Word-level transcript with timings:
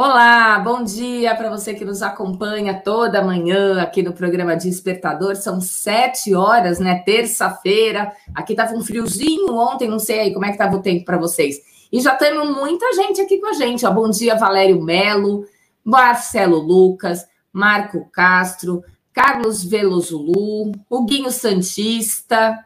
Olá, 0.00 0.60
bom 0.60 0.84
dia 0.84 1.34
para 1.34 1.50
você 1.50 1.74
que 1.74 1.84
nos 1.84 2.02
acompanha 2.02 2.80
toda 2.80 3.20
manhã 3.20 3.82
aqui 3.82 4.00
no 4.00 4.12
programa 4.12 4.54
Despertador. 4.54 5.34
São 5.34 5.60
sete 5.60 6.32
horas, 6.36 6.78
né? 6.78 7.02
Terça-feira. 7.04 8.12
Aqui 8.32 8.52
estava 8.52 8.76
um 8.76 8.80
friozinho 8.80 9.52
ontem, 9.56 9.88
não 9.88 9.98
sei 9.98 10.20
aí 10.20 10.32
como 10.32 10.44
é 10.44 10.50
que 10.50 10.54
estava 10.54 10.76
o 10.76 10.82
tempo 10.82 11.04
para 11.04 11.18
vocês. 11.18 11.56
E 11.90 12.00
já 12.00 12.14
temos 12.14 12.48
muita 12.48 12.92
gente 12.92 13.20
aqui 13.20 13.40
com 13.40 13.48
a 13.48 13.54
gente. 13.54 13.84
Ó. 13.84 13.90
Bom 13.90 14.08
dia, 14.08 14.36
Valério 14.36 14.80
Melo, 14.80 15.44
Marcelo 15.82 16.58
Lucas, 16.58 17.26
Marco 17.52 18.08
Castro, 18.12 18.84
Carlos 19.12 19.64
Velozulu, 19.64 20.74
Huguinho 20.88 21.32
Santista, 21.32 22.56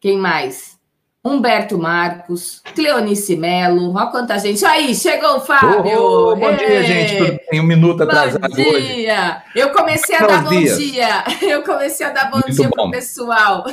quem 0.00 0.18
mais? 0.18 0.79
Humberto 1.22 1.76
Marcos, 1.76 2.62
Cleonice 2.74 3.36
Melo, 3.36 3.94
olha 3.94 4.06
quanta 4.06 4.38
gente. 4.38 4.64
Aí, 4.64 4.94
chegou 4.94 5.36
o 5.36 5.40
Fábio! 5.40 6.02
Oh, 6.02 6.34
bom 6.34 6.56
dia, 6.56 6.82
gente. 6.82 7.40
Um 7.52 7.62
minuto 7.62 8.04
atrasado 8.04 8.40
bom 8.40 8.56
dia. 8.56 9.42
Hoje. 9.44 9.52
Eu 9.54 9.70
comecei 9.70 10.16
a 10.16 10.26
dar 10.26 10.42
bom 10.44 10.48
dias. 10.48 10.78
dia. 10.78 11.24
Eu 11.42 11.62
comecei 11.62 12.06
a 12.06 12.10
dar 12.10 12.30
bom 12.30 12.38
muito 12.38 12.56
dia 12.56 12.70
pro 12.70 12.90
pessoal. 12.90 13.66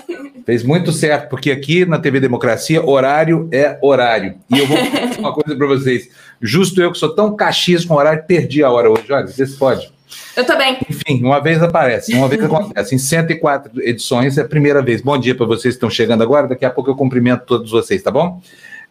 Fez 0.45 0.61
muito 0.61 0.91
certo, 0.91 1.29
porque 1.29 1.49
aqui 1.49 1.85
na 1.85 1.99
TV 1.99 2.19
Democracia, 2.19 2.85
horário 2.85 3.47
é 3.49 3.79
horário. 3.81 4.35
E 4.49 4.59
eu 4.59 4.67
vou 4.67 4.77
falar 5.15 5.17
uma 5.17 5.33
coisa 5.33 5.57
para 5.57 5.67
vocês. 5.67 6.09
Justo 6.41 6.81
eu 6.81 6.91
que 6.91 6.97
sou 6.97 7.15
tão 7.15 7.33
caxias 7.33 7.85
com 7.85 7.93
horário, 7.93 8.25
perdi 8.27 8.61
a 8.61 8.69
hora 8.69 8.91
hoje. 8.91 9.05
Olha, 9.09 9.25
vocês 9.25 9.55
podem. 9.55 9.89
Eu 10.35 10.45
também. 10.45 10.77
Enfim, 10.89 11.23
uma 11.23 11.41
vez 11.41 11.61
aparece, 11.61 12.13
uma 12.13 12.27
vez 12.27 12.43
acontece. 12.43 12.95
Em 12.95 12.97
104 12.97 13.81
edições 13.81 14.37
é 14.37 14.41
a 14.41 14.47
primeira 14.47 14.81
vez. 14.81 15.01
Bom 15.01 15.17
dia 15.17 15.35
para 15.35 15.45
vocês 15.45 15.73
que 15.73 15.77
estão 15.77 15.89
chegando 15.89 16.23
agora. 16.23 16.47
Daqui 16.47 16.65
a 16.65 16.69
pouco 16.69 16.89
eu 16.89 16.95
cumprimento 16.95 17.45
todos 17.45 17.71
vocês, 17.71 18.01
tá 18.01 18.11
bom? 18.11 18.41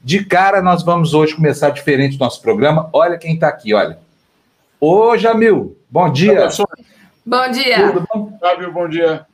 De 0.02 0.24
cara, 0.24 0.60
nós 0.60 0.82
vamos 0.84 1.14
hoje 1.14 1.34
começar 1.34 1.70
diferente 1.70 2.16
o 2.16 2.18
nosso 2.18 2.40
programa. 2.40 2.88
Olha 2.92 3.18
quem 3.18 3.34
está 3.34 3.48
aqui, 3.48 3.74
olha. 3.74 3.98
Ô, 4.80 5.16
Jamil, 5.16 5.76
bom 5.90 6.10
dia. 6.10 6.48
Bom 7.24 7.50
dia. 7.50 7.92
Tudo 7.92 8.06
bom? 8.12 8.38
Fábio, 8.40 8.72
bom 8.72 8.88
dia. 8.88 9.26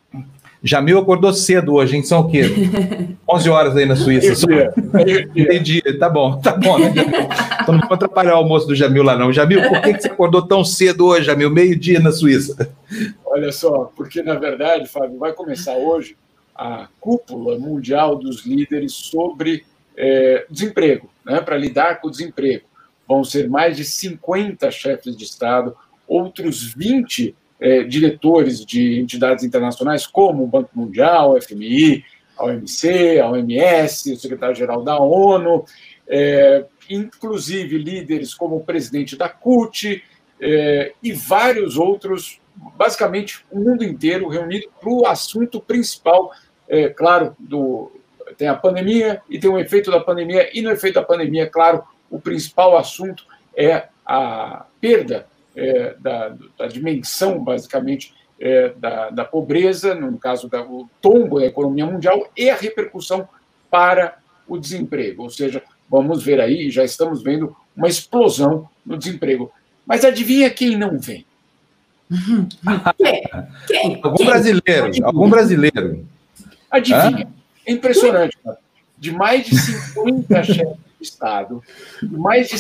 Jamil 0.63 0.99
acordou 0.99 1.33
cedo 1.33 1.75
hoje, 1.75 1.97
hein? 1.97 2.05
São 2.05 2.21
o 2.21 2.31
quê? 2.31 2.43
11 3.29 3.51
horas 3.51 3.77
aí 3.77 3.85
na 3.85 3.97
Suíça. 3.97 4.47
Entendi. 5.35 5.83
Tá 5.99 6.09
bom, 6.09 6.41
tá 6.41 6.53
bom, 6.53 6.79
né, 6.79 6.93
Jamil? 6.95 7.29
Então 7.61 7.75
não 7.75 7.81
vou 7.81 7.95
atrapalhar 7.95 8.35
o 8.35 8.39
almoço 8.39 8.67
do 8.69 8.75
Jamil 8.75 9.03
lá, 9.03 9.17
não. 9.17 9.33
Jamil, 9.33 9.69
por 9.69 9.81
que, 9.81 9.95
que 9.95 10.03
você 10.03 10.09
acordou 10.09 10.43
tão 10.47 10.65
cedo 10.65 11.07
hoje, 11.07 11.27
Jamil? 11.27 11.51
Meio-dia 11.51 11.99
na 11.99 12.13
Suíça. 12.13 12.73
Olha 13.25 13.51
só, 13.51 13.91
porque 13.97 14.23
na 14.23 14.35
verdade, 14.35 14.87
Fábio, 14.87 15.19
vai 15.19 15.33
começar 15.33 15.75
hoje 15.75 16.17
a 16.55 16.87
cúpula 17.01 17.59
mundial 17.59 18.15
dos 18.15 18.47
líderes 18.47 18.93
sobre 18.93 19.65
é, 19.97 20.47
desemprego, 20.49 21.11
né? 21.25 21.41
Para 21.41 21.57
lidar 21.57 22.01
com 22.01 22.07
o 22.07 22.11
desemprego. 22.11 22.65
Vão 23.09 23.25
ser 23.25 23.49
mais 23.49 23.77
de 23.77 23.85
50 23.85 24.71
chefes 24.71 25.17
de 25.17 25.25
Estado, 25.25 25.75
outros 26.07 26.63
20 26.63 27.35
é, 27.63 27.85
diretores 27.85 28.67
de 28.67 28.99
entidades 28.99 29.45
internacionais, 29.45 30.05
como 30.05 30.43
o 30.43 30.49
Banco 30.49 30.71
Mundial, 30.75 31.35
o 31.35 31.41
FMI, 31.41 32.05
a 32.37 32.47
OMC, 32.47 33.21
a 33.21 33.31
OMS, 33.31 34.13
o 34.13 34.17
secretário-geral 34.17 34.83
da 34.83 34.99
ONU, 34.99 35.65
é, 36.09 36.65
inclusive 36.91 37.79
líderes 37.79 38.35
como 38.35 38.57
o 38.57 38.65
presidente 38.65 39.17
da 39.17 39.29
CUT 39.29 40.03
é, 40.41 40.93
e 41.01 41.13
vários 41.13 41.77
outros, 41.77 42.41
basicamente 42.77 43.45
o 43.49 43.61
mundo 43.61 43.85
inteiro 43.85 44.27
reunido 44.27 44.69
para 44.81 44.91
o 44.91 45.07
assunto 45.07 45.61
principal, 45.61 46.33
é, 46.69 46.89
claro, 46.89 47.37
do, 47.39 47.93
tem 48.37 48.49
a 48.49 48.57
pandemia 48.57 49.23
e 49.31 49.39
tem 49.39 49.49
o 49.49 49.59
efeito 49.59 49.89
da 49.89 50.01
pandemia, 50.01 50.51
e 50.53 50.61
no 50.63 50.71
efeito 50.73 50.97
da 50.97 51.03
pandemia, 51.03 51.47
claro, 51.47 51.85
o 52.11 52.19
principal 52.19 52.77
assunto 52.77 53.25
é 53.57 53.87
a 54.05 54.67
perda 54.81 55.31
é, 55.57 55.95
da, 55.99 56.35
da, 56.59 56.67
dimensão, 56.67 57.43
basicamente, 57.43 58.15
é, 58.41 58.71
da, 58.71 59.11
da, 59.11 59.25
pobreza, 59.25 59.95
no 59.95 60.19
caso 60.19 60.49
do 60.49 60.89
tombo 61.01 61.39
da 61.39 61.47
economia 61.47 61.87
mundial, 61.87 62.31
e 62.37 62.51
a 62.51 62.57
repercussão 62.57 63.29
para 63.71 64.17
o 64.49 64.59
desemprego. 64.59 65.23
Ou 65.23 65.31
seja, 65.31 65.63
vamos 65.89 66.23
ver 66.23 66.41
aí, 66.41 66.71
já 66.71 66.85
estamos 66.85 67.23
vendo 67.23 67.57
uma 67.77 67.89
explosão 67.89 68.69
no 68.85 68.97
desemprego. 68.97 69.53
Mas 69.87 70.05
adivinha 70.05 70.51
quem 70.51 70.77
não 70.77 70.99
vem? 70.99 71.25
Quem? 72.99 73.23
quem? 73.67 74.01
Algum 74.03 74.25
brasileiro, 74.25 74.87
adivinha. 74.87 75.07
algum 75.07 75.31
brasileiro. 75.31 76.07
Adivinha. 76.71 77.27
Hã? 77.27 77.33
É 77.67 77.73
impressionante, 77.73 78.37
cara. 78.43 78.59
De 78.99 79.11
mais 79.11 79.47
de 79.47 79.57
50 79.59 80.45
chefes 80.45 80.77
Estado, 81.03 81.63
mais 82.03 82.49
de 82.49 82.57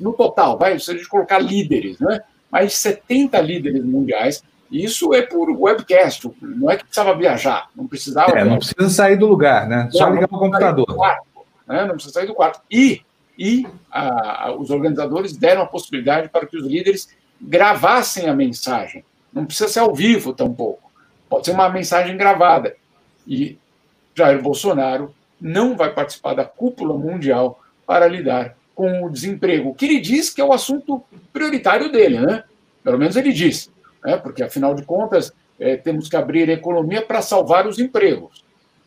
no 0.00 0.12
total, 0.12 0.58
vai, 0.58 0.78
se 0.78 0.90
a 0.90 0.94
gente 0.94 1.08
colocar 1.08 1.38
líderes, 1.38 1.98
né? 2.00 2.20
mais 2.54 2.70
de 2.70 2.78
70 2.78 3.40
líderes 3.40 3.84
mundiais. 3.84 4.40
Isso 4.70 5.12
é 5.12 5.22
por 5.22 5.50
webcast, 5.50 6.30
não 6.40 6.70
é 6.70 6.76
que 6.76 6.84
precisava 6.84 7.16
viajar, 7.16 7.68
não 7.74 7.86
precisava. 7.86 8.38
É, 8.38 8.44
não 8.44 8.58
precisa 8.58 8.88
sair 8.88 9.16
do 9.16 9.26
lugar, 9.26 9.68
né? 9.68 9.88
Só 9.90 10.08
ligar 10.08 10.26
o 10.26 10.38
computador. 10.38 10.86
Quarto, 10.86 11.26
né? 11.66 11.84
Não 11.84 11.94
precisa 11.94 12.14
sair 12.14 12.26
do 12.26 12.34
quarto. 12.34 12.60
E, 12.70 13.02
e 13.36 13.66
a, 13.90 14.52
os 14.56 14.70
organizadores 14.70 15.36
deram 15.36 15.62
a 15.62 15.66
possibilidade 15.66 16.28
para 16.28 16.46
que 16.46 16.56
os 16.56 16.64
líderes 16.64 17.08
gravassem 17.40 18.28
a 18.28 18.34
mensagem. 18.34 19.04
Não 19.32 19.44
precisa 19.44 19.68
ser 19.68 19.80
ao 19.80 19.92
vivo 19.92 20.32
tampouco. 20.32 20.90
Pode 21.28 21.46
ser 21.46 21.52
uma 21.52 21.68
mensagem 21.68 22.16
gravada. 22.16 22.76
E 23.26 23.58
Jair 24.14 24.40
Bolsonaro 24.40 25.12
não 25.40 25.76
vai 25.76 25.92
participar 25.92 26.34
da 26.34 26.44
cúpula 26.44 26.96
mundial 26.96 27.60
para 27.86 28.06
lidar 28.06 28.56
com 28.74 29.04
o 29.04 29.10
desemprego, 29.10 29.74
que 29.74 29.84
ele 29.84 30.00
diz 30.00 30.30
que 30.30 30.40
é 30.40 30.44
o 30.44 30.52
assunto 30.52 31.02
prioritário 31.32 31.92
dele, 31.92 32.18
né? 32.18 32.44
Pelo 32.82 32.98
menos 32.98 33.16
ele 33.16 33.32
diz, 33.32 33.70
né? 34.04 34.16
porque 34.16 34.42
afinal 34.42 34.74
de 34.74 34.82
contas 34.82 35.32
é, 35.58 35.76
temos 35.76 36.08
que 36.08 36.16
abrir 36.16 36.50
a 36.50 36.54
economia 36.54 37.00
para 37.00 37.22
salvar 37.22 37.66
os 37.66 37.78
empregos. 37.78 38.44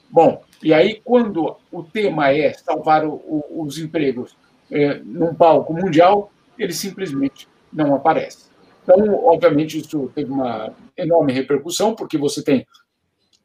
Bom, 0.10 0.44
e 0.62 0.74
aí 0.74 1.02
quando 1.04 1.56
o 1.72 1.84
tema 1.84 2.32
é 2.32 2.54
salvar 2.54 3.06
o, 3.06 3.14
o, 3.14 3.64
os 3.64 3.78
empregos 3.78 4.36
é, 4.70 4.96
num 5.04 5.34
palco 5.34 5.74
mundial, 5.74 6.32
ele 6.60 6.74
simplesmente 6.74 7.48
não 7.72 7.96
aparece. 7.96 8.48
Então, 8.84 9.26
obviamente, 9.26 9.78
isso 9.78 10.12
teve 10.16 10.32
uma 10.32 10.74
enorme 10.96 11.34
repercussão, 11.34 11.94
porque 11.94 12.18
você 12.18 12.42
tem 12.42 12.66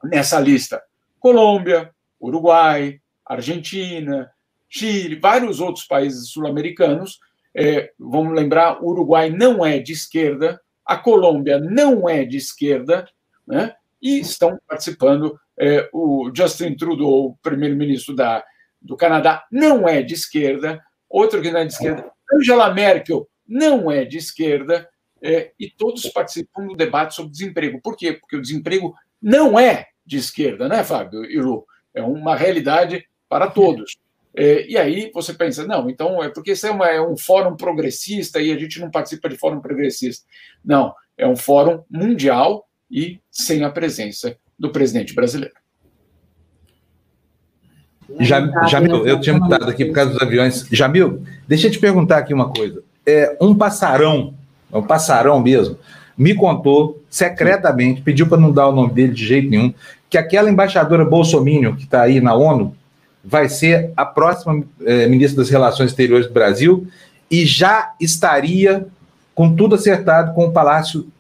nessa 0.03 0.39
lista 0.39 0.83
Colômbia, 1.19 1.91
Uruguai, 2.29 3.01
Argentina, 3.27 4.31
Chile, 4.69 5.17
vários 5.17 5.61
outros 5.61 5.85
países 5.85 6.31
sul-americanos. 6.31 7.19
É, 7.55 7.93
vamos 7.99 8.35
lembrar, 8.35 8.83
o 8.83 8.89
Uruguai 8.89 9.31
não 9.31 9.65
é 9.65 9.79
de 9.79 9.93
esquerda, 9.93 10.61
a 10.85 10.97
Colômbia 10.97 11.59
não 11.59 12.09
é 12.09 12.25
de 12.25 12.37
esquerda, 12.37 13.07
né? 13.47 13.75
e 14.03 14.19
estão 14.19 14.59
participando. 14.67 15.39
É, 15.59 15.89
o 15.93 16.31
Justin 16.35 16.75
Trudeau, 16.75 17.27
o 17.27 17.37
primeiro-ministro 17.37 18.17
do 18.81 18.97
Canadá, 18.97 19.47
não 19.53 19.87
é 19.87 20.03
de 20.03 20.15
esquerda, 20.15 20.83
outro 21.09 21.41
que 21.41 21.51
não 21.51 21.61
é 21.61 21.65
de 21.65 21.73
esquerda, 21.73 22.11
Angela 22.35 22.73
Merkel 22.73 23.29
não 23.47 23.91
é 23.91 24.05
de 24.05 24.17
esquerda, 24.17 24.89
é, 25.23 25.53
e 25.59 25.71
todos 25.71 26.07
participam 26.07 26.67
do 26.67 26.75
debate 26.75 27.15
sobre 27.15 27.31
desemprego. 27.31 27.81
Por 27.81 27.97
quê? 27.97 28.15
Porque 28.15 28.37
o 28.37 28.41
desemprego 28.41 28.95
não 29.21 29.59
é 29.59 29.87
de 30.05 30.17
esquerda, 30.17 30.69
né, 30.69 30.83
Fábio 30.83 31.25
e 31.25 31.39
Lu? 31.39 31.65
É 31.95 32.03
uma 32.03 32.37
realidade 32.37 33.05
para 33.29 33.47
todos. 33.47 33.97
É, 34.35 34.67
e 34.67 34.79
aí 34.79 35.11
você 35.13 35.35
pensa, 35.35 35.67
não, 35.67 35.91
então 35.91 36.23
é 36.23 36.29
porque 36.31 36.53
isso 36.53 36.67
é, 36.67 36.71
uma, 36.71 36.89
é, 36.89 37.01
um 37.01 37.17
fórum 37.17 37.55
progressista 37.55 38.41
e 38.41 38.51
a 38.51 38.59
gente 38.59 38.81
não 38.81 38.91
participa 38.91 39.29
de 39.29 39.37
fórum 39.37 39.61
progressista. 39.61 40.25
Não, 40.65 40.95
é 41.19 41.27
um 41.27 41.37
fórum 41.37 41.83
mundial 41.91 42.67
e 42.91 43.21
sem 43.31 43.63
a 43.63 43.71
presença 43.71 44.37
do 44.59 44.71
presidente 44.71 45.15
brasileiro. 45.15 45.55
Jamil, 48.21 49.07
eu 49.07 49.21
tinha 49.21 49.39
mudado 49.39 49.71
aqui 49.71 49.85
por 49.85 49.95
causa 49.95 50.13
dos 50.13 50.23
aviões. 50.23 50.67
Jamil, 50.71 51.23
deixa 51.47 51.67
eu 51.67 51.71
te 51.71 51.79
perguntar 51.79 52.19
aqui 52.19 52.35
uma 52.35 52.51
coisa. 52.51 52.83
É, 53.07 53.37
um 53.41 53.55
passarão, 53.55 54.35
um 54.73 54.83
passarão 54.83 55.41
mesmo, 55.41 55.79
me 56.17 56.35
contou 56.35 57.03
secretamente, 57.09 58.03
pediu 58.03 58.29
para 58.29 58.39
não 58.39 58.53
dar 58.53 58.69
o 58.69 58.73
nome 58.73 58.93
dele 58.93 59.13
de 59.13 59.25
jeito 59.25 59.51
nenhum, 59.51 59.73
que 60.13 60.19
aquela 60.19 60.51
embaixadora 60.51 61.07
Bolsonaro 61.07 61.75
que 61.75 61.85
está 61.85 62.03
aí 62.03 62.21
na 62.21 62.35
ONU 62.35 62.77
vai 63.25 63.49
ser 63.49 63.95
a 63.97 64.05
próxima 64.05 64.63
é, 64.85 65.07
ministra 65.07 65.39
das 65.39 65.49
Relações 65.49 65.91
Exteriores 65.91 66.27
do 66.27 66.35
Brasil 66.35 66.87
e 67.31 67.47
já 67.47 67.95
estaria 67.99 68.87
com 69.35 69.57
tudo 69.57 69.75
acertado 69.75 70.35
com 70.35 70.45
o 70.45 70.53
Palácio 70.53 71.11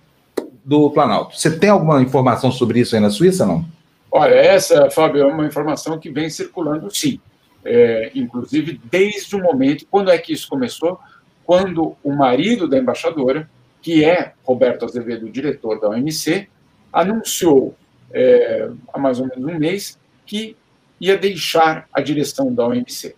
do 0.62 0.90
Planalto. 0.90 1.40
Você 1.40 1.56
tem 1.58 1.70
alguma 1.70 2.02
informação 2.02 2.52
sobre 2.52 2.80
isso 2.80 2.94
aí 2.94 3.00
na 3.00 3.08
Suíça, 3.08 3.46
não? 3.46 3.64
Olha, 4.10 4.34
essa, 4.34 4.90
Fábio, 4.90 5.22
é 5.22 5.24
uma 5.24 5.46
informação 5.46 5.98
que 5.98 6.10
vem 6.10 6.28
circulando, 6.28 6.94
sim. 6.94 7.18
É, 7.64 8.12
inclusive, 8.14 8.78
desde 8.90 9.34
o 9.34 9.42
momento, 9.42 9.86
quando 9.90 10.10
é 10.10 10.18
que 10.18 10.34
isso 10.34 10.46
começou? 10.50 11.00
Quando 11.46 11.96
o 12.04 12.12
marido 12.12 12.68
da 12.68 12.76
embaixadora, 12.76 13.48
que 13.80 14.04
é 14.04 14.34
Roberto 14.44 14.84
Azevedo, 14.84 15.30
diretor 15.30 15.80
da 15.80 15.88
OMC, 15.88 16.46
anunciou 16.92 17.74
é, 18.12 18.68
há 18.92 18.98
mais 18.98 19.20
ou 19.20 19.26
menos 19.28 19.44
um 19.44 19.58
mês 19.58 19.98
que 20.26 20.56
ia 21.00 21.16
deixar 21.16 21.88
a 21.92 22.00
direção 22.00 22.54
da 22.54 22.66
OMC. 22.66 23.14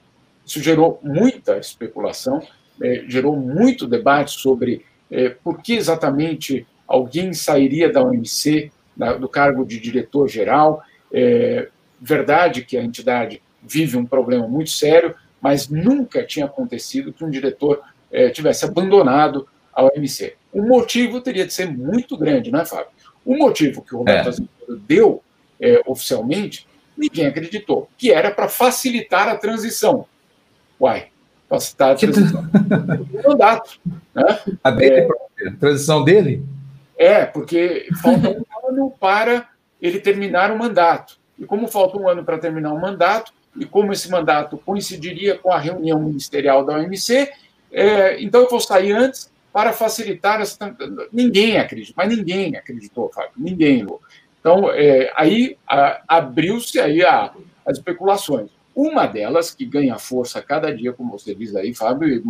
Isso 0.46 0.62
gerou 0.62 1.00
muita 1.02 1.58
especulação 1.58 2.42
é, 2.82 3.04
gerou 3.06 3.36
muito 3.36 3.86
debate 3.86 4.32
sobre 4.32 4.84
é, 5.10 5.28
por 5.28 5.62
que 5.62 5.74
exatamente 5.74 6.66
alguém 6.86 7.32
sairia 7.32 7.90
da 7.90 8.02
OMC, 8.02 8.70
do 9.20 9.28
cargo 9.28 9.64
de 9.64 9.78
diretor-geral. 9.80 10.82
É, 11.12 11.68
verdade 12.00 12.64
que 12.64 12.76
a 12.76 12.82
entidade 12.82 13.42
vive 13.62 13.96
um 13.96 14.06
problema 14.06 14.46
muito 14.46 14.70
sério, 14.70 15.14
mas 15.40 15.68
nunca 15.68 16.24
tinha 16.24 16.46
acontecido 16.46 17.12
que 17.12 17.24
um 17.24 17.30
diretor 17.30 17.82
é, 18.10 18.30
tivesse 18.30 18.64
abandonado 18.64 19.46
a 19.72 19.84
OMC. 19.84 20.34
O 20.52 20.62
motivo 20.62 21.20
teria 21.20 21.46
de 21.46 21.52
ser 21.52 21.70
muito 21.70 22.16
grande, 22.16 22.50
não 22.50 22.60
é, 22.60 22.64
Fábio? 22.64 22.92
O 23.24 23.36
motivo 23.36 23.82
que 23.82 23.94
o 23.94 23.98
Roberto 23.98 24.26
é. 24.26 24.28
Azevedo 24.28 24.82
deu 24.86 25.22
é, 25.60 25.80
oficialmente, 25.86 26.66
ninguém 26.96 27.26
acreditou, 27.26 27.88
que 27.96 28.12
era 28.12 28.30
para 28.30 28.48
facilitar 28.48 29.28
a 29.28 29.36
transição. 29.36 30.06
Uai, 30.80 31.08
facilitar 31.48 31.92
a 31.92 31.94
transição 31.94 32.42
do 32.52 33.28
mandato. 33.28 33.80
Né? 34.14 34.38
A 34.62 34.70
dele 34.70 35.08
é, 35.40 35.48
a 35.48 35.52
transição 35.52 36.04
dele? 36.04 36.44
É, 36.96 37.24
porque 37.24 37.88
falta 38.02 38.30
um 38.30 38.44
ano 38.68 38.92
para 38.98 39.48
ele 39.80 40.00
terminar 40.00 40.52
o 40.52 40.58
mandato. 40.58 41.18
E 41.38 41.44
como 41.44 41.66
falta 41.66 41.98
um 41.98 42.08
ano 42.08 42.24
para 42.24 42.38
terminar 42.38 42.72
o 42.72 42.80
mandato, 42.80 43.32
e 43.56 43.64
como 43.64 43.92
esse 43.92 44.10
mandato 44.10 44.56
coincidiria 44.58 45.38
com 45.38 45.52
a 45.52 45.58
reunião 45.58 46.00
ministerial 46.00 46.64
da 46.64 46.76
OMC, 46.76 47.30
é, 47.72 48.22
então 48.22 48.42
eu 48.42 48.48
vou 48.48 48.60
sair 48.60 48.92
antes 48.92 49.30
para 49.54 49.72
facilitar 49.72 50.40
essa. 50.40 50.76
Ninguém 51.12 51.58
acreditou, 51.58 51.94
mas 51.96 52.08
ninguém 52.08 52.56
acreditou, 52.56 53.08
Fábio, 53.14 53.30
ninguém. 53.36 53.86
Então, 54.40 54.68
é, 54.72 55.12
aí 55.14 55.56
abriu-se 56.08 56.80
aí 56.80 57.04
a, 57.04 57.32
as 57.64 57.78
especulações. 57.78 58.50
Uma 58.74 59.06
delas, 59.06 59.54
que 59.54 59.64
ganha 59.64 59.96
força 59.96 60.42
cada 60.42 60.74
dia, 60.74 60.92
como 60.92 61.12
você 61.12 61.32
diz 61.36 61.54
aí, 61.54 61.72
Fábio, 61.72 62.20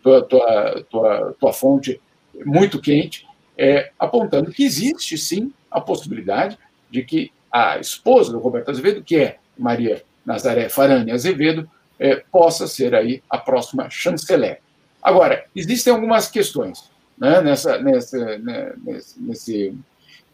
tua, 0.00 0.22
tua, 0.22 0.84
tua, 0.88 1.36
tua 1.40 1.52
fonte 1.52 2.00
muito 2.46 2.80
quente, 2.80 3.26
é, 3.56 3.90
apontando 3.98 4.52
que 4.52 4.64
existe 4.64 5.18
sim 5.18 5.52
a 5.68 5.80
possibilidade 5.80 6.56
de 6.88 7.02
que 7.02 7.32
a 7.50 7.80
esposa 7.80 8.30
do 8.30 8.38
Roberto 8.38 8.70
Azevedo, 8.70 9.02
que 9.02 9.16
é 9.16 9.38
Maria 9.58 10.04
Nazaré 10.24 10.68
Farani 10.68 11.10
Azevedo, 11.10 11.68
é, 11.98 12.22
possa 12.30 12.68
ser 12.68 12.94
aí 12.94 13.20
a 13.28 13.36
próxima 13.36 13.90
chanceler. 13.90 14.60
Agora, 15.02 15.44
existem 15.54 15.92
algumas 15.92 16.28
questões 16.28 16.90
né, 17.18 17.40
nessa, 17.40 17.78
nessa, 17.78 18.38
né, 18.38 18.72
nesse. 19.16 19.68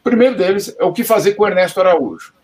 O 0.00 0.02
primeiro 0.02 0.36
deles 0.36 0.74
é 0.78 0.84
o 0.84 0.92
que 0.92 1.02
fazer 1.02 1.34
com 1.34 1.44
o 1.44 1.48
Ernesto 1.48 1.80
Araújo. 1.80 2.34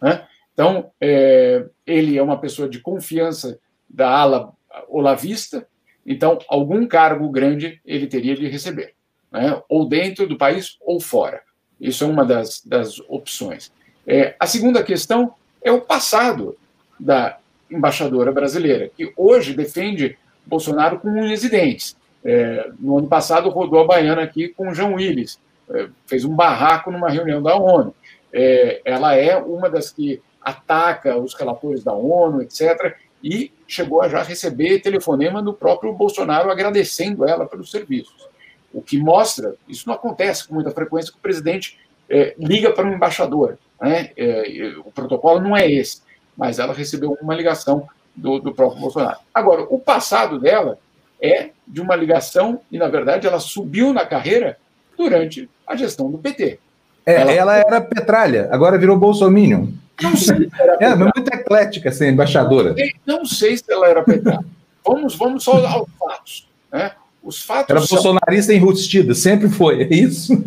Né? 0.00 0.26
Então, 0.54 0.90
é, 1.00 1.64
ele 1.86 2.16
é 2.16 2.22
uma 2.22 2.38
pessoa 2.38 2.68
de 2.68 2.80
confiança 2.80 3.58
da 3.88 4.08
ala 4.08 4.52
olavista, 4.88 5.66
então, 6.04 6.38
algum 6.48 6.86
cargo 6.86 7.28
grande 7.28 7.80
ele 7.84 8.06
teria 8.06 8.34
de 8.34 8.48
receber, 8.48 8.94
né? 9.30 9.62
ou 9.68 9.88
dentro 9.88 10.26
do 10.26 10.36
país 10.36 10.76
ou 10.80 11.00
fora. 11.00 11.42
Isso 11.80 12.04
é 12.04 12.06
uma 12.06 12.24
das, 12.24 12.62
das 12.64 12.98
opções. 13.08 13.72
É, 14.06 14.34
a 14.38 14.46
segunda 14.46 14.82
questão 14.82 15.34
é 15.62 15.70
o 15.70 15.80
passado 15.80 16.56
da 16.98 17.38
embaixadora 17.70 18.32
brasileira, 18.32 18.90
que 18.94 19.12
hoje 19.16 19.54
defende 19.54 20.18
Bolsonaro 20.46 20.98
com 20.98 21.08
unhas 21.08 21.44
e 21.44 21.50
dentes. 21.50 21.96
É, 22.24 22.70
no 22.78 22.98
ano 22.98 23.08
passado, 23.08 23.48
rodou 23.48 23.80
a 23.80 23.86
baiana 23.86 24.22
aqui 24.22 24.48
com 24.48 24.68
o 24.68 24.74
João 24.74 24.94
Willis, 24.94 25.40
é, 25.70 25.88
fez 26.06 26.24
um 26.24 26.34
barraco 26.34 26.90
numa 26.90 27.10
reunião 27.10 27.42
da 27.42 27.56
ONU. 27.56 27.94
É, 28.32 28.80
ela 28.84 29.14
é 29.14 29.36
uma 29.36 29.68
das 29.68 29.90
que 29.90 30.20
ataca 30.40 31.16
os 31.16 31.34
relatores 31.34 31.84
da 31.84 31.92
ONU, 31.92 32.42
etc., 32.42 32.96
e 33.22 33.52
chegou 33.68 34.02
a 34.02 34.08
já 34.08 34.22
receber 34.22 34.80
telefonema 34.80 35.40
do 35.40 35.54
próprio 35.54 35.92
Bolsonaro 35.92 36.50
agradecendo 36.50 37.24
ela 37.24 37.46
pelos 37.46 37.70
serviços. 37.70 38.28
O 38.74 38.82
que 38.82 38.98
mostra, 38.98 39.54
isso 39.68 39.86
não 39.86 39.94
acontece 39.94 40.48
com 40.48 40.54
muita 40.54 40.72
frequência, 40.72 41.12
que 41.12 41.18
o 41.18 41.22
presidente 41.22 41.78
é, 42.08 42.34
liga 42.36 42.72
para 42.72 42.86
um 42.86 42.92
embaixador. 42.92 43.58
Né? 43.80 44.10
É, 44.16 44.74
o 44.84 44.90
protocolo 44.90 45.40
não 45.40 45.56
é 45.56 45.70
esse, 45.70 46.02
mas 46.36 46.58
ela 46.58 46.72
recebeu 46.72 47.16
uma 47.20 47.34
ligação 47.34 47.86
do, 48.14 48.38
do 48.38 48.52
próprio 48.52 48.80
Bolsonaro. 48.80 49.18
Agora, 49.32 49.66
o 49.68 49.78
passado 49.78 50.38
dela 50.38 50.78
é 51.20 51.50
de 51.66 51.80
uma 51.80 51.94
ligação, 51.96 52.60
e 52.70 52.78
na 52.78 52.88
verdade 52.88 53.26
ela 53.26 53.38
subiu 53.38 53.92
na 53.92 54.04
carreira 54.04 54.58
durante 54.96 55.48
a 55.66 55.76
gestão 55.76 56.10
do 56.10 56.18
PT. 56.18 56.58
É, 57.06 57.14
ela, 57.14 57.32
ela 57.32 57.56
era 57.56 57.80
petralha, 57.80 58.48
agora 58.50 58.78
virou 58.78 58.96
bolsominion. 58.96 59.68
Não 60.00 60.16
sei 60.16 60.36
se 60.36 60.50
era 60.58 60.76
É, 60.80 60.94
muito 60.94 61.28
eclética 61.32 61.88
essa 61.88 62.06
embaixadora. 62.06 62.70
Não 62.70 62.76
sei, 62.76 62.92
não 63.06 63.24
sei 63.24 63.56
se 63.56 63.64
ela 63.68 63.88
era 63.88 64.02
petralha. 64.02 64.44
vamos, 64.84 65.14
vamos 65.14 65.44
só 65.44 65.64
aos 65.66 65.88
fatos. 65.98 66.48
Né? 66.72 66.92
Os 67.22 67.42
fatos 67.42 67.70
era 67.70 67.80
são... 67.80 67.96
bolsonarista 67.96 68.52
enrustida, 68.52 69.14
sempre 69.14 69.48
foi, 69.48 69.82
é 69.84 69.94
isso? 69.94 70.32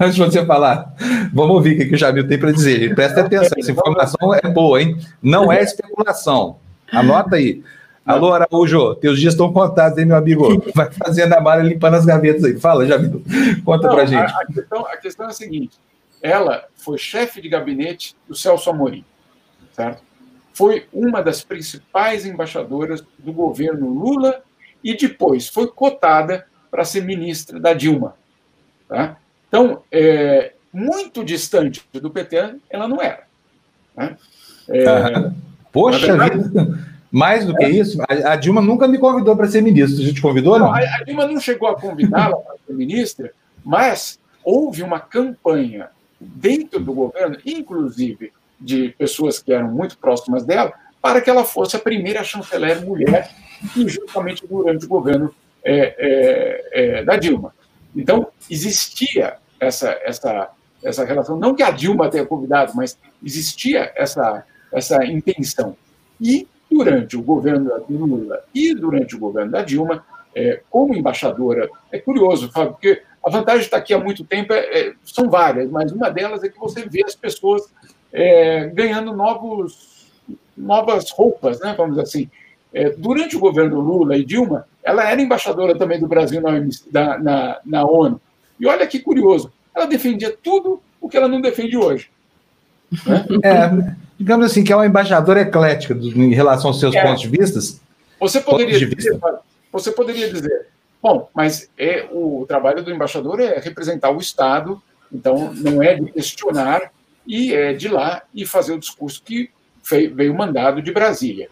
Antes 0.00 0.16
de 0.16 0.20
você 0.20 0.44
falar, 0.44 0.92
vamos 1.32 1.54
ouvir 1.54 1.80
o 1.80 1.88
que 1.88 1.94
o 1.94 1.98
Jamil 1.98 2.26
tem 2.26 2.38
para 2.38 2.50
dizer. 2.50 2.92
Presta 2.94 3.20
atenção, 3.20 3.56
essa 3.56 3.70
informação 3.70 4.34
é 4.34 4.48
boa, 4.48 4.82
hein? 4.82 4.98
Não 5.22 5.52
é 5.52 5.62
especulação. 5.62 6.56
Anota 6.92 7.36
aí. 7.36 7.62
Alô, 8.04 8.32
Araújo, 8.32 8.94
teus 8.96 9.20
dias 9.20 9.34
estão 9.34 9.52
contados, 9.52 9.98
hein, 9.98 10.06
meu 10.06 10.16
amigo? 10.16 10.62
Vai 10.74 10.90
fazendo 10.90 11.32
a 11.32 11.40
mala 11.40 11.62
limpando 11.62 11.94
as 11.94 12.04
gavetas 12.04 12.44
aí. 12.44 12.58
Fala, 12.58 12.86
Jamil. 12.86 13.22
Conta 13.64 13.86
Não, 13.86 13.94
pra 13.94 14.06
gente. 14.06 14.32
A, 14.32 14.40
a, 14.40 14.46
questão, 14.46 14.86
a 14.86 14.96
questão 14.96 15.26
é 15.26 15.28
a 15.28 15.32
seguinte: 15.32 15.78
ela 16.22 16.64
foi 16.74 16.98
chefe 16.98 17.40
de 17.40 17.48
gabinete 17.48 18.16
do 18.26 18.34
Celso 18.34 18.70
Amorim, 18.70 19.04
certo? 19.72 20.02
Foi 20.52 20.86
uma 20.92 21.22
das 21.22 21.42
principais 21.42 22.26
embaixadoras 22.26 23.04
do 23.18 23.32
governo 23.32 23.88
Lula 23.88 24.42
e 24.82 24.96
depois 24.96 25.48
foi 25.48 25.68
cotada 25.68 26.46
para 26.70 26.84
ser 26.84 27.04
ministra 27.04 27.60
da 27.60 27.72
Dilma. 27.72 28.16
Tá? 28.88 29.16
Então, 29.48 29.82
é, 29.90 30.52
muito 30.72 31.24
distante 31.24 31.84
do 31.92 32.10
PT, 32.10 32.56
ela 32.68 32.88
não 32.88 33.00
era. 33.00 33.24
Né? 33.96 34.16
É, 34.68 34.84
Poxa 35.72 36.16
vida! 36.16 36.90
Mais 37.10 37.44
do 37.44 37.54
que 37.54 37.64
é. 37.64 37.70
isso, 37.70 37.98
a, 38.08 38.36
Dilma 38.36 38.60
nunca 38.60 38.86
me 38.86 38.96
convidou 38.96 39.36
para 39.36 39.48
ser 39.48 39.62
ministra. 39.62 40.00
A 40.00 40.06
gente 40.06 40.22
convidou, 40.22 40.58
não? 40.58 40.66
não? 40.66 40.74
A, 40.74 40.78
a, 40.78 41.04
Dilma 41.04 41.26
não 41.26 41.40
chegou 41.40 41.68
a 41.68 41.78
convidá-la 41.78 42.36
para 42.36 42.54
ser 42.64 42.72
ministra, 42.72 43.32
mas 43.64 44.18
houve 44.44 44.82
uma 44.82 45.00
campanha 45.00 45.88
dentro 46.20 46.78
do 46.78 46.92
governo, 46.92 47.36
inclusive 47.44 48.32
de 48.60 48.90
pessoas 48.90 49.40
que 49.40 49.52
eram 49.52 49.68
muito 49.72 49.98
próximas 49.98 50.44
dela, 50.44 50.72
para 51.02 51.20
que 51.20 51.30
ela 51.30 51.44
fosse 51.44 51.74
a 51.74 51.80
primeira 51.80 52.22
chanceler 52.22 52.84
mulher, 52.84 53.30
e 53.76 53.88
justamente 53.88 54.46
durante 54.46 54.84
o 54.84 54.88
governo 54.88 55.34
é, 55.64 55.94
é, 55.98 56.98
é, 56.98 57.04
da 57.04 57.16
Dilma. 57.16 57.54
Então, 57.96 58.28
existia 58.48 59.36
essa, 59.58 59.98
essa, 60.02 60.50
essa 60.82 61.04
relação, 61.04 61.36
não 61.36 61.54
que 61.54 61.62
a 61.62 61.70
Dilma 61.70 62.08
tenha 62.08 62.24
convidado, 62.24 62.72
mas 62.74 62.98
existia 63.24 63.92
essa, 63.96 64.44
essa 64.72 65.04
intenção. 65.04 65.76
E 66.20 66.46
durante 66.70 67.16
o 67.16 67.22
governo 67.22 67.68
da 67.68 67.80
Lula 67.88 68.42
e 68.54 68.74
durante 68.74 69.16
o 69.16 69.18
governo 69.18 69.50
da 69.50 69.62
Dilma, 69.62 70.04
é, 70.34 70.60
como 70.70 70.94
embaixadora, 70.94 71.68
é 71.90 71.98
curioso, 71.98 72.50
Fábio, 72.52 72.72
porque 72.72 73.02
a 73.24 73.30
vantagem 73.30 73.60
de 73.60 73.66
estar 73.66 73.78
aqui 73.78 73.92
há 73.92 73.98
muito 73.98 74.24
tempo 74.24 74.52
é, 74.52 74.58
é, 74.58 74.94
são 75.04 75.28
várias, 75.28 75.68
mas 75.70 75.92
uma 75.92 76.10
delas 76.10 76.42
é 76.42 76.48
que 76.48 76.58
você 76.58 76.88
vê 76.88 77.02
as 77.04 77.14
pessoas 77.14 77.62
é, 78.12 78.66
ganhando 78.72 79.12
novos, 79.12 80.06
novas 80.56 81.10
roupas, 81.10 81.60
né, 81.60 81.74
vamos 81.76 81.96
dizer 81.96 82.02
assim. 82.02 82.30
É, 82.72 82.90
durante 82.90 83.36
o 83.36 83.40
governo 83.40 83.80
Lula 83.80 84.16
e 84.16 84.24
Dilma, 84.24 84.66
ela 84.82 85.08
era 85.08 85.20
embaixadora 85.20 85.76
também 85.76 85.98
do 85.98 86.06
Brasil 86.06 86.40
na, 86.40 87.18
na, 87.18 87.60
na 87.64 87.84
ONU. 87.84 88.20
E 88.58 88.66
olha 88.66 88.86
que 88.86 89.00
curioso, 89.00 89.52
ela 89.74 89.86
defendia 89.86 90.34
tudo 90.42 90.80
o 91.00 91.08
que 91.08 91.16
ela 91.16 91.28
não 91.28 91.40
defende 91.40 91.76
hoje. 91.76 92.08
Né? 93.06 93.26
É, 93.42 93.94
digamos 94.20 94.44
assim, 94.44 94.62
que 94.62 94.70
é 94.70 94.76
uma 94.76 94.84
embaixadora 94.84 95.40
eclética 95.40 95.94
em 95.94 96.34
relação 96.34 96.68
aos 96.68 96.78
seus 96.78 96.94
é. 96.94 97.02
pontos 97.02 97.22
de 97.22 97.28
vista. 97.28 97.58
Você 98.20 98.38
poderia, 98.38 98.78
de 98.78 98.94
dizer, 98.94 99.18
você 99.72 99.90
poderia 99.90 100.30
dizer, 100.30 100.66
bom, 101.02 101.30
mas 101.34 101.70
é 101.78 102.06
o 102.12 102.44
trabalho 102.46 102.82
do 102.82 102.90
embaixador 102.90 103.40
é 103.40 103.58
representar 103.58 104.10
o 104.10 104.18
Estado, 104.18 104.80
então 105.10 105.54
não 105.54 105.82
é 105.82 105.94
de 105.94 106.12
questionar 106.12 106.92
e 107.26 107.54
é 107.54 107.72
de 107.72 107.88
lá 107.88 108.22
e 108.34 108.44
fazer 108.44 108.74
o 108.74 108.78
discurso 108.78 109.22
que 109.24 109.48
veio 109.82 110.34
mandado 110.34 110.82
de 110.82 110.92
Brasília. 110.92 111.48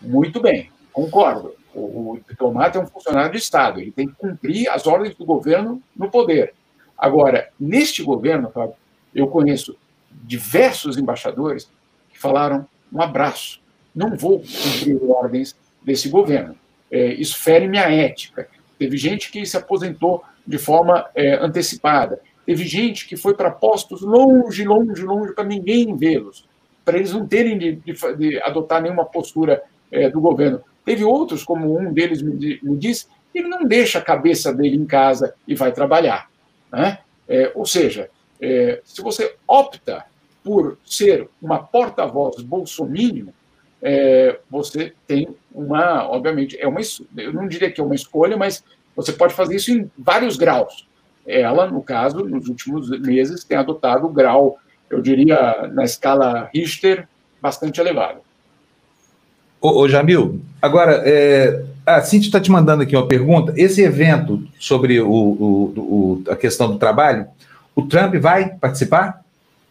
Muito 0.00 0.40
bem, 0.40 0.70
concordo. 0.92 1.54
O, 1.72 2.14
o 2.14 2.20
diplomata 2.28 2.80
é 2.80 2.82
um 2.82 2.86
funcionário 2.86 3.30
de 3.30 3.38
Estado, 3.38 3.78
ele 3.80 3.92
tem 3.92 4.08
que 4.08 4.14
cumprir 4.14 4.68
as 4.68 4.88
ordens 4.88 5.14
do 5.14 5.24
governo 5.24 5.80
no 5.96 6.10
poder. 6.10 6.52
Agora, 6.98 7.48
neste 7.60 8.02
governo, 8.02 8.50
Fábio, 8.50 8.74
eu 9.14 9.28
conheço 9.28 9.76
diversos 10.10 10.98
embaixadores 10.98 11.70
falaram 12.22 12.66
um 12.92 13.02
abraço. 13.02 13.60
Não 13.94 14.16
vou 14.16 14.40
cumprir 14.40 14.98
ordens 15.10 15.56
desse 15.82 16.08
governo. 16.08 16.54
É, 16.90 17.12
isso 17.14 17.38
fere 17.38 17.68
minha 17.68 17.90
ética. 17.90 18.48
Teve 18.78 18.96
gente 18.96 19.30
que 19.30 19.44
se 19.44 19.56
aposentou 19.56 20.22
de 20.46 20.58
forma 20.58 21.06
é, 21.14 21.34
antecipada. 21.34 22.20
Teve 22.46 22.64
gente 22.64 23.06
que 23.06 23.16
foi 23.16 23.34
para 23.34 23.50
postos 23.50 24.02
longe, 24.02 24.64
longe, 24.64 25.02
longe, 25.02 25.32
para 25.32 25.44
ninguém 25.44 25.96
vê-los, 25.96 26.48
para 26.84 26.96
eles 26.96 27.12
não 27.12 27.26
terem 27.26 27.56
de, 27.56 27.76
de, 27.76 28.16
de 28.16 28.42
adotar 28.42 28.82
nenhuma 28.82 29.04
postura 29.04 29.62
é, 29.90 30.10
do 30.10 30.20
governo. 30.20 30.60
Teve 30.84 31.04
outros, 31.04 31.44
como 31.44 31.78
um 31.78 31.92
deles 31.92 32.20
me, 32.20 32.58
me 32.62 32.76
disse, 32.76 33.06
ele 33.34 33.48
não 33.48 33.64
deixa 33.64 33.98
a 33.98 34.02
cabeça 34.02 34.52
dele 34.52 34.76
em 34.76 34.84
casa 34.84 35.34
e 35.46 35.54
vai 35.54 35.72
trabalhar. 35.72 36.28
Né? 36.70 36.98
É, 37.28 37.52
ou 37.54 37.64
seja, 37.64 38.10
é, 38.40 38.80
se 38.84 39.00
você 39.00 39.36
opta 39.46 40.04
por 40.42 40.78
ser 40.84 41.28
uma 41.40 41.58
porta-voz 41.58 42.42
bolsomínio, 42.42 43.32
é, 43.80 44.38
você 44.50 44.92
tem 45.06 45.28
uma, 45.52 46.08
obviamente, 46.08 46.56
é 46.58 46.68
uma, 46.68 46.80
eu 47.16 47.32
não 47.32 47.48
diria 47.48 47.70
que 47.70 47.80
é 47.80 47.84
uma 47.84 47.94
escolha, 47.94 48.36
mas 48.36 48.62
você 48.94 49.12
pode 49.12 49.34
fazer 49.34 49.56
isso 49.56 49.72
em 49.72 49.90
vários 49.98 50.36
graus. 50.36 50.86
Ela, 51.26 51.70
no 51.70 51.82
caso, 51.82 52.24
nos 52.24 52.48
últimos 52.48 52.90
meses, 53.00 53.44
tem 53.44 53.56
adotado 53.56 54.06
o 54.06 54.12
grau, 54.12 54.58
eu 54.90 55.00
diria, 55.00 55.70
na 55.72 55.84
escala 55.84 56.50
Richter, 56.54 57.08
bastante 57.40 57.80
elevado. 57.80 58.20
Ô, 59.60 59.82
ô 59.82 59.88
Jamil, 59.88 60.40
agora, 60.60 61.02
é, 61.04 61.64
a 61.86 62.00
Cintia 62.02 62.28
está 62.28 62.40
te 62.40 62.50
mandando 62.50 62.82
aqui 62.82 62.96
uma 62.96 63.06
pergunta. 63.06 63.52
Esse 63.56 63.82
evento 63.82 64.42
sobre 64.58 65.00
o, 65.00 65.08
o, 65.08 65.72
o, 65.76 66.24
a 66.28 66.36
questão 66.36 66.70
do 66.70 66.78
trabalho, 66.78 67.26
o 67.74 67.82
Trump 67.82 68.14
vai 68.16 68.50
participar? 68.50 69.21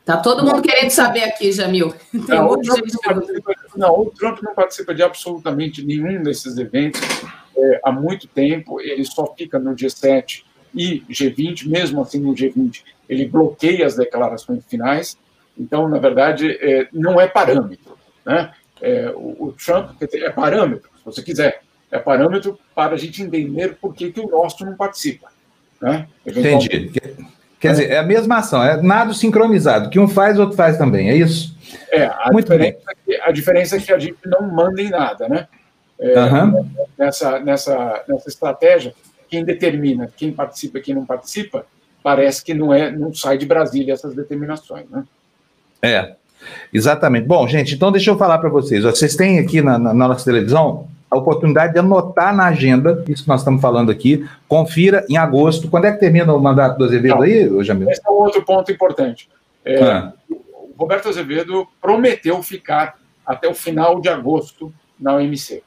Tá 0.06 0.18
todo 0.18 0.44
mundo 0.44 0.62
querendo 0.62 0.90
saber 0.90 1.24
aqui, 1.24 1.52
Jamil. 1.52 1.94
Tem 2.12 2.22
não, 2.36 2.50
o 2.50 2.62
Trump 2.62 2.86
não, 3.06 3.48
não, 3.78 4.00
o 4.00 4.10
Trump 4.10 4.42
não 4.42 4.54
participa 4.56 4.96
de 4.96 5.04
absolutamente 5.04 5.86
nenhum 5.86 6.24
desses 6.24 6.58
eventos 6.58 7.02
é, 7.56 7.82
há 7.84 7.92
muito 7.92 8.28
tempo. 8.28 8.82
Ele 8.82 9.06
só 9.06 9.34
fica 9.38 9.60
no 9.60 9.76
G7 9.76 10.44
e 10.74 11.02
G20, 11.10 11.68
mesmo 11.68 12.02
assim 12.02 12.20
no 12.20 12.34
G20, 12.34 12.82
ele 13.08 13.28
bloqueia 13.28 13.86
as 13.86 13.96
declarações 13.96 14.66
finais. 14.66 15.18
Então, 15.58 15.88
na 15.88 16.00
verdade, 16.00 16.50
é, 16.62 16.88
não 16.92 17.20
é 17.20 17.28
parâmetro. 17.28 17.98
Né? 18.26 18.52
É, 18.82 19.12
o, 19.16 19.48
o, 19.48 19.54
Trump 19.54 20.02
é 20.02 20.30
parâmetro, 20.30 20.90
se 20.98 21.06
você 21.06 21.22
quiser. 21.22 21.62
É 21.92 22.00
parâmetro 22.00 22.58
para 22.74 22.96
a 22.96 22.98
gente 22.98 23.22
entender 23.22 23.78
por 23.80 23.94
que, 23.94 24.12
que 24.12 24.22
o 24.22 24.30
nosso 24.30 24.66
não 24.66 24.76
participa. 24.76 25.30
Né? 25.82 26.08
Entendi. 26.26 26.92
Quer 27.62 27.74
dizer, 27.74 27.92
é 27.92 28.00
a 28.00 28.04
mesma 28.04 28.38
ação, 28.38 28.64
é 28.64 28.82
nada 28.82 29.14
sincronizado. 29.14 29.92
que 29.92 30.00
um 30.00 30.08
faz, 30.08 30.40
o 30.40 30.42
outro 30.42 30.58
faz 30.58 30.80
também, 30.80 31.12
é 31.12 31.16
isso? 31.16 31.56
É, 31.92 32.06
a, 32.06 32.30
Muito 32.32 32.52
diferença, 32.52 32.80
bem. 33.06 33.16
É 33.16 33.30
a 33.30 33.32
diferença 33.32 33.78
é 33.78 33.80
que 33.80 33.94
a 33.94 34.00
gente 34.00 34.18
não 34.26 34.42
manda 34.52 34.82
em 34.82 34.90
nada, 34.90 35.30
né? 35.30 35.48
É, 36.00 36.20
uhum. 36.20 36.68
nessa, 36.98 37.40
nessa, 37.40 38.04
nessa 38.08 38.28
estratégia, 38.28 38.96
quem 39.30 39.46
determina 39.46 40.12
quem 40.18 40.32
participa 40.32 40.80
e 40.80 40.82
quem 40.82 40.96
não 40.96 41.06
participa, 41.06 41.64
parece 42.02 42.44
que 42.44 42.56
não, 42.56 42.74
é, 42.74 42.90
não 42.90 43.14
sai 43.14 43.38
de 43.38 43.46
Brasília 43.46 43.94
essas 43.94 44.16
determinações, 44.16 44.90
né? 44.90 45.04
É, 45.84 46.16
exatamente. 46.74 47.28
Bom, 47.28 47.48
gente, 47.48 47.76
então 47.76 47.92
deixa 47.92 48.10
eu 48.10 48.18
falar 48.18 48.40
para 48.40 48.50
vocês. 48.50 48.84
Vocês 48.84 49.16
têm 49.16 49.38
aqui 49.38 49.62
na, 49.62 49.78
na 49.78 49.94
nossa 49.94 50.26
televisão 50.26 50.88
a 51.12 51.18
oportunidade 51.18 51.74
de 51.74 51.80
anotar 51.80 52.34
na 52.34 52.46
agenda, 52.46 53.04
isso 53.10 53.24
que 53.24 53.30
nós 53.30 53.42
estamos 53.42 53.62
falando 53.62 53.92
aqui, 53.92 54.26
confira 54.48 55.06
em 55.10 55.18
agosto. 55.18 55.70
Quando 55.70 55.86
é 55.86 55.92
que 55.92 56.00
termina 56.00 56.34
o 56.34 56.40
mandato 56.40 56.78
do 56.78 56.86
Azevedo 56.86 57.16
Não, 57.16 57.22
aí, 57.24 57.64
Jamil? 57.66 57.90
Esse 57.90 58.02
é 58.08 58.10
outro 58.10 58.42
ponto 58.46 58.72
importante. 58.72 59.30
É, 59.66 59.84
ah. 59.84 60.14
O 60.30 60.74
Roberto 60.80 61.10
Azevedo 61.10 61.68
prometeu 61.82 62.42
ficar 62.42 62.98
até 63.26 63.50
o 63.50 63.54
final 63.54 64.00
de 64.00 64.08
agosto 64.08 64.74
na 64.98 65.16
OMC. 65.16 65.62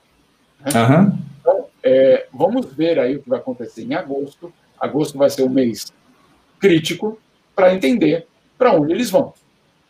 Né? 0.61 0.83
Uhum. 0.83 1.19
Então, 1.41 1.67
é, 1.83 2.27
vamos 2.33 2.67
ver 2.73 2.99
aí 2.99 3.17
o 3.17 3.23
que 3.23 3.29
vai 3.29 3.39
acontecer 3.39 3.83
em 3.83 3.95
agosto. 3.95 4.51
Agosto 4.81 5.19
vai 5.19 5.29
ser 5.29 5.43
um 5.43 5.51
mês 5.51 5.93
crítico 6.59 7.19
para 7.55 7.75
entender 7.75 8.27
para 8.57 8.73
onde 8.73 8.95
eles 8.95 9.11
vão. 9.11 9.35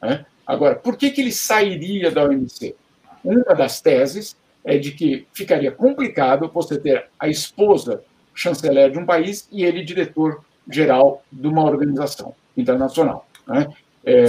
Né? 0.03 0.27
Agora, 0.45 0.75
por 0.75 0.97
que, 0.97 1.11
que 1.11 1.21
ele 1.21 1.33
sairia 1.33 2.11
da 2.11 2.25
OMC? 2.25 2.75
Uma 3.23 3.55
das 3.55 3.81
teses 3.81 4.37
é 4.65 4.79
de 4.79 4.93
que 4.93 5.27
ficaria 5.33 5.71
complicado 5.71 6.51
você 6.53 6.79
ter 6.79 7.07
a 7.19 7.29
esposa 7.29 8.03
chanceler 8.35 8.91
de 8.91 8.99
um 8.99 9.07
país 9.07 9.49
e 9.53 9.65
ele 9.65 9.85
diretor-geral 9.85 11.23
de 11.31 11.47
uma 11.47 11.65
organização 11.65 12.35
internacional. 12.57 13.27
Né? 13.47 13.69
É, 14.05 14.25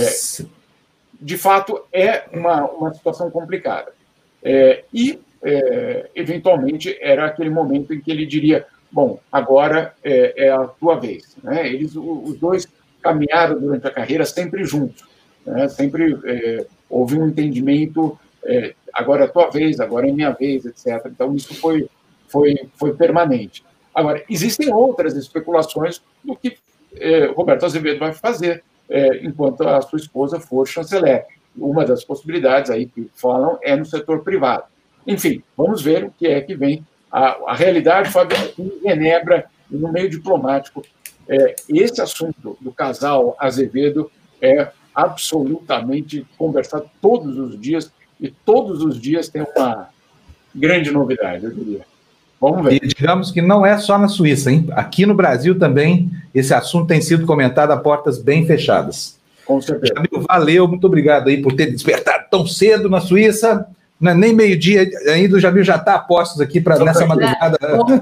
de 1.20 1.38
fato, 1.38 1.82
é 1.92 2.26
uma, 2.34 2.66
uma 2.66 2.94
situação 2.94 3.32
complicada. 3.32 3.94
É, 4.44 4.84
e, 4.94 5.20
é, 5.42 6.10
eventualmente, 6.14 6.98
era 7.02 7.26
aquele 7.26 7.50
momento 7.50 7.94
em 7.94 8.02
que 8.02 8.12
ele 8.12 8.26
diria: 8.26 8.66
Bom, 8.92 9.20
agora 9.32 9.94
é, 10.04 10.46
é 10.48 10.50
a 10.52 10.66
tua 10.66 11.00
vez. 11.00 11.36
Né? 11.42 11.68
Eles, 11.68 11.96
os 11.96 12.38
dois 12.38 12.68
caminharam 13.02 13.60
durante 13.60 13.88
a 13.88 13.92
carreira 13.92 14.26
sempre 14.26 14.64
juntos, 14.66 15.04
né? 15.46 15.68
sempre 15.68 16.18
é, 16.26 16.66
houve 16.90 17.18
um 17.18 17.28
entendimento 17.28 18.18
é, 18.44 18.74
agora 18.96 19.24
é 19.24 19.28
a 19.28 19.30
tua 19.30 19.50
vez, 19.50 19.80
agora 19.82 20.08
é 20.08 20.12
minha 20.12 20.32
vez, 20.32 20.66
etc. 20.66 21.06
Então, 21.08 21.36
isso 21.36 21.54
foi, 21.56 21.90
foi, 22.30 22.56
foi 22.76 22.94
permanente. 22.96 23.64
Agora, 23.94 24.24
existem 24.30 24.74
outras 24.74 25.16
especulações 25.16 26.02
do 26.24 26.36
que 26.36 26.58
é, 26.96 27.26
Roberto 27.26 27.66
Azevedo 27.66 28.00
vai 28.00 28.14
fazer 28.14 28.64
é, 28.90 29.18
enquanto 29.26 29.68
a 29.68 29.82
sua 29.82 29.98
esposa 29.98 30.40
for 30.40 30.66
chanceler. 30.66 31.26
Uma 31.58 31.86
das 31.86 32.04
possibilidades 32.04 32.72
aí 32.72 32.86
que 32.86 33.10
falam 33.16 33.58
é 33.62 33.76
no 33.76 33.86
setor 33.86 34.24
privado. 34.24 34.64
Enfim, 35.06 35.44
vamos 35.56 35.82
ver 35.82 36.06
o 36.06 36.12
que 36.12 36.28
é 36.28 36.42
que 36.42 36.56
vem. 36.56 36.86
A, 37.12 37.52
a 37.52 37.56
realidade, 37.56 38.12
Fábio, 38.12 38.38
em 38.58 38.80
Genebra, 38.82 39.46
no 39.70 39.92
meio 39.92 40.10
diplomático, 40.10 40.84
é, 41.28 41.56
esse 41.70 42.02
assunto 42.02 42.58
do 42.62 42.72
casal 42.72 43.36
Azevedo 43.40 44.12
é 44.42 44.70
absolutamente 44.94 46.26
conversado 46.38 46.90
todos 47.02 47.38
os 47.38 47.60
dias 47.60 47.92
e 48.20 48.30
todos 48.30 48.82
os 48.84 49.00
dias 49.00 49.30
tem 49.30 49.46
uma 49.56 49.90
grande 50.54 50.92
novidade, 50.92 51.46
eu 51.46 51.52
diria. 51.52 51.82
Vamos 52.40 52.64
ver. 52.64 52.74
E 52.74 52.88
digamos 52.88 53.32
que 53.32 53.42
não 53.42 53.66
é 53.66 53.78
só 53.78 53.98
na 53.98 54.08
Suíça, 54.08 54.52
hein? 54.52 54.68
Aqui 54.72 55.06
no 55.06 55.14
Brasil 55.14 55.58
também 55.58 56.10
esse 56.34 56.54
assunto 56.54 56.88
tem 56.88 57.02
sido 57.02 57.26
comentado 57.26 57.72
a 57.72 57.78
portas 57.78 58.18
bem 58.18 58.46
fechadas. 58.46 59.18
Com 59.46 59.62
certeza. 59.62 59.94
Jamil, 59.96 60.28
valeu, 60.28 60.68
muito 60.68 60.86
obrigado 60.88 61.30
aí 61.30 61.42
por 61.42 61.54
ter 61.54 61.72
despertado 61.72 62.26
tão 62.30 62.46
cedo 62.46 62.90
na 62.90 63.00
Suíça. 63.00 63.68
Não 64.00 64.12
é 64.12 64.16
nem 64.16 64.34
meio-dia 64.34 64.90
ainda, 65.08 65.38
o 65.38 65.40
Jamil 65.40 65.64
já 65.64 65.76
está 65.78 65.96
a 65.96 66.00
postos 66.00 66.42
aqui 66.42 66.60
para 66.60 66.78
nessa 66.80 67.06
madrugada. 67.06 67.58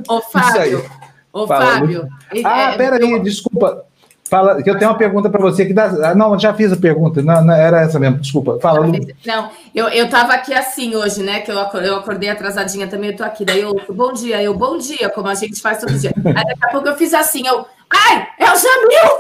Ô, 0.08 0.22
Fábio, 0.22 0.86
ô, 1.32 1.46
Fábio. 1.46 2.08
Ah, 2.44 2.72
é, 2.72 2.78
peraí, 2.78 3.20
desculpa. 3.22 3.86
Fala, 4.34 4.64
que 4.64 4.68
eu 4.68 4.80
tenho 4.80 4.90
uma 4.90 4.98
pergunta 4.98 5.30
para 5.30 5.40
você 5.40 5.64
que 5.64 5.74
dá. 5.74 5.86
Ah, 6.10 6.16
não, 6.16 6.40
já 6.40 6.52
fiz 6.56 6.72
a 6.72 6.76
pergunta. 6.76 7.22
Não, 7.22 7.46
não, 7.46 7.54
era 7.54 7.82
essa 7.82 8.00
mesmo. 8.00 8.18
Desculpa. 8.18 8.58
Fala. 8.60 8.88
Não, 9.24 9.52
eu, 9.76 9.90
eu 9.90 10.10
tava 10.10 10.34
aqui 10.34 10.52
assim 10.52 10.96
hoje, 10.96 11.22
né? 11.22 11.42
Que 11.42 11.52
eu, 11.52 11.56
eu 11.56 11.98
acordei 11.98 12.30
atrasadinha 12.30 12.88
também. 12.88 13.12
Eu 13.12 13.16
tô 13.16 13.24
aqui. 13.24 13.46
Daí 13.46 13.62
eu, 13.62 13.80
bom 13.94 14.12
dia, 14.12 14.42
eu, 14.42 14.56
bom 14.56 14.76
dia, 14.80 15.08
como 15.10 15.28
a 15.28 15.36
gente 15.36 15.62
faz 15.62 15.82
todo 15.82 15.94
dia. 15.94 16.12
Aí 16.26 16.34
daqui 16.34 16.66
a 16.66 16.70
pouco 16.70 16.88
eu 16.88 16.98
fiz 16.98 17.14
assim, 17.14 17.46
eu, 17.46 17.64
ai, 17.88 18.28
é 18.40 18.46
o 18.46 18.56
Jamil! 18.58 19.12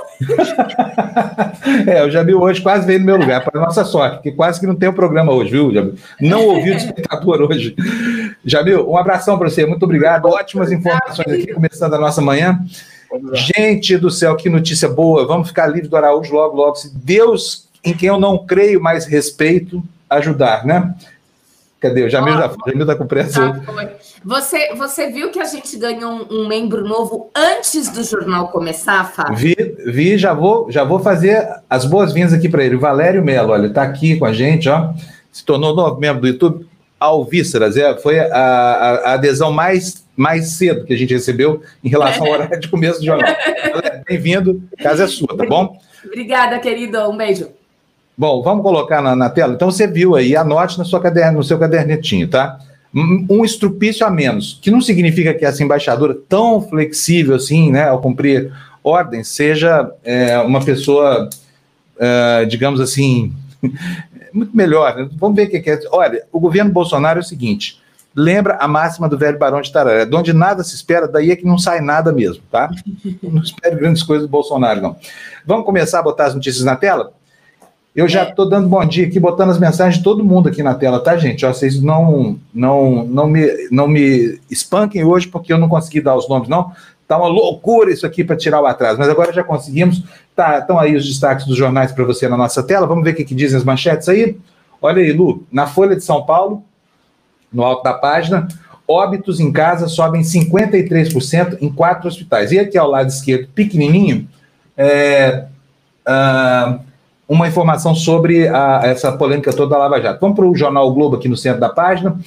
é, 1.93 2.03
o 2.03 2.09
Jamil 2.09 2.41
hoje 2.41 2.59
quase 2.63 2.87
veio 2.87 2.97
no 2.97 3.05
meu 3.05 3.17
lugar, 3.17 3.43
para 3.43 3.61
nossa 3.61 3.85
sorte, 3.85 4.23
que 4.23 4.31
quase 4.31 4.59
que 4.59 4.65
não 4.65 4.75
tem 4.75 4.89
o 4.89 4.93
um 4.93 4.95
programa 4.95 5.31
hoje, 5.31 5.51
viu, 5.51 5.71
Jamil? 5.71 5.93
Não 6.19 6.43
ouvi 6.47 6.71
o 6.71 6.75
despertador 6.75 7.39
hoje. 7.41 7.75
Jamil, 8.43 8.89
um 8.89 8.97
abração 8.97 9.37
para 9.37 9.47
você, 9.47 9.63
muito 9.63 9.83
obrigado. 9.83 10.25
Ótimas 10.25 10.71
informações 10.71 11.27
aqui, 11.27 11.53
começando 11.53 11.93
a 11.93 11.99
nossa 11.99 12.19
manhã. 12.19 12.59
Gente 13.33 13.97
do 13.97 14.09
céu, 14.09 14.35
que 14.35 14.49
notícia 14.49 14.89
boa. 14.89 15.25
Vamos 15.25 15.47
ficar 15.47 15.67
livre 15.67 15.87
do 15.87 15.97
Araújo 15.97 16.33
logo, 16.33 16.55
logo. 16.55 16.75
Se 16.75 16.89
Deus, 16.95 17.67
em 17.83 17.93
quem 17.93 18.09
eu 18.09 18.19
não 18.19 18.45
creio, 18.45 18.81
mas 18.81 19.05
respeito, 19.05 19.83
ajudar, 20.09 20.65
né? 20.65 20.93
Cadê? 21.79 22.03
O 22.03 22.09
Jamil 22.09 22.33
já 22.37 22.49
foi. 22.49 22.71
Jamil 22.71 22.83
está 22.83 22.95
com 22.95 23.05
pressa. 23.05 23.61
Você, 24.23 24.73
você 24.73 25.11
viu 25.11 25.31
que 25.31 25.39
a 25.39 25.45
gente 25.45 25.77
ganhou 25.77 26.11
um, 26.11 26.43
um, 26.43 26.47
membro 26.47 26.87
novo 26.87 27.29
antes 27.35 27.89
do 27.89 28.01
jornal 28.05 28.47
começar, 28.47 29.03
Fábio? 29.03 29.35
Vi, 29.35 29.55
vi 29.85 30.17
já 30.17 30.33
vou, 30.33 30.71
já 30.71 30.85
vou 30.85 30.99
fazer 30.99 31.45
as 31.69 31.85
boas-vindas 31.85 32.31
aqui 32.31 32.47
para 32.47 32.63
ele. 32.63 32.77
O 32.77 32.79
Valério 32.79 33.21
Melo, 33.21 33.51
olha, 33.51 33.67
está 33.67 33.83
aqui 33.83 34.17
com 34.17 34.25
a 34.25 34.31
gente, 34.31 34.69
ó. 34.69 34.93
Se 35.29 35.43
tornou 35.43 35.75
novo 35.75 35.99
membro 35.99 36.21
do 36.21 36.27
YouTube. 36.27 36.65
Alvíceras, 37.05 37.77
é, 37.77 37.97
foi 37.97 38.19
a, 38.19 38.25
a, 38.33 38.95
a 39.09 39.13
adesão 39.13 39.51
mais 39.51 40.03
mais 40.15 40.51
cedo 40.51 40.85
que 40.85 40.93
a 40.93 40.97
gente 40.97 41.13
recebeu 41.13 41.61
em 41.83 41.89
relação 41.89 42.25
ao 42.25 42.33
horário 42.33 42.59
de 42.59 42.67
começo 42.67 42.99
do 42.99 43.05
jornal. 43.05 43.35
Bem-vindo, 44.07 44.61
casa 44.77 45.05
é 45.05 45.07
sua, 45.07 45.35
tá 45.35 45.45
bom? 45.45 45.79
Obrigada, 46.05 46.59
querido. 46.59 46.99
Um 47.09 47.17
beijo. 47.17 47.47
Bom, 48.15 48.43
vamos 48.43 48.61
colocar 48.61 49.01
na, 49.01 49.15
na 49.15 49.29
tela. 49.29 49.53
Então 49.53 49.71
você 49.71 49.87
viu 49.87 50.15
aí, 50.15 50.35
anote 50.35 50.77
na 50.77 50.85
sua 50.85 51.01
caderno, 51.01 51.39
no 51.39 51.43
seu 51.43 51.57
cadernetinho, 51.57 52.27
tá? 52.27 52.59
Um 52.93 53.43
estrupício 53.43 54.05
a 54.05 54.09
menos, 54.11 54.59
que 54.61 54.69
não 54.69 54.79
significa 54.79 55.33
que 55.33 55.43
essa 55.43 55.63
embaixadora 55.63 56.15
tão 56.29 56.61
flexível 56.61 57.35
assim, 57.35 57.71
né, 57.71 57.87
ao 57.87 57.99
cumprir 57.99 58.53
ordens, 58.83 59.29
seja 59.29 59.91
é, 60.03 60.37
uma 60.37 60.63
pessoa, 60.63 61.27
é, 61.97 62.45
digamos 62.45 62.79
assim, 62.79 63.33
muito 64.33 64.55
melhor. 64.55 64.95
Né? 64.95 65.09
Vamos 65.13 65.35
ver 65.35 65.47
o 65.47 65.49
que 65.49 65.69
é. 65.69 65.79
Olha, 65.91 66.25
o 66.31 66.39
governo 66.39 66.71
Bolsonaro 66.71 67.19
é 67.19 67.21
o 67.21 67.25
seguinte: 67.25 67.81
lembra 68.15 68.57
a 68.59 68.67
máxima 68.67 69.09
do 69.09 69.17
velho 69.17 69.37
Barão 69.37 69.61
de 69.61 69.71
Tararé, 69.71 70.05
de 70.05 70.15
onde 70.15 70.33
nada 70.33 70.63
se 70.63 70.75
espera, 70.75 71.07
daí 71.07 71.31
é 71.31 71.35
que 71.35 71.45
não 71.45 71.57
sai 71.57 71.81
nada 71.81 72.11
mesmo, 72.11 72.43
tá? 72.51 72.69
Não 73.21 73.41
espere 73.41 73.75
grandes 73.75 74.03
coisas 74.03 74.27
do 74.27 74.31
Bolsonaro, 74.31 74.81
não. 74.81 74.95
Vamos 75.45 75.65
começar 75.65 75.99
a 75.99 76.03
botar 76.03 76.25
as 76.25 76.35
notícias 76.35 76.63
na 76.63 76.75
tela? 76.75 77.13
Eu 77.95 78.07
já 78.07 78.23
estou 78.23 78.47
é. 78.47 78.49
dando 78.49 78.67
bom 78.67 78.83
dia 78.85 79.05
aqui, 79.05 79.19
botando 79.19 79.51
as 79.51 79.59
mensagens 79.59 79.97
de 79.97 80.03
todo 80.03 80.23
mundo 80.23 80.49
aqui 80.49 80.63
na 80.63 80.73
tela, 80.73 80.99
tá, 80.99 81.15
gente? 81.15 81.45
Ó, 81.45 81.53
vocês 81.53 81.79
não, 81.79 82.39
não, 82.53 83.05
não, 83.05 83.27
me, 83.27 83.67
não 83.69 83.87
me 83.87 84.39
espanquem 84.49 85.03
hoje 85.03 85.27
porque 85.27 85.53
eu 85.53 85.59
não 85.59 85.69
consegui 85.69 86.01
dar 86.01 86.15
os 86.15 86.27
nomes, 86.27 86.49
não. 86.49 86.71
Tá 87.13 87.17
uma 87.19 87.27
loucura 87.27 87.91
isso 87.91 88.07
aqui 88.07 88.23
para 88.23 88.35
tirar 88.35 88.59
o 88.59 88.65
atraso, 88.65 88.97
mas 88.97 89.07
agora 89.07 89.31
já 89.31 89.43
conseguimos. 89.43 90.03
Tá, 90.35 90.57
estão 90.57 90.79
aí 90.79 90.95
os 90.95 91.05
destaques 91.05 91.45
dos 91.45 91.55
jornais 91.55 91.91
para 91.91 92.03
você 92.03 92.27
na 92.27 92.35
nossa 92.35 92.63
tela. 92.63 92.87
Vamos 92.87 93.03
ver 93.03 93.11
o 93.11 93.15
que, 93.15 93.23
que 93.23 93.35
dizem 93.35 93.55
as 93.55 93.63
manchetes 93.63 94.09
aí. 94.09 94.35
Olha 94.81 94.99
aí, 94.99 95.11
Lu, 95.11 95.43
na 95.51 95.67
Folha 95.67 95.95
de 95.95 96.03
São 96.03 96.25
Paulo, 96.25 96.63
no 97.53 97.63
alto 97.63 97.83
da 97.83 97.93
página, 97.93 98.47
óbitos 98.87 99.39
em 99.39 99.51
casa 99.51 99.87
sobem 99.87 100.23
53% 100.23 101.59
em 101.61 101.69
quatro 101.69 102.07
hospitais. 102.07 102.51
E 102.51 102.57
aqui 102.57 102.79
ao 102.79 102.89
lado 102.89 103.09
esquerdo, 103.09 103.47
pequenininho, 103.53 104.27
é, 104.75 105.45
uh, 106.07 106.79
uma 107.29 107.47
informação 107.47 107.93
sobre 107.93 108.47
a, 108.47 108.81
essa 108.85 109.11
polêmica 109.11 109.53
toda 109.53 109.75
da 109.75 109.77
Lava 109.77 110.01
Jato. 110.01 110.19
Vamos 110.19 110.35
para 110.35 110.45
o 110.45 110.55
Jornal 110.55 110.91
Globo 110.91 111.17
aqui 111.17 111.29
no 111.29 111.37
centro 111.37 111.59
da 111.59 111.69
página. 111.69 112.17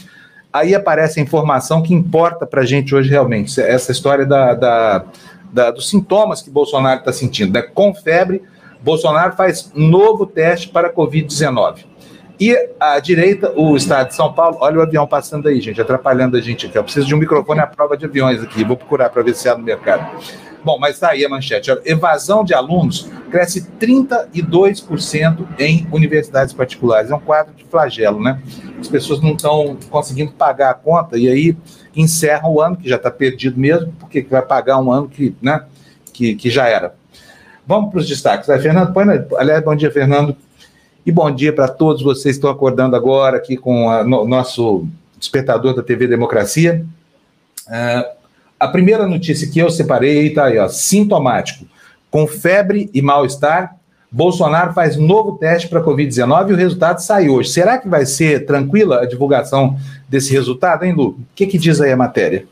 Aí 0.53 0.75
aparece 0.75 1.21
a 1.21 1.23
informação 1.23 1.83
que 1.83 1.93
importa 1.93 2.47
para 2.47 2.62
a 2.62 2.67
gente 2.67 2.95
hoje 2.95 3.11
realmente, 3.11 3.61
essa 3.61 3.93
história 3.93 4.25
da, 4.25 4.55
da, 4.55 5.05
da 5.53 5.71
dos 5.71 5.91
sintomas 5.91 6.41
que 6.41 6.50
Bolsonaro 6.50 7.00
está 7.00 7.12
sentindo. 7.12 7.53
Né? 7.53 7.62
Com 7.62 7.95
febre, 7.95 8.43
Bolsonaro 8.83 9.35
faz 9.35 9.71
novo 9.75 10.26
teste 10.26 10.69
para 10.69 10.93
Covid-19. 10.93 11.85
E 12.38 12.55
à 12.79 12.99
direita, 13.00 13.53
o 13.57 13.75
estado 13.76 14.09
de 14.09 14.15
São 14.15 14.33
Paulo. 14.33 14.59
Olha 14.61 14.79
o 14.79 14.83
avião 14.83 15.07
passando 15.07 15.49
aí, 15.49 15.61
gente, 15.61 15.81
atrapalhando 15.81 16.37
a 16.37 16.41
gente 16.41 16.67
aqui. 16.67 16.76
Eu 16.76 16.85
preciso 16.85 17.07
de 17.07 17.15
um 17.15 17.19
microfone 17.19 17.61
à 17.61 17.67
prova 17.67 17.97
de 17.97 18.05
aviões 18.05 18.43
aqui. 18.43 18.62
Vou 18.62 18.76
procurar 18.76 19.09
para 19.09 19.23
ver 19.23 19.35
se 19.35 19.49
há 19.49 19.57
no 19.57 19.65
mercado. 19.65 20.07
Bom, 20.66 20.80
mas 20.80 20.96
está 20.96 21.11
aí 21.11 21.25
a 21.25 21.28
manchete. 21.28 21.70
evasão 21.85 22.42
de 22.42 22.52
alunos 22.52 23.08
cresce 23.30 23.68
32% 23.80 25.46
em 25.61 25.87
universidades 25.92 26.52
particulares. 26.52 27.08
É 27.08 27.14
um 27.14 27.20
quadro 27.20 27.54
de 27.54 27.62
flagelo, 27.62 28.20
né? 28.20 28.42
As 28.80 28.88
pessoas 28.88 29.23
não 29.23 29.35
estão 29.35 29.78
conseguindo 29.88 30.32
pagar 30.32 30.70
a 30.70 30.75
conta 30.75 31.16
e 31.16 31.28
aí 31.28 31.56
encerram 31.94 32.52
o 32.52 32.61
ano, 32.61 32.76
que 32.76 32.88
já 32.88 32.96
está 32.96 33.12
perdido 33.12 33.56
mesmo, 33.61 33.92
porque 34.00 34.23
vai 34.23 34.42
pagar 34.42 34.80
um 34.80 34.90
ano 34.90 35.08
que, 35.08 35.37
né, 35.40 35.64
que, 36.12 36.35
que 36.35 36.50
já 36.50 36.66
era. 36.66 36.96
Vamos 37.64 37.92
para 37.92 38.00
os 38.00 38.08
destaques. 38.08 38.49
Vai, 38.49 38.58
Fernando, 38.58 38.92
põe, 38.92 39.06
aliás, 39.38 39.62
bom 39.62 39.76
dia, 39.76 39.92
Fernando. 39.92 40.37
E 41.06 41.12
bom 41.12 41.30
dia 41.30 41.52
para 41.52 41.68
todos 41.68 42.02
vocês 42.02 42.35
que 42.35 42.38
estão 42.38 42.50
acordando 42.50 42.96
agora 42.96 43.37
aqui 43.37 43.56
com 43.56 43.87
o 43.87 44.02
no, 44.02 44.26
nosso 44.26 44.85
despertador 45.16 45.76
da 45.76 45.82
TV 45.85 46.08
Democracia. 46.08 46.85
Uh, 47.68 48.15
a 48.58 48.68
primeira 48.68 49.06
notícia 49.06 49.48
que 49.48 49.58
eu 49.58 49.70
separei 49.70 50.28
está 50.28 50.46
aí, 50.46 50.58
ó, 50.58 50.68
sintomático. 50.68 51.66
Com 52.10 52.26
febre 52.26 52.90
e 52.94 53.02
mal-estar, 53.02 53.76
Bolsonaro 54.10 54.72
faz 54.72 54.96
novo 54.96 55.36
teste 55.36 55.68
para 55.68 55.84
Covid-19 55.84 56.50
e 56.50 56.52
o 56.52 56.56
resultado 56.56 57.00
sai 57.00 57.28
hoje. 57.28 57.50
Será 57.50 57.76
que 57.76 57.88
vai 57.88 58.06
ser 58.06 58.46
tranquila 58.46 59.02
a 59.02 59.06
divulgação 59.06 59.76
desse 60.08 60.32
resultado, 60.32 60.84
hein, 60.84 60.92
Lu? 60.92 61.08
O 61.08 61.16
que, 61.34 61.46
que 61.46 61.58
diz 61.58 61.80
aí 61.80 61.92
a 61.92 61.96
matéria? 61.96 62.46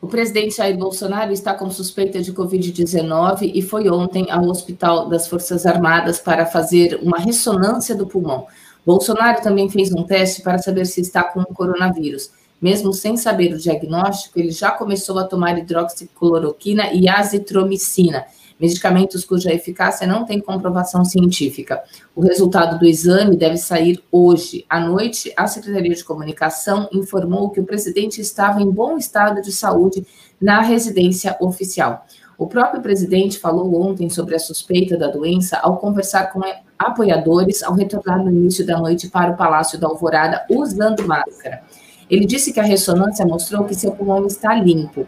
O 0.00 0.06
presidente 0.06 0.56
Jair 0.56 0.76
Bolsonaro 0.76 1.32
está 1.32 1.54
com 1.54 1.70
suspeita 1.70 2.20
de 2.20 2.32
Covid-19 2.32 3.50
e 3.54 3.62
foi 3.62 3.88
ontem 3.88 4.30
ao 4.30 4.44
Hospital 4.44 5.08
das 5.08 5.26
Forças 5.26 5.64
Armadas 5.64 6.18
para 6.18 6.44
fazer 6.44 7.00
uma 7.02 7.18
ressonância 7.18 7.94
do 7.94 8.06
pulmão. 8.06 8.46
Bolsonaro 8.84 9.42
também 9.42 9.68
fez 9.68 9.90
um 9.92 10.04
teste 10.04 10.42
para 10.42 10.58
saber 10.58 10.84
se 10.84 11.00
está 11.00 11.24
com 11.24 11.40
o 11.40 11.46
coronavírus. 11.46 12.30
Mesmo 12.60 12.92
sem 12.92 13.16
saber 13.16 13.52
o 13.52 13.58
diagnóstico, 13.58 14.38
ele 14.38 14.50
já 14.50 14.70
começou 14.70 15.18
a 15.18 15.24
tomar 15.24 15.58
hidroxicloroquina 15.58 16.92
e 16.92 17.08
azitromicina 17.08 18.24
medicamentos 18.58 19.24
cuja 19.24 19.52
eficácia 19.52 20.06
não 20.06 20.24
tem 20.24 20.40
comprovação 20.40 21.04
científica. 21.04 21.82
O 22.14 22.22
resultado 22.22 22.78
do 22.78 22.86
exame 22.86 23.36
deve 23.36 23.58
sair 23.58 24.02
hoje. 24.10 24.64
À 24.68 24.80
noite, 24.80 25.32
a 25.36 25.46
Secretaria 25.46 25.94
de 25.94 26.04
Comunicação 26.04 26.88
informou 26.92 27.50
que 27.50 27.60
o 27.60 27.64
presidente 27.64 28.20
estava 28.20 28.60
em 28.60 28.70
bom 28.70 28.96
estado 28.96 29.42
de 29.42 29.52
saúde 29.52 30.06
na 30.40 30.60
residência 30.60 31.36
oficial. 31.40 32.06
O 32.38 32.46
próprio 32.46 32.82
presidente 32.82 33.38
falou 33.38 33.82
ontem 33.82 34.10
sobre 34.10 34.34
a 34.34 34.38
suspeita 34.38 34.96
da 34.96 35.08
doença 35.08 35.58
ao 35.58 35.78
conversar 35.78 36.32
com 36.32 36.40
apoiadores 36.78 37.62
ao 37.62 37.72
retornar 37.72 38.22
no 38.22 38.30
início 38.30 38.66
da 38.66 38.78
noite 38.78 39.08
para 39.08 39.32
o 39.32 39.36
Palácio 39.36 39.78
da 39.78 39.86
Alvorada 39.86 40.44
usando 40.50 41.06
máscara. 41.06 41.62
Ele 42.08 42.24
disse 42.24 42.52
que 42.52 42.60
a 42.60 42.64
ressonância 42.64 43.26
mostrou 43.26 43.64
que 43.64 43.74
seu 43.74 43.92
pulmão 43.92 44.26
está 44.26 44.54
limpo. 44.54 45.06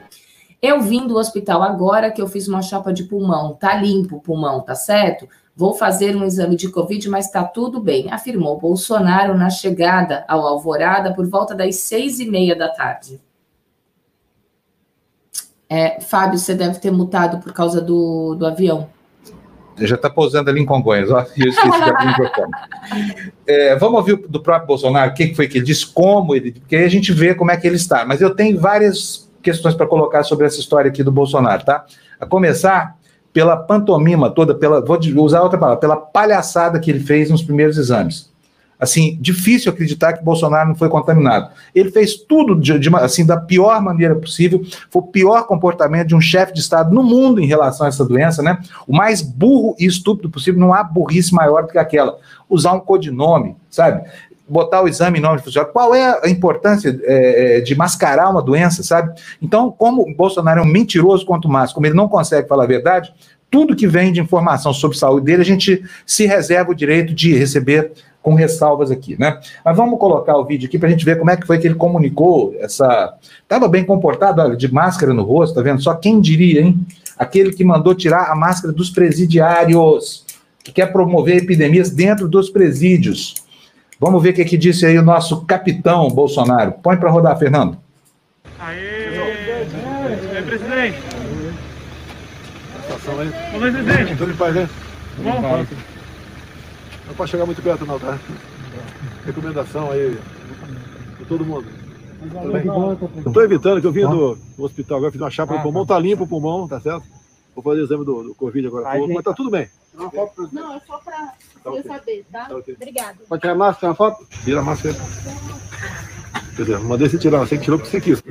Eu 0.60 0.80
vim 0.80 1.06
do 1.06 1.16
hospital 1.16 1.62
agora 1.62 2.10
que 2.10 2.20
eu 2.20 2.26
fiz 2.26 2.48
uma 2.48 2.62
chapa 2.62 2.92
de 2.92 3.04
pulmão, 3.04 3.54
tá 3.54 3.76
limpo 3.76 4.16
o 4.16 4.20
pulmão, 4.20 4.60
tá 4.60 4.74
certo? 4.74 5.28
Vou 5.54 5.74
fazer 5.74 6.16
um 6.16 6.24
exame 6.24 6.56
de 6.56 6.68
Covid, 6.68 7.08
mas 7.08 7.26
está 7.26 7.44
tudo 7.44 7.80
bem, 7.80 8.10
afirmou 8.10 8.58
Bolsonaro 8.58 9.36
na 9.36 9.50
chegada 9.50 10.24
ao 10.26 10.46
Alvorada 10.46 11.14
por 11.14 11.28
volta 11.28 11.54
das 11.54 11.76
seis 11.76 12.18
e 12.18 12.28
meia 12.28 12.56
da 12.56 12.68
tarde. 12.68 13.20
É, 15.68 16.00
Fábio, 16.00 16.38
você 16.38 16.54
deve 16.54 16.80
ter 16.80 16.90
mutado 16.90 17.38
por 17.40 17.52
causa 17.52 17.80
do, 17.80 18.34
do 18.34 18.46
avião. 18.46 18.88
Já 19.80 19.94
está 19.94 20.10
pousando 20.10 20.50
ali 20.50 20.60
em 20.60 20.66
Congonhas, 20.66 21.10
ó, 21.10 21.20
eu 21.36 21.48
esqueci 21.48 22.06
microfone. 22.06 22.52
É, 23.46 23.76
vamos 23.76 23.98
ouvir 23.98 24.16
do 24.28 24.42
próprio 24.42 24.66
Bolsonaro, 24.66 25.10
o 25.10 25.14
que 25.14 25.34
foi 25.34 25.48
que 25.48 25.58
ele 25.58 25.66
disse, 25.66 25.86
como 25.86 26.34
ele, 26.34 26.52
porque 26.52 26.76
aí 26.76 26.84
a 26.84 26.90
gente 26.90 27.12
vê 27.12 27.34
como 27.34 27.50
é 27.50 27.56
que 27.56 27.66
ele 27.66 27.76
está. 27.76 28.04
Mas 28.04 28.20
eu 28.20 28.34
tenho 28.34 28.58
várias 28.58 29.28
questões 29.42 29.74
para 29.74 29.86
colocar 29.86 30.22
sobre 30.22 30.46
essa 30.46 30.60
história 30.60 30.88
aqui 30.88 31.02
do 31.02 31.12
Bolsonaro, 31.12 31.64
tá? 31.64 31.84
A 32.20 32.26
começar 32.26 32.96
pela 33.32 33.56
pantomima 33.56 34.30
toda, 34.30 34.54
pela, 34.54 34.84
vou 34.84 34.98
usar 35.24 35.42
outra 35.42 35.58
palavra, 35.58 35.80
pela 35.80 35.96
palhaçada 35.96 36.80
que 36.80 36.90
ele 36.90 37.00
fez 37.00 37.30
nos 37.30 37.42
primeiros 37.42 37.78
exames. 37.78 38.27
Assim, 38.78 39.18
difícil 39.20 39.72
acreditar 39.72 40.12
que 40.12 40.24
Bolsonaro 40.24 40.68
não 40.68 40.76
foi 40.76 40.88
contaminado. 40.88 41.50
Ele 41.74 41.90
fez 41.90 42.14
tudo 42.14 42.54
de, 42.54 42.78
de, 42.78 42.94
assim 42.96 43.26
da 43.26 43.36
pior 43.36 43.82
maneira 43.82 44.14
possível. 44.14 44.62
Foi 44.88 45.02
o 45.02 45.06
pior 45.06 45.46
comportamento 45.46 46.08
de 46.08 46.14
um 46.14 46.20
chefe 46.20 46.52
de 46.52 46.60
Estado 46.60 46.94
no 46.94 47.02
mundo 47.02 47.40
em 47.40 47.46
relação 47.46 47.86
a 47.86 47.88
essa 47.88 48.04
doença, 48.04 48.42
né? 48.42 48.58
O 48.86 48.96
mais 48.96 49.20
burro 49.20 49.74
e 49.78 49.86
estúpido 49.86 50.30
possível. 50.30 50.60
Não 50.60 50.72
há 50.72 50.84
burrice 50.84 51.34
maior 51.34 51.62
do 51.62 51.72
que 51.72 51.78
aquela. 51.78 52.18
Usar 52.48 52.72
um 52.72 52.80
codinome, 52.80 53.56
sabe? 53.68 54.02
botar 54.48 54.82
o 54.82 54.88
exame 54.88 55.18
em 55.18 55.22
nome 55.22 55.36
de 55.36 55.44
funcionário. 55.44 55.72
Qual 55.72 55.94
é 55.94 56.20
a 56.24 56.28
importância 56.28 56.98
é, 57.02 57.58
é, 57.58 57.60
de 57.60 57.74
mascarar 57.74 58.30
uma 58.30 58.40
doença, 58.40 58.82
sabe? 58.82 59.12
Então, 59.42 59.70
como 59.70 60.14
Bolsonaro 60.14 60.60
é 60.60 60.62
um 60.62 60.66
mentiroso 60.66 61.26
quanto 61.26 61.48
mais, 61.48 61.72
como 61.72 61.86
ele 61.86 61.94
não 61.94 62.08
consegue 62.08 62.48
falar 62.48 62.64
a 62.64 62.66
verdade, 62.66 63.12
tudo 63.50 63.76
que 63.76 63.86
vem 63.86 64.12
de 64.12 64.20
informação 64.20 64.72
sobre 64.72 64.96
saúde 64.96 65.26
dele, 65.26 65.42
a 65.42 65.44
gente 65.44 65.82
se 66.06 66.26
reserva 66.26 66.70
o 66.70 66.74
direito 66.74 67.14
de 67.14 67.34
receber 67.34 67.92
com 68.22 68.34
ressalvas 68.34 68.90
aqui, 68.90 69.18
né? 69.18 69.38
Mas 69.64 69.76
vamos 69.76 69.98
colocar 69.98 70.36
o 70.36 70.44
vídeo 70.44 70.66
aqui 70.68 70.78
para 70.78 70.88
a 70.88 70.90
gente 70.90 71.04
ver 71.04 71.18
como 71.18 71.30
é 71.30 71.36
que 71.36 71.46
foi 71.46 71.58
que 71.58 71.66
ele 71.66 71.74
comunicou 71.74 72.54
essa. 72.58 73.14
Estava 73.42 73.68
bem 73.68 73.84
comportado, 73.84 74.42
olha, 74.42 74.56
de 74.56 74.72
máscara 74.72 75.14
no 75.14 75.22
rosto, 75.22 75.54
tá 75.54 75.62
vendo? 75.62 75.80
Só 75.80 75.94
quem 75.94 76.20
diria, 76.20 76.60
hein? 76.60 76.78
Aquele 77.18 77.52
que 77.52 77.64
mandou 77.64 77.94
tirar 77.94 78.30
a 78.30 78.34
máscara 78.34 78.72
dos 78.72 78.90
presidiários, 78.90 80.24
que 80.62 80.72
quer 80.72 80.92
promover 80.92 81.36
epidemias 81.36 81.90
dentro 81.90 82.28
dos 82.28 82.50
presídios. 82.50 83.34
Vamos 83.98 84.22
ver 84.22 84.30
o 84.30 84.34
que, 84.34 84.44
que 84.44 84.56
disse 84.56 84.86
aí 84.86 84.98
o 84.98 85.02
nosso 85.02 85.44
capitão 85.44 86.08
Bolsonaro. 86.08 86.72
Põe 86.82 86.96
para 86.96 87.10
rodar, 87.10 87.36
Fernando. 87.38 87.78
Aê, 88.60 88.76
Aê 90.36 90.42
presidente. 90.42 90.98
Situação 92.82 93.20
aí. 93.20 93.30
Bom 93.52 93.58
noite, 93.58 93.82
presidente. 93.82 94.16
Tudo 94.16 94.32
em 94.32 94.36
paz, 94.36 94.54
né? 94.54 94.68
Bom. 95.18 95.97
Não 97.18 97.24
pode 97.24 97.32
chegar 97.32 97.46
muito 97.46 97.60
perto 97.60 97.84
não, 97.84 97.98
tá? 97.98 98.16
Recomendação 99.26 99.90
aí 99.90 100.16
de 101.18 101.24
todo 101.24 101.44
mundo. 101.44 101.66
Estou 103.26 103.42
evitando 103.42 103.80
que 103.80 103.88
eu 103.88 103.92
vim 103.92 104.02
do, 104.02 104.38
hospital 104.56 104.98
agora, 104.98 105.10
fiz 105.10 105.20
uma 105.20 105.28
chapa 105.28 105.56
no 105.56 105.62
pulmão, 105.62 105.84
tá 105.84 105.98
limpo 105.98 106.22
o 106.22 106.28
pulmão, 106.28 106.68
tá 106.68 106.80
certo? 106.80 107.02
Vou 107.56 107.64
fazer 107.64 107.80
o 107.80 107.84
exame 107.84 108.04
do, 108.04 108.22
do 108.22 108.36
Covid 108.36 108.68
agora, 108.68 109.00
mas 109.08 109.24
tá 109.24 109.34
tudo 109.34 109.50
bem. 109.50 109.68
Não, 110.52 110.76
é 110.76 110.80
só 110.86 110.98
para 110.98 111.34
tá 111.64 111.70
okay. 111.70 111.82
saber, 111.82 112.24
tá? 112.30 112.44
tá 112.44 112.56
okay. 112.56 112.74
Obrigada. 112.74 113.18
Pode 113.28 113.40
tirar 113.40 113.52
a 113.52 113.56
máscara, 113.56 113.88
uma 113.88 113.96
foto? 113.96 114.24
Tira 114.44 114.60
a 114.60 114.62
máscara. 114.62 114.94
Quer 116.54 116.62
dizer, 116.62 116.78
mandei 116.78 117.08
você 117.08 117.18
tirar, 117.18 117.40
você 117.40 117.58
que 117.58 117.64
tirou 117.64 117.80
porque 117.80 117.90
você 117.90 118.00
quis. 118.00 118.22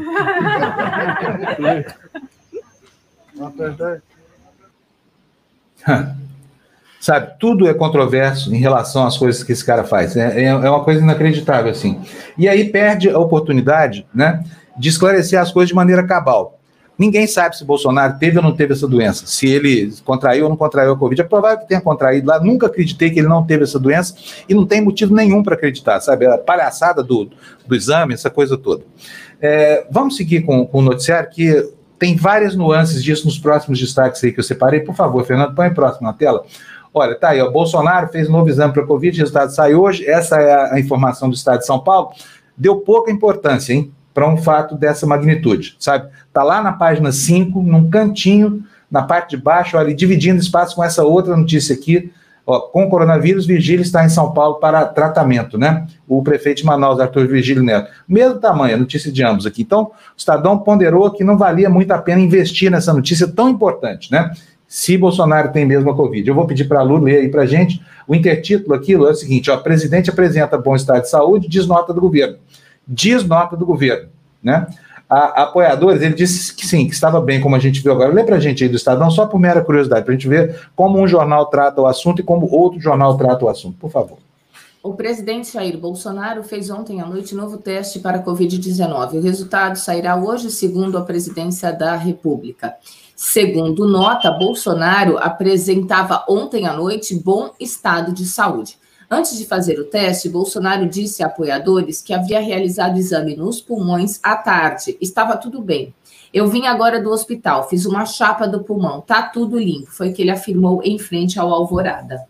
Sabe, 7.08 7.36
tudo 7.40 7.70
é 7.70 7.74
controverso 7.74 8.54
em 8.54 8.58
relação 8.58 9.08
às 9.08 9.18
coisas 9.18 9.42
que 9.42 9.54
esse 9.54 9.64
cara 9.64 9.86
faz. 9.86 10.18
É, 10.18 10.42
é, 10.42 10.48
é 10.48 10.70
uma 10.70 10.84
coisa 10.84 11.00
inacreditável, 11.00 11.72
assim. 11.72 12.02
E 12.38 12.50
aí 12.50 12.66
perde 12.66 13.10
a 13.10 13.18
oportunidade, 13.18 14.06
né, 14.14 14.44
de 14.78 14.90
esclarecer 14.90 15.40
as 15.40 15.50
coisas 15.50 15.70
de 15.70 15.74
maneira 15.74 16.06
cabal. 16.06 16.60
Ninguém 17.00 17.26
sabe 17.26 17.56
se 17.56 17.64
Bolsonaro 17.64 18.20
teve 18.20 18.36
ou 18.36 18.44
não 18.44 18.52
teve 18.54 18.74
essa 18.74 18.86
doença, 18.86 19.26
se 19.26 19.48
ele 19.48 19.94
contraiu 20.04 20.44
ou 20.44 20.50
não 20.50 20.58
contraiu 20.58 20.92
a 20.92 20.98
Covid. 20.98 21.22
É 21.22 21.24
provável 21.24 21.60
que 21.60 21.70
tenha 21.70 21.80
contraído 21.80 22.28
lá. 22.28 22.42
Nunca 22.42 22.68
acreditei 22.68 23.10
que 23.10 23.20
ele 23.20 23.30
não 23.30 23.46
teve 23.46 23.64
essa 23.64 23.80
doença 23.80 24.14
e 24.50 24.54
não 24.54 24.66
tem 24.66 24.82
motivo 24.82 25.16
nenhum 25.16 25.42
para 25.42 25.56
acreditar, 25.56 26.02
sabe? 26.02 26.26
A 26.26 26.38
palhaçada 26.38 27.02
do, 27.02 27.30
do 27.66 27.74
exame, 27.74 28.16
essa 28.16 28.30
coisa 28.30 28.58
toda. 28.58 28.84
É, 29.42 29.88
vamos 29.90 30.18
seguir 30.18 30.42
com, 30.42 30.68
com 30.68 30.80
o 30.80 30.82
noticiário 30.82 31.30
que 31.30 31.72
tem 31.98 32.18
várias 32.18 32.54
nuances 32.54 33.04
disso 33.04 33.26
nos 33.26 33.40
próximos 33.40 33.80
destaques 33.80 34.22
aí 34.24 34.34
que 34.34 34.42
eu 34.42 34.44
separei. 34.44 34.82
Por 34.82 34.94
favor, 34.94 35.26
Fernando, 35.26 35.56
põe 35.56 35.74
próximo 35.74 36.06
na 36.06 36.14
tela. 36.14 36.44
Olha, 36.98 37.14
tá 37.14 37.30
aí, 37.30 37.42
o 37.42 37.52
Bolsonaro 37.52 38.08
fez 38.08 38.28
um 38.28 38.32
novo 38.32 38.50
exame 38.50 38.74
para 38.74 38.86
Covid, 38.86 39.16
o 39.16 39.20
resultado 39.20 39.52
sai 39.52 39.76
hoje. 39.76 40.06
Essa 40.06 40.38
é 40.38 40.74
a 40.74 40.80
informação 40.80 41.30
do 41.30 41.36
Estado 41.36 41.60
de 41.60 41.66
São 41.66 41.80
Paulo. 41.80 42.10
Deu 42.58 42.78
pouca 42.78 43.12
importância, 43.12 43.74
hein, 43.74 43.92
para 44.14 44.28
um 44.28 44.36
fato 44.36 44.76
dessa 44.76 45.06
magnitude, 45.06 45.76
sabe? 45.80 46.10
Tá 46.34 46.42
lá 46.42 46.60
na 46.60 46.74
página 46.74 47.12
5, 47.12 47.62
num 47.62 47.88
cantinho, 47.88 48.64
na 48.90 49.04
parte 49.04 49.38
de 49.38 49.44
baixo, 49.44 49.78
olha, 49.78 49.94
dividindo 49.94 50.40
espaço 50.40 50.76
com 50.76 50.84
essa 50.84 51.04
outra 51.04 51.38
notícia 51.38 51.76
aqui. 51.76 52.12
Ó, 52.44 52.62
com 52.62 52.90
coronavírus, 52.90 53.46
Virgílio 53.46 53.82
está 53.82 54.04
em 54.06 54.10
São 54.10 54.32
Paulo 54.32 54.56
para 54.56 54.86
tratamento, 54.86 55.58
né? 55.58 55.86
O 56.08 56.24
prefeito 56.24 56.60
de 56.60 56.66
Manaus, 56.66 57.00
Arthur 57.00 57.28
Virgílio 57.28 57.62
Neto. 57.62 57.92
Mesmo 58.08 58.40
tamanho, 58.40 58.76
a 58.76 58.80
notícia 58.80 59.12
de 59.12 59.22
ambos 59.22 59.46
aqui. 59.46 59.62
Então, 59.62 59.84
o 59.84 59.92
Estadão 60.18 60.58
ponderou 60.58 61.12
que 61.12 61.26
não 61.26 61.38
valia 61.38 61.70
muito 61.70 61.92
a 61.92 61.98
pena 61.98 62.22
investir 62.22 62.72
nessa 62.72 62.94
notícia 62.94 63.28
tão 63.28 63.50
importante, 63.50 64.12
né? 64.12 64.32
Se 64.68 64.98
Bolsonaro 64.98 65.52
tem 65.52 65.66
mesmo 65.66 65.90
a 65.90 65.96
Covid. 65.96 66.28
Eu 66.28 66.36
vou 66.36 66.46
pedir 66.46 66.66
para 66.66 66.80
a 66.80 66.84
Lu 66.84 66.98
ler 66.98 67.22
aí 67.22 67.30
para 67.30 67.44
a 67.44 67.46
gente. 67.46 67.82
O 68.08 68.14
intertítulo 68.14 68.76
aquilo 68.76 69.08
é 69.08 69.12
o 69.12 69.16
seguinte: 69.16 69.50
ó, 69.50 69.58
presidente 69.58 70.10
apresenta 70.10 70.58
bom 70.58 70.76
estado 70.76 71.02
de 71.02 71.10
saúde, 71.10 71.48
diz 71.48 71.66
nota 71.66 71.94
do 71.94 72.02
governo. 72.02 72.38
Diz 72.88 73.24
nota 73.24 73.56
do 73.56 73.66
governo, 73.66 74.10
né? 74.44 74.68
a, 75.10 75.44
apoiadores, 75.44 76.02
ele 76.02 76.14
disse 76.14 76.54
que 76.54 76.66
sim, 76.66 76.88
que 76.88 76.94
estava 76.94 77.22
bem, 77.22 77.40
como 77.40 77.56
a 77.56 77.60
gente 77.60 77.82
viu 77.82 77.92
agora. 77.92 78.14
Lê 78.14 78.24
para 78.24 78.36
a 78.36 78.40
gente 78.40 78.64
aí 78.64 78.70
do 78.70 78.76
Estadão, 78.76 79.10
só 79.10 79.26
por 79.26 79.40
mera 79.40 79.64
curiosidade, 79.64 80.04
para 80.04 80.14
a 80.14 80.18
gente 80.18 80.28
ver 80.28 80.60
como 80.76 81.00
um 81.00 81.08
jornal 81.08 81.46
trata 81.48 81.82
o 81.82 81.88
assunto 81.88 82.22
e 82.22 82.24
como 82.24 82.52
outro 82.52 82.80
jornal 82.80 83.18
trata 83.18 83.46
o 83.46 83.50
assunto. 83.50 83.78
Por 83.78 83.90
favor. 83.90 84.18
O 84.84 84.94
presidente 84.94 85.52
Jair 85.54 85.78
Bolsonaro 85.78 86.44
fez 86.44 86.70
ontem 86.70 87.02
à 87.02 87.06
noite 87.06 87.36
novo 87.36 87.58
teste 87.58 88.00
para 88.00 88.18
a 88.20 88.24
Covid-19. 88.24 89.14
O 89.14 89.22
resultado 89.22 89.76
sairá 89.78 90.16
hoje, 90.16 90.50
segundo 90.50 90.98
a 90.98 91.02
presidência 91.02 91.72
da 91.74 91.96
República. 91.96 92.74
Segundo 93.20 93.88
nota, 93.88 94.30
Bolsonaro 94.30 95.18
apresentava 95.18 96.24
ontem 96.30 96.68
à 96.68 96.74
noite 96.74 97.16
bom 97.16 97.50
estado 97.60 98.14
de 98.14 98.28
saúde. 98.28 98.78
Antes 99.10 99.36
de 99.36 99.44
fazer 99.44 99.80
o 99.80 99.86
teste, 99.86 100.30
Bolsonaro 100.30 100.88
disse 100.88 101.24
a 101.24 101.26
apoiadores 101.26 102.00
que 102.00 102.14
havia 102.14 102.40
realizado 102.40 102.96
exame 102.96 103.36
nos 103.36 103.60
pulmões 103.60 104.20
à 104.22 104.36
tarde. 104.36 104.96
Estava 105.02 105.36
tudo 105.36 105.64
bem. 105.64 105.96
Eu 106.32 106.48
vim 106.48 106.68
agora 106.68 107.02
do 107.02 107.10
hospital, 107.10 107.68
fiz 107.68 107.88
uma 107.88 108.06
chapa 108.06 108.48
do 108.48 108.64
pulmão, 108.64 109.02
tá 109.02 109.24
tudo 109.24 109.58
limpo, 109.58 109.90
foi 109.90 110.10
o 110.10 110.14
que 110.14 110.22
ele 110.22 110.30
afirmou 110.30 110.84
em 110.84 111.00
frente 111.00 111.40
ao 111.40 111.52
Alvorada. 111.52 112.24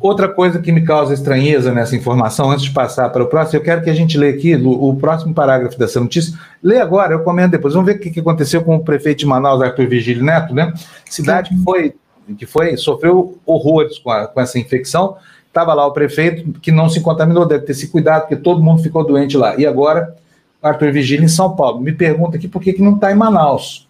Outra 0.00 0.28
coisa 0.28 0.60
que 0.60 0.70
me 0.70 0.82
causa 0.82 1.12
estranheza 1.12 1.72
nessa 1.72 1.96
informação, 1.96 2.50
antes 2.50 2.64
de 2.64 2.70
passar 2.70 3.08
para 3.10 3.22
o 3.22 3.26
próximo, 3.26 3.58
eu 3.58 3.64
quero 3.64 3.82
que 3.82 3.90
a 3.90 3.94
gente 3.94 4.16
lê 4.16 4.30
aqui 4.30 4.54
o, 4.54 4.90
o 4.90 4.96
próximo 4.96 5.34
parágrafo 5.34 5.78
dessa 5.78 5.98
notícia. 5.98 6.38
Lê 6.62 6.80
agora, 6.80 7.14
eu 7.14 7.20
comento 7.20 7.50
depois. 7.50 7.74
Vamos 7.74 7.90
ver 7.90 7.96
o 7.96 8.00
que, 8.00 8.10
que 8.10 8.20
aconteceu 8.20 8.62
com 8.62 8.76
o 8.76 8.84
prefeito 8.84 9.18
de 9.18 9.26
Manaus, 9.26 9.60
Arthur 9.60 9.88
Vigílio 9.88 10.24
Neto, 10.24 10.54
né? 10.54 10.72
Cidade 11.04 11.50
que 11.50 11.62
foi, 11.62 11.94
que 12.38 12.46
foi 12.46 12.76
sofreu 12.76 13.38
horrores 13.44 13.98
com, 13.98 14.10
a, 14.10 14.26
com 14.26 14.40
essa 14.40 14.58
infecção 14.58 15.16
Estava 15.48 15.74
lá 15.74 15.86
o 15.86 15.92
prefeito 15.92 16.60
que 16.60 16.70
não 16.70 16.88
se 16.88 17.00
contaminou, 17.00 17.46
deve 17.46 17.64
ter 17.64 17.74
se 17.74 17.88
cuidado, 17.88 18.22
porque 18.22 18.36
todo 18.36 18.62
mundo 18.62 18.82
ficou 18.82 19.04
doente 19.04 19.36
lá. 19.36 19.56
E 19.56 19.66
agora, 19.66 20.14
Arthur 20.62 20.92
Vigília 20.92 21.24
em 21.24 21.28
São 21.28 21.56
Paulo. 21.56 21.80
Me 21.80 21.92
pergunta 21.92 22.36
aqui 22.36 22.46
por 22.46 22.62
que, 22.62 22.74
que 22.74 22.82
não 22.82 22.94
está 22.94 23.10
em 23.10 23.16
Manaus. 23.16 23.88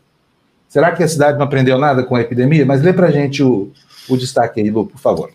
Será 0.69 0.93
que 0.93 1.03
a 1.03 1.09
cidade 1.09 1.37
não 1.37 1.45
aprendeu 1.45 1.77
nada 1.77 2.03
com 2.03 2.15
a 2.15 2.21
epidemia? 2.21 2.65
Mas 2.65 2.81
lê 2.81 2.93
para 2.93 3.09
a 3.09 3.11
gente 3.11 3.43
o, 3.43 3.71
o 4.09 4.17
destaque 4.17 4.61
aí, 4.61 4.71
Lu, 4.71 4.87
por 4.87 4.99
favor. 4.99 5.31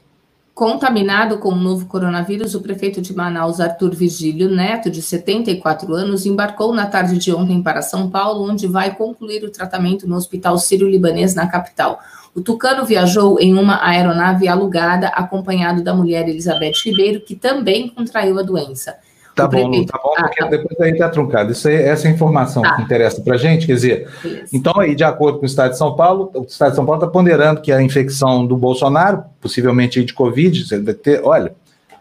Contaminado 0.54 1.40
com 1.40 1.50
o 1.50 1.56
novo 1.56 1.88
coronavírus, 1.88 2.54
o 2.54 2.62
prefeito 2.62 3.02
de 3.02 3.16
Manaus, 3.16 3.60
Arthur 3.60 3.96
Vigílio 3.96 4.48
Neto, 4.48 4.88
de 4.88 5.02
74 5.02 5.92
anos, 5.96 6.28
embarcou 6.28 6.72
na 6.72 6.86
tarde 6.86 7.18
de 7.18 7.34
ontem 7.34 7.64
para 7.64 7.82
São 7.82 8.08
Paulo, 8.08 8.48
onde 8.48 8.68
vai 8.68 8.96
concluir 8.96 9.44
o 9.44 9.50
tratamento 9.50 10.08
no 10.08 10.16
Hospital 10.16 10.60
Sírio-Libanês, 10.60 11.34
na 11.34 11.48
capital. 11.48 12.00
O 12.36 12.42
Tucano 12.42 12.86
viajou 12.86 13.40
em 13.40 13.58
uma 13.58 13.84
aeronave 13.84 14.48
alugada, 14.48 15.08
acompanhado 15.08 15.84
da 15.84 15.92
mulher 15.92 16.30
Elizabeth 16.30 16.84
Ribeiro, 16.86 17.22
que 17.22 17.36
também 17.36 17.90
contraiu 17.90 18.38
a 18.38 18.44
doença. 18.44 18.96
Tá 19.36 19.48
bom, 19.48 19.70
prefeito... 19.70 19.92
tá 19.92 20.00
bom, 20.04 20.14
porque 20.16 20.44
ah, 20.44 20.46
tá 20.46 20.50
depois 20.50 20.80
aí 20.80 20.98
tá 20.98 21.10
truncado. 21.10 21.52
Isso 21.52 21.68
aí, 21.68 21.76
essa 21.76 22.08
é 22.08 22.12
a 22.12 22.14
informação 22.14 22.62
tá. 22.62 22.76
que 22.76 22.84
interessa 22.84 23.22
para 23.22 23.34
a 23.34 23.38
gente, 23.38 23.66
quer 23.66 23.74
dizer, 23.74 24.08
Beleza. 24.22 24.50
então 24.54 24.80
aí, 24.80 24.96
de 24.96 25.04
acordo 25.04 25.40
com 25.40 25.44
o 25.44 25.48
Estado 25.48 25.72
de 25.72 25.78
São 25.78 25.96
Paulo, 25.96 26.30
o 26.36 26.44
Estado 26.44 26.70
de 26.70 26.76
São 26.76 26.86
Paulo 26.86 27.02
está 27.02 27.12
ponderando 27.12 27.62
que 27.62 27.72
a 27.72 27.82
infecção 27.82 28.46
do 28.46 28.56
Bolsonaro, 28.56 29.24
possivelmente 29.42 30.04
de 30.04 30.14
Covid, 30.14 30.66
você 30.66 30.80
vai 30.80 30.94
ter, 30.94 31.22
olha, 31.24 31.54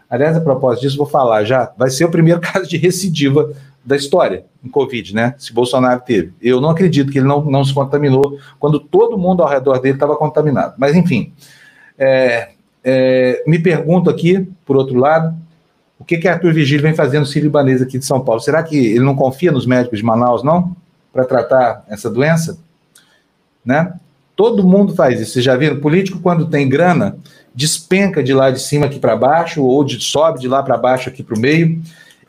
aliás, 0.09 0.37
a 0.37 0.41
propósito 0.41 0.81
disso, 0.83 0.97
vou 0.97 1.07
falar 1.07 1.43
já, 1.43 1.71
vai 1.75 1.89
ser 1.89 2.05
o 2.05 2.11
primeiro 2.11 2.39
caso 2.41 2.67
de 2.67 2.77
recidiva 2.77 3.51
da 3.83 3.95
história 3.95 4.45
em 4.63 4.69
Covid, 4.69 5.13
né? 5.13 5.35
Se 5.37 5.51
Bolsonaro 5.51 6.01
teve. 6.01 6.33
Eu 6.41 6.61
não 6.61 6.69
acredito 6.69 7.11
que 7.11 7.17
ele 7.17 7.27
não, 7.27 7.43
não 7.43 7.65
se 7.65 7.73
contaminou 7.73 8.37
quando 8.57 8.79
todo 8.79 9.17
mundo 9.17 9.43
ao 9.43 9.49
redor 9.49 9.79
dele 9.79 9.95
estava 9.95 10.15
contaminado. 10.15 10.75
Mas, 10.77 10.95
enfim, 10.95 11.33
é, 11.97 12.51
é, 12.83 13.43
me 13.45 13.59
pergunto 13.59 14.09
aqui, 14.09 14.47
por 14.65 14.77
outro 14.77 14.97
lado, 14.97 15.35
o 15.99 16.03
que, 16.05 16.17
que 16.17 16.27
Arthur 16.27 16.53
Vigílio 16.53 16.83
vem 16.83 16.93
fazendo 16.93 17.21
no 17.21 17.25
Sírio-Libanês 17.25 17.81
aqui 17.81 17.97
de 17.97 18.05
São 18.05 18.19
Paulo? 18.21 18.41
Será 18.41 18.61
que 18.63 18.75
ele 18.75 19.05
não 19.05 19.15
confia 19.15 19.51
nos 19.51 19.65
médicos 19.65 19.99
de 19.99 20.05
Manaus, 20.05 20.43
não? 20.43 20.75
Para 21.11 21.25
tratar 21.25 21.85
essa 21.87 22.09
doença? 22.09 22.57
Né? 23.63 23.93
Todo 24.35 24.67
mundo 24.67 24.95
faz 24.95 25.21
isso. 25.21 25.33
Vocês 25.33 25.45
já 25.45 25.55
viram? 25.55 25.79
Político, 25.79 26.19
quando 26.19 26.49
tem 26.49 26.67
grana, 26.67 27.17
despenca 27.55 28.23
de 28.23 28.33
lá 28.33 28.49
de 28.51 28.59
cima 28.59 28.87
aqui 28.87 28.99
para 28.99 29.15
baixo, 29.15 29.63
ou 29.63 29.83
de, 29.83 30.01
sobe 30.03 30.39
de 30.39 30.47
lá 30.47 30.61
para 30.63 30.77
baixo 30.77 31.09
aqui 31.09 31.23
para 31.23 31.35
o 31.35 31.39
meio 31.39 31.81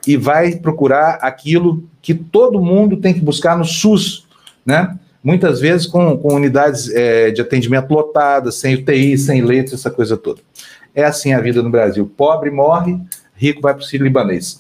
e 0.07 0.17
vai 0.17 0.57
procurar 0.57 1.19
aquilo 1.23 1.83
que 2.03 2.15
todo 2.15 2.61
mundo 2.61 2.99
tem 2.99 3.15
que 3.15 3.21
buscar 3.21 3.57
no 3.57 3.65
SUS, 3.65 4.27
né? 4.65 4.99
Muitas 5.23 5.59
vezes 5.59 5.87
com, 5.87 6.19
com 6.19 6.35
unidades 6.35 6.91
é, 6.91 7.31
de 7.31 7.41
atendimento 7.41 7.91
lotadas, 7.91 8.57
sem 8.57 8.75
UTI, 8.75 9.17
sem 9.17 9.41
leitos, 9.41 9.73
essa 9.73 9.91
coisa 9.91 10.19
toda. 10.19 10.43
É 10.95 11.03
assim 11.03 11.33
a 11.33 11.41
vida 11.41 11.63
no 11.63 11.71
Brasil. 11.71 12.11
Pobre 12.15 12.51
morre, 12.51 13.01
rico 13.35 13.61
vai 13.61 13.75
para 13.75 13.83
o 13.83 13.85
Sírio 13.85 14.05
Libanês. 14.05 14.59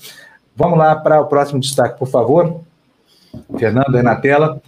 Vamos 0.56 0.78
lá 0.78 0.94
para 0.94 1.20
o 1.20 1.26
próximo 1.26 1.60
destaque, 1.60 1.98
por 1.98 2.08
favor. 2.08 2.60
Fernando, 3.58 3.96
aí 3.96 4.02
na 4.02 4.16
tela. 4.16 4.60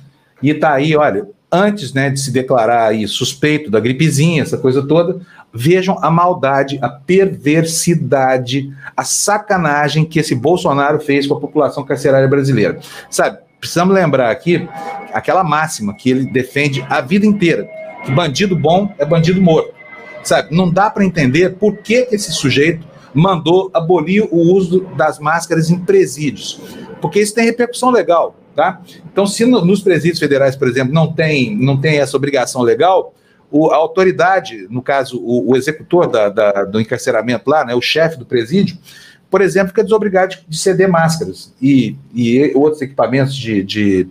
E 0.42 0.51
está 0.51 0.73
aí, 0.73 0.97
olha, 0.97 1.27
antes 1.51 1.92
né, 1.92 2.11
de 2.11 2.21
se 2.21 2.31
declarar 2.31 2.88
aí 2.88 3.07
suspeito 3.07 3.71
da 3.71 3.81
gripezinha, 3.81 4.42
essa 4.42 4.59
coisa 4.59 4.87
toda, 4.87 5.21
vejam 5.53 5.99
a 6.03 6.11
maldade, 6.11 6.79
a 6.83 6.88
perversidade, 6.88 8.73
a 8.97 9.05
sacanagem 9.05 10.05
que 10.05 10.19
esse 10.19 10.35
Bolsonaro 10.35 11.01
fez 11.01 11.27
com 11.27 11.35
a 11.35 11.40
população 11.40 11.85
carcerária 11.85 12.29
brasileira. 12.29 12.79
Sabe, 13.09 13.38
precisamos 13.59 13.95
lembrar 13.95 14.31
aqui 14.31 14.69
aquela 15.12 15.42
máxima 15.42 15.95
que 15.95 16.11
ele 16.11 16.31
defende 16.31 16.85
a 16.88 17.01
vida 17.01 17.25
inteira, 17.25 17.66
que 18.05 18.11
bandido 18.11 18.57
bom 18.57 18.92
é 18.99 19.05
bandido 19.05 19.40
morto. 19.40 19.75
Sabe, 20.23 20.55
não 20.55 20.71
dá 20.71 20.90
para 20.90 21.05
entender 21.05 21.55
por 21.55 21.77
que, 21.77 22.03
que 22.07 22.16
esse 22.16 22.33
sujeito 22.33 22.87
mandou 23.16 23.70
abolir 23.72 24.29
o 24.31 24.37
uso 24.37 24.81
das 24.94 25.18
máscaras 25.18 25.70
em 25.70 25.79
presídios, 25.79 26.61
porque 27.00 27.18
isso 27.18 27.35
tem 27.35 27.46
repercussão 27.46 27.90
legal. 27.90 28.37
Tá? 28.55 28.81
Então, 29.11 29.26
se 29.26 29.44
no, 29.44 29.64
nos 29.64 29.81
presídios 29.81 30.18
federais, 30.18 30.55
por 30.55 30.68
exemplo, 30.68 30.92
não 30.92 31.12
tem, 31.12 31.57
não 31.57 31.79
tem 31.79 31.98
essa 31.98 32.16
obrigação 32.16 32.62
legal, 32.62 33.14
o, 33.50 33.70
a 33.70 33.76
autoridade, 33.76 34.66
no 34.70 34.83
caso, 34.83 35.18
o, 35.18 35.52
o 35.52 35.57
executor 35.57 36.07
da, 36.07 36.29
da, 36.29 36.64
do 36.64 36.81
encarceramento 36.81 37.48
lá, 37.48 37.64
né, 37.64 37.74
o 37.74 37.81
chefe 37.81 38.18
do 38.18 38.26
presídio, 38.26 38.76
por 39.31 39.40
exemplo, 39.40 39.68
fica 39.68 39.83
desobrigado 39.83 40.35
de, 40.35 40.44
de 40.48 40.59
ceder 40.59 40.88
máscaras 40.88 41.55
e, 41.61 41.96
e 42.14 42.52
outros 42.55 42.81
equipamentos 42.83 43.35
de, 43.35 43.62
de, 43.62 44.09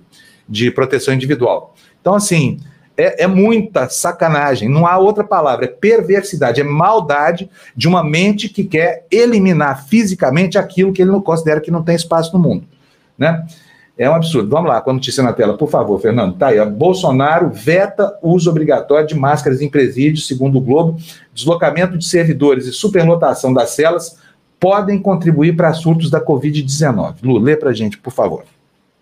de 0.48 0.72
proteção 0.72 1.14
individual. 1.14 1.76
Então, 2.02 2.16
assim, 2.16 2.60
é, 2.98 3.24
é, 3.24 3.28
muita 3.28 3.90
sacanagem, 3.90 4.70
não 4.70 4.88
há 4.88 4.98
outra 4.98 5.24
palavra, 5.24 5.66
é 5.66 5.68
perversidade, 5.68 6.62
é 6.62 6.64
maldade 6.64 7.50
de 7.76 7.88
uma 7.88 8.04
mente 8.04 8.48
que 8.48 8.64
quer 8.64 9.06
eliminar 9.12 9.86
fisicamente 9.86 10.58
aquilo 10.58 10.94
que 10.94 11.02
ele 11.02 11.12
não 11.12 11.22
considera 11.22 11.60
que 11.60 11.72
não 11.72 11.84
tem 11.84 11.96
espaço 11.96 12.32
no 12.34 12.40
mundo. 12.40 12.66
Né? 13.18 13.46
É 13.98 14.10
um 14.10 14.14
absurdo. 14.14 14.50
Vamos 14.50 14.70
lá, 14.70 14.82
com 14.82 14.90
a 14.90 14.94
notícia 14.94 15.24
na 15.24 15.32
tela, 15.32 15.58
por 15.58 15.70
favor, 15.70 16.00
Fernando. 16.02 16.36
Tá 16.36 16.48
aí. 16.48 16.66
Bolsonaro 16.66 17.50
veta 17.50 18.18
uso 18.22 18.50
obrigatório 18.50 19.08
de 19.08 19.16
máscaras 19.16 19.62
em 19.62 19.70
presídios, 19.70 20.28
segundo 20.28 20.58
o 20.58 20.62
Globo. 20.62 20.98
Deslocamento 21.34 21.98
de 21.98 22.06
servidores 22.06 22.66
e 22.66 22.74
superlotação 22.74 23.54
das 23.54 23.70
celas 23.70 24.18
podem 24.60 25.02
contribuir 25.02 25.56
para 25.56 25.74
surtos 25.74 26.10
da 26.10 26.20
Covid-19. 26.20 27.16
Lu, 27.24 27.38
lê 27.38 27.56
para 27.56 27.72
gente, 27.72 27.98
por 27.98 28.12
favor. 28.12 28.44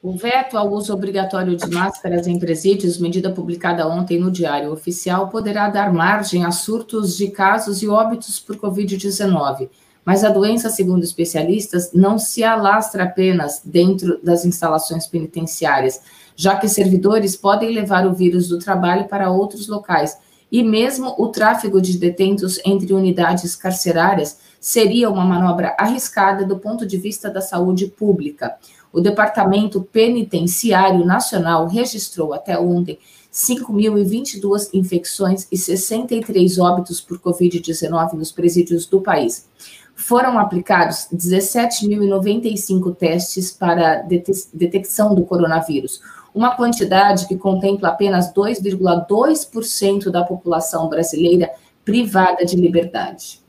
O 0.04 0.18
veto 0.18 0.58
ao 0.58 0.70
uso 0.70 0.94
obrigatório 0.94 1.56
de 1.56 1.66
máscaras 1.72 2.28
em 2.28 2.38
presídios, 2.38 2.98
medida 2.98 3.32
publicada 3.32 3.88
ontem 3.88 4.20
no 4.20 4.30
Diário 4.30 4.72
Oficial, 4.72 5.30
poderá 5.30 5.70
dar 5.70 5.94
margem 5.94 6.44
a 6.44 6.52
surtos 6.52 7.16
de 7.16 7.30
casos 7.30 7.82
e 7.82 7.88
óbitos 7.88 8.38
por 8.38 8.58
Covid-19 8.58 9.70
mas 10.06 10.24
a 10.24 10.30
doença, 10.30 10.70
segundo 10.70 11.04
especialistas, 11.04 11.92
não 11.94 12.20
se 12.20 12.44
alastra 12.44 13.06
apenas 13.06 13.62
dentro 13.64 14.20
das 14.22 14.44
instalações 14.44 15.08
penitenciárias, 15.08 16.02
já 16.36 16.58
que 16.58 16.68
servidores 16.68 17.36
podem 17.36 17.72
levar 17.72 18.06
o 18.06 18.14
vírus 18.14 18.50
do 18.50 18.60
trabalho 18.60 19.08
para 19.08 19.32
outros 19.32 19.68
locais. 19.68 20.18
E 20.52 20.62
mesmo 20.62 21.16
o 21.18 21.30
tráfego 21.30 21.82
de 21.82 21.98
detentos 21.98 22.60
entre 22.66 22.94
unidades 22.94 23.56
carcerárias 23.56 24.38
seria 24.60 25.10
uma 25.10 25.26
manobra 25.26 25.76
arriscada 25.80 26.46
do 26.46 26.60
ponto 26.60 26.86
de 26.86 26.98
vista 26.98 27.30
da 27.30 27.42
saúde 27.42 27.88
pública. 27.88 28.58
O 28.94 29.02
Departamento 29.02 29.82
Penitenciário 29.82 31.04
Nacional 31.04 31.68
registrou 31.68 32.32
até 32.32 32.58
ontem 32.60 33.00
5.022 33.34 34.70
infecções 34.72 35.48
e 35.52 35.58
63 35.58 36.60
óbitos 36.60 37.02
por 37.02 37.20
Covid-19 37.20 38.14
nos 38.14 38.32
presídios 38.32 38.86
do 38.86 39.02
país. 39.02 39.50
Foram 39.96 40.38
aplicados 40.38 41.08
17.095 41.12 42.96
testes 42.96 43.52
para 43.52 44.06
detecção 44.54 45.16
do 45.16 45.26
coronavírus, 45.26 46.00
uma 46.34 46.56
quantidade 46.56 47.28
que 47.28 47.36
contempla 47.36 47.90
apenas 47.90 48.32
2,2% 48.32 50.12
da 50.12 50.24
população 50.24 50.88
brasileira 50.88 51.50
privada 51.84 52.46
de 52.46 52.56
liberdade. 52.56 53.42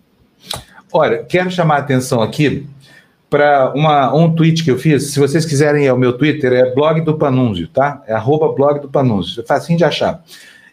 Olha, 0.91 1.25
quero 1.25 1.51
chamar 1.51 1.77
a 1.77 1.81
atenção 1.81 2.23
aqui 2.23 2.67
para 3.31 3.73
um 4.15 4.33
tweet 4.35 4.63
que 4.63 4.71
eu 4.71 4.79
fiz. 4.79 5.13
Se 5.13 5.19
vocês 5.19 5.45
quiserem, 5.45 5.87
é 5.87 5.93
o 5.93 5.99
meu 5.99 6.13
Twitter, 6.17 6.53
é 6.53 6.75
blog 6.75 7.01
do 7.01 7.19
Panúncio, 7.19 7.67
tá? 7.69 8.03
É 8.07 8.15
arroba 8.15 8.53
blog 8.53 8.81
do 8.81 8.89
Panúncio. 8.89 9.43
É 9.43 9.45
facinho 9.45 9.79
de 9.79 9.85
achar. 9.85 10.23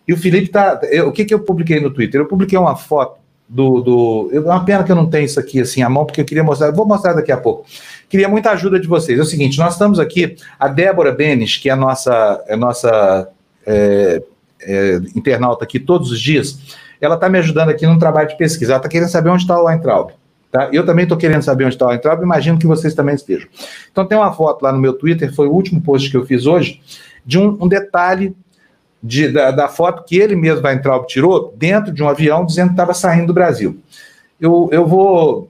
E 0.07 0.13
o 0.13 0.17
Felipe 0.17 0.49
tá. 0.49 0.79
Eu, 0.89 1.07
o 1.07 1.11
que, 1.11 1.25
que 1.25 1.33
eu 1.33 1.39
publiquei 1.39 1.79
no 1.79 1.91
Twitter? 1.91 2.21
Eu 2.21 2.27
publiquei 2.27 2.57
uma 2.57 2.75
foto 2.75 3.19
do. 3.47 3.81
do 3.81 4.29
é 4.33 4.39
uma 4.39 4.63
pena 4.63 4.83
que 4.83 4.91
eu 4.91 4.95
não 4.95 5.09
tenho 5.09 5.25
isso 5.25 5.39
aqui 5.39 5.61
assim 5.61 5.81
à 5.81 5.89
mão, 5.89 6.05
porque 6.05 6.21
eu 6.21 6.25
queria 6.25 6.43
mostrar. 6.43 6.67
Eu 6.67 6.75
vou 6.75 6.85
mostrar 6.85 7.13
daqui 7.13 7.31
a 7.31 7.37
pouco. 7.37 7.65
Queria 8.09 8.27
muita 8.27 8.51
ajuda 8.51 8.79
de 8.79 8.87
vocês. 8.87 9.17
É 9.17 9.21
o 9.21 9.25
seguinte: 9.25 9.57
nós 9.57 9.73
estamos 9.73 9.99
aqui, 9.99 10.35
a 10.59 10.67
Débora 10.67 11.11
Benes, 11.11 11.57
que 11.57 11.69
é 11.69 11.71
a 11.71 11.75
nossa, 11.75 12.43
é 12.47 12.55
nossa 12.55 13.29
é, 13.65 14.21
é, 14.61 14.95
internauta 15.15 15.63
aqui 15.63 15.79
todos 15.79 16.11
os 16.11 16.19
dias, 16.19 16.59
ela 16.99 17.15
está 17.15 17.29
me 17.29 17.37
ajudando 17.39 17.69
aqui 17.69 17.85
num 17.85 17.99
trabalho 17.99 18.29
de 18.29 18.37
pesquisa. 18.37 18.73
Ela 18.73 18.79
está 18.79 18.89
querendo 18.89 19.09
saber 19.09 19.29
onde 19.29 19.43
está 19.43 19.59
o 19.59 19.65
Weintraub. 19.65 20.11
Tá? 20.51 20.69
Eu 20.73 20.85
também 20.85 21.03
estou 21.03 21.17
querendo 21.17 21.41
saber 21.41 21.63
onde 21.63 21.75
está 21.75 21.85
o 21.85 21.89
Weintraub, 21.89 22.21
imagino 22.21 22.59
que 22.59 22.67
vocês 22.67 22.93
também 22.93 23.15
estejam. 23.15 23.47
Então 23.91 24.05
tem 24.05 24.17
uma 24.17 24.33
foto 24.33 24.63
lá 24.63 24.71
no 24.71 24.79
meu 24.79 24.93
Twitter, 24.93 25.33
foi 25.33 25.47
o 25.47 25.51
último 25.51 25.81
post 25.81 26.11
que 26.11 26.17
eu 26.17 26.25
fiz 26.25 26.45
hoje, 26.45 26.81
de 27.25 27.39
um, 27.39 27.57
um 27.61 27.67
detalhe 27.67 28.35
de, 29.01 29.29
da, 29.29 29.51
da, 29.51 29.67
foto 29.67 30.03
que 30.03 30.17
ele 30.17 30.35
mesmo, 30.35 30.65
Weintraub, 30.65 31.07
tirou 31.07 31.53
dentro 31.57 31.91
de 31.91 32.03
um 32.03 32.09
avião, 32.09 32.45
dizendo 32.45 32.67
que 32.67 32.73
estava 32.73 32.93
saindo 32.93 33.27
do 33.27 33.33
Brasil. 33.33 33.79
Eu, 34.39 34.69
eu 34.71 34.85
vou 34.85 35.49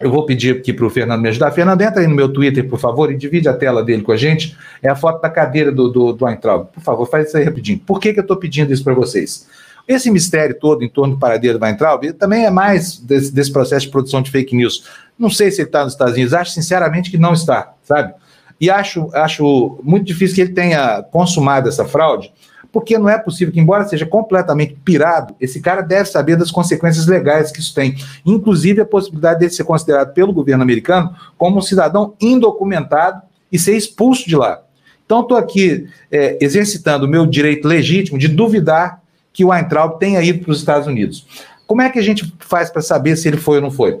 eu 0.00 0.10
vou 0.10 0.26
pedir 0.26 0.56
aqui 0.56 0.72
para 0.72 0.84
o 0.84 0.90
Fernando 0.90 1.22
me 1.22 1.28
ajudar. 1.28 1.50
Fernando, 1.52 1.80
entra 1.80 2.00
aí 2.00 2.06
no 2.06 2.14
meu 2.14 2.28
Twitter, 2.28 2.68
por 2.68 2.78
favor, 2.78 3.10
e 3.10 3.16
divide 3.16 3.48
a 3.48 3.54
tela 3.54 3.82
dele 3.82 4.02
com 4.02 4.12
a 4.12 4.16
gente. 4.16 4.56
É 4.82 4.88
a 4.88 4.96
foto 4.96 5.22
da 5.22 5.30
cadeira 5.30 5.72
do, 5.72 5.88
do, 5.88 6.12
do. 6.12 6.26
Por 6.72 6.82
favor, 6.82 7.06
faz 7.06 7.28
isso 7.28 7.36
aí 7.36 7.44
rapidinho. 7.44 7.78
Por 7.78 8.00
que, 8.00 8.12
que 8.12 8.18
eu 8.18 8.22
estou 8.22 8.36
pedindo 8.36 8.72
isso 8.72 8.84
para 8.84 8.92
vocês? 8.92 9.48
Esse 9.86 10.10
mistério 10.10 10.58
todo 10.58 10.82
em 10.82 10.88
torno 10.88 11.14
do 11.14 11.20
paradeiro 11.20 11.58
do 11.58 11.64
Weintraub 11.64 12.12
também 12.14 12.46
é 12.46 12.50
mais 12.50 12.98
desse, 12.98 13.32
desse, 13.32 13.52
processo 13.52 13.86
de 13.86 13.92
produção 13.92 14.22
de 14.22 14.30
fake 14.30 14.56
news. 14.56 14.84
Não 15.18 15.28
sei 15.28 15.50
se 15.50 15.60
ele 15.60 15.68
está 15.68 15.84
nos 15.84 15.92
Estados 15.92 16.14
Unidos, 16.14 16.32
acho 16.32 16.52
sinceramente 16.52 17.10
que 17.10 17.18
não 17.18 17.34
está, 17.34 17.74
sabe? 17.82 18.14
E 18.60 18.70
acho, 18.70 19.10
acho 19.12 19.78
muito 19.82 20.06
difícil 20.06 20.34
que 20.36 20.40
ele 20.40 20.52
tenha 20.52 21.02
consumado 21.02 21.68
essa 21.68 21.84
fraude, 21.84 22.32
porque 22.72 22.98
não 22.98 23.08
é 23.08 23.18
possível 23.18 23.52
que, 23.52 23.60
embora 23.60 23.86
seja 23.86 24.06
completamente 24.06 24.74
pirado, 24.84 25.34
esse 25.38 25.60
cara 25.60 25.82
deve 25.82 26.08
saber 26.08 26.36
das 26.36 26.50
consequências 26.50 27.06
legais 27.06 27.52
que 27.52 27.60
isso 27.60 27.74
tem, 27.74 27.94
inclusive 28.24 28.80
a 28.80 28.86
possibilidade 28.86 29.40
de 29.40 29.54
ser 29.54 29.64
considerado 29.64 30.14
pelo 30.14 30.32
governo 30.32 30.62
americano 30.62 31.14
como 31.36 31.58
um 31.58 31.62
cidadão 31.62 32.14
indocumentado 32.20 33.22
e 33.52 33.58
ser 33.58 33.76
expulso 33.76 34.26
de 34.26 34.34
lá. 34.34 34.62
Então, 35.04 35.20
estou 35.20 35.36
aqui 35.36 35.86
é, 36.10 36.38
exercitando 36.40 37.04
o 37.04 37.08
meu 37.08 37.26
direito 37.26 37.68
legítimo 37.68 38.18
de 38.18 38.26
duvidar 38.26 39.03
que 39.34 39.44
o 39.44 39.48
Weintraub 39.48 39.98
tenha 39.98 40.22
ido 40.22 40.44
para 40.44 40.52
os 40.52 40.58
Estados 40.60 40.86
Unidos. 40.86 41.26
Como 41.66 41.82
é 41.82 41.90
que 41.90 41.98
a 41.98 42.02
gente 42.02 42.32
faz 42.38 42.70
para 42.70 42.80
saber 42.80 43.16
se 43.16 43.26
ele 43.26 43.36
foi 43.36 43.56
ou 43.56 43.62
não 43.62 43.70
foi? 43.70 44.00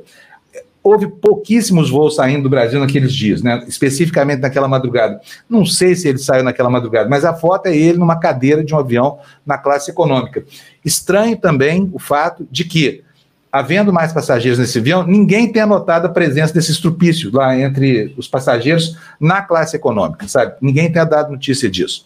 Houve 0.82 1.08
pouquíssimos 1.08 1.90
voos 1.90 2.14
saindo 2.14 2.44
do 2.44 2.50
Brasil 2.50 2.78
naqueles 2.78 3.12
dias, 3.12 3.42
né? 3.42 3.64
especificamente 3.66 4.40
naquela 4.40 4.68
madrugada. 4.68 5.18
Não 5.48 5.64
sei 5.64 5.96
se 5.96 6.06
ele 6.06 6.18
saiu 6.18 6.44
naquela 6.44 6.70
madrugada, 6.70 7.08
mas 7.08 7.24
a 7.24 7.34
foto 7.34 7.66
é 7.66 7.76
ele 7.76 7.98
numa 7.98 8.20
cadeira 8.20 8.62
de 8.62 8.74
um 8.74 8.78
avião 8.78 9.18
na 9.44 9.58
classe 9.58 9.90
econômica. 9.90 10.44
Estranho 10.84 11.36
também 11.36 11.90
o 11.92 11.98
fato 11.98 12.46
de 12.50 12.64
que, 12.64 13.02
havendo 13.50 13.94
mais 13.94 14.12
passageiros 14.12 14.58
nesse 14.58 14.78
avião, 14.78 15.04
ninguém 15.06 15.50
tenha 15.50 15.66
notado 15.66 16.04
a 16.04 16.10
presença 16.10 16.52
desse 16.52 16.70
estrupício 16.70 17.30
lá 17.32 17.58
entre 17.58 18.14
os 18.16 18.28
passageiros 18.28 18.96
na 19.18 19.40
classe 19.40 19.74
econômica, 19.74 20.28
sabe? 20.28 20.54
Ninguém 20.60 20.92
tenha 20.92 21.06
dado 21.06 21.32
notícia 21.32 21.68
disso. 21.68 22.04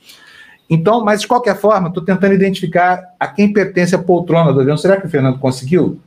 Então, 0.69 1.03
mas 1.03 1.23
de 1.23 1.27
qualquer 1.27 1.57
forma, 1.57 1.89
estou 1.89 2.05
tentando 2.05 2.35
identificar 2.35 3.03
a 3.19 3.27
quem 3.27 3.53
pertence 3.53 3.95
a 3.95 3.99
poltrona 3.99 4.53
do 4.53 4.61
avião. 4.61 4.77
Será 4.77 5.01
que 5.01 5.07
o 5.07 5.11
Fernando 5.11 5.39
conseguiu? 5.39 5.99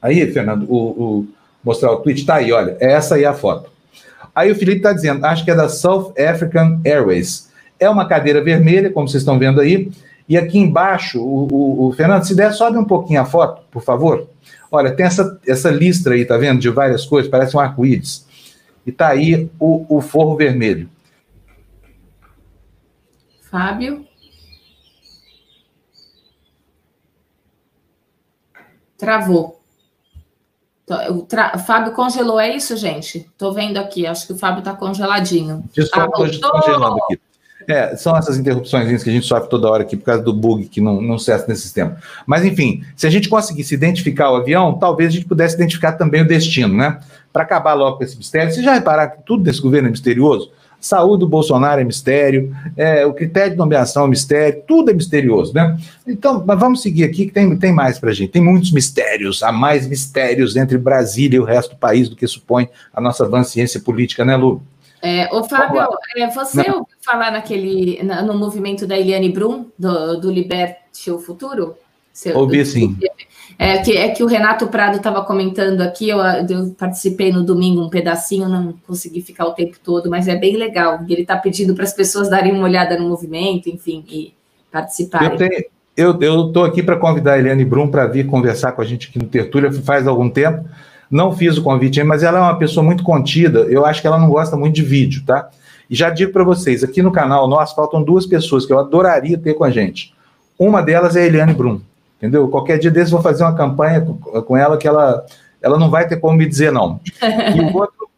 Aí, 0.00 0.30
Fernando, 0.32 0.64
o, 0.70 0.76
o 0.76 1.28
mostrar 1.62 1.92
o 1.92 1.96
tweet, 1.96 2.24
tá 2.24 2.36
aí, 2.36 2.52
olha, 2.52 2.76
essa 2.80 3.16
aí 3.16 3.24
é 3.24 3.26
a 3.26 3.34
foto. 3.34 3.70
Aí 4.34 4.50
o 4.50 4.54
Felipe 4.54 4.78
está 4.78 4.92
dizendo, 4.92 5.24
acho 5.24 5.44
que 5.44 5.50
é 5.50 5.54
da 5.54 5.68
South 5.68 6.14
African 6.18 6.80
Airways. 6.84 7.50
É 7.78 7.88
uma 7.88 8.06
cadeira 8.06 8.42
vermelha, 8.42 8.90
como 8.90 9.08
vocês 9.08 9.22
estão 9.22 9.38
vendo 9.38 9.60
aí, 9.60 9.90
e 10.28 10.38
aqui 10.38 10.58
embaixo, 10.58 11.20
o, 11.20 11.48
o, 11.50 11.88
o, 11.88 11.92
Fernando, 11.92 12.24
se 12.24 12.34
der, 12.34 12.52
sobe 12.52 12.78
um 12.78 12.84
pouquinho 12.84 13.20
a 13.20 13.24
foto, 13.24 13.62
por 13.70 13.82
favor. 13.82 14.28
Olha, 14.70 14.92
tem 14.92 15.04
essa, 15.04 15.38
essa 15.46 15.70
listra 15.70 16.14
aí, 16.14 16.24
tá 16.24 16.36
vendo, 16.36 16.60
de 16.60 16.70
várias 16.70 17.04
coisas, 17.04 17.30
parece 17.30 17.56
um 17.56 17.60
arco-íris. 17.60 18.24
E 18.86 18.92
tá 18.92 19.08
aí 19.08 19.50
o, 19.58 19.96
o 19.96 20.00
forro 20.00 20.36
vermelho. 20.36 20.88
Fábio. 23.50 24.06
Travou. 28.96 29.60
O 31.10 31.22
tra... 31.22 31.56
Fábio 31.58 31.92
congelou, 31.92 32.38
é 32.38 32.54
isso, 32.54 32.76
gente? 32.76 33.18
Estou 33.18 33.52
vendo 33.52 33.78
aqui, 33.78 34.06
acho 34.06 34.26
que 34.26 34.32
o 34.32 34.38
Fábio 34.38 34.60
está 34.60 34.74
congeladinho. 34.74 35.64
Desculpa, 35.72 36.22
ah, 36.22 36.26
estou 36.26 36.50
congelando 36.50 36.98
aqui. 37.04 37.20
É, 37.68 37.94
são 37.94 38.16
essas 38.16 38.36
interrupções 38.36 39.02
que 39.02 39.10
a 39.10 39.12
gente 39.12 39.26
sofre 39.26 39.48
toda 39.48 39.70
hora 39.70 39.82
aqui 39.82 39.96
por 39.96 40.04
causa 40.04 40.22
do 40.22 40.32
bug 40.32 40.64
que 40.66 40.80
não, 40.80 41.00
não 41.00 41.18
cessa 41.18 41.46
nesse 41.46 41.62
sistema. 41.62 41.98
Mas, 42.26 42.44
enfim, 42.44 42.82
se 42.96 43.06
a 43.06 43.10
gente 43.10 43.28
conseguisse 43.28 43.74
identificar 43.74 44.30
o 44.30 44.36
avião, 44.36 44.78
talvez 44.78 45.10
a 45.10 45.12
gente 45.12 45.26
pudesse 45.26 45.54
identificar 45.54 45.92
também 45.92 46.22
o 46.22 46.26
destino, 46.26 46.74
né? 46.74 46.98
Para 47.32 47.42
acabar 47.42 47.74
logo 47.74 47.98
com 47.98 48.04
esse 48.04 48.16
mistério. 48.16 48.52
Vocês 48.52 48.64
já 48.64 48.74
repararam 48.74 49.12
que 49.12 49.22
tudo 49.24 49.44
desse 49.44 49.60
governo 49.60 49.88
é 49.88 49.90
misterioso? 49.90 50.50
Saúde 50.80 51.20
do 51.20 51.28
Bolsonaro 51.28 51.80
é 51.80 51.84
mistério, 51.84 52.56
é, 52.76 53.04
o 53.04 53.12
critério 53.12 53.52
de 53.52 53.56
nomeação 53.56 54.06
é 54.06 54.08
mistério, 54.08 54.62
tudo 54.66 54.90
é 54.90 54.94
misterioso, 54.94 55.52
né? 55.52 55.78
Então, 56.06 56.42
mas 56.46 56.58
vamos 56.58 56.80
seguir 56.80 57.04
aqui 57.04 57.26
que 57.26 57.32
tem, 57.32 57.56
tem 57.58 57.72
mais 57.72 57.98
para 57.98 58.12
gente. 58.12 58.30
Tem 58.30 58.42
muitos 58.42 58.72
mistérios, 58.72 59.42
há 59.42 59.52
mais 59.52 59.86
mistérios 59.86 60.56
entre 60.56 60.78
Brasília 60.78 61.36
e 61.36 61.40
o 61.40 61.44
resto 61.44 61.74
do 61.74 61.76
país 61.76 62.08
do 62.08 62.16
que 62.16 62.26
supõe 62.26 62.68
a 62.92 63.00
nossa 63.00 63.28
van 63.28 63.44
ciência 63.44 63.80
política, 63.80 64.24
né, 64.24 64.36
Lu? 64.36 64.62
É, 65.02 65.28
ô, 65.34 65.44
Fábio, 65.44 65.80
é, 66.16 66.30
você 66.30 66.68
Não. 66.68 66.80
ouviu 66.80 66.96
falar 67.04 67.30
naquele, 67.30 68.02
no 68.02 68.38
movimento 68.38 68.86
da 68.86 68.98
Eliane 68.98 69.30
Brum, 69.30 69.66
do, 69.78 70.20
do 70.20 70.30
Liberte 70.30 71.10
o 71.10 71.18
Futuro? 71.18 71.74
Seu, 72.12 72.36
Ouvi, 72.36 72.66
sim. 72.66 72.98
É 73.62 73.76
que, 73.76 73.94
é 73.94 74.08
que 74.08 74.24
o 74.24 74.26
Renato 74.26 74.68
Prado 74.68 74.96
estava 74.96 75.22
comentando 75.22 75.82
aqui, 75.82 76.08
eu, 76.08 76.18
eu, 76.18 76.74
participei 76.78 77.30
no 77.30 77.44
domingo 77.44 77.82
um 77.82 77.90
pedacinho, 77.90 78.48
não 78.48 78.72
consegui 78.86 79.20
ficar 79.20 79.44
o 79.44 79.52
tempo 79.52 79.76
todo, 79.84 80.08
mas 80.08 80.26
é 80.28 80.34
bem 80.34 80.56
legal. 80.56 81.00
Ele 81.06 81.20
está 81.20 81.36
pedindo 81.36 81.74
para 81.74 81.84
as 81.84 81.92
pessoas 81.92 82.30
darem 82.30 82.54
uma 82.54 82.64
olhada 82.64 82.98
no 82.98 83.06
movimento, 83.06 83.68
enfim, 83.68 84.02
e 84.08 84.32
participarem. 84.72 85.36
Eu 85.94 86.12
estou 86.46 86.64
aqui 86.64 86.82
para 86.82 86.96
convidar 86.96 87.34
a 87.34 87.38
Eliane 87.38 87.62
Brum 87.62 87.88
para 87.88 88.06
vir 88.06 88.26
conversar 88.26 88.72
com 88.72 88.80
a 88.80 88.84
gente 88.86 89.08
aqui 89.10 89.18
no 89.18 89.26
Tertúlia 89.26 89.70
faz 89.70 90.06
algum 90.06 90.30
tempo. 90.30 90.64
Não 91.10 91.30
fiz 91.30 91.58
o 91.58 91.62
convite, 91.62 92.02
mas 92.02 92.22
ela 92.22 92.38
é 92.38 92.40
uma 92.40 92.58
pessoa 92.58 92.82
muito 92.82 93.04
contida. 93.04 93.66
Eu 93.68 93.84
acho 93.84 94.00
que 94.00 94.06
ela 94.06 94.18
não 94.18 94.30
gosta 94.30 94.56
muito 94.56 94.76
de 94.76 94.82
vídeo, 94.82 95.22
tá? 95.26 95.50
E 95.90 95.94
já 95.94 96.08
digo 96.08 96.32
para 96.32 96.44
vocês, 96.44 96.82
aqui 96.82 97.02
no 97.02 97.12
canal 97.12 97.46
nosso 97.46 97.74
faltam 97.74 98.02
duas 98.02 98.24
pessoas 98.24 98.64
que 98.64 98.72
eu 98.72 98.78
adoraria 98.78 99.36
ter 99.36 99.52
com 99.52 99.64
a 99.64 99.70
gente. 99.70 100.14
Uma 100.58 100.80
delas 100.80 101.14
é 101.14 101.24
a 101.24 101.26
Eliane 101.26 101.52
Brum 101.52 101.82
entendeu? 102.20 102.46
Qualquer 102.48 102.78
dia 102.78 102.90
desses 102.90 103.10
vou 103.10 103.22
fazer 103.22 103.42
uma 103.42 103.54
campanha 103.54 104.02
com, 104.46 104.56
ela 104.56 104.76
que 104.76 104.86
ela, 104.86 105.24
ela 105.62 105.78
não 105.78 105.90
vai 105.90 106.06
ter 106.06 106.18
como 106.18 106.36
me 106.36 106.46
dizer 106.46 106.70
não. 106.70 107.00
E 107.56 107.60
o 107.60 107.74
outro, 107.74 108.10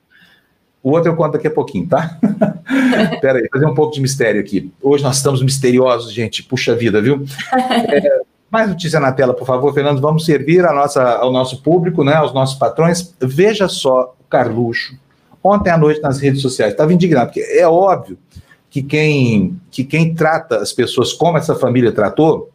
o 0.83 0.91
outro 0.91 1.13
eu 1.13 1.17
conto 1.17 1.35
daqui 1.35 1.47
a 1.47 1.51
pouquinho, 1.51 1.89
tá? 1.89 2.19
Espera 3.15 3.39
aí, 3.39 3.49
fazer 3.53 3.67
um 3.67 3.75
pouco 3.75 3.95
de 3.95 4.01
mistério 4.01 4.41
aqui. 4.41 4.73
Hoje 4.83 5.05
nós 5.05 5.17
estamos 5.17 5.41
misteriosos, 5.41 6.13
gente. 6.13 6.43
Puxa 6.43 6.75
vida, 6.75 7.01
viu? 7.01 7.25
É, 7.55 8.23
mais 8.51 8.69
notícia 8.69 9.01
na 9.01 9.13
tela, 9.13 9.33
por 9.33 9.47
favor, 9.47 9.73
Fernando. 9.73 10.01
Vamos 10.01 10.27
servir 10.27 10.65
a 10.67 10.73
nossa, 10.75 11.03
ao 11.17 11.33
nosso 11.33 11.63
público, 11.63 12.05
né, 12.05 12.15
aos 12.15 12.35
nossos 12.35 12.59
patrões. 12.59 13.15
Veja 13.21 13.69
só 13.69 14.15
o 14.21 14.25
Carluxo. 14.29 14.99
Ontem 15.43 15.71
à 15.71 15.79
noite 15.79 16.03
nas 16.03 16.19
redes 16.21 16.43
sociais. 16.43 16.73
Estava 16.73 16.93
indignado, 16.93 17.29
porque 17.29 17.41
é 17.41 17.67
óbvio 17.67 18.19
que 18.69 18.83
quem, 18.83 19.59
que 19.71 19.85
quem 19.85 20.15
trata 20.15 20.59
as 20.59 20.73
pessoas 20.73 21.13
como 21.13 21.39
essa 21.39 21.55
família 21.55 21.93
tratou 21.93 22.51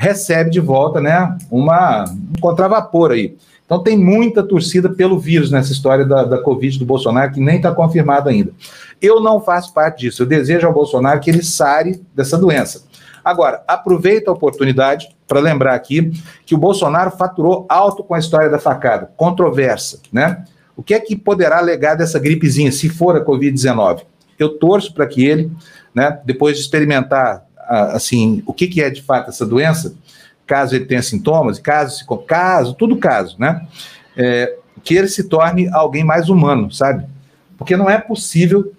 recebe 0.00 0.48
de 0.48 0.60
volta 0.60 0.98
né, 0.98 1.36
uma, 1.50 2.04
um 2.04 2.40
contravapor 2.40 3.10
aí. 3.10 3.36
Então 3.66 3.82
tem 3.82 3.98
muita 3.98 4.42
torcida 4.42 4.88
pelo 4.88 5.18
vírus 5.18 5.50
nessa 5.50 5.72
história 5.72 6.06
da, 6.06 6.24
da 6.24 6.38
Covid 6.38 6.78
do 6.78 6.86
Bolsonaro, 6.86 7.30
que 7.30 7.38
nem 7.38 7.56
está 7.56 7.70
confirmado 7.70 8.30
ainda. 8.30 8.50
Eu 9.00 9.20
não 9.20 9.42
faço 9.42 9.74
parte 9.74 10.00
disso. 10.00 10.22
Eu 10.22 10.26
desejo 10.26 10.66
ao 10.66 10.72
Bolsonaro 10.72 11.20
que 11.20 11.28
ele 11.28 11.42
sare 11.42 12.02
dessa 12.14 12.38
doença. 12.38 12.82
Agora, 13.22 13.62
aproveito 13.68 14.28
a 14.28 14.32
oportunidade 14.32 15.14
para 15.28 15.38
lembrar 15.38 15.74
aqui 15.74 16.10
que 16.46 16.54
o 16.54 16.58
Bolsonaro 16.58 17.10
faturou 17.10 17.66
alto 17.68 18.02
com 18.02 18.14
a 18.14 18.18
história 18.18 18.48
da 18.48 18.58
facada, 18.58 19.12
controversa, 19.18 20.00
né? 20.10 20.44
O 20.74 20.82
que 20.82 20.94
é 20.94 20.98
que 20.98 21.14
poderá 21.14 21.58
alegar 21.58 21.94
dessa 21.94 22.18
gripezinha, 22.18 22.72
se 22.72 22.88
for 22.88 23.16
a 23.16 23.24
Covid-19? 23.24 24.00
Eu 24.38 24.58
torço 24.58 24.94
para 24.94 25.06
que 25.06 25.26
ele, 25.26 25.52
né, 25.94 26.18
depois 26.24 26.56
de 26.56 26.62
experimentar 26.62 27.44
assim, 27.70 28.42
o 28.46 28.52
que, 28.52 28.66
que 28.66 28.82
é 28.82 28.90
de 28.90 29.02
fato 29.02 29.30
essa 29.30 29.46
doença, 29.46 29.94
caso 30.46 30.74
ele 30.74 30.84
tenha 30.84 31.02
sintomas, 31.02 31.58
caso, 31.58 32.04
caso, 32.26 32.74
tudo 32.74 32.96
caso, 32.96 33.36
né? 33.38 33.66
É, 34.16 34.56
que 34.82 34.94
ele 34.94 35.08
se 35.08 35.24
torne 35.24 35.68
alguém 35.72 36.02
mais 36.02 36.28
humano, 36.28 36.72
sabe? 36.72 37.06
Porque 37.56 37.76
não 37.76 37.88
é 37.88 37.98
possível 37.98 38.72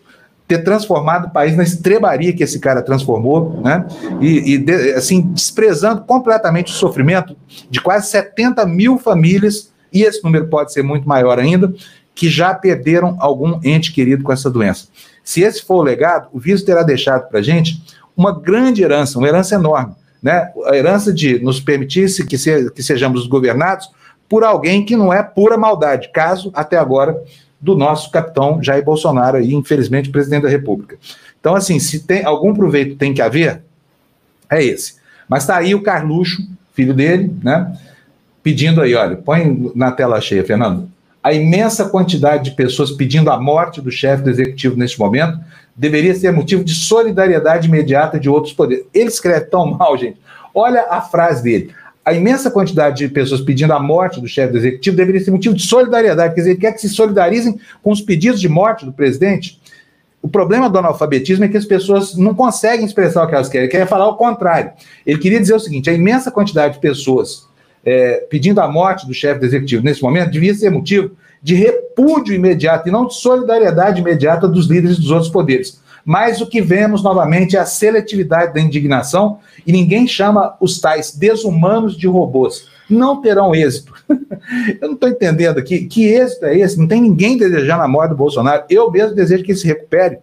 ter 0.47 0.63
transformado 0.63 1.27
o 1.27 1.29
país 1.29 1.55
na 1.55 1.63
estrebaria 1.63 2.33
que 2.33 2.43
esse 2.43 2.59
cara 2.59 2.81
transformou, 2.81 3.61
né? 3.63 3.85
E, 4.19 4.55
e 4.55 4.57
de, 4.57 4.93
assim, 4.93 5.21
desprezando 5.21 6.01
completamente 6.01 6.73
o 6.73 6.75
sofrimento 6.75 7.37
de 7.69 7.79
quase 7.79 8.09
70 8.09 8.65
mil 8.65 8.97
famílias, 8.97 9.71
e 9.93 10.03
esse 10.03 10.21
número 10.21 10.47
pode 10.47 10.73
ser 10.73 10.83
muito 10.83 11.07
maior 11.07 11.39
ainda, 11.39 11.73
que 12.13 12.29
já 12.29 12.53
perderam 12.53 13.15
algum 13.19 13.61
ente 13.63 13.93
querido 13.93 14.23
com 14.23 14.33
essa 14.33 14.49
doença. 14.49 14.87
Se 15.23 15.41
esse 15.41 15.63
for 15.63 15.75
o 15.77 15.83
legado, 15.83 16.27
o 16.33 16.39
vírus 16.39 16.63
terá 16.63 16.83
deixado 16.83 17.29
para 17.29 17.41
gente 17.41 17.81
uma 18.15 18.37
grande 18.37 18.83
herança, 18.83 19.17
uma 19.17 19.27
herança 19.27 19.55
enorme, 19.55 19.93
né? 20.21 20.51
A 20.65 20.75
herança 20.75 21.13
de 21.13 21.39
nos 21.39 21.59
permitir 21.59 22.07
que, 22.25 22.37
se, 22.37 22.71
que 22.71 22.83
sejamos 22.83 23.27
governados 23.27 23.89
por 24.29 24.43
alguém 24.43 24.85
que 24.85 24.95
não 24.95 25.11
é 25.11 25.21
pura 25.21 25.57
maldade, 25.57 26.09
caso 26.13 26.51
até 26.53 26.77
agora 26.77 27.21
do 27.59 27.75
nosso 27.75 28.09
capitão 28.11 28.61
Jair 28.61 28.83
Bolsonaro 28.83 29.39
e 29.41 29.53
infelizmente 29.53 30.09
presidente 30.09 30.43
da 30.43 30.49
República. 30.49 30.97
Então 31.39 31.55
assim, 31.55 31.79
se 31.79 32.01
tem 32.01 32.23
algum 32.23 32.53
proveito 32.53 32.95
tem 32.95 33.13
que 33.13 33.21
haver, 33.21 33.61
é 34.49 34.63
esse. 34.63 34.95
Mas 35.27 35.43
está 35.43 35.57
aí 35.57 35.73
o 35.73 35.81
Carluxo, 35.81 36.41
filho 36.73 36.93
dele, 36.93 37.33
né? 37.43 37.77
Pedindo 38.43 38.81
aí, 38.81 38.95
olha, 38.95 39.15
põe 39.15 39.71
na 39.75 39.91
tela 39.91 40.19
cheia, 40.19 40.43
Fernando. 40.43 40.89
A 41.23 41.31
imensa 41.31 41.87
quantidade 41.87 42.45
de 42.45 42.55
pessoas 42.55 42.91
pedindo 42.91 43.29
a 43.29 43.39
morte 43.39 43.79
do 43.79 43.91
chefe 43.91 44.23
do 44.23 44.29
executivo 44.29 44.75
neste 44.75 44.99
momento 44.99 45.39
deveria 45.81 46.13
ser 46.13 46.31
motivo 46.31 46.63
de 46.63 46.75
solidariedade 46.75 47.67
imediata 47.67 48.19
de 48.19 48.29
outros 48.29 48.53
poderes. 48.53 48.85
Ele 48.93 49.07
escreve 49.07 49.47
tão 49.47 49.65
mal, 49.65 49.97
gente. 49.97 50.21
Olha 50.53 50.85
a 50.87 51.01
frase 51.01 51.41
dele. 51.41 51.71
A 52.05 52.13
imensa 52.13 52.51
quantidade 52.51 52.97
de 52.97 53.07
pessoas 53.11 53.41
pedindo 53.41 53.73
a 53.73 53.79
morte 53.79 54.21
do 54.21 54.27
chefe 54.27 54.51
do 54.51 54.59
executivo 54.59 54.95
deveria 54.95 55.19
ser 55.19 55.31
motivo 55.31 55.55
de 55.55 55.63
solidariedade. 55.63 56.35
Quer 56.35 56.41
dizer, 56.41 56.51
ele 56.51 56.59
quer 56.59 56.71
que 56.73 56.81
se 56.81 56.89
solidarizem 56.89 57.59
com 57.81 57.91
os 57.91 57.99
pedidos 57.99 58.39
de 58.39 58.47
morte 58.47 58.85
do 58.85 58.93
presidente. 58.93 59.59
O 60.21 60.29
problema 60.29 60.69
do 60.69 60.77
analfabetismo 60.77 61.45
é 61.45 61.47
que 61.47 61.57
as 61.57 61.65
pessoas 61.65 62.15
não 62.15 62.35
conseguem 62.35 62.85
expressar 62.85 63.23
o 63.23 63.27
que 63.27 63.33
elas 63.33 63.49
querem, 63.49 63.67
querem 63.67 63.87
falar 63.87 64.07
o 64.07 64.17
contrário. 64.17 64.73
Ele 65.03 65.17
queria 65.17 65.39
dizer 65.39 65.55
o 65.55 65.59
seguinte: 65.59 65.89
a 65.89 65.93
imensa 65.93 66.29
quantidade 66.29 66.75
de 66.75 66.79
pessoas 66.79 67.47
é, 67.83 68.17
pedindo 68.29 68.61
a 68.61 68.67
morte 68.67 69.07
do 69.07 69.15
chefe 69.15 69.39
do 69.39 69.47
executivo 69.47 69.83
nesse 69.83 70.03
momento 70.03 70.29
devia 70.29 70.53
ser 70.53 70.69
motivo 70.69 71.17
de 71.41 71.55
repúdio 71.55 72.35
imediato 72.35 72.87
e 72.87 72.91
não 72.91 73.07
de 73.07 73.15
solidariedade 73.15 74.01
imediata 74.01 74.47
dos 74.47 74.67
líderes 74.67 74.97
dos 74.97 75.11
outros 75.11 75.31
poderes. 75.31 75.81
Mas 76.03 76.41
o 76.41 76.47
que 76.47 76.61
vemos 76.61 77.03
novamente 77.03 77.55
é 77.55 77.59
a 77.59 77.65
seletividade 77.65 78.53
da 78.53 78.59
indignação 78.59 79.39
e 79.65 79.71
ninguém 79.71 80.07
chama 80.07 80.55
os 80.59 80.79
tais 80.79 81.15
desumanos 81.15 81.95
de 81.95 82.07
robôs. 82.07 82.67
Não 82.89 83.21
terão 83.21 83.55
êxito. 83.55 83.93
Eu 84.81 84.89
não 84.89 84.95
estou 84.95 85.09
entendendo 85.09 85.57
aqui 85.57 85.85
que 85.85 86.05
êxito 86.05 86.45
é 86.45 86.57
esse. 86.57 86.77
Não 86.77 86.87
tem 86.87 87.01
ninguém 87.01 87.37
desejando 87.37 87.83
a 87.83 87.87
morte 87.87 88.09
do 88.09 88.17
Bolsonaro. 88.17 88.63
Eu 88.69 88.91
mesmo 88.91 89.15
desejo 89.15 89.43
que 89.43 89.51
ele 89.51 89.59
se 89.59 89.67
recupere. 89.67 90.17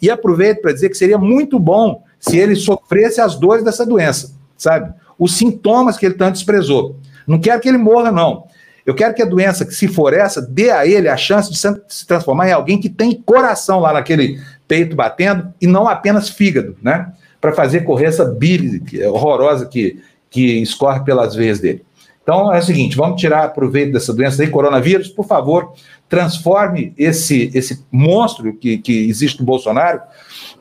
E 0.00 0.08
aproveito 0.08 0.60
para 0.60 0.72
dizer 0.72 0.88
que 0.88 0.96
seria 0.96 1.18
muito 1.18 1.58
bom 1.58 2.02
se 2.18 2.38
ele 2.38 2.54
sofresse 2.54 3.20
as 3.20 3.36
dores 3.36 3.62
dessa 3.62 3.84
doença, 3.84 4.32
sabe? 4.56 4.94
Os 5.18 5.36
sintomas 5.36 5.98
que 5.98 6.06
ele 6.06 6.14
tanto 6.14 6.34
desprezou. 6.34 6.96
Não 7.26 7.38
quero 7.38 7.60
que 7.60 7.68
ele 7.68 7.78
morra, 7.78 8.10
não. 8.10 8.44
Eu 8.86 8.94
quero 8.94 9.14
que 9.14 9.22
a 9.22 9.26
doença, 9.26 9.64
que 9.64 9.74
se 9.74 9.88
for 9.88 10.12
essa, 10.12 10.42
dê 10.42 10.70
a 10.70 10.86
ele 10.86 11.08
a 11.08 11.16
chance 11.16 11.50
de 11.50 11.58
se 11.58 12.06
transformar 12.06 12.48
em 12.48 12.52
alguém 12.52 12.78
que 12.78 12.88
tem 12.88 13.14
coração 13.14 13.80
lá 13.80 13.92
naquele 13.94 14.38
peito 14.68 14.94
batendo 14.94 15.52
e 15.60 15.66
não 15.66 15.88
apenas 15.88 16.28
fígado, 16.28 16.76
né? 16.82 17.12
Para 17.40 17.52
fazer 17.52 17.84
correr 17.84 18.06
essa 18.06 18.24
bile 18.24 18.82
horrorosa 19.06 19.66
que, 19.66 20.02
que 20.30 20.62
escorre 20.62 21.00
pelas 21.00 21.34
veias 21.34 21.60
dele. 21.60 21.84
Então 22.22 22.52
é 22.52 22.58
o 22.58 22.62
seguinte: 22.62 22.96
vamos 22.96 23.20
tirar 23.20 23.52
proveito 23.54 23.92
dessa 23.92 24.12
doença 24.12 24.42
aí, 24.42 24.48
coronavírus, 24.48 25.08
por 25.08 25.26
favor, 25.26 25.72
transforme 26.08 26.92
esse, 26.98 27.50
esse 27.54 27.84
monstro 27.90 28.54
que, 28.54 28.78
que 28.78 29.08
existe 29.08 29.40
no 29.40 29.46
Bolsonaro 29.46 30.00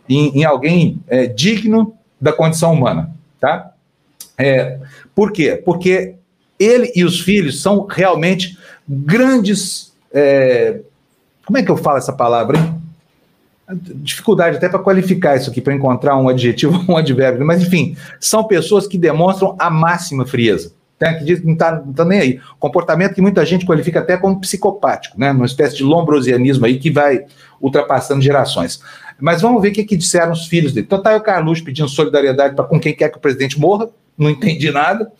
em, 0.07 0.39
em 0.39 0.43
alguém 0.43 1.01
é, 1.07 1.25
digno 1.25 1.93
da 2.19 2.31
condição 2.31 2.73
humana, 2.73 3.13
tá? 3.39 3.71
É, 4.37 4.79
por 5.13 5.31
quê? 5.31 5.61
Porque 5.63 6.15
ele 6.63 6.91
e 6.95 7.03
os 7.03 7.19
filhos 7.19 7.61
são 7.61 7.85
realmente 7.85 8.57
grandes. 8.87 9.93
É, 10.13 10.79
como 11.45 11.57
é 11.57 11.63
que 11.63 11.71
eu 11.71 11.77
falo 11.77 11.97
essa 11.97 12.13
palavra, 12.13 12.57
hein? 12.57 12.81
Dificuldade 13.95 14.57
até 14.57 14.67
para 14.67 14.79
qualificar 14.79 15.37
isso 15.37 15.49
aqui, 15.49 15.61
para 15.61 15.73
encontrar 15.73 16.17
um 16.17 16.27
adjetivo 16.27 16.83
um 16.91 16.97
advérbio, 16.97 17.45
mas 17.45 17.61
enfim, 17.61 17.95
são 18.19 18.43
pessoas 18.43 18.85
que 18.85 18.97
demonstram 18.97 19.55
a 19.57 19.69
máxima 19.69 20.25
frieza. 20.25 20.73
Né, 21.01 21.15
que 21.15 21.25
diz 21.25 21.43
não 21.43 21.51
está 21.51 21.83
tá 21.93 22.05
nem 22.05 22.19
aí. 22.19 22.39
Comportamento 22.57 23.13
que 23.13 23.21
muita 23.21 23.45
gente 23.45 23.65
qualifica 23.65 23.99
até 23.99 24.15
como 24.15 24.39
psicopático, 24.39 25.19
né? 25.19 25.31
Uma 25.31 25.45
espécie 25.45 25.75
de 25.75 25.83
lombrosianismo 25.83 26.65
aí 26.65 26.79
que 26.79 26.89
vai 26.89 27.25
ultrapassando 27.59 28.21
gerações. 28.21 28.79
Mas 29.19 29.41
vamos 29.41 29.61
ver 29.61 29.69
o 29.69 29.73
que, 29.73 29.83
que 29.83 29.97
disseram 29.97 30.31
os 30.31 30.47
filhos 30.47 30.71
dele. 30.71 30.85
Então 30.85 31.01
tá 31.01 31.13
o 31.13 31.21
Carlos 31.21 31.59
pedindo 31.59 31.89
solidariedade 31.89 32.55
para 32.55 32.63
com 32.63 32.79
quem 32.79 32.95
quer 32.95 33.09
que 33.09 33.17
o 33.17 33.21
presidente 33.21 33.59
morra, 33.59 33.89
não 34.17 34.29
entendi 34.29 34.71
nada 34.71 35.11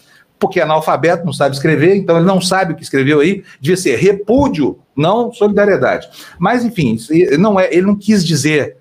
porque 0.44 0.60
é 0.60 0.64
analfabeto, 0.64 1.26
não 1.26 1.32
sabe 1.32 1.56
escrever, 1.56 1.96
então 1.96 2.18
ele 2.18 2.26
não 2.26 2.42
sabe 2.42 2.74
o 2.74 2.76
que 2.76 2.84
escreveu 2.84 3.22
aí, 3.22 3.46
devia 3.62 3.78
ser 3.78 3.96
repúdio, 3.96 4.78
não 4.94 5.32
solidariedade. 5.32 6.10
Mas, 6.38 6.66
enfim, 6.66 6.98
não 7.40 7.58
é, 7.58 7.74
ele 7.74 7.84
não 7.84 7.96
quis 7.96 8.26
dizer 8.26 8.76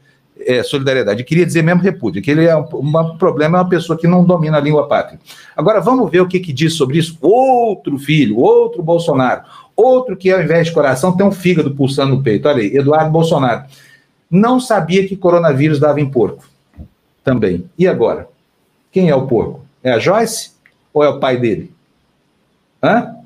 é, 0.44 0.60
solidariedade, 0.64 1.20
ele 1.20 1.28
queria 1.28 1.46
dizer 1.46 1.62
mesmo 1.62 1.80
repúdio, 1.80 2.20
que 2.20 2.32
ele 2.32 2.46
é 2.46 2.56
um, 2.56 2.66
um, 2.72 3.16
problema, 3.16 3.58
é 3.58 3.60
uma 3.60 3.68
pessoa 3.68 3.96
que 3.96 4.08
não 4.08 4.24
domina 4.24 4.56
a 4.56 4.60
língua 4.60 4.88
pátria. 4.88 5.20
Agora, 5.56 5.80
vamos 5.80 6.10
ver 6.10 6.20
o 6.20 6.26
que, 6.26 6.40
que 6.40 6.52
diz 6.52 6.74
sobre 6.74 6.98
isso 6.98 7.16
outro 7.20 7.96
filho, 7.96 8.38
outro 8.38 8.82
Bolsonaro, 8.82 9.42
outro 9.76 10.16
que, 10.16 10.32
ao 10.32 10.42
invés 10.42 10.66
de 10.66 10.72
coração, 10.72 11.16
tem 11.16 11.24
um 11.24 11.30
fígado 11.30 11.76
pulsando 11.76 12.16
no 12.16 12.22
peito. 12.24 12.48
Olha 12.48 12.60
aí, 12.60 12.76
Eduardo 12.76 13.12
Bolsonaro. 13.12 13.66
Não 14.28 14.58
sabia 14.58 15.06
que 15.06 15.16
coronavírus 15.16 15.78
dava 15.78 16.00
em 16.00 16.10
porco. 16.10 16.44
Também. 17.22 17.66
E 17.78 17.86
agora? 17.86 18.26
Quem 18.90 19.10
é 19.10 19.14
o 19.14 19.28
porco? 19.28 19.64
É 19.80 19.92
a 19.92 20.00
Joyce? 20.00 20.51
Ou 20.92 21.02
é 21.02 21.08
o 21.08 21.18
pai 21.18 21.36
dele? 21.36 21.72
Hã? 22.82 23.16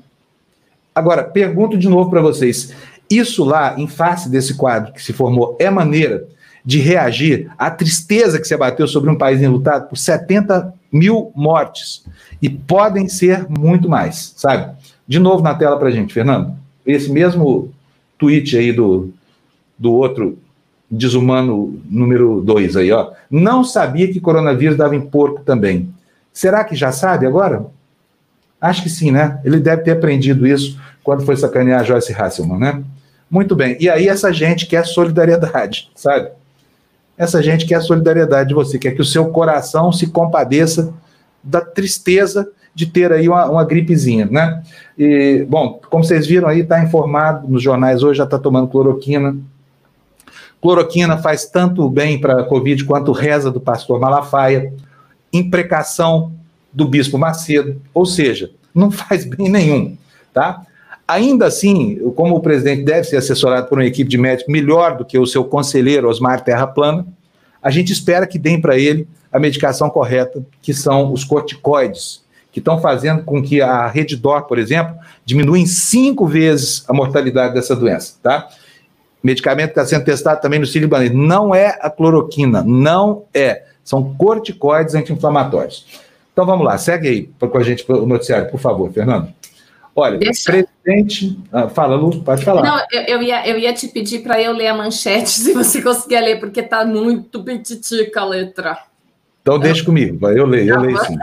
Agora, 0.93 1.23
pergunto 1.23 1.77
de 1.77 1.87
novo 1.87 2.09
para 2.09 2.21
vocês: 2.21 2.73
isso 3.09 3.43
lá, 3.43 3.79
em 3.79 3.87
face 3.87 4.29
desse 4.29 4.55
quadro 4.55 4.93
que 4.93 5.03
se 5.03 5.13
formou, 5.13 5.55
é 5.59 5.69
maneira 5.69 6.27
de 6.65 6.79
reagir 6.79 7.49
à 7.57 7.71
tristeza 7.71 8.39
que 8.39 8.47
se 8.47 8.53
abateu 8.53 8.87
sobre 8.87 9.09
um 9.09 9.17
país 9.17 9.41
enlutado 9.41 9.87
por 9.87 9.97
70 9.97 10.73
mil 10.91 11.31
mortes? 11.35 12.05
E 12.41 12.49
podem 12.49 13.07
ser 13.07 13.47
muito 13.49 13.89
mais, 13.89 14.33
sabe? 14.35 14.75
De 15.07 15.19
novo 15.19 15.41
na 15.41 15.55
tela 15.55 15.77
para 15.77 15.91
gente, 15.91 16.13
Fernando. 16.13 16.55
Esse 16.85 17.11
mesmo 17.11 17.71
tweet 18.17 18.57
aí 18.57 18.71
do, 18.71 19.13
do 19.77 19.93
outro 19.93 20.37
desumano 20.89 21.81
número 21.89 22.41
2 22.41 22.77
aí, 22.77 22.91
ó. 22.91 23.11
Não 23.29 23.63
sabia 23.63 24.11
que 24.11 24.19
coronavírus 24.19 24.77
dava 24.77 24.95
em 24.95 25.01
porco 25.01 25.41
também. 25.43 25.89
Será 26.37 26.63
que 26.63 26.75
já 26.75 26.91
sabe 26.91 27.25
agora? 27.25 27.65
Acho 28.61 28.83
que 28.83 28.91
sim, 28.91 29.09
né? 29.09 29.41
Ele 29.43 29.59
deve 29.59 29.81
ter 29.81 29.89
aprendido 29.89 30.45
isso 30.45 30.79
quando 31.03 31.25
foi 31.25 31.35
sacanear 31.35 31.79
a 31.79 31.83
Joyce 31.83 32.13
Hasselman, 32.13 32.59
né? 32.59 32.83
Muito 33.27 33.55
bem. 33.55 33.75
E 33.79 33.89
aí 33.89 34.07
essa 34.07 34.31
gente 34.31 34.67
quer 34.67 34.85
solidariedade, 34.85 35.89
sabe? 35.97 36.29
Essa 37.17 37.41
gente 37.41 37.65
quer 37.65 37.81
solidariedade 37.81 38.49
de 38.49 38.53
você, 38.53 38.77
quer 38.77 38.91
que 38.91 39.01
o 39.01 39.05
seu 39.05 39.29
coração 39.29 39.91
se 39.91 40.05
compadeça 40.05 40.93
da 41.43 41.59
tristeza 41.59 42.47
de 42.71 42.85
ter 42.85 43.11
aí 43.11 43.27
uma, 43.27 43.49
uma 43.49 43.65
gripezinha, 43.65 44.27
né? 44.27 44.61
E, 44.95 45.43
bom, 45.49 45.81
como 45.89 46.03
vocês 46.03 46.27
viram 46.27 46.47
aí, 46.47 46.59
está 46.59 46.83
informado 46.83 47.47
nos 47.47 47.63
jornais 47.63 48.03
hoje, 48.03 48.19
já 48.19 48.25
está 48.25 48.37
tomando 48.37 48.67
cloroquina. 48.67 49.35
Cloroquina 50.61 51.17
faz 51.17 51.47
tanto 51.47 51.89
bem 51.89 52.21
para 52.21 52.41
a 52.41 52.43
Covid 52.43 52.85
quanto 52.85 53.11
reza 53.11 53.49
do 53.49 53.59
pastor 53.59 53.99
Malafaia 53.99 54.71
imprecação 55.31 56.31
do 56.71 56.87
bispo 56.87 57.17
Macedo, 57.17 57.81
ou 57.93 58.05
seja, 58.05 58.51
não 58.73 58.91
faz 58.91 59.25
bem 59.25 59.49
nenhum, 59.49 59.97
tá? 60.33 60.61
Ainda 61.07 61.45
assim, 61.45 61.97
como 62.15 62.35
o 62.35 62.41
presidente 62.41 62.83
deve 62.83 63.05
ser 63.05 63.17
assessorado 63.17 63.67
por 63.67 63.77
uma 63.77 63.85
equipe 63.85 64.09
de 64.09 64.17
médicos 64.17 64.51
melhor 64.51 64.97
do 64.97 65.05
que 65.05 65.17
o 65.17 65.25
seu 65.25 65.45
conselheiro 65.45 66.09
Osmar 66.09 66.43
Terra 66.43 66.67
Plana, 66.67 67.07
a 67.63 67.71
gente 67.71 67.93
espera 67.93 68.27
que 68.27 68.37
deem 68.37 68.59
para 68.59 68.77
ele 68.77 69.07
a 69.31 69.39
medicação 69.39 69.89
correta, 69.89 70.45
que 70.61 70.73
são 70.73 71.11
os 71.13 71.23
corticoides, 71.23 72.23
que 72.51 72.59
estão 72.59 72.79
fazendo 72.79 73.23
com 73.23 73.41
que 73.41 73.61
a 73.61 73.87
Redditor, 73.87 74.43
por 74.43 74.59
exemplo, 74.59 74.95
diminua 75.25 75.57
em 75.57 75.65
cinco 75.65 76.25
vezes 76.25 76.83
a 76.87 76.93
mortalidade 76.93 77.53
dessa 77.53 77.75
doença, 77.75 78.15
tá? 78.21 78.47
Medicamento 79.23 79.73
que 79.73 79.79
está 79.79 79.85
sendo 79.85 80.05
testado 80.05 80.41
também 80.41 80.59
no 80.59 80.65
Sírio 80.65 80.89
Não 81.13 81.53
é 81.53 81.77
a 81.81 81.89
cloroquina, 81.89 82.63
não 82.63 83.23
é. 83.33 83.63
São 83.87 84.13
corticoides 84.15 84.95
anti-inflamatórios. 84.95 85.85
Então 86.33 86.45
vamos 86.45 86.65
lá, 86.65 86.77
segue 86.77 87.07
aí 87.07 87.29
com 87.39 87.57
a 87.57 87.63
gente 87.63 87.89
o 87.89 88.05
noticiário, 88.05 88.51
por 88.51 88.59
favor, 88.59 88.91
Fernando. 88.91 89.33
Olha, 89.95 90.17
Deixa... 90.17 90.51
presidente. 90.51 91.39
Ah, 91.53 91.69
fala, 91.69 91.95
Lu, 91.95 92.21
pode 92.21 92.43
falar. 92.43 92.63
Não, 92.63 92.85
eu, 92.91 93.01
eu, 93.03 93.21
ia, 93.23 93.47
eu 93.47 93.57
ia 93.57 93.71
te 93.71 93.87
pedir 93.87 94.23
para 94.23 94.41
eu 94.41 94.51
ler 94.51 94.67
a 94.67 94.73
manchete, 94.73 95.29
se 95.39 95.53
você 95.53 95.81
conseguir 95.81 96.19
ler, 96.19 96.37
porque 96.37 96.59
está 96.59 96.83
muito 96.83 97.41
petitica 97.45 98.19
a 98.19 98.25
letra. 98.25 98.77
Então 99.41 99.57
deixa 99.57 99.85
comigo, 99.85 100.27
eu 100.27 100.45
leio, 100.45 100.73
eu 100.73 100.81
leio 100.81 100.97
sim. 101.05 101.15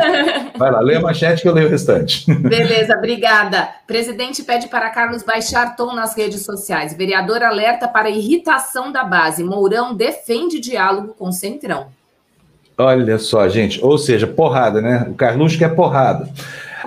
Vai 0.56 0.70
lá, 0.70 0.80
lê 0.80 0.96
a 0.96 1.00
manchete 1.00 1.42
que 1.42 1.48
eu 1.48 1.52
leio 1.52 1.66
o 1.66 1.70
restante. 1.70 2.24
Beleza, 2.40 2.96
obrigada. 2.96 3.68
Presidente 3.86 4.42
pede 4.42 4.68
para 4.68 4.88
Carlos 4.88 5.22
baixar 5.22 5.76
tom 5.76 5.94
nas 5.94 6.16
redes 6.16 6.42
sociais. 6.46 6.94
Vereador 6.94 7.42
alerta 7.42 7.86
para 7.86 8.08
irritação 8.08 8.90
da 8.90 9.04
base. 9.04 9.44
Mourão 9.44 9.94
defende 9.94 10.58
diálogo 10.58 11.14
com 11.18 11.30
Centrão. 11.30 11.88
Olha 12.76 13.18
só, 13.18 13.48
gente, 13.48 13.82
ou 13.84 13.96
seja, 13.96 14.26
porrada, 14.26 14.80
né? 14.80 15.06
O 15.08 15.14
Carluxo 15.14 15.58
quer 15.58 15.74
porrada. 15.74 16.28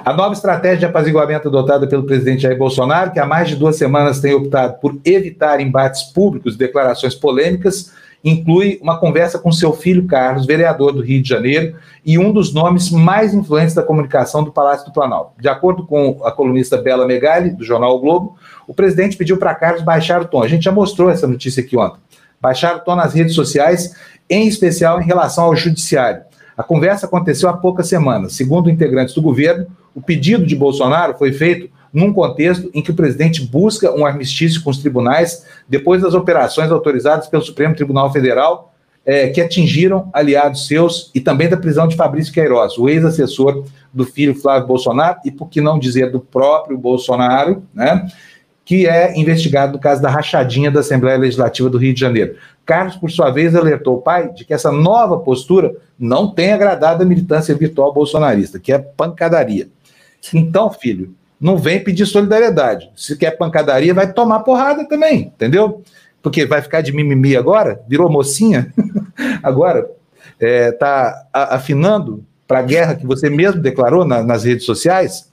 A 0.04 0.14
nova 0.14 0.34
estratégia 0.34 0.78
de 0.78 0.86
apaziguamento 0.86 1.48
adotada 1.48 1.88
pelo 1.88 2.04
presidente 2.04 2.44
Jair 2.44 2.58
Bolsonaro, 2.58 3.12
que 3.12 3.20
há 3.20 3.26
mais 3.26 3.50
de 3.50 3.56
duas 3.56 3.78
semanas 3.78 4.20
tem 4.20 4.34
optado 4.34 4.80
por 4.80 4.98
evitar 5.04 5.60
embates 5.60 6.04
públicos 6.04 6.56
e 6.56 6.58
declarações 6.58 7.16
polêmicas, 7.16 7.92
inclui 8.24 8.80
uma 8.82 8.98
conversa 8.98 9.40
com 9.40 9.52
seu 9.52 9.74
filho 9.74 10.06
Carlos, 10.06 10.46
vereador 10.46 10.92
do 10.92 11.02
Rio 11.02 11.22
de 11.22 11.30
Janeiro, 11.30 11.76
e 12.06 12.18
um 12.18 12.32
dos 12.32 12.54
nomes 12.54 12.92
mais 12.92 13.34
influentes 13.34 13.76
da 13.76 13.84
comunicação 13.84 14.44
do 14.44 14.52
Palácio 14.52 14.86
do 14.86 14.94
Planalto. 14.94 15.32
De 15.40 15.48
acordo 15.48 15.86
com 15.86 16.20
a 16.24 16.32
colunista 16.32 16.78
Bela 16.78 17.06
Megali, 17.06 17.52
do 17.52 17.64
jornal 17.64 17.96
o 17.96 18.00
Globo, 18.00 18.36
o 18.68 18.74
presidente 18.74 19.18
pediu 19.18 19.38
para 19.38 19.56
Carlos 19.56 19.82
baixar 19.82 20.22
o 20.22 20.26
tom. 20.26 20.44
A 20.44 20.48
gente 20.48 20.64
já 20.64 20.72
mostrou 20.72 21.10
essa 21.10 21.28
notícia 21.28 21.64
aqui 21.64 21.78
ontem. 21.78 22.00
Baixar 22.40 22.76
o 22.76 22.80
tom 22.80 22.96
nas 22.96 23.14
redes 23.14 23.34
sociais, 23.34 23.96
em 24.30 24.48
especial 24.48 25.02
em 25.02 25.06
relação 25.06 25.46
ao 25.46 25.56
judiciário. 25.56 26.22
A 26.58 26.64
conversa 26.64 27.06
aconteceu 27.06 27.50
há 27.50 27.54
poucas 27.54 27.88
semanas. 27.88 28.34
Segundo 28.34 28.70
integrantes 28.70 29.14
do 29.14 29.22
governo, 29.22 29.68
o 29.94 30.02
pedido 30.02 30.46
de 30.46 30.56
Bolsonaro 30.56 31.16
foi 31.18 31.32
feito 31.32 31.70
num 31.94 32.12
contexto 32.12 32.70
em 32.74 32.82
que 32.82 32.92
o 32.92 32.96
presidente 32.96 33.46
busca 33.46 33.92
um 33.94 34.06
armistício 34.06 34.62
com 34.64 34.70
os 34.70 34.80
tribunais 34.80 35.46
depois 35.68 36.02
das 36.02 36.14
operações 36.14 36.72
autorizadas 36.72 37.28
pelo 37.28 37.44
Supremo 37.44 37.76
Tribunal 37.76 38.12
Federal 38.12 38.74
é, 39.08 39.30
que 39.30 39.40
atingiram 39.40 40.10
aliados 40.12 40.68
seus 40.68 41.10
e 41.16 41.22
também 41.22 41.48
da 41.48 41.56
prisão 41.56 41.88
de 41.88 41.96
Fabrício 41.96 42.34
Queiroz, 42.34 42.78
o 42.78 42.90
ex-assessor 42.90 43.64
do 43.94 44.04
filho 44.04 44.36
Flávio 44.36 44.68
Bolsonaro 44.68 45.20
e, 45.24 45.32
por 45.32 45.48
que 45.48 45.62
não 45.62 45.80
dizer, 45.80 46.12
do 46.12 46.20
próprio 46.20 46.78
Bolsonaro, 46.78 47.64
né, 47.74 48.06
que 48.66 48.86
é 48.86 49.18
investigado 49.18 49.72
no 49.72 49.80
caso 49.80 50.02
da 50.02 50.10
rachadinha 50.10 50.70
da 50.70 50.82
Assembleia 50.82 51.18
Legislativa 51.18 51.70
do 51.70 51.78
Rio 51.78 51.94
de 51.94 52.02
Janeiro. 52.02 52.36
Carlos, 52.68 52.98
por 52.98 53.10
sua 53.10 53.32
vez, 53.32 53.56
alertou 53.56 53.96
o 53.96 54.02
pai 54.02 54.34
de 54.34 54.44
que 54.44 54.54
essa 54.54 54.70
nova 54.74 55.18
postura 55.18 55.74
não 55.98 56.30
tem 56.30 56.52
agradado 56.52 57.02
a 57.02 57.06
militância 57.06 57.56
virtual 57.56 57.94
bolsonarista, 57.94 58.60
que 58.60 58.74
é 58.74 58.78
pancadaria. 58.78 59.70
Então, 60.34 60.70
filho, 60.70 61.16
não 61.40 61.56
vem 61.56 61.82
pedir 61.82 62.06
solidariedade. 62.06 62.92
Se 62.94 63.16
quer 63.16 63.38
pancadaria, 63.38 63.94
vai 63.94 64.12
tomar 64.12 64.42
porrada 64.42 64.86
também, 64.86 65.32
entendeu? 65.34 65.82
Porque 66.22 66.46
vai 66.46 66.62
ficar 66.62 66.82
de 66.82 66.92
mimimi 66.92 67.38
agora, 67.38 67.82
virou 67.88 68.12
mocinha, 68.12 68.74
agora 69.42 69.90
está 70.38 71.26
é, 71.34 71.56
afinando 71.56 72.22
para 72.46 72.60
a 72.60 72.64
guerra 72.64 72.96
que 72.96 73.08
você 73.08 73.30
mesmo 73.30 73.62
declarou 73.62 74.04
na, 74.04 74.22
nas 74.22 74.44
redes 74.44 74.66
sociais. 74.66 75.32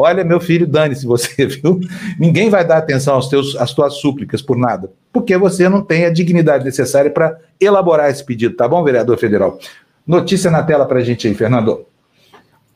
Olha, 0.00 0.24
meu 0.24 0.40
filho, 0.40 0.66
dane-se 0.66 1.06
você, 1.06 1.44
viu? 1.46 1.80
Ninguém 2.18 2.48
vai 2.48 2.66
dar 2.66 2.78
atenção 2.78 3.14
aos 3.14 3.28
teus, 3.28 3.54
às 3.56 3.72
tuas 3.72 3.94
súplicas 3.94 4.40
por 4.40 4.56
nada, 4.56 4.90
porque 5.12 5.36
você 5.36 5.68
não 5.68 5.82
tem 5.82 6.04
a 6.04 6.10
dignidade 6.10 6.64
necessária 6.64 7.10
para 7.10 7.38
elaborar 7.60 8.10
esse 8.10 8.24
pedido, 8.24 8.56
tá 8.56 8.66
bom, 8.66 8.82
vereador 8.82 9.18
federal? 9.18 9.58
Notícia 10.06 10.50
na 10.50 10.62
tela 10.62 10.86
para 10.86 10.98
a 10.98 11.04
gente 11.04 11.28
aí, 11.28 11.34
Fernando. 11.34 11.84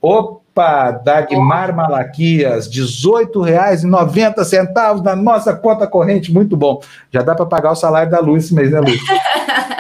Opa! 0.01 0.44
Opa, 0.55 0.93
Dagmar 0.93 1.75
Malaquias, 1.75 2.67
R$ 2.67 2.73
18,90 2.75 5.03
na 5.03 5.17
nossa 5.17 5.53
conta 5.53 5.85
corrente, 5.85 6.33
muito 6.33 6.57
bom. 6.57 6.81
Já 7.11 7.23
dá 7.23 7.35
para 7.35 7.45
pagar 7.45 7.73
o 7.73 7.75
salário 7.75 8.09
da 8.09 8.21
Luz 8.21 8.45
esse 8.45 8.55
mês, 8.55 8.71
né, 8.71 8.79
Luz? 8.79 9.01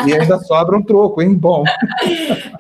e 0.04 0.12
ainda 0.12 0.36
sobra 0.40 0.76
um 0.76 0.82
troco, 0.82 1.22
hein? 1.22 1.32
Bom. 1.32 1.62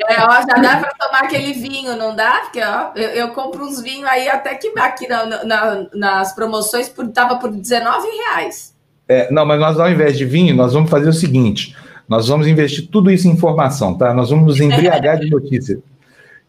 É, 0.06 0.22
ó, 0.22 0.32
já 0.32 0.60
dá 0.60 0.76
para 0.76 0.92
tomar 0.98 1.22
aquele 1.22 1.54
vinho, 1.54 1.96
não 1.96 2.14
dá? 2.14 2.42
Porque 2.42 2.60
ó, 2.60 2.90
eu, 2.94 3.08
eu 3.08 3.30
compro 3.30 3.64
uns 3.64 3.80
vinhos 3.80 4.06
aí 4.06 4.28
até 4.28 4.54
que 4.54 4.70
aqui 4.78 5.08
na, 5.08 5.42
na, 5.44 5.86
nas 5.94 6.34
promoções 6.34 6.88
estava 6.88 7.36
por, 7.36 7.50
por 7.50 7.58
19 7.58 8.06
reais. 8.06 8.74
É, 9.08 9.32
não, 9.32 9.46
mas 9.46 9.58
nós 9.58 9.80
ao 9.80 9.90
invés 9.90 10.18
de 10.18 10.26
vinho, 10.26 10.54
nós 10.54 10.74
vamos 10.74 10.90
fazer 10.90 11.08
o 11.08 11.12
seguinte: 11.12 11.74
nós 12.06 12.28
vamos 12.28 12.46
investir 12.46 12.86
tudo 12.90 13.10
isso 13.10 13.26
em 13.26 13.30
informação, 13.30 13.96
tá? 13.96 14.12
Nós 14.12 14.28
vamos 14.28 14.44
nos 14.44 14.60
embriagar 14.60 15.18
de 15.18 15.30
notícia. 15.30 15.80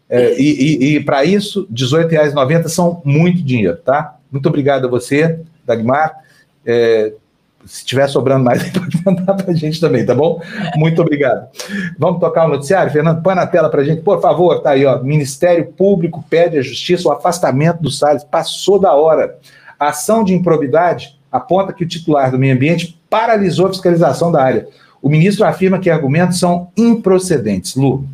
É, 0.08 0.40
e, 0.40 0.42
e, 0.42 0.96
e 0.96 1.00
para 1.00 1.24
isso, 1.24 1.66
R$18,90 1.68 2.68
são 2.68 3.02
muito 3.04 3.42
dinheiro, 3.42 3.76
tá? 3.76 4.16
Muito 4.30 4.48
obrigado 4.48 4.86
a 4.86 4.90
você, 4.90 5.40
Dagmar. 5.64 6.14
É, 6.64 7.12
se 7.66 7.84
tiver 7.84 8.08
sobrando 8.08 8.44
mais, 8.44 8.62
pode 8.70 9.02
mandar 9.04 9.34
para 9.34 9.50
a 9.50 9.54
gente 9.54 9.80
também, 9.80 10.06
tá 10.06 10.14
bom? 10.14 10.40
Muito 10.76 11.02
obrigado. 11.02 11.48
Vamos 11.98 12.20
tocar 12.20 12.46
o 12.46 12.48
noticiário? 12.48 12.92
Fernando, 12.92 13.22
põe 13.22 13.34
na 13.34 13.46
tela 13.46 13.68
para 13.68 13.82
a 13.82 13.84
gente, 13.84 14.02
por 14.02 14.20
favor, 14.20 14.62
tá 14.62 14.70
aí, 14.70 14.86
ó. 14.86 15.02
Ministério 15.02 15.66
Público 15.72 16.24
pede 16.30 16.58
à 16.58 16.62
Justiça 16.62 17.08
o 17.08 17.12
afastamento 17.12 17.82
do 17.82 17.90
Salles. 17.90 18.24
Passou 18.24 18.78
da 18.78 18.94
hora. 18.94 19.36
A 19.78 19.88
ação 19.88 20.22
de 20.22 20.32
improbidade 20.32 21.18
aponta 21.30 21.72
que 21.72 21.84
o 21.84 21.88
titular 21.88 22.30
do 22.30 22.38
meio 22.38 22.54
ambiente 22.54 22.98
paralisou 23.10 23.66
a 23.66 23.70
fiscalização 23.70 24.30
da 24.30 24.42
área. 24.42 24.68
O 25.02 25.08
ministro 25.08 25.44
afirma 25.44 25.78
que 25.78 25.90
argumentos 25.90 26.38
são 26.38 26.70
improcedentes. 26.76 27.74
Lu. 27.74 28.06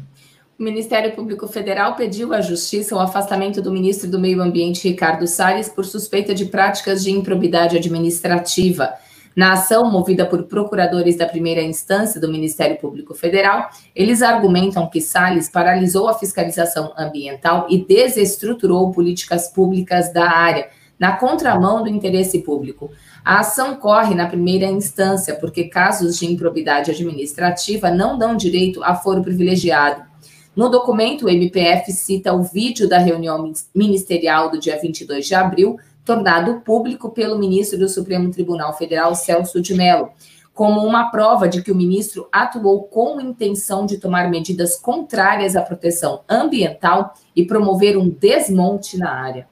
O 0.63 0.65
Ministério 0.65 1.11
Público 1.11 1.49
Federal 1.49 1.97
pediu 1.97 2.33
à 2.33 2.41
Justiça 2.41 2.95
o 2.95 3.01
afastamento 3.01 3.61
do 3.61 3.73
ministro 3.73 4.09
do 4.09 4.17
Meio 4.17 4.41
Ambiente, 4.41 4.87
Ricardo 4.87 5.27
Salles, 5.27 5.69
por 5.69 5.85
suspeita 5.85 6.33
de 6.33 6.45
práticas 6.45 7.03
de 7.03 7.11
improbidade 7.11 7.77
administrativa. 7.77 8.95
Na 9.35 9.55
ação 9.55 9.91
movida 9.91 10.25
por 10.25 10.45
procuradores 10.45 11.17
da 11.17 11.27
primeira 11.27 11.61
instância 11.61 12.21
do 12.21 12.31
Ministério 12.31 12.79
Público 12.79 13.13
Federal, 13.13 13.71
eles 13.93 14.23
argumentam 14.23 14.89
que 14.89 15.01
Salles 15.01 15.51
paralisou 15.51 16.09
a 16.09 16.15
fiscalização 16.15 16.93
ambiental 16.97 17.67
e 17.69 17.85
desestruturou 17.85 18.93
políticas 18.93 19.49
públicas 19.49 20.13
da 20.13 20.31
área, 20.31 20.69
na 20.97 21.17
contramão 21.17 21.83
do 21.83 21.89
interesse 21.89 22.39
público. 22.39 22.89
A 23.25 23.41
ação 23.41 23.75
corre 23.75 24.15
na 24.15 24.29
primeira 24.29 24.67
instância 24.67 25.35
porque 25.35 25.65
casos 25.65 26.21
de 26.21 26.27
improbidade 26.27 26.93
administrativa 26.93 27.91
não 27.91 28.17
dão 28.17 28.37
direito 28.37 28.81
a 28.85 28.95
foro 28.95 29.23
privilegiado 29.23 30.12
no 30.55 30.69
documento, 30.69 31.25
o 31.25 31.29
MPF 31.31 31.93
cita 31.93 32.33
o 32.33 32.43
vídeo 32.43 32.89
da 32.89 32.99
reunião 32.99 33.53
ministerial 33.75 34.51
do 34.51 34.61
dia 34.61 34.79
22 34.79 35.27
de 35.27 35.35
abril, 35.35 35.79
tornado 36.05 36.61
público 36.61 37.11
pelo 37.11 37.39
ministro 37.39 37.79
do 37.79 37.89
Supremo 37.89 38.31
Tribunal 38.31 38.77
Federal, 38.77 39.15
Celso 39.15 39.63
de 39.63 39.75
Mello, 39.75 40.11
como 40.53 40.87
uma 40.87 41.11
prova 41.11 41.49
de 41.49 41.63
que 41.63 41.73
o 41.73 41.75
ministro 41.75 42.29
atuou 42.31 42.83
com 42.83 43.19
intenção 43.21 43.87
de 43.87 43.97
tomar 43.97 44.29
medidas 44.29 44.77
contrárias 44.77 45.57
à 45.57 45.63
proteção 45.63 46.21
ambiental 46.29 47.15
e 47.35 47.47
promover 47.47 47.97
um 47.97 48.11
desmonte 48.11 48.99
na 48.99 49.11
área. 49.11 49.47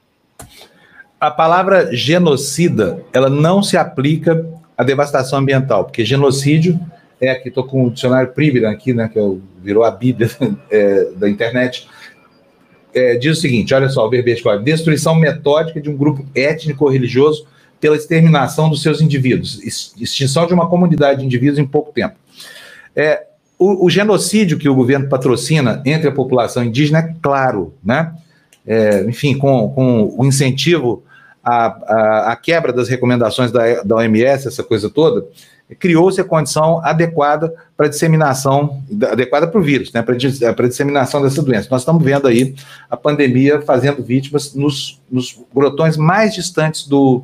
A 1.18 1.30
palavra 1.30 1.94
genocida, 1.94 3.02
ela 3.12 3.30
não 3.30 3.62
se 3.62 3.76
aplica 3.78 4.46
à 4.76 4.84
devastação 4.84 5.38
ambiental, 5.38 5.84
porque 5.84 6.04
genocídio 6.04 6.78
é 7.20 7.30
aqui, 7.30 7.48
estou 7.48 7.64
com 7.64 7.84
o 7.84 7.90
dicionário 7.90 8.32
Priviran 8.32 8.70
aqui, 8.70 8.92
né, 8.94 9.08
que 9.08 9.18
é 9.18 9.22
o, 9.22 9.40
virou 9.62 9.84
a 9.84 9.90
Bíblia 9.90 10.30
é, 10.70 11.10
da 11.16 11.28
internet, 11.28 11.88
é, 12.94 13.16
diz 13.16 13.38
o 13.38 13.40
seguinte, 13.40 13.72
olha 13.72 13.88
só, 13.88 14.06
o 14.06 14.10
verbete 14.10 14.42
destruição 14.62 15.14
metódica 15.14 15.80
de 15.80 15.88
um 15.88 15.96
grupo 15.96 16.24
étnico 16.34 16.84
ou 16.84 16.90
religioso 16.90 17.46
pela 17.80 17.96
exterminação 17.96 18.68
dos 18.68 18.82
seus 18.82 19.00
indivíduos, 19.00 19.60
extinção 19.96 20.46
de 20.46 20.52
uma 20.52 20.68
comunidade 20.68 21.20
de 21.20 21.26
indivíduos 21.26 21.58
em 21.58 21.66
pouco 21.66 21.92
tempo. 21.92 22.14
É, 22.94 23.26
o, 23.58 23.86
o, 23.86 23.90
genocídio 23.90 24.58
que 24.58 24.68
o 24.68 24.74
governo 24.74 25.08
patrocina 25.08 25.82
entre 25.86 26.08
a 26.08 26.12
população 26.12 26.64
indígena 26.64 26.98
é 26.98 27.14
claro, 27.22 27.74
né? 27.82 28.12
É, 28.66 29.02
enfim, 29.04 29.36
com, 29.36 29.70
com 29.70 30.14
o 30.18 30.24
incentivo 30.24 31.02
à, 31.42 31.66
à, 31.66 32.32
à, 32.32 32.36
quebra 32.36 32.72
das 32.72 32.88
recomendações 32.88 33.50
da, 33.50 33.82
da 33.82 33.96
OMS, 33.96 34.46
essa 34.46 34.62
coisa 34.62 34.90
toda, 34.90 35.26
criou-se 35.78 36.20
a 36.20 36.24
condição 36.24 36.84
adequada 36.84 37.54
para 37.76 37.88
disseminação, 37.88 38.82
adequada 39.10 39.46
para 39.46 39.60
o 39.60 39.62
vírus, 39.62 39.92
né, 39.92 40.02
para 40.02 40.14
a 40.14 40.68
disseminação 40.68 41.22
dessa 41.22 41.42
doença. 41.42 41.68
Nós 41.70 41.82
estamos 41.82 42.02
vendo 42.02 42.26
aí 42.26 42.54
a 42.88 42.96
pandemia 42.96 43.60
fazendo 43.62 44.02
vítimas 44.02 44.54
nos, 44.54 45.00
nos 45.10 45.40
grotões 45.54 45.96
mais 45.96 46.34
distantes 46.34 46.86
do, 46.86 47.22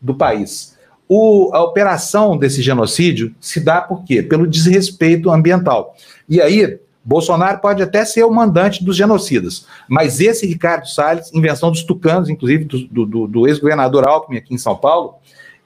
do 0.00 0.14
país. 0.14 0.76
O, 1.08 1.50
a 1.52 1.62
operação 1.62 2.38
desse 2.38 2.62
genocídio 2.62 3.34
se 3.40 3.58
dá 3.58 3.80
por 3.80 4.04
quê? 4.04 4.22
Pelo 4.22 4.46
desrespeito 4.46 5.30
ambiental. 5.30 5.96
E 6.28 6.40
aí, 6.40 6.78
Bolsonaro 7.04 7.58
pode 7.58 7.82
até 7.82 8.04
ser 8.04 8.22
o 8.24 8.30
mandante 8.30 8.84
dos 8.84 8.96
genocidas, 8.96 9.66
mas 9.88 10.20
esse 10.20 10.46
Ricardo 10.46 10.86
Salles, 10.86 11.32
invenção 11.34 11.70
dos 11.70 11.82
tucanos, 11.82 12.28
inclusive 12.28 12.64
do, 12.64 13.06
do, 13.06 13.26
do 13.26 13.48
ex-governador 13.48 14.06
Alckmin 14.06 14.36
aqui 14.36 14.54
em 14.54 14.58
São 14.58 14.76
Paulo, 14.76 15.14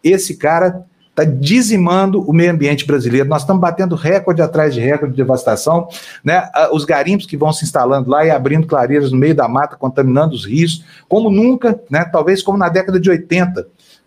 esse 0.02 0.36
cara 0.36 0.86
está 1.14 1.22
dizimando 1.22 2.20
o 2.28 2.32
meio 2.32 2.50
ambiente 2.50 2.84
brasileiro. 2.84 3.28
Nós 3.28 3.42
estamos 3.42 3.60
batendo 3.60 3.94
recorde 3.94 4.42
atrás 4.42 4.74
de 4.74 4.80
recorde 4.80 5.14
de 5.14 5.22
devastação, 5.22 5.88
né? 6.24 6.50
Os 6.72 6.84
garimpos 6.84 7.24
que 7.24 7.36
vão 7.36 7.52
se 7.52 7.64
instalando 7.64 8.10
lá 8.10 8.26
e 8.26 8.30
abrindo 8.30 8.66
clareiras 8.66 9.12
no 9.12 9.18
meio 9.18 9.34
da 9.34 9.46
mata, 9.46 9.76
contaminando 9.76 10.34
os 10.34 10.44
rios, 10.44 10.84
como 11.08 11.30
nunca, 11.30 11.80
né? 11.88 12.04
Talvez 12.04 12.42
como 12.42 12.58
na 12.58 12.68
década 12.68 12.98
de 12.98 13.08
80, 13.08 13.64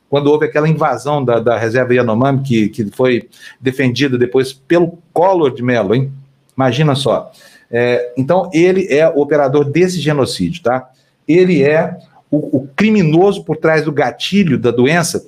quando 0.09 0.27
houve 0.27 0.45
aquela 0.45 0.67
invasão 0.67 1.23
da, 1.23 1.39
da 1.39 1.57
reserva 1.57 1.93
Yanomami, 1.93 2.43
que, 2.43 2.67
que 2.67 2.85
foi 2.91 3.29
defendida 3.59 4.17
depois 4.17 4.51
pelo 4.51 4.99
Collor 5.13 5.53
de 5.53 5.63
Mello, 5.63 5.95
hein? 5.95 6.11
Imagina 6.57 6.93
só. 6.93 7.31
É, 7.71 8.13
então, 8.17 8.49
ele 8.53 8.85
é 8.93 9.07
o 9.07 9.19
operador 9.19 9.63
desse 9.63 9.99
genocídio, 9.99 10.61
tá? 10.61 10.89
Ele 11.25 11.63
é 11.63 11.97
o, 12.29 12.57
o 12.57 12.67
criminoso 12.75 13.45
por 13.45 13.55
trás 13.55 13.83
do 13.85 13.91
gatilho 13.91 14.57
da 14.57 14.71
doença 14.71 15.25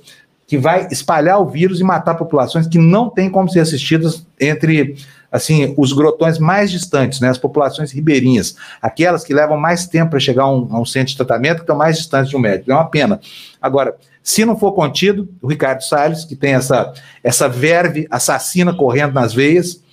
que 0.49 0.57
vai 0.57 0.87
espalhar 0.89 1.39
o 1.39 1.45
vírus 1.45 1.79
e 1.79 1.83
matar 1.83 2.15
populações 2.15 2.65
que 2.65 2.79
não 2.79 3.07
têm 3.07 3.29
como 3.29 3.47
ser 3.47 3.59
assistidas 3.59 4.25
entre 4.39 4.95
assim 5.31 5.75
os 5.77 5.93
grotões 5.93 6.39
mais 6.39 6.71
distantes, 6.71 7.19
né, 7.19 7.29
as 7.29 7.37
populações 7.37 7.91
ribeirinhas, 7.91 8.55
aquelas 8.81 9.23
que 9.23 9.31
levam 9.31 9.59
mais 9.59 9.85
tempo 9.85 10.09
para 10.09 10.19
chegar 10.19 10.45
a 10.45 10.51
um, 10.51 10.67
a 10.71 10.81
um, 10.81 10.85
centro 10.85 11.11
de 11.11 11.17
tratamento, 11.17 11.57
que 11.57 11.61
estão 11.61 11.77
mais 11.77 11.97
distantes 11.97 12.31
de 12.31 12.35
um 12.35 12.39
médico. 12.39 12.71
É 12.71 12.73
uma 12.73 12.89
pena. 12.89 13.19
Agora, 13.61 13.95
se 14.23 14.43
não 14.43 14.57
for 14.57 14.71
contido, 14.71 15.29
o 15.39 15.47
Ricardo 15.47 15.83
Salles, 15.83 16.25
que 16.25 16.35
tem 16.35 16.55
essa, 16.55 16.91
essa 17.23 17.47
verve 17.47 18.07
assassina 18.09 18.73
correndo 18.73 19.13
nas 19.13 19.31
veias, 19.31 19.83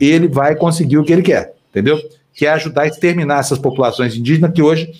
ele 0.00 0.28
vai 0.28 0.54
conseguir 0.54 0.96
o 0.96 1.02
que 1.02 1.12
ele 1.12 1.22
quer, 1.22 1.54
entendeu? 1.70 1.98
Que 2.32 2.46
é 2.46 2.50
ajudar 2.50 2.82
a 2.82 2.86
exterminar 2.86 3.40
essas 3.40 3.58
populações 3.58 4.14
indígenas 4.14 4.52
que 4.52 4.62
hoje 4.62 4.92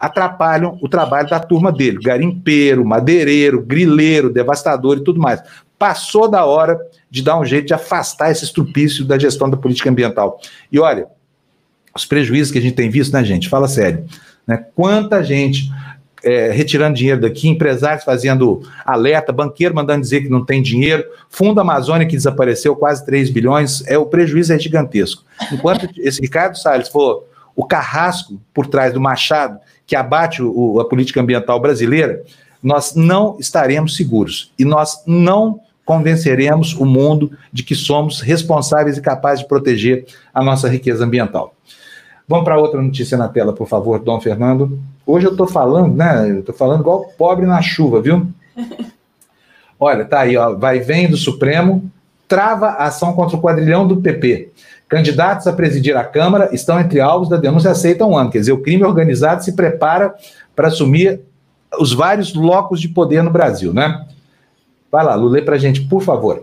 atrapalham 0.00 0.78
o 0.80 0.88
trabalho 0.88 1.28
da 1.28 1.38
turma 1.38 1.70
dele, 1.70 1.98
garimpeiro, 2.02 2.84
madeireiro, 2.84 3.60
grileiro, 3.60 4.32
devastador 4.32 4.96
e 4.96 5.04
tudo 5.04 5.20
mais. 5.20 5.42
Passou 5.78 6.26
da 6.28 6.46
hora 6.46 6.80
de 7.10 7.22
dar 7.22 7.38
um 7.38 7.44
jeito 7.44 7.66
de 7.66 7.74
afastar 7.74 8.30
esse 8.30 8.44
estrupício 8.44 9.04
da 9.04 9.18
gestão 9.18 9.50
da 9.50 9.58
política 9.58 9.90
ambiental. 9.90 10.40
E 10.72 10.80
olha, 10.80 11.06
os 11.94 12.06
prejuízos 12.06 12.50
que 12.50 12.58
a 12.58 12.62
gente 12.62 12.74
tem 12.74 12.88
visto, 12.88 13.12
né, 13.12 13.22
gente? 13.22 13.48
Fala 13.48 13.68
sério. 13.68 14.06
Né? 14.46 14.64
Quanta 14.74 15.22
gente 15.22 15.70
é, 16.22 16.50
retirando 16.50 16.96
dinheiro 16.96 17.20
daqui, 17.20 17.48
empresários 17.48 18.04
fazendo 18.04 18.62
alerta, 18.84 19.32
banqueiro 19.32 19.74
mandando 19.74 20.00
dizer 20.00 20.22
que 20.22 20.28
não 20.28 20.44
tem 20.44 20.62
dinheiro, 20.62 21.04
Fundo 21.28 21.60
Amazônia 21.60 22.06
que 22.06 22.16
desapareceu 22.16 22.74
quase 22.76 23.04
3 23.04 23.30
bilhões, 23.30 23.86
é, 23.86 23.98
o 23.98 24.06
prejuízo 24.06 24.52
é 24.52 24.58
gigantesco. 24.58 25.24
Enquanto 25.52 25.88
esse 25.98 26.20
Ricardo 26.20 26.56
Salles 26.56 26.88
for 26.88 27.24
o 27.54 27.64
carrasco 27.64 28.40
por 28.54 28.66
trás 28.66 28.92
do 28.92 29.00
machado 29.00 29.58
que 29.90 29.96
abate 29.96 30.40
o, 30.40 30.78
a 30.78 30.84
política 30.84 31.20
ambiental 31.20 31.58
brasileira, 31.58 32.22
nós 32.62 32.94
não 32.94 33.36
estaremos 33.40 33.96
seguros 33.96 34.52
e 34.56 34.64
nós 34.64 35.02
não 35.04 35.58
convenceremos 35.84 36.74
o 36.74 36.84
mundo 36.86 37.32
de 37.52 37.64
que 37.64 37.74
somos 37.74 38.20
responsáveis 38.20 38.96
e 38.96 39.02
capazes 39.02 39.40
de 39.40 39.48
proteger 39.48 40.06
a 40.32 40.44
nossa 40.44 40.68
riqueza 40.68 41.04
ambiental. 41.04 41.56
Vamos 42.28 42.44
para 42.44 42.56
outra 42.56 42.80
notícia 42.80 43.18
na 43.18 43.26
tela, 43.26 43.52
por 43.52 43.66
favor, 43.66 43.98
Dom 43.98 44.20
Fernando. 44.20 44.78
Hoje 45.04 45.26
eu 45.26 45.32
estou 45.32 45.48
falando, 45.48 45.96
né? 45.96 46.30
Eu 46.30 46.38
estou 46.38 46.54
falando 46.54 46.82
igual 46.82 47.06
pobre 47.18 47.44
na 47.44 47.60
chuva, 47.60 48.00
viu? 48.00 48.28
Olha, 49.76 50.04
tá 50.04 50.20
aí, 50.20 50.36
ó. 50.36 50.54
Vai 50.54 50.78
vem 50.78 51.10
do 51.10 51.16
Supremo, 51.16 51.90
trava 52.28 52.68
a 52.68 52.84
ação 52.84 53.12
contra 53.12 53.36
o 53.36 53.40
quadrilhão 53.40 53.88
do 53.88 53.96
PP. 53.96 54.52
Candidatos 54.90 55.46
a 55.46 55.52
presidir 55.52 55.96
a 55.96 56.02
Câmara 56.02 56.50
estão 56.52 56.80
entre 56.80 57.00
alvos 57.00 57.28
da 57.28 57.36
denúncia 57.36 57.68
e 57.68 57.70
aceitam 57.70 58.10
um 58.10 58.18
ano. 58.18 58.28
Quer 58.28 58.40
dizer, 58.40 58.50
o 58.50 58.60
crime 58.60 58.82
organizado 58.82 59.44
se 59.44 59.52
prepara 59.52 60.12
para 60.54 60.66
assumir 60.66 61.20
os 61.78 61.92
vários 61.92 62.34
locos 62.34 62.80
de 62.80 62.88
poder 62.88 63.22
no 63.22 63.30
Brasil, 63.30 63.72
né? 63.72 64.04
Vai 64.90 65.04
lá, 65.04 65.14
Lulê, 65.14 65.42
para 65.42 65.54
a 65.54 65.58
gente, 65.58 65.82
por 65.82 66.02
favor. 66.02 66.42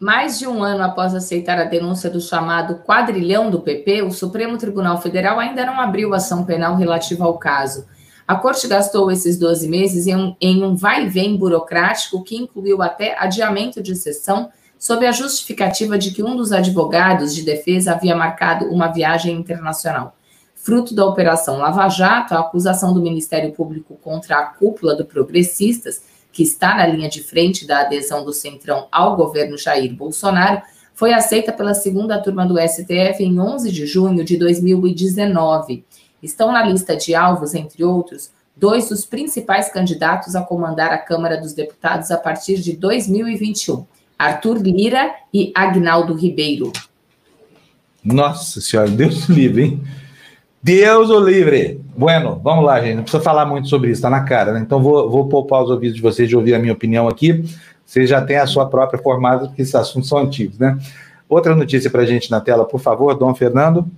Mais 0.00 0.38
de 0.38 0.46
um 0.46 0.62
ano 0.62 0.84
após 0.84 1.14
aceitar 1.14 1.58
a 1.58 1.64
denúncia 1.64 2.08
do 2.08 2.18
chamado 2.18 2.76
quadrilhão 2.76 3.50
do 3.50 3.60
PP, 3.60 4.00
o 4.00 4.10
Supremo 4.10 4.56
Tribunal 4.56 4.98
Federal 5.02 5.38
ainda 5.38 5.66
não 5.66 5.78
abriu 5.78 6.14
ação 6.14 6.46
penal 6.46 6.76
relativa 6.76 7.26
ao 7.26 7.36
caso. 7.36 7.84
A 8.26 8.36
corte 8.36 8.66
gastou 8.66 9.10
esses 9.10 9.38
12 9.38 9.68
meses 9.68 10.06
em 10.06 10.16
um, 10.16 10.34
em 10.40 10.64
um 10.64 10.74
vai 10.74 11.04
e 11.04 11.08
vem 11.10 11.36
burocrático 11.36 12.24
que 12.24 12.36
incluiu 12.36 12.80
até 12.80 13.14
adiamento 13.18 13.82
de 13.82 13.94
sessão 13.94 14.48
sob 14.78 15.06
a 15.06 15.12
justificativa 15.12 15.98
de 15.98 16.10
que 16.10 16.22
um 16.22 16.36
dos 16.36 16.52
advogados 16.52 17.34
de 17.34 17.42
defesa 17.42 17.92
havia 17.92 18.14
marcado 18.14 18.66
uma 18.66 18.88
viagem 18.88 19.34
internacional. 19.36 20.16
Fruto 20.54 20.94
da 20.94 21.06
Operação 21.06 21.58
Lava 21.58 21.88
Jato, 21.88 22.34
a 22.34 22.40
acusação 22.40 22.92
do 22.92 23.00
Ministério 23.00 23.52
Público 23.52 23.96
contra 24.02 24.38
a 24.38 24.46
cúpula 24.46 24.96
do 24.96 25.04
Progressistas, 25.04 26.02
que 26.32 26.42
está 26.42 26.74
na 26.74 26.86
linha 26.86 27.08
de 27.08 27.22
frente 27.22 27.66
da 27.66 27.80
adesão 27.80 28.24
do 28.24 28.32
Centrão 28.32 28.88
ao 28.90 29.16
governo 29.16 29.56
Jair 29.56 29.94
Bolsonaro, 29.94 30.60
foi 30.92 31.12
aceita 31.12 31.52
pela 31.52 31.74
segunda 31.74 32.20
turma 32.20 32.46
do 32.46 32.58
STF 32.58 33.22
em 33.22 33.38
11 33.38 33.70
de 33.70 33.86
junho 33.86 34.24
de 34.24 34.36
2019. 34.36 35.84
Estão 36.22 36.50
na 36.50 36.64
lista 36.64 36.96
de 36.96 37.14
alvos, 37.14 37.54
entre 37.54 37.84
outros, 37.84 38.30
dois 38.56 38.88
dos 38.88 39.04
principais 39.04 39.70
candidatos 39.70 40.34
a 40.34 40.42
comandar 40.42 40.90
a 40.92 40.98
Câmara 40.98 41.36
dos 41.36 41.52
Deputados 41.52 42.10
a 42.10 42.16
partir 42.16 42.56
de 42.56 42.76
2021. 42.76 43.86
Arthur 44.18 44.58
Lira 44.58 45.10
e 45.32 45.52
Agnaldo 45.54 46.14
Ribeiro. 46.14 46.72
Nossa 48.04 48.60
senhora, 48.60 48.88
Deus 48.88 49.28
livre, 49.28 49.62
hein? 49.62 49.82
Deus 50.62 51.10
o 51.10 51.20
livre! 51.20 51.80
Bueno, 51.96 52.40
vamos 52.42 52.64
lá, 52.64 52.80
gente. 52.80 52.96
Não 52.96 53.02
precisa 53.02 53.22
falar 53.22 53.46
muito 53.46 53.68
sobre 53.68 53.90
isso, 53.90 54.02
tá 54.02 54.10
na 54.10 54.24
cara, 54.24 54.52
né? 54.52 54.60
Então 54.60 54.82
vou, 54.82 55.08
vou 55.08 55.28
poupar 55.28 55.62
os 55.62 55.70
ouvidos 55.70 55.96
de 55.96 56.02
vocês 56.02 56.28
de 56.28 56.36
ouvir 56.36 56.54
a 56.54 56.58
minha 56.58 56.72
opinião 56.72 57.06
aqui. 57.06 57.44
Vocês 57.84 58.08
já 58.08 58.20
têm 58.20 58.36
a 58.36 58.46
sua 58.46 58.66
própria 58.66 59.00
formada, 59.00 59.46
porque 59.46 59.62
esses 59.62 59.74
assuntos 59.74 60.08
são 60.08 60.18
antigos, 60.18 60.58
né? 60.58 60.76
Outra 61.28 61.54
notícia 61.54 61.90
para 61.90 62.04
gente 62.04 62.30
na 62.30 62.40
tela, 62.40 62.64
por 62.64 62.80
favor, 62.80 63.14
Dom 63.14 63.34
Fernando. 63.34 63.88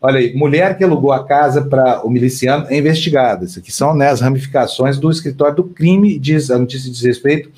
Olha 0.00 0.18
aí, 0.18 0.34
mulher 0.34 0.76
que 0.76 0.82
alugou 0.82 1.12
a 1.12 1.24
casa 1.24 1.62
para 1.62 2.04
o 2.04 2.10
miliciano 2.10 2.66
é 2.68 2.76
investigada. 2.76 3.44
Isso 3.44 3.60
aqui 3.60 3.70
são 3.70 3.94
né, 3.94 4.08
as 4.08 4.20
ramificações 4.20 4.98
do 4.98 5.08
escritório 5.08 5.54
do 5.54 5.64
crime, 5.64 6.18
diz 6.18 6.50
a 6.50 6.58
notícia 6.58 6.90
diz 6.90 7.02
respeito 7.02 7.50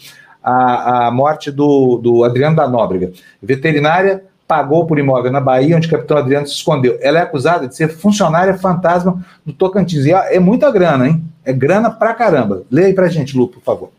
a, 0.44 1.06
a 1.06 1.10
morte 1.10 1.50
do, 1.50 1.96
do 1.96 2.22
Adriano 2.22 2.54
da 2.54 2.68
Nóbrega. 2.68 3.12
Veterinária 3.42 4.22
pagou 4.46 4.86
por 4.86 4.98
imóvel 4.98 5.32
na 5.32 5.40
Bahia, 5.40 5.74
onde 5.74 5.88
o 5.88 5.90
capitão 5.90 6.18
Adriano 6.18 6.46
se 6.46 6.52
escondeu. 6.52 6.98
Ela 7.00 7.18
é 7.20 7.22
acusada 7.22 7.66
de 7.66 7.74
ser 7.74 7.88
funcionária 7.88 8.58
fantasma 8.58 9.24
do 9.44 9.54
Tocantins. 9.54 10.04
E 10.04 10.12
é 10.12 10.38
muita 10.38 10.70
grana, 10.70 11.08
hein? 11.08 11.24
É 11.44 11.52
grana 11.52 11.90
pra 11.90 12.12
caramba. 12.12 12.62
Leia 12.70 12.88
aí 12.88 12.94
pra 12.94 13.08
gente, 13.08 13.36
Lu, 13.36 13.48
por 13.48 13.62
favor. 13.62 13.90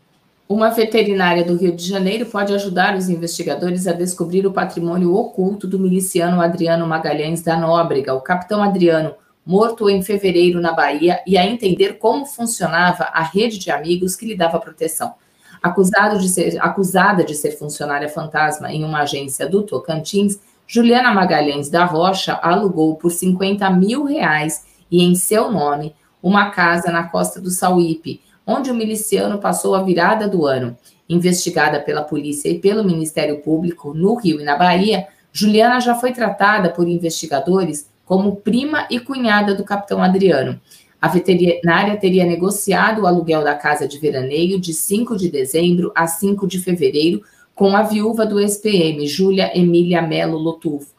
Uma 0.48 0.70
veterinária 0.70 1.44
do 1.44 1.56
Rio 1.56 1.74
de 1.74 1.84
Janeiro 1.84 2.26
pode 2.26 2.54
ajudar 2.54 2.96
os 2.96 3.08
investigadores 3.08 3.88
a 3.88 3.92
descobrir 3.92 4.46
o 4.46 4.52
patrimônio 4.52 5.12
oculto 5.12 5.66
do 5.66 5.76
miliciano 5.76 6.40
Adriano 6.40 6.86
Magalhães 6.86 7.42
da 7.42 7.56
Nóbrega, 7.56 8.14
o 8.14 8.20
capitão 8.20 8.62
Adriano, 8.62 9.14
morto 9.44 9.90
em 9.90 10.00
fevereiro 10.02 10.60
na 10.60 10.72
Bahia, 10.72 11.20
e 11.26 11.36
a 11.36 11.44
entender 11.44 11.94
como 11.94 12.24
funcionava 12.24 13.08
a 13.12 13.24
rede 13.24 13.58
de 13.58 13.72
amigos 13.72 14.14
que 14.14 14.24
lhe 14.24 14.36
dava 14.36 14.60
proteção. 14.60 15.14
Acusado 15.62 16.18
de 16.18 16.28
ser, 16.28 16.58
acusada 16.60 17.24
de 17.24 17.34
ser 17.34 17.52
funcionária 17.52 18.08
fantasma 18.08 18.72
em 18.72 18.84
uma 18.84 19.00
agência 19.00 19.48
do 19.48 19.62
Tocantins, 19.62 20.38
Juliana 20.66 21.12
Magalhães 21.12 21.70
da 21.70 21.84
Rocha 21.84 22.38
alugou 22.42 22.96
por 22.96 23.10
50 23.10 23.68
mil 23.70 24.04
reais 24.04 24.64
e 24.90 25.02
em 25.02 25.14
seu 25.14 25.50
nome 25.50 25.94
uma 26.22 26.50
casa 26.50 26.90
na 26.90 27.04
costa 27.04 27.40
do 27.40 27.50
Sauípe, 27.50 28.20
onde 28.46 28.70
o 28.70 28.74
miliciano 28.74 29.38
passou 29.38 29.74
a 29.74 29.82
virada 29.82 30.28
do 30.28 30.44
ano. 30.44 30.76
Investigada 31.08 31.80
pela 31.80 32.02
polícia 32.02 32.48
e 32.48 32.58
pelo 32.58 32.82
Ministério 32.82 33.40
Público 33.40 33.94
no 33.94 34.16
Rio 34.16 34.40
e 34.40 34.44
na 34.44 34.56
Bahia, 34.56 35.06
Juliana 35.32 35.80
já 35.80 35.94
foi 35.94 36.12
tratada 36.12 36.70
por 36.70 36.88
investigadores 36.88 37.88
como 38.04 38.36
prima 38.36 38.86
e 38.90 38.98
cunhada 38.98 39.54
do 39.54 39.64
capitão 39.64 40.02
Adriano. 40.02 40.60
A 41.06 41.08
veterinária 41.08 41.96
teria 41.96 42.26
negociado 42.26 43.02
o 43.02 43.06
aluguel 43.06 43.44
da 43.44 43.54
casa 43.54 43.86
de 43.86 43.96
veraneio 43.96 44.58
de 44.58 44.74
5 44.74 45.16
de 45.16 45.30
dezembro 45.30 45.92
a 45.94 46.08
5 46.08 46.48
de 46.48 46.58
fevereiro 46.58 47.22
com 47.54 47.76
a 47.76 47.84
viúva 47.84 48.26
do 48.26 48.40
ex-PM, 48.40 49.06
Júlia 49.06 49.56
Emília 49.56 50.02
Melo 50.02 50.36
Lotufo. 50.36 50.90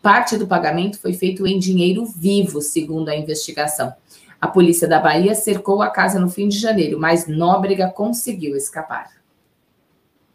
Parte 0.00 0.36
do 0.36 0.46
pagamento 0.46 1.00
foi 1.00 1.14
feito 1.14 1.44
em 1.48 1.58
dinheiro 1.58 2.06
vivo, 2.06 2.62
segundo 2.62 3.08
a 3.08 3.16
investigação. 3.16 3.92
A 4.40 4.46
polícia 4.46 4.86
da 4.86 5.00
Bahia 5.00 5.34
cercou 5.34 5.82
a 5.82 5.90
casa 5.90 6.20
no 6.20 6.30
fim 6.30 6.46
de 6.46 6.60
janeiro, 6.60 7.00
mas 7.00 7.26
Nóbrega 7.26 7.90
conseguiu 7.90 8.54
escapar. 8.54 9.10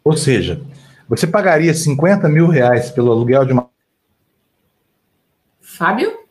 Ou 0.04 0.14
seja, 0.14 0.60
você 1.08 1.26
pagaria 1.26 1.72
50 1.72 2.28
mil 2.28 2.48
reais 2.48 2.90
pelo 2.90 3.10
aluguel 3.10 3.46
de 3.46 3.54
uma. 3.54 3.70
Fábio? 5.58 6.21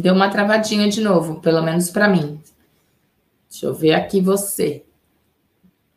Deu 0.00 0.14
uma 0.14 0.28
travadinha 0.28 0.88
de 0.88 1.00
novo, 1.00 1.40
pelo 1.40 1.62
menos 1.62 1.90
para 1.90 2.08
mim. 2.08 2.40
Deixa 3.50 3.66
eu 3.66 3.74
ver 3.74 3.94
aqui 3.94 4.20
você. 4.20 4.82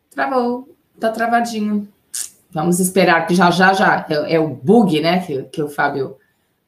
Travou, 0.09 0.67
tá 0.99 1.09
travadinho. 1.09 1.87
Vamos 2.51 2.79
esperar 2.79 3.27
que 3.27 3.35
já 3.35 3.49
já 3.51 3.73
já 3.73 4.05
é, 4.09 4.35
é 4.35 4.39
o 4.39 4.49
bug, 4.49 4.99
né, 4.99 5.19
que, 5.19 5.43
que 5.43 5.61
o 5.61 5.69
Fábio 5.69 6.15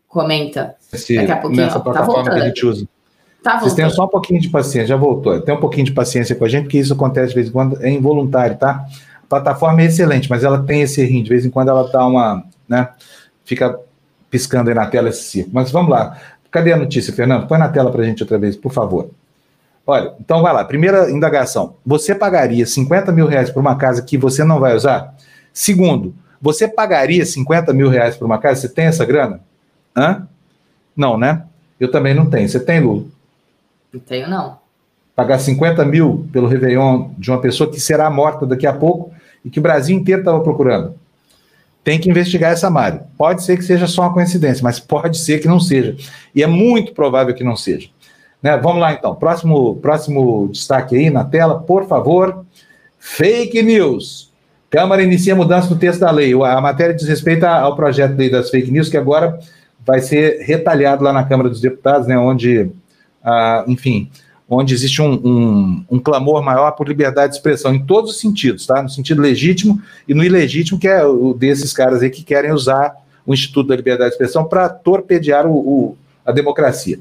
comenta. 0.07 0.75
Esse, 0.91 1.15
Daqui 1.15 1.31
a 1.31 1.37
pouquinho 1.37 1.67
ó, 1.67 1.79
tá 1.79 2.01
voltando. 2.01 2.35
Que 2.35 2.41
a 2.41 2.47
gente 2.47 2.65
usa. 2.65 2.87
Tá 3.41 3.59
Vocês 3.59 3.73
tenham 3.73 3.89
só 3.89 4.05
um 4.05 4.09
pouquinho 4.09 4.39
de 4.39 4.49
paciência, 4.49 4.87
já 4.87 4.95
voltou. 4.95 5.41
Tem 5.41 5.53
um 5.53 5.59
pouquinho 5.59 5.85
de 5.85 5.91
paciência 5.91 6.33
com 6.33 6.45
a 6.45 6.49
gente, 6.49 6.63
porque 6.63 6.79
isso 6.79 6.93
acontece 6.93 7.29
de 7.29 7.35
vez 7.35 7.49
em 7.49 7.51
quando, 7.51 7.83
é 7.83 7.89
involuntário, 7.89 8.57
tá? 8.57 8.85
plataforma 9.33 9.81
é 9.81 9.85
excelente, 9.85 10.29
mas 10.29 10.43
ela 10.43 10.61
tem 10.61 10.81
esse 10.83 11.01
errinho. 11.01 11.23
De 11.23 11.29
vez 11.29 11.45
em 11.45 11.49
quando 11.49 11.69
ela 11.69 11.89
dá 11.89 12.05
uma. 12.05 12.43
Né, 12.67 12.87
fica 13.43 13.79
piscando 14.29 14.69
aí 14.69 14.75
na 14.75 14.85
tela 14.85 15.09
esse 15.09 15.23
circo. 15.23 15.49
Mas 15.53 15.71
vamos 15.71 15.91
lá. 15.91 16.17
Cadê 16.53 16.71
a 16.71 16.77
notícia, 16.77 17.11
Fernando? 17.11 17.47
Põe 17.47 17.57
na 17.57 17.67
tela 17.67 17.91
para 17.91 18.03
a 18.03 18.05
gente 18.05 18.21
outra 18.21 18.37
vez, 18.37 18.55
por 18.55 18.71
favor. 18.71 19.09
Olha, 19.87 20.13
então 20.19 20.43
vai 20.43 20.53
lá. 20.53 20.63
Primeira 20.63 21.09
indagação. 21.09 21.77
Você 21.83 22.13
pagaria 22.13 22.63
50 22.63 23.11
mil 23.11 23.25
reais 23.25 23.49
por 23.49 23.59
uma 23.59 23.75
casa 23.75 24.03
que 24.03 24.19
você 24.19 24.43
não 24.43 24.59
vai 24.59 24.75
usar? 24.75 25.15
Segundo, 25.51 26.13
você 26.39 26.67
pagaria 26.67 27.25
50 27.25 27.73
mil 27.73 27.89
reais 27.89 28.15
por 28.15 28.25
uma 28.25 28.37
casa? 28.37 28.61
Você 28.61 28.69
tem 28.69 28.85
essa 28.85 29.03
grana? 29.03 29.39
Hã? 29.97 30.27
Não, 30.95 31.17
né? 31.17 31.41
Eu 31.79 31.89
também 31.89 32.13
não 32.13 32.29
tenho. 32.29 32.47
Você 32.47 32.59
tem, 32.59 32.79
Lu? 32.79 33.09
Não 33.91 33.99
tenho, 33.99 34.29
não. 34.29 34.59
Pagar 35.15 35.39
50 35.39 35.83
mil 35.85 36.27
pelo 36.31 36.45
Réveillon 36.45 37.09
de 37.17 37.31
uma 37.31 37.41
pessoa 37.41 37.67
que 37.67 37.79
será 37.79 38.11
morta 38.11 38.45
daqui 38.45 38.67
a 38.67 38.73
pouco 38.73 39.11
e 39.43 39.49
que 39.49 39.57
o 39.57 39.63
Brasil 39.63 39.97
inteiro 39.97 40.21
estava 40.21 40.39
procurando. 40.39 40.93
Tem 41.83 41.99
que 41.99 42.09
investigar 42.09 42.51
essa 42.51 42.69
Mário. 42.69 43.01
Pode 43.17 43.43
ser 43.43 43.57
que 43.57 43.63
seja 43.63 43.87
só 43.87 44.03
uma 44.03 44.13
coincidência, 44.13 44.63
mas 44.63 44.79
pode 44.79 45.17
ser 45.17 45.39
que 45.39 45.47
não 45.47 45.59
seja. 45.59 45.95
E 46.33 46.41
é 46.41 46.47
muito 46.47 46.93
provável 46.93 47.33
que 47.35 47.43
não 47.43 47.55
seja. 47.55 47.89
Né? 48.41 48.57
Vamos 48.57 48.79
lá, 48.79 48.93
então. 48.93 49.13
Próximo, 49.15 49.75
próximo 49.77 50.49
destaque 50.51 50.95
aí 50.95 51.09
na 51.09 51.23
tela, 51.23 51.59
por 51.59 51.87
favor. 51.87 52.45
Fake 52.99 53.61
news. 53.61 54.31
Câmara 54.69 55.03
inicia 55.03 55.35
mudança 55.35 55.67
do 55.67 55.75
texto 55.75 55.99
da 55.99 56.09
lei. 56.09 56.33
A 56.33 56.61
matéria 56.61 56.95
diz 56.95 57.07
respeito 57.07 57.43
ao 57.43 57.75
projeto 57.75 58.11
de 58.11 58.17
lei 58.17 58.29
das 58.29 58.49
fake 58.49 58.71
news, 58.71 58.89
que 58.89 58.97
agora 58.97 59.37
vai 59.85 59.99
ser 59.99 60.41
retalhado 60.41 61.03
lá 61.03 61.11
na 61.11 61.23
Câmara 61.23 61.49
dos 61.49 61.61
Deputados, 61.61 62.07
né, 62.07 62.17
onde, 62.17 62.71
ah, 63.23 63.65
enfim, 63.67 64.09
onde 64.53 64.73
existe 64.73 65.01
um, 65.01 65.13
um, 65.13 65.85
um, 65.91 65.99
clamor 65.99 66.43
maior 66.43 66.71
por 66.71 66.87
liberdade 66.87 67.31
de 67.31 67.37
expressão, 67.37 67.73
em 67.73 67.85
todos 67.85 68.11
os 68.11 68.19
sentidos, 68.19 68.65
tá? 68.65 68.81
No 68.81 68.89
sentido 68.89 69.21
legítimo 69.21 69.81
e 70.07 70.13
no 70.13 70.23
ilegítimo, 70.23 70.79
que 70.79 70.87
é 70.87 71.03
o 71.05 71.33
desses 71.33 71.73
caras 71.73 72.01
aí 72.01 72.09
que 72.09 72.23
querem 72.23 72.51
usar 72.51 72.95
o 73.25 73.33
Instituto 73.33 73.67
da 73.67 73.75
Liberdade 73.75 74.09
de 74.09 74.15
Expressão 74.15 74.45
para 74.45 74.69
torpedear 74.69 75.47
o, 75.47 75.53
o, 75.53 75.97
a 76.25 76.31
democracia. 76.31 76.99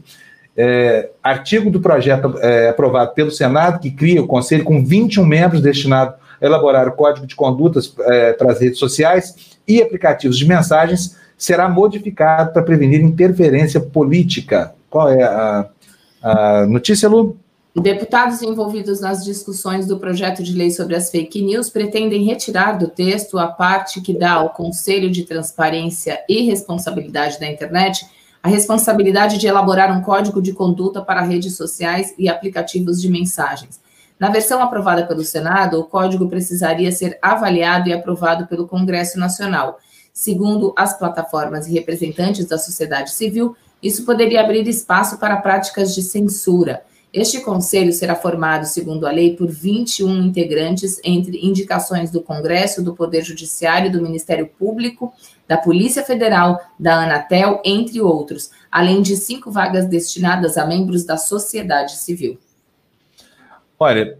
É, 0.56 1.10
artigo 1.22 1.70
do 1.70 1.80
projeto 1.80 2.38
é, 2.40 2.68
aprovado 2.68 3.12
pelo 3.14 3.30
Senado, 3.30 3.80
que 3.80 3.90
cria 3.90 4.22
o 4.22 4.26
Conselho 4.26 4.64
com 4.64 4.84
21 4.84 5.24
membros 5.24 5.62
destinado 5.62 6.14
a 6.40 6.46
elaborar 6.46 6.88
o 6.88 6.92
Código 6.92 7.26
de 7.26 7.34
Condutas 7.34 7.94
é, 8.00 8.32
para 8.34 8.52
as 8.52 8.60
redes 8.60 8.78
sociais 8.78 9.56
e 9.66 9.80
aplicativos 9.80 10.36
de 10.36 10.46
mensagens, 10.46 11.16
será 11.38 11.68
modificado 11.68 12.52
para 12.52 12.62
prevenir 12.62 13.00
interferência 13.00 13.80
política. 13.80 14.74
Qual 14.90 15.08
é 15.08 15.22
a, 15.22 15.66
a 16.22 16.66
notícia, 16.66 17.08
Lu? 17.08 17.36
Deputados 17.74 18.42
envolvidos 18.42 19.00
nas 19.00 19.24
discussões 19.24 19.86
do 19.86 19.98
projeto 19.98 20.42
de 20.42 20.52
lei 20.52 20.70
sobre 20.70 20.94
as 20.94 21.10
fake 21.10 21.40
news 21.40 21.70
pretendem 21.70 22.22
retirar 22.22 22.76
do 22.76 22.86
texto 22.86 23.38
a 23.38 23.46
parte 23.46 24.02
que 24.02 24.12
dá 24.12 24.32
ao 24.32 24.50
Conselho 24.50 25.10
de 25.10 25.24
Transparência 25.24 26.22
e 26.28 26.42
Responsabilidade 26.42 27.40
da 27.40 27.46
Internet 27.46 28.06
a 28.42 28.48
responsabilidade 28.48 29.38
de 29.38 29.46
elaborar 29.46 29.96
um 29.96 30.02
código 30.02 30.42
de 30.42 30.52
conduta 30.52 31.00
para 31.00 31.22
redes 31.22 31.56
sociais 31.56 32.12
e 32.18 32.28
aplicativos 32.28 33.00
de 33.00 33.08
mensagens. 33.08 33.80
Na 34.18 34.28
versão 34.28 34.60
aprovada 34.60 35.06
pelo 35.06 35.24
Senado, 35.24 35.80
o 35.80 35.84
código 35.84 36.28
precisaria 36.28 36.92
ser 36.92 37.18
avaliado 37.22 37.88
e 37.88 37.92
aprovado 37.92 38.46
pelo 38.46 38.68
Congresso 38.68 39.18
Nacional. 39.18 39.78
Segundo 40.12 40.74
as 40.76 40.98
plataformas 40.98 41.66
e 41.66 41.72
representantes 41.72 42.44
da 42.44 42.58
sociedade 42.58 43.12
civil, 43.12 43.56
isso 43.82 44.04
poderia 44.04 44.42
abrir 44.42 44.68
espaço 44.68 45.18
para 45.18 45.36
práticas 45.36 45.94
de 45.94 46.02
censura. 46.02 46.82
Este 47.12 47.40
conselho 47.40 47.92
será 47.92 48.14
formado, 48.14 48.64
segundo 48.64 49.06
a 49.06 49.10
lei, 49.10 49.36
por 49.36 49.46
21 49.46 50.22
integrantes, 50.22 50.98
entre 51.04 51.46
indicações 51.46 52.10
do 52.10 52.22
Congresso, 52.22 52.82
do 52.82 52.94
Poder 52.94 53.22
Judiciário, 53.22 53.92
do 53.92 54.00
Ministério 54.00 54.46
Público, 54.46 55.12
da 55.46 55.58
Polícia 55.58 56.02
Federal, 56.02 56.58
da 56.78 57.02
Anatel, 57.02 57.60
entre 57.66 58.00
outros, 58.00 58.50
além 58.70 59.02
de 59.02 59.14
cinco 59.16 59.50
vagas 59.50 59.84
destinadas 59.86 60.56
a 60.56 60.64
membros 60.64 61.04
da 61.04 61.18
sociedade 61.18 61.96
civil. 61.96 62.38
Olha, 63.78 64.16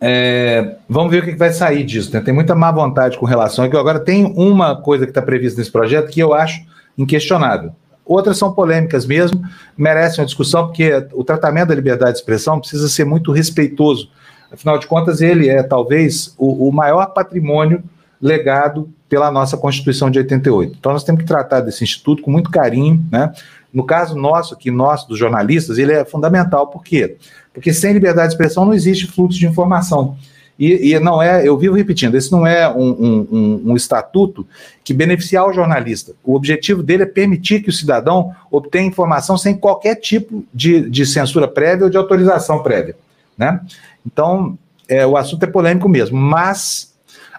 é, 0.00 0.76
vamos 0.88 1.10
ver 1.10 1.22
o 1.22 1.26
que 1.26 1.36
vai 1.36 1.52
sair 1.52 1.84
disso. 1.84 2.14
Né? 2.14 2.20
Tem 2.22 2.32
muita 2.32 2.54
má 2.54 2.72
vontade 2.72 3.18
com 3.18 3.26
relação 3.26 3.64
a 3.64 3.68
que 3.68 3.76
agora 3.76 4.00
tem 4.00 4.24
uma 4.24 4.74
coisa 4.74 5.04
que 5.04 5.10
está 5.10 5.20
prevista 5.20 5.58
nesse 5.58 5.70
projeto 5.70 6.10
que 6.10 6.20
eu 6.20 6.32
acho 6.32 6.64
inquestionável. 6.96 7.72
Outras 8.06 8.38
são 8.38 8.52
polêmicas 8.52 9.04
mesmo, 9.04 9.42
merecem 9.76 10.20
uma 10.20 10.26
discussão, 10.26 10.66
porque 10.66 11.06
o 11.12 11.24
tratamento 11.24 11.68
da 11.68 11.74
liberdade 11.74 12.12
de 12.12 12.18
expressão 12.18 12.60
precisa 12.60 12.88
ser 12.88 13.04
muito 13.04 13.32
respeitoso. 13.32 14.08
Afinal 14.50 14.78
de 14.78 14.86
contas, 14.86 15.20
ele 15.20 15.48
é 15.48 15.60
talvez 15.62 16.32
o, 16.38 16.68
o 16.68 16.72
maior 16.72 17.06
patrimônio 17.06 17.82
legado 18.22 18.88
pela 19.08 19.30
nossa 19.30 19.56
Constituição 19.56 20.08
de 20.08 20.18
88. 20.18 20.76
Então, 20.78 20.92
nós 20.92 21.02
temos 21.02 21.22
que 21.22 21.26
tratar 21.26 21.60
desse 21.60 21.82
instituto 21.82 22.22
com 22.22 22.30
muito 22.30 22.50
carinho, 22.50 23.04
né? 23.10 23.32
No 23.72 23.84
caso 23.84 24.16
nosso, 24.16 24.54
aqui, 24.54 24.70
nosso, 24.70 25.08
dos 25.08 25.18
jornalistas, 25.18 25.76
ele 25.76 25.92
é 25.92 26.04
fundamental. 26.04 26.68
Por 26.68 26.82
quê? 26.82 27.16
Porque 27.52 27.72
sem 27.72 27.92
liberdade 27.92 28.28
de 28.28 28.34
expressão 28.34 28.64
não 28.64 28.72
existe 28.72 29.06
fluxo 29.06 29.38
de 29.38 29.46
informação. 29.46 30.16
E, 30.58 30.92
e 30.92 31.00
não 31.00 31.20
é, 31.20 31.46
eu 31.46 31.56
vivo 31.58 31.74
repetindo, 31.74 32.14
esse 32.14 32.32
não 32.32 32.46
é 32.46 32.66
um, 32.68 33.26
um, 33.30 33.62
um, 33.66 33.76
estatuto 33.76 34.46
que 34.82 34.94
beneficia 34.94 35.44
o 35.44 35.52
jornalista. 35.52 36.12
O 36.24 36.34
objetivo 36.34 36.82
dele 36.82 37.02
é 37.02 37.06
permitir 37.06 37.62
que 37.62 37.68
o 37.68 37.72
cidadão 37.72 38.34
obtenha 38.50 38.86
informação 38.86 39.36
sem 39.36 39.54
qualquer 39.54 39.96
tipo 39.96 40.44
de, 40.54 40.88
de 40.88 41.04
censura 41.04 41.46
prévia 41.46 41.84
ou 41.84 41.90
de 41.90 41.96
autorização 41.98 42.62
prévia. 42.62 42.96
Né? 43.36 43.60
Então, 44.06 44.58
é, 44.88 45.06
o 45.06 45.16
assunto 45.16 45.42
é 45.42 45.46
polêmico 45.46 45.88
mesmo, 45.88 46.18
mas 46.18 46.94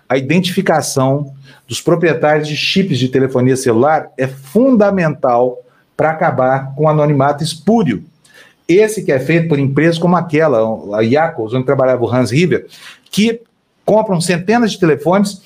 a 0.08 0.16
identificação 0.16 1.34
dos 1.68 1.82
proprietários 1.82 2.48
de 2.48 2.56
chips 2.56 3.00
de 3.00 3.10
telefonia 3.10 3.58
celular 3.58 4.10
é 4.18 4.28
fundamental 4.28 5.58
para 5.96 6.12
acabar 6.12 6.74
com 6.76 6.86
o 6.86 6.90
anonimato 6.90 7.44
espúrio. 7.44 8.06
Esse 8.68 9.04
que 9.04 9.12
é 9.12 9.20
feito 9.20 9.48
por 9.48 9.58
empresas 9.58 9.98
como 9.98 10.16
aquela, 10.16 10.60
a 10.98 11.02
Yakos, 11.02 11.54
onde 11.54 11.66
trabalhava 11.66 12.04
o 12.04 12.14
Hans 12.14 12.32
River, 12.32 12.68
que 13.12 13.42
compram 13.86 14.20
centenas 14.20 14.72
de 14.72 14.80
telefones, 14.80 15.42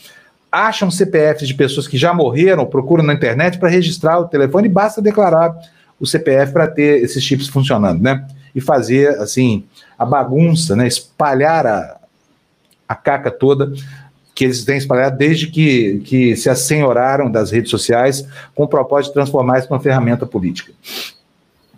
acham 0.51 0.91
CPFs 0.91 1.47
de 1.47 1.53
pessoas 1.53 1.88
que 1.88 1.97
já 1.97 2.14
morreram, 2.14 2.66
procuram 2.66 3.03
na 3.03 3.14
internet 3.14 3.57
para 3.57 3.70
registrar 3.70 4.20
o 4.20 4.28
telefone 4.28 4.68
e 4.68 4.72
basta 4.72 5.01
declarar 5.01 5.55
o 5.99 6.05
CPF 6.05 6.51
para 6.51 6.68
ter 6.68 7.03
esses 7.03 7.24
chips 7.24 7.47
funcionando, 7.47 8.01
né? 8.01 8.28
E 8.53 8.59
fazer, 8.59 9.09
assim, 9.20 9.64
a 9.97 10.03
bagunça, 10.03 10.76
né? 10.76 10.88
Espalhar 10.88 11.66
a, 11.66 11.97
a 12.89 12.95
caca 12.95 13.32
toda 13.32 13.72
que 14.34 14.45
eles 14.45 14.66
têm 14.66 14.78
espalhado 14.78 15.18
desde 15.18 15.47
que, 15.47 15.99
que 15.99 16.36
se 16.36 16.49
assenhoraram 16.49 17.30
das 17.30 17.51
redes 17.51 17.70
sociais 17.70 18.28
com 18.55 18.64
o 18.64 18.68
propósito 18.68 19.09
de 19.09 19.14
transformar 19.14 19.59
isso 19.59 19.68
numa 19.70 19.80
ferramenta 19.80 20.26
política. 20.26 20.74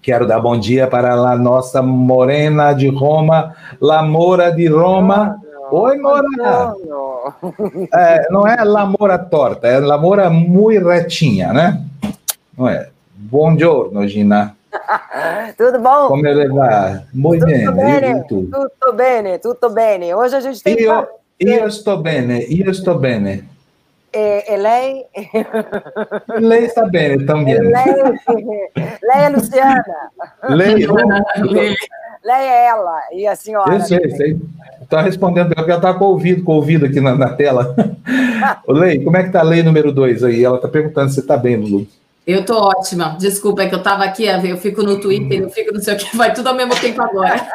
Quero 0.02 0.26
dar 0.26 0.40
bom 0.40 0.58
dia 0.58 0.88
para 0.88 1.14
a 1.14 1.38
nossa 1.38 1.82
morena 1.82 2.72
de 2.74 2.88
Roma, 2.88 3.54
La 3.82 4.02
Mora 4.02 4.50
de 4.50 4.68
Roma. 4.68 5.43
Oi, 5.76 5.98
Mora! 5.98 6.76
É, 7.96 8.30
não 8.30 8.48
é 8.48 8.64
La 8.64 8.86
Mora 8.86 9.18
torta, 9.18 9.68
é 9.68 9.80
La 9.80 9.98
Mora 9.98 10.30
muito 10.30 10.88
retinha, 10.88 11.52
né? 11.52 11.84
Não 12.56 12.70
é? 12.70 12.90
Buongiorno, 13.16 14.08
Gina. 14.08 14.56
tudo 15.58 15.80
bom? 15.80 16.10
Como 16.10 16.28
ele 16.28 16.48
vai? 16.50 17.04
Muito 17.12 17.44
bem. 17.44 17.66
Tudo 18.28 18.94
bem, 18.96 19.40
tudo 19.40 19.70
bem. 19.72 20.14
Hoje 20.14 20.36
a 20.36 20.42
gente 20.42 20.62
tem... 20.62 20.80
Io, 20.80 21.08
io 21.40 21.72
sto 21.72 21.98
bene, 21.98 22.46
io 22.50 22.72
sto 22.72 22.94
bene. 22.94 23.44
E, 24.14 24.54
e, 24.54 24.58
lei? 24.58 25.06
Lei 26.40 26.72
bene 26.92 27.26
também. 27.26 27.60
Lei, 27.60 27.72
lei 29.02 29.24
é 29.24 29.30
Luciana. 29.30 29.84
Lei, 30.50 32.36
é 32.36 32.68
ela 32.68 33.02
e 33.12 33.28
a 33.28 33.36
senhora. 33.36 33.74
Eu 33.74 33.82
sei, 33.82 34.10
sei. 34.12 34.40
Estou 34.82 35.00
respondendo, 35.00 35.56
porque 35.56 35.72
ela 35.72 35.80
está 35.80 35.94
com 35.94 36.06
o 36.06 36.10
ouvido, 36.10 36.44
com 36.44 36.52
o 36.52 36.56
ouvido 36.56 36.86
aqui 36.86 37.02
na, 37.02 37.16
na 37.16 37.34
tela. 37.34 37.76
Lei, 38.68 39.04
como 39.04 39.18
é 39.18 39.22
que 39.22 39.28
está 39.28 39.40
a 39.40 39.44
lei 39.44 39.64
número 39.64 39.92
2 39.92 40.24
aí? 40.24 40.44
Ela 40.44 40.58
está 40.58 40.68
perguntando 40.68 41.10
se 41.10 41.20
está 41.20 41.36
bem, 41.36 41.56
Lulu. 41.56 41.88
Eu 42.26 42.42
estou 42.42 42.62
ótima. 42.62 43.18
Desculpa, 43.20 43.64
é 43.64 43.68
que 43.68 43.76
eu 43.76 43.80
estava 43.80 44.04
aqui, 44.04 44.26
eu 44.26 44.58
fico 44.58 44.84
no 44.84 45.00
Twitter, 45.00 45.42
eu 45.42 45.50
fico 45.50 45.74
não 45.74 45.82
sei 45.82 45.96
o 45.96 45.98
que, 45.98 46.16
vai 46.16 46.34
tudo 46.34 46.48
ao 46.48 46.56
mesmo 46.56 46.76
tempo 46.76 47.02
agora. 47.02 47.46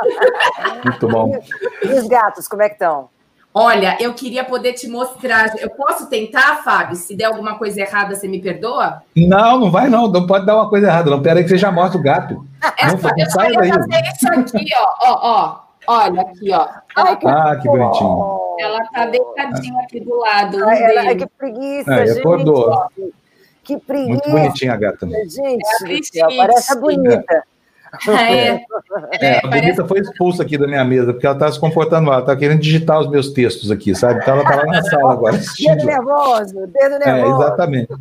Muito 0.85 1.09
bom. 1.09 1.41
E 1.83 1.89
os 1.89 2.07
gatos, 2.07 2.47
como 2.49 2.63
é 2.63 2.69
que 2.69 2.75
estão? 2.75 3.09
Olha, 3.53 3.97
eu 3.99 4.15
queria 4.15 4.45
poder 4.45 4.75
te 4.75 4.87
mostrar. 4.89 5.53
Eu 5.59 5.71
posso 5.71 6.09
tentar, 6.09 6.63
Fábio? 6.63 6.97
Se 6.97 7.17
der 7.17 7.25
alguma 7.25 7.59
coisa 7.59 7.81
errada, 7.81 8.15
você 8.15 8.29
me 8.29 8.41
perdoa? 8.41 9.03
Não, 9.17 9.59
não 9.59 9.71
vai 9.71 9.89
não. 9.89 10.07
Não 10.07 10.27
pode 10.27 10.47
dar 10.47 10.57
uma 10.57 10.69
coisa 10.69 10.87
errada. 10.87 11.11
Não, 11.11 11.23
pera 11.23 11.41
aí 11.41 11.43
que 11.43 11.51
você 11.51 11.59
já 11.59 11.73
mostra 11.73 11.99
o 11.99 12.03
gato. 12.03 12.47
Essa, 12.79 13.09
não, 13.09 13.19
eu 13.19 13.31
sai 13.31 13.53
daí. 13.53 13.69
fazer 13.69 14.03
isso 14.15 14.57
aqui, 14.57 14.71
ó. 14.77 14.87
ó, 15.01 15.19
ó. 15.23 15.69
Olha 15.91 16.21
aqui, 16.21 16.53
ó. 16.53 16.69
Ai, 16.97 17.17
que 17.17 17.27
ah, 17.27 17.59
que 17.61 17.67
bonitinho. 17.67 18.39
Ela 18.61 18.79
tá 18.93 19.07
deitadinha 19.07 19.81
aqui 19.83 20.01
do 20.01 20.19
lado. 20.19 20.69
Ai, 20.69 20.83
ela, 20.83 21.15
que 21.15 21.27
preguiça, 21.27 21.95
é, 21.95 22.07
gente. 22.07 22.19
Acordou. 22.21 22.87
Que 23.65 23.79
preguiça. 23.79 24.11
Muito 24.11 24.31
bonitinha 24.31 24.75
a 24.75 24.77
gata. 24.77 25.07
Né? 25.07 25.25
Gente, 25.27 26.19
é 26.19 26.23
a 26.23 26.37
parece 26.37 26.79
bonita. 26.79 27.25
É, 27.31 27.43
é, 28.09 28.65
é, 29.21 29.47
a 29.47 29.49
Benita 29.49 29.87
foi 29.87 30.01
expulsa 30.01 30.43
aqui 30.43 30.59
da 30.59 30.67
minha 30.67 30.85
mesa, 30.85 31.13
porque 31.13 31.27
ela 31.27 31.35
está 31.35 31.51
se 31.51 31.59
comportando 31.59 32.05
mal, 32.05 32.15
ela 32.15 32.23
está 32.23 32.37
querendo 32.37 32.61
digitar 32.61 33.01
os 33.01 33.09
meus 33.09 33.31
textos 33.31 33.71
aqui, 33.71 33.95
sabe? 33.95 34.21
Então 34.21 34.35
ela 34.35 34.43
está 34.43 34.57
lá 34.57 34.65
na 34.65 34.83
sala 34.83 35.13
agora. 35.13 35.39
Dedo 35.59 35.85
nervoso, 35.85 36.67
dedo 36.67 36.95
é, 36.95 36.99
nervoso. 36.99 37.43
É, 37.43 37.47
exatamente. 37.47 37.93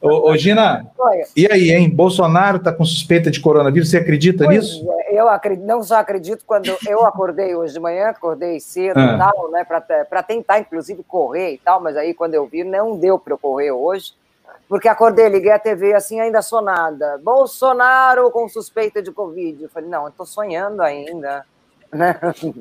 Ô, 0.00 0.30
ô 0.30 0.36
Gina, 0.36 0.86
Oi. 0.98 1.22
e 1.36 1.46
aí, 1.50 1.70
hein? 1.70 1.90
Bolsonaro 1.90 2.58
está 2.58 2.72
com 2.72 2.84
suspeita 2.84 3.30
de 3.30 3.40
coronavírus, 3.40 3.90
você 3.90 3.98
acredita 3.98 4.44
pois 4.44 4.58
nisso? 4.58 4.86
É, 4.90 5.20
eu 5.20 5.28
acredito, 5.28 5.66
não 5.66 5.82
só 5.82 5.96
acredito 5.96 6.44
quando 6.46 6.70
eu 6.86 7.04
acordei 7.06 7.54
hoje 7.54 7.74
de 7.74 7.80
manhã, 7.80 8.08
acordei 8.08 8.60
cedo 8.60 8.98
ah. 8.98 9.14
e 9.14 9.18
tal, 9.18 9.50
né, 9.50 9.64
para 9.64 10.22
tentar, 10.22 10.58
inclusive, 10.60 11.02
correr 11.06 11.54
e 11.54 11.58
tal, 11.58 11.80
mas 11.80 11.96
aí 11.96 12.14
quando 12.14 12.34
eu 12.34 12.46
vi, 12.46 12.64
não 12.64 12.98
deu 12.98 13.18
para 13.18 13.34
eu 13.34 13.38
correr 13.38 13.70
hoje 13.70 14.12
porque 14.68 14.86
acordei, 14.86 15.28
liguei 15.28 15.50
a 15.50 15.58
TV 15.58 15.94
assim, 15.94 16.20
ainda 16.20 16.42
sonada. 16.42 17.18
Bolsonaro 17.24 18.30
com 18.30 18.48
suspeita 18.48 19.02
de 19.02 19.10
Covid. 19.10 19.62
Eu 19.62 19.70
falei, 19.70 19.88
não, 19.88 20.02
eu 20.02 20.08
estou 20.08 20.26
sonhando 20.26 20.82
ainda. 20.82 21.44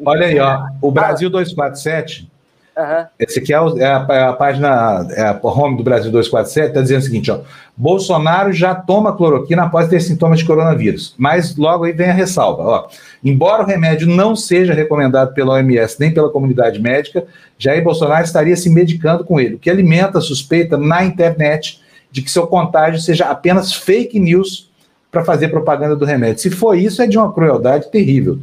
Olha 0.05 0.27
aí, 0.27 0.39
ó, 0.39 0.67
o 0.81 0.89
Brasil 0.89 1.29
247, 1.29 2.31
uhum. 2.77 3.05
esse 3.19 3.39
aqui 3.39 3.53
é, 3.53 3.57
é, 3.57 3.85
a, 3.85 4.07
é, 4.09 4.23
a, 4.23 4.33
página, 4.33 5.05
é 5.11 5.21
a 5.23 5.39
home 5.43 5.75
do 5.75 5.83
Brasil 5.83 6.09
247, 6.09 6.69
está 6.69 6.81
dizendo 6.81 6.99
o 6.99 7.03
seguinte, 7.03 7.29
ó, 7.29 7.41
Bolsonaro 7.75 8.53
já 8.53 8.73
toma 8.73 9.17
cloroquina 9.17 9.63
após 9.63 9.89
ter 9.89 9.99
sintomas 9.99 10.39
de 10.39 10.45
coronavírus, 10.45 11.13
mas 11.17 11.57
logo 11.57 11.83
aí 11.83 11.91
vem 11.91 12.09
a 12.09 12.13
ressalva, 12.13 12.63
ó, 12.63 12.87
embora 13.21 13.63
o 13.63 13.65
remédio 13.65 14.07
não 14.07 14.33
seja 14.33 14.73
recomendado 14.73 15.33
pela 15.33 15.55
OMS 15.55 15.97
nem 15.99 16.13
pela 16.13 16.29
comunidade 16.29 16.79
médica, 16.79 17.25
Jair 17.57 17.83
Bolsonaro 17.83 18.23
estaria 18.23 18.55
se 18.55 18.69
medicando 18.69 19.25
com 19.25 19.41
ele, 19.41 19.55
o 19.55 19.59
que 19.59 19.69
alimenta 19.69 20.19
a 20.19 20.21
suspeita 20.21 20.77
na 20.77 21.03
internet 21.03 21.81
de 22.11 22.21
que 22.21 22.31
seu 22.31 22.47
contágio 22.47 22.99
seja 22.99 23.25
apenas 23.25 23.73
fake 23.73 24.19
news 24.19 24.71
para 25.11 25.23
fazer 25.23 25.49
propaganda 25.49 25.95
do 25.95 26.05
remédio. 26.05 26.41
Se 26.41 26.49
for 26.49 26.77
isso, 26.77 27.01
é 27.01 27.07
de 27.07 27.17
uma 27.17 27.31
crueldade 27.31 27.89
terrível, 27.89 28.39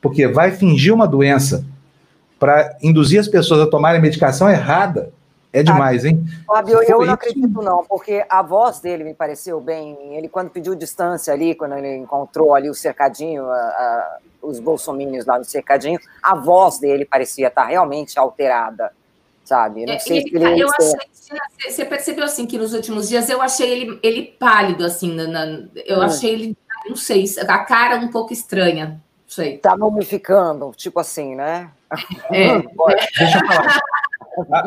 porque 0.00 0.26
vai 0.26 0.52
fingir 0.52 0.92
uma 0.92 1.06
doença 1.06 1.64
para 2.38 2.76
induzir 2.82 3.18
as 3.18 3.28
pessoas 3.28 3.60
a 3.60 3.66
tomarem 3.66 4.00
medicação 4.00 4.48
errada. 4.48 5.10
É 5.50 5.62
demais, 5.62 6.04
hein? 6.04 6.24
Fábio, 6.46 6.82
eu 6.82 6.98
não 6.98 7.04
isso... 7.04 7.12
acredito 7.12 7.62
não, 7.62 7.82
porque 7.82 8.24
a 8.28 8.42
voz 8.42 8.80
dele 8.80 9.02
me 9.02 9.14
pareceu 9.14 9.58
bem. 9.60 9.96
Ele 10.14 10.28
quando 10.28 10.50
pediu 10.50 10.74
distância 10.74 11.32
ali, 11.32 11.54
quando 11.54 11.74
ele 11.74 11.96
encontrou 11.96 12.54
ali 12.54 12.68
o 12.68 12.74
cercadinho, 12.74 13.48
a, 13.48 13.56
a, 13.56 14.18
os 14.42 14.60
bolsomínios 14.60 15.24
lá 15.24 15.38
no 15.38 15.44
cercadinho, 15.44 15.98
a 16.22 16.34
voz 16.34 16.78
dele 16.78 17.06
parecia 17.06 17.48
estar 17.48 17.64
realmente 17.64 18.18
alterada 18.18 18.92
sabe? 19.48 19.86
Não 19.86 19.94
é, 19.94 19.98
sei 19.98 20.18
ele, 20.18 20.30
se 20.30 20.36
ele 20.36 20.62
eu 20.62 20.68
achei, 20.68 21.70
você 21.70 21.84
percebeu 21.86 22.24
assim 22.24 22.46
que 22.46 22.58
nos 22.58 22.74
últimos 22.74 23.08
dias 23.08 23.30
eu 23.30 23.40
achei 23.40 23.70
ele, 23.70 23.98
ele 24.02 24.22
pálido, 24.38 24.84
assim, 24.84 25.14
na, 25.14 25.26
na 25.26 25.62
eu 25.86 25.98
hum. 25.98 26.02
achei 26.02 26.32
ele, 26.32 26.56
não 26.86 26.96
sei, 26.96 27.24
a 27.48 27.58
cara 27.60 27.96
um 27.96 28.08
pouco 28.08 28.32
estranha, 28.32 28.86
não 28.86 28.98
sei. 29.26 29.56
Tá 29.56 29.74
mumificando, 29.74 30.70
tipo 30.76 31.00
assim, 31.00 31.34
né? 31.34 31.70
É. 32.30 32.58
Deixa 33.18 33.38
eu 33.38 33.46
falar. 33.46 33.80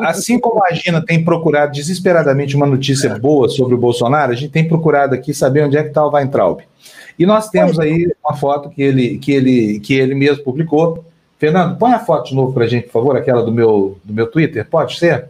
Assim 0.08 0.38
como 0.38 0.62
a 0.62 0.72
Gina 0.72 1.00
tem 1.00 1.24
procurado 1.24 1.72
desesperadamente 1.72 2.56
uma 2.56 2.66
notícia 2.66 3.16
boa 3.18 3.48
sobre 3.48 3.74
o 3.74 3.78
Bolsonaro, 3.78 4.32
a 4.32 4.34
gente 4.34 4.50
tem 4.50 4.66
procurado 4.68 5.14
aqui 5.14 5.32
saber 5.32 5.64
onde 5.64 5.78
é 5.78 5.82
que 5.82 5.88
está 5.88 6.04
o 6.04 6.10
Weintraub. 6.10 6.60
E 7.18 7.24
nós 7.24 7.48
temos 7.48 7.78
aí 7.78 8.12
uma 8.22 8.36
foto 8.36 8.68
que 8.68 8.82
ele, 8.82 9.18
que 9.18 9.32
ele, 9.32 9.80
que 9.80 9.94
ele 9.94 10.14
mesmo 10.14 10.42
publicou, 10.42 11.04
Fernando, 11.42 11.76
põe 11.76 11.90
a 11.90 11.98
foto 11.98 12.28
de 12.28 12.36
novo 12.36 12.52
para 12.52 12.62
a 12.62 12.68
gente, 12.68 12.84
por 12.84 12.92
favor, 12.92 13.16
aquela 13.16 13.42
do 13.42 13.50
meu, 13.50 13.98
do 14.04 14.14
meu 14.14 14.28
Twitter, 14.28 14.64
pode 14.64 14.96
ser? 14.96 15.26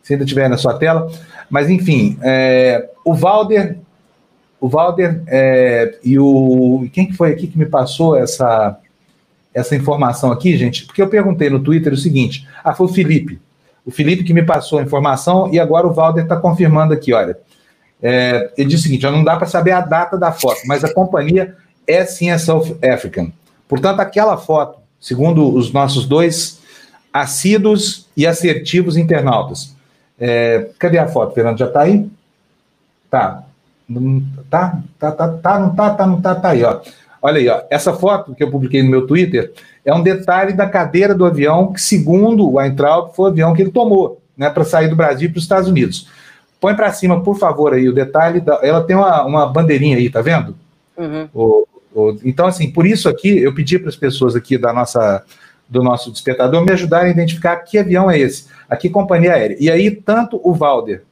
Se 0.00 0.12
ainda 0.12 0.22
estiver 0.22 0.48
na 0.48 0.56
sua 0.56 0.78
tela. 0.78 1.10
Mas, 1.50 1.68
enfim, 1.68 2.16
é, 2.22 2.88
o 3.04 3.12
Valder, 3.12 3.76
o 4.60 4.68
Valder 4.68 5.24
é, 5.26 5.98
e 6.04 6.20
o. 6.20 6.88
Quem 6.92 7.08
que 7.08 7.14
foi 7.14 7.32
aqui 7.32 7.48
que 7.48 7.58
me 7.58 7.66
passou 7.66 8.16
essa, 8.16 8.78
essa 9.52 9.74
informação 9.74 10.30
aqui, 10.30 10.56
gente? 10.56 10.86
Porque 10.86 11.02
eu 11.02 11.08
perguntei 11.08 11.50
no 11.50 11.58
Twitter 11.58 11.92
o 11.92 11.96
seguinte: 11.96 12.46
ah, 12.62 12.72
foi 12.72 12.86
o 12.86 12.90
Felipe. 12.90 13.40
O 13.84 13.90
Felipe 13.90 14.22
que 14.22 14.32
me 14.32 14.44
passou 14.44 14.78
a 14.78 14.82
informação 14.82 15.52
e 15.52 15.58
agora 15.58 15.84
o 15.84 15.92
Valder 15.92 16.22
está 16.22 16.36
confirmando 16.36 16.94
aqui, 16.94 17.12
olha. 17.12 17.36
É, 18.00 18.52
ele 18.56 18.68
disse 18.68 18.82
o 18.82 18.84
seguinte: 18.84 19.02
não 19.02 19.24
dá 19.24 19.36
para 19.36 19.48
saber 19.48 19.72
a 19.72 19.80
data 19.80 20.16
da 20.16 20.30
foto, 20.30 20.60
mas 20.66 20.84
a 20.84 20.94
companhia 20.94 21.56
é 21.88 22.04
sim 22.04 22.30
a 22.30 22.38
South 22.38 22.78
African. 22.84 23.32
Portanto, 23.66 23.98
aquela 23.98 24.36
foto 24.36 24.85
segundo 25.06 25.54
os 25.54 25.72
nossos 25.72 26.04
dois 26.04 26.60
assíduos 27.12 28.08
e 28.16 28.26
assertivos 28.26 28.96
internautas. 28.96 29.72
É, 30.18 30.70
cadê 30.80 30.98
a 30.98 31.06
foto, 31.06 31.32
Fernando? 31.32 31.58
Já 31.58 31.66
está 31.66 31.82
aí? 31.82 32.10
Tá. 33.08 33.44
Tá, 34.50 34.80
tá, 34.98 35.12
tá, 35.12 35.28
tá, 35.28 35.60
não 35.60 35.76
tá, 35.76 35.90
tá, 35.90 36.06
não 36.08 36.20
tá, 36.20 36.34
tá 36.34 36.48
aí, 36.48 36.64
ó. 36.64 36.80
Olha 37.22 37.38
aí, 37.38 37.48
ó. 37.48 37.62
Essa 37.70 37.92
foto 37.92 38.34
que 38.34 38.42
eu 38.42 38.50
publiquei 38.50 38.82
no 38.82 38.90
meu 38.90 39.06
Twitter 39.06 39.52
é 39.84 39.94
um 39.94 40.02
detalhe 40.02 40.54
da 40.54 40.68
cadeira 40.68 41.14
do 41.14 41.24
avião 41.24 41.72
que, 41.72 41.80
segundo 41.80 42.44
o 42.44 42.54
Weintraub, 42.54 43.14
foi 43.14 43.26
o 43.26 43.32
avião 43.32 43.54
que 43.54 43.62
ele 43.62 43.70
tomou, 43.70 44.20
né, 44.36 44.50
para 44.50 44.64
sair 44.64 44.88
do 44.88 44.96
Brasil 44.96 45.30
para 45.30 45.38
os 45.38 45.44
Estados 45.44 45.68
Unidos. 45.68 46.08
Põe 46.60 46.74
para 46.74 46.92
cima, 46.92 47.22
por 47.22 47.38
favor, 47.38 47.72
aí 47.72 47.88
o 47.88 47.94
detalhe. 47.94 48.40
Da, 48.40 48.58
ela 48.60 48.82
tem 48.82 48.96
uma, 48.96 49.24
uma 49.24 49.46
bandeirinha 49.46 49.98
aí, 49.98 50.10
tá 50.10 50.20
vendo? 50.20 50.56
Uhum. 50.96 51.28
O, 51.32 51.65
então, 52.24 52.46
assim, 52.46 52.70
por 52.70 52.86
isso 52.86 53.08
aqui, 53.08 53.38
eu 53.38 53.54
pedi 53.54 53.78
para 53.78 53.88
as 53.88 53.96
pessoas 53.96 54.36
aqui 54.36 54.58
da 54.58 54.72
nossa, 54.72 55.24
do 55.68 55.82
nosso 55.82 56.12
despertador 56.12 56.64
me 56.64 56.72
ajudarem 56.72 57.08
a 57.08 57.12
identificar 57.12 57.56
que 57.56 57.78
avião 57.78 58.10
é 58.10 58.18
esse, 58.18 58.46
a 58.68 58.76
que 58.76 58.90
companhia 58.90 59.32
aérea. 59.32 59.56
E 59.58 59.70
aí, 59.70 59.90
tanto 59.90 60.40
o 60.44 60.54
Valder 60.54 61.02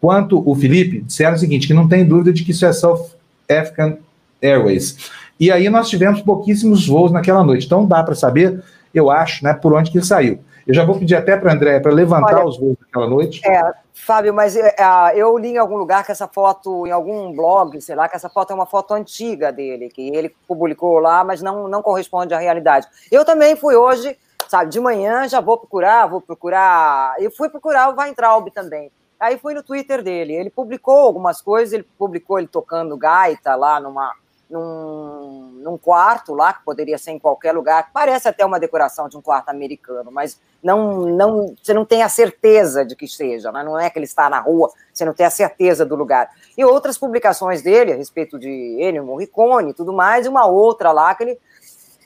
quanto 0.00 0.42
o 0.48 0.54
Felipe 0.54 1.00
disseram 1.00 1.34
o 1.34 1.38
seguinte, 1.38 1.66
que 1.66 1.74
não 1.74 1.88
tem 1.88 2.04
dúvida 2.04 2.32
de 2.32 2.44
que 2.44 2.52
isso 2.52 2.64
é 2.64 2.72
South 2.72 3.06
African 3.50 3.96
Airways. 4.42 5.10
E 5.40 5.50
aí 5.50 5.68
nós 5.68 5.88
tivemos 5.88 6.20
pouquíssimos 6.20 6.86
voos 6.86 7.12
naquela 7.12 7.44
noite, 7.44 7.66
então 7.66 7.86
dá 7.86 8.02
para 8.02 8.14
saber, 8.14 8.62
eu 8.94 9.10
acho, 9.10 9.44
né, 9.44 9.54
por 9.54 9.72
onde 9.72 9.90
que 9.90 9.98
ele 9.98 10.04
saiu. 10.04 10.40
Eu 10.68 10.74
já 10.74 10.84
vou 10.84 10.98
pedir 10.98 11.16
até 11.16 11.34
para 11.34 11.50
a 11.50 11.54
André 11.54 11.80
para 11.80 11.90
levantar 11.90 12.36
Olha, 12.36 12.46
os 12.46 12.58
voos 12.58 12.76
daquela 12.78 13.08
noite. 13.08 13.40
É, 13.48 13.72
Fábio, 13.94 14.34
mas 14.34 14.54
é, 14.54 14.76
é, 14.78 15.16
eu 15.16 15.38
li 15.38 15.52
em 15.54 15.56
algum 15.56 15.78
lugar 15.78 16.04
que 16.04 16.12
essa 16.12 16.28
foto, 16.28 16.86
em 16.86 16.90
algum 16.90 17.34
blog, 17.34 17.80
sei 17.80 17.96
lá, 17.96 18.06
que 18.06 18.14
essa 18.14 18.28
foto 18.28 18.50
é 18.50 18.54
uma 18.54 18.66
foto 18.66 18.92
antiga 18.92 19.50
dele, 19.50 19.88
que 19.88 20.14
ele 20.14 20.36
publicou 20.46 20.98
lá, 20.98 21.24
mas 21.24 21.40
não, 21.40 21.68
não 21.68 21.80
corresponde 21.80 22.34
à 22.34 22.38
realidade. 22.38 22.86
Eu 23.10 23.24
também 23.24 23.56
fui 23.56 23.76
hoje, 23.76 24.14
sabe, 24.46 24.70
de 24.70 24.78
manhã 24.78 25.26
já 25.26 25.40
vou 25.40 25.56
procurar, 25.56 26.06
vou 26.06 26.20
procurar. 26.20 27.14
Eu 27.18 27.30
fui 27.30 27.48
procurar 27.48 27.88
o 27.88 27.98
Weintraub 27.98 28.50
também. 28.50 28.92
Aí 29.18 29.38
fui 29.38 29.54
no 29.54 29.62
Twitter 29.62 30.02
dele. 30.02 30.34
Ele 30.34 30.50
publicou 30.50 30.98
algumas 30.98 31.40
coisas, 31.40 31.72
ele 31.72 31.86
publicou 31.98 32.38
ele 32.38 32.46
tocando 32.46 32.94
gaita 32.94 33.56
lá 33.56 33.80
numa 33.80 34.12
num, 34.50 35.17
num, 35.62 35.76
quarto 35.76 36.34
lá, 36.34 36.52
que 36.52 36.64
poderia 36.64 36.98
ser 36.98 37.12
em 37.12 37.18
qualquer 37.18 37.52
lugar, 37.52 37.90
parece 37.92 38.28
até 38.28 38.44
uma 38.44 38.58
decoração 38.58 39.08
de 39.08 39.16
um 39.16 39.22
quarto 39.22 39.48
americano, 39.48 40.10
mas 40.10 40.40
não, 40.62 41.02
não, 41.06 41.54
você 41.62 41.74
não 41.74 41.84
tem 41.84 42.02
a 42.02 42.08
certeza 42.08 42.84
de 42.84 42.94
que 42.96 43.06
seja, 43.06 43.52
né? 43.52 43.62
não 43.62 43.78
é 43.78 43.88
que 43.90 43.98
ele 43.98 44.06
está 44.06 44.28
na 44.28 44.40
rua, 44.40 44.70
você 44.92 45.04
não 45.04 45.12
tem 45.12 45.26
a 45.26 45.30
certeza 45.30 45.84
do 45.84 45.94
lugar. 45.94 46.30
E 46.56 46.64
outras 46.64 46.96
publicações 46.96 47.62
dele 47.62 47.92
a 47.92 47.96
respeito 47.96 48.38
de 48.38 48.48
ele, 48.78 49.00
Morricone 49.00 49.70
e 49.70 49.74
tudo 49.74 49.92
mais, 49.92 50.26
e 50.26 50.28
uma 50.28 50.46
outra 50.46 50.92
lá 50.92 51.14
que 51.14 51.24
ele 51.24 51.38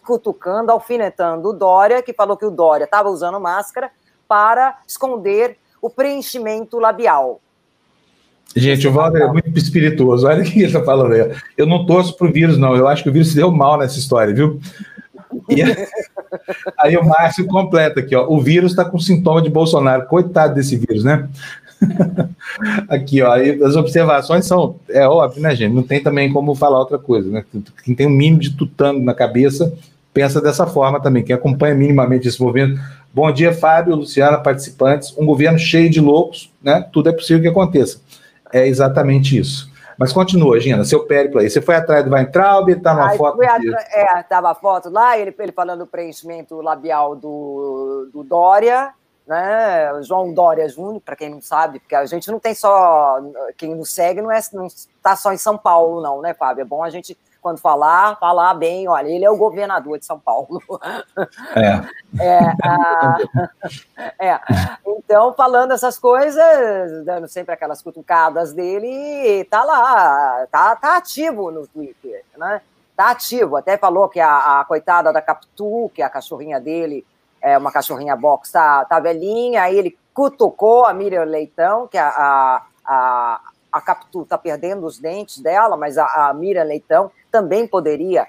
cutucando, 0.06 0.72
alfinetando 0.72 1.48
o 1.48 1.52
Dória, 1.52 2.02
que 2.02 2.12
falou 2.12 2.36
que 2.36 2.44
o 2.44 2.50
Dória 2.50 2.84
estava 2.84 3.08
usando 3.08 3.40
máscara 3.40 3.90
para 4.26 4.78
esconder 4.86 5.58
o 5.80 5.90
preenchimento 5.90 6.78
labial. 6.78 7.41
Gente, 8.54 8.86
o 8.86 8.92
Walter 8.92 9.22
é 9.22 9.28
muito 9.28 9.58
espirituoso. 9.58 10.26
Olha 10.26 10.42
o 10.42 10.44
que 10.44 10.58
ele 10.58 10.66
está 10.66 10.82
falando 10.82 11.12
aí. 11.12 11.32
Eu 11.56 11.66
não 11.66 11.86
torço 11.86 12.16
para 12.16 12.26
o 12.26 12.32
vírus, 12.32 12.58
não. 12.58 12.76
Eu 12.76 12.86
acho 12.86 13.02
que 13.02 13.08
o 13.08 13.12
vírus 13.12 13.28
se 13.28 13.36
deu 13.36 13.50
mal 13.50 13.78
nessa 13.78 13.98
história, 13.98 14.34
viu? 14.34 14.60
E 15.48 15.62
aí 16.78 16.96
o 16.98 17.04
Márcio 17.04 17.46
completa 17.46 18.00
aqui, 18.00 18.14
ó. 18.14 18.26
O 18.28 18.40
vírus 18.40 18.72
está 18.72 18.84
com 18.84 18.98
sintoma 18.98 19.40
de 19.40 19.48
Bolsonaro. 19.48 20.06
Coitado 20.06 20.54
desse 20.54 20.76
vírus, 20.76 21.02
né? 21.02 21.28
aqui, 22.88 23.22
ó. 23.22 23.32
as 23.66 23.74
observações 23.74 24.44
são. 24.44 24.76
É 24.90 25.08
óbvio, 25.08 25.42
né, 25.42 25.56
gente? 25.56 25.72
Não 25.72 25.82
tem 25.82 26.02
também 26.02 26.30
como 26.30 26.54
falar 26.54 26.78
outra 26.78 26.98
coisa, 26.98 27.30
né? 27.30 27.44
Quem 27.82 27.94
tem 27.94 28.06
um 28.06 28.10
mínimo 28.10 28.40
de 28.40 28.50
tutano 28.50 29.02
na 29.02 29.14
cabeça 29.14 29.72
pensa 30.12 30.42
dessa 30.42 30.66
forma 30.66 31.00
também. 31.00 31.22
Quem 31.22 31.34
acompanha 31.34 31.74
minimamente 31.74 32.28
esse 32.28 32.40
movimento. 32.40 32.78
Bom 33.14 33.32
dia, 33.32 33.50
Fábio, 33.52 33.96
Luciana, 33.96 34.36
participantes. 34.36 35.16
Um 35.16 35.24
governo 35.24 35.58
cheio 35.58 35.88
de 35.88 36.02
loucos, 36.02 36.50
né? 36.62 36.84
Tudo 36.92 37.08
é 37.08 37.12
possível 37.12 37.40
que 37.40 37.48
aconteça 37.48 37.98
é 38.52 38.66
exatamente 38.66 39.38
isso. 39.38 39.72
Mas 39.98 40.12
continua, 40.12 40.58
Gina, 40.58 40.84
seu 40.84 41.04
périplo 41.04 41.40
aí. 41.40 41.48
Você 41.48 41.60
foi 41.60 41.76
atrás 41.76 42.04
do 42.04 42.12
Weintraub, 42.12 42.74
tá 42.80 42.94
numa 42.94 43.10
foto. 43.16 43.36
Fui 43.36 43.46
É, 43.46 44.22
tava 44.22 44.50
a 44.50 44.54
foto 44.54 44.90
lá, 44.90 45.18
ele, 45.18 45.34
ele 45.38 45.52
falando 45.52 45.80
do 45.80 45.86
preenchimento 45.86 46.60
labial 46.60 47.14
do, 47.14 48.08
do 48.12 48.24
Dória, 48.24 48.92
né? 49.26 50.02
João 50.02 50.32
Dória 50.32 50.68
Júnior, 50.68 51.00
para 51.00 51.16
quem 51.16 51.30
não 51.30 51.40
sabe, 51.40 51.78
porque 51.78 51.94
a 51.94 52.06
gente 52.06 52.30
não 52.30 52.38
tem 52.38 52.54
só. 52.54 53.20
Quem 53.56 53.74
nos 53.74 53.92
segue 53.92 54.22
não 54.22 54.32
está 54.32 54.56
não 54.56 54.66
tá 55.02 55.16
só 55.16 55.32
em 55.32 55.38
São 55.38 55.56
Paulo, 55.56 56.00
não, 56.02 56.20
né, 56.20 56.34
Fábio? 56.34 56.62
É 56.62 56.64
bom 56.64 56.82
a 56.82 56.90
gente 56.90 57.16
quando 57.42 57.58
falar, 57.58 58.16
falar 58.20 58.54
bem, 58.54 58.88
olha, 58.88 59.08
ele 59.08 59.24
é 59.24 59.30
o 59.30 59.36
governador 59.36 59.98
de 59.98 60.06
São 60.06 60.18
Paulo. 60.18 60.62
É. 61.56 62.22
é, 62.24 62.38
a, 62.62 63.18
é. 64.24 64.40
Então, 64.86 65.34
falando 65.34 65.72
essas 65.72 65.98
coisas, 65.98 67.04
dando 67.04 67.26
sempre 67.26 67.52
aquelas 67.52 67.82
cutucadas 67.82 68.52
dele, 68.52 69.44
tá 69.50 69.64
lá, 69.64 70.46
tá, 70.50 70.76
tá 70.76 70.96
ativo 70.96 71.50
no 71.50 71.66
Twitter, 71.66 72.24
né? 72.38 72.62
Tá 72.96 73.10
ativo. 73.10 73.56
Até 73.56 73.76
falou 73.76 74.08
que 74.08 74.20
a, 74.20 74.60
a, 74.60 74.64
coitada 74.64 75.12
da 75.12 75.20
Capitu, 75.20 75.90
que 75.92 76.00
é 76.00 76.04
a 76.04 76.10
cachorrinha 76.10 76.60
dele, 76.60 77.04
é 77.40 77.58
uma 77.58 77.72
cachorrinha 77.72 78.14
box, 78.14 78.52
tá, 78.52 78.84
tá 78.84 79.00
velhinha, 79.00 79.62
aí 79.62 79.76
ele 79.76 79.98
cutucou 80.14 80.84
a 80.84 80.94
Miriam 80.94 81.24
Leitão, 81.24 81.88
que 81.88 81.98
a, 81.98 82.08
a, 82.08 82.62
a, 82.84 83.40
a 83.72 83.80
Capitu 83.80 84.24
tá 84.26 84.36
perdendo 84.36 84.84
os 84.84 84.98
dentes 84.98 85.38
dela, 85.38 85.76
mas 85.76 85.96
a, 85.96 86.28
a 86.28 86.34
Miriam 86.34 86.64
Leitão 86.64 87.10
também 87.30 87.66
poderia 87.66 88.26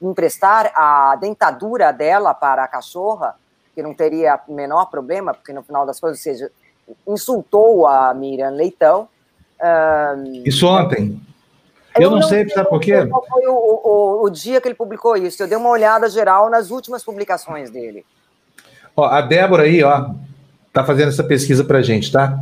emprestar 0.00 0.72
a 0.74 1.16
dentadura 1.16 1.92
dela 1.92 2.32
para 2.32 2.64
a 2.64 2.68
cachorra, 2.68 3.36
que 3.74 3.82
não 3.82 3.92
teria 3.92 4.40
menor 4.48 4.86
problema, 4.86 5.34
porque 5.34 5.52
no 5.52 5.62
final 5.62 5.84
das 5.84 6.00
contas, 6.00 6.18
ou 6.18 6.22
seja, 6.22 6.50
insultou 7.06 7.86
a 7.86 8.14
Miriam 8.14 8.50
Leitão. 8.50 9.08
Um, 9.60 10.42
Isso 10.44 10.66
ontem. 10.66 11.20
Eu, 11.94 12.02
eu 12.02 12.10
não, 12.10 12.18
não, 12.18 12.28
sei, 12.28 12.48
sabe 12.48 12.68
por 12.68 12.80
quê? 12.80 13.06
Qual 13.06 13.26
foi 13.26 13.46
o, 13.46 13.54
o, 13.54 14.24
o, 14.24 14.30
dia 14.30 14.60
que 14.60 14.68
ele 14.68 14.74
publicou 14.74 15.16
isso? 15.16 15.42
Eu 15.42 15.48
dei 15.48 15.56
uma 15.56 15.70
olhada 15.70 16.08
geral 16.10 16.50
nas 16.50 16.70
últimas 16.70 17.02
publicações 17.02 17.70
dele. 17.70 18.04
Ó, 18.94 19.04
a 19.04 19.22
Débora 19.22 19.62
aí, 19.62 19.82
ó, 19.82 20.10
tá 20.74 20.84
fazendo 20.84 21.08
essa 21.08 21.24
pesquisa 21.24 21.64
pra 21.64 21.80
gente, 21.80 22.12
tá? 22.12 22.38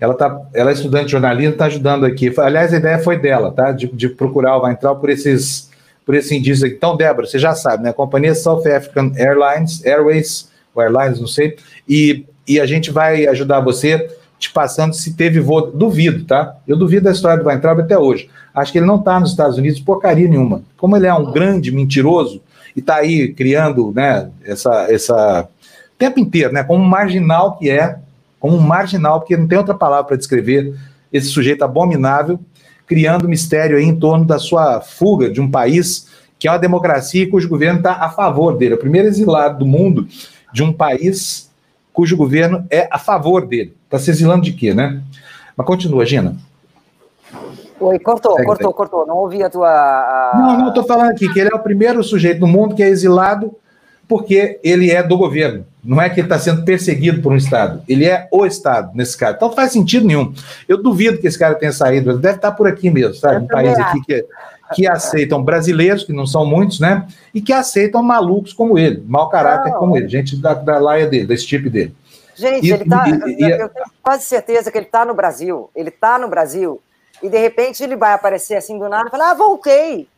Ela, 0.00 0.14
tá, 0.14 0.40
ela 0.54 0.70
é 0.70 0.72
estudante 0.72 1.06
de 1.06 1.12
jornalismo, 1.12 1.52
está 1.52 1.66
ajudando 1.66 2.06
aqui. 2.06 2.32
Aliás, 2.38 2.72
a 2.72 2.76
ideia 2.76 2.98
foi 2.98 3.18
dela, 3.18 3.50
tá? 3.50 3.72
De, 3.72 3.88
de 3.88 4.08
procurar 4.08 4.56
o 4.56 4.62
Weintraub 4.62 5.00
por 5.00 5.10
esses, 5.10 5.70
por 6.06 6.14
esse 6.14 6.36
indício 6.36 6.66
aqui. 6.66 6.76
Então, 6.76 6.96
Débora, 6.96 7.26
você 7.26 7.38
já 7.38 7.54
sabe, 7.54 7.82
né? 7.82 7.90
A 7.90 7.94
companhia 7.94 8.34
South 8.34 8.66
African 8.66 9.12
Airlines, 9.16 9.84
Airways, 9.84 10.50
ou 10.74 10.82
Airlines, 10.82 11.20
não 11.20 11.26
sei, 11.26 11.56
e, 11.88 12.24
e 12.46 12.60
a 12.60 12.66
gente 12.66 12.90
vai 12.90 13.26
ajudar 13.26 13.60
você 13.60 14.08
te 14.38 14.50
passando 14.50 14.94
se 14.94 15.14
teve 15.14 15.40
voo. 15.40 15.72
Duvido, 15.72 16.24
tá? 16.24 16.56
Eu 16.66 16.76
duvido 16.76 17.04
da 17.04 17.10
história 17.10 17.42
do 17.42 17.48
Weintraub 17.48 17.80
até 17.80 17.98
hoje. 17.98 18.30
Acho 18.54 18.72
que 18.72 18.78
ele 18.78 18.86
não 18.86 18.96
está 18.96 19.18
nos 19.18 19.30
Estados 19.30 19.58
Unidos 19.58 19.80
porcaria 19.80 20.28
nenhuma. 20.28 20.62
Como 20.76 20.96
ele 20.96 21.06
é 21.06 21.14
um 21.14 21.32
grande 21.32 21.72
mentiroso 21.72 22.40
e 22.74 22.80
está 22.80 22.96
aí 22.96 23.32
criando, 23.32 23.92
né, 23.92 24.30
essa, 24.44 24.86
essa 24.90 25.48
tempo 25.98 26.20
inteiro, 26.20 26.52
né, 26.52 26.62
como 26.62 26.84
marginal 26.84 27.56
que 27.56 27.68
é, 27.68 27.98
como 28.38 28.56
um 28.56 28.60
marginal, 28.60 29.20
porque 29.20 29.36
não 29.36 29.46
tem 29.46 29.58
outra 29.58 29.74
palavra 29.74 30.04
para 30.04 30.16
descrever 30.16 30.74
esse 31.12 31.28
sujeito 31.28 31.62
abominável, 31.64 32.38
criando 32.86 33.28
mistério 33.28 33.76
aí 33.76 33.84
em 33.84 33.96
torno 33.96 34.24
da 34.24 34.38
sua 34.38 34.80
fuga 34.80 35.30
de 35.30 35.40
um 35.40 35.50
país 35.50 36.08
que 36.38 36.46
é 36.46 36.50
uma 36.50 36.58
democracia 36.58 37.28
cujo 37.28 37.48
governo 37.48 37.78
está 37.78 37.94
a 37.94 38.08
favor 38.08 38.56
dele. 38.56 38.74
É 38.74 38.76
o 38.76 38.80
primeiro 38.80 39.08
exilado 39.08 39.58
do 39.58 39.66
mundo 39.66 40.06
de 40.52 40.62
um 40.62 40.72
país 40.72 41.50
cujo 41.92 42.16
governo 42.16 42.64
é 42.70 42.88
a 42.90 42.98
favor 42.98 43.44
dele. 43.44 43.74
Está 43.84 43.98
se 43.98 44.10
exilando 44.10 44.44
de 44.44 44.52
quê, 44.52 44.72
né? 44.72 45.02
Mas 45.56 45.66
continua, 45.66 46.06
Gina. 46.06 46.36
Oi, 47.80 47.98
cortou, 47.98 48.34
Segue 48.34 48.46
cortou, 48.46 48.72
cortou. 48.72 49.06
Não 49.06 49.16
ouvi 49.16 49.42
a 49.42 49.50
tua. 49.50 49.68
A... 49.68 50.32
Não, 50.36 50.58
não, 50.58 50.68
estou 50.68 50.84
falando 50.84 51.10
aqui 51.10 51.32
que 51.32 51.38
ele 51.38 51.50
é 51.52 51.56
o 51.56 51.60
primeiro 51.60 52.02
sujeito 52.02 52.40
no 52.40 52.46
mundo 52.46 52.74
que 52.74 52.82
é 52.82 52.88
exilado 52.88 53.54
porque 54.08 54.58
ele 54.64 54.90
é 54.90 55.02
do 55.02 55.16
governo. 55.18 55.66
Não 55.84 56.00
é 56.00 56.08
que 56.08 56.20
ele 56.20 56.26
está 56.26 56.38
sendo 56.38 56.64
perseguido 56.64 57.20
por 57.22 57.32
um 57.32 57.36
Estado. 57.36 57.82
Ele 57.86 58.06
é 58.06 58.26
o 58.32 58.46
Estado, 58.46 58.90
nesse 58.94 59.16
caso. 59.16 59.36
Então 59.36 59.48
não 59.48 59.54
faz 59.54 59.70
sentido 59.70 60.06
nenhum. 60.06 60.34
Eu 60.66 60.82
duvido 60.82 61.18
que 61.18 61.26
esse 61.26 61.38
cara 61.38 61.54
tenha 61.54 61.72
saído. 61.72 62.10
Ele 62.10 62.18
deve 62.18 62.36
estar 62.36 62.52
por 62.52 62.66
aqui 62.66 62.90
mesmo, 62.90 63.14
sabe? 63.14 63.44
Um 63.44 63.46
país 63.46 63.78
aqui 63.78 64.00
que, 64.00 64.24
que 64.74 64.88
aceitam 64.88 65.42
brasileiros, 65.42 66.04
que 66.04 66.12
não 66.12 66.26
são 66.26 66.44
muitos, 66.44 66.80
né? 66.80 67.06
E 67.34 67.40
que 67.40 67.52
aceitam 67.52 68.02
malucos 68.02 68.52
como 68.52 68.78
ele, 68.78 69.02
mau 69.06 69.28
caráter 69.28 69.70
não. 69.70 69.78
como 69.78 69.96
ele, 69.96 70.08
gente 70.08 70.36
da, 70.36 70.54
da 70.54 70.78
laia 70.78 71.06
dele, 71.06 71.26
desse 71.26 71.46
tipo 71.46 71.68
dele. 71.68 71.94
Gente, 72.34 72.66
e, 72.66 72.72
ele 72.72 72.84
tá, 72.84 73.04
e, 73.08 73.42
eu, 73.42 73.48
eu 73.56 73.68
tenho 73.68 73.86
quase 74.02 74.24
certeza 74.24 74.70
que 74.70 74.78
ele 74.78 74.86
está 74.86 75.04
no 75.04 75.14
Brasil. 75.14 75.70
Ele 75.74 75.90
está 75.90 76.18
no 76.18 76.28
Brasil. 76.28 76.80
E 77.22 77.28
de 77.28 77.38
repente 77.38 77.82
ele 77.82 77.96
vai 77.96 78.12
aparecer 78.12 78.56
assim 78.56 78.78
do 78.78 78.88
nada 78.88 79.08
e 79.08 79.10
falar: 79.10 79.30
Ah, 79.30 79.34
voltei. 79.34 80.08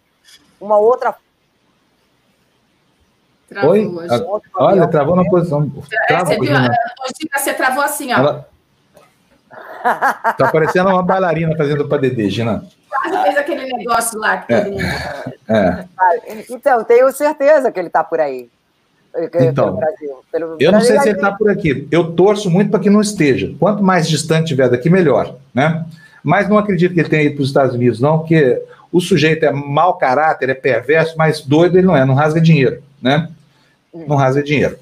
Uma 0.60 0.76
outra 0.76 1.14
Travou, 3.50 3.72
Oi? 3.72 3.90
Olha, 4.54 4.86
travou 4.86 5.16
na 5.16 5.24
posição. 5.24 5.70
É, 6.08 6.18
você 6.20 6.38
viu? 6.38 6.54
Você 7.36 7.52
travou 7.52 7.82
assim, 7.82 8.12
ó. 8.12 8.16
Ela... 8.16 8.48
Tá 10.38 10.50
parecendo 10.52 10.90
uma 10.90 11.02
bailarina 11.02 11.56
fazendo 11.56 11.88
para 11.88 12.02
Dedê, 12.02 12.30
Gina. 12.30 12.64
Quase 12.88 13.22
fez 13.24 13.36
aquele 13.36 13.64
negócio 13.72 14.18
lá 14.20 14.38
que 14.38 14.52
é. 14.52 14.64
mundo. 14.64 14.82
É. 15.48 15.84
Então, 16.48 16.84
tenho 16.84 17.10
certeza 17.12 17.72
que 17.72 17.80
ele 17.80 17.88
está 17.88 18.04
por 18.04 18.20
aí. 18.20 18.48
Então, 19.40 19.74
Brasil, 19.74 20.20
pelo 20.30 20.56
eu 20.60 20.70
não 20.70 20.80
sei 20.80 21.00
se 21.00 21.08
ele 21.08 21.16
está 21.16 21.32
por 21.32 21.50
aqui. 21.50 21.88
Eu 21.90 22.12
torço 22.12 22.48
muito 22.48 22.70
para 22.70 22.78
que 22.78 22.88
não 22.88 23.00
esteja. 23.00 23.52
Quanto 23.58 23.82
mais 23.82 24.08
distante 24.08 24.48
tiver 24.48 24.68
daqui, 24.68 24.88
melhor, 24.88 25.34
né? 25.52 25.84
Mas 26.22 26.48
não 26.48 26.56
acredito 26.56 26.94
que 26.94 27.00
ele 27.00 27.08
tenha 27.08 27.24
ido 27.24 27.34
para 27.34 27.42
os 27.42 27.48
Estados 27.48 27.74
Unidos, 27.74 27.98
não, 27.98 28.18
porque 28.18 28.62
o 28.92 29.00
sujeito 29.00 29.44
é 29.44 29.50
mau 29.50 29.94
caráter, 29.94 30.50
é 30.50 30.54
perverso, 30.54 31.16
mas 31.16 31.40
doido 31.40 31.78
ele 31.78 31.86
não 31.86 31.96
é, 31.96 32.04
não 32.04 32.14
rasga 32.14 32.40
dinheiro, 32.40 32.80
né? 33.02 33.28
Não 33.92 34.16
rasga 34.16 34.42
dinheiro. 34.42 34.78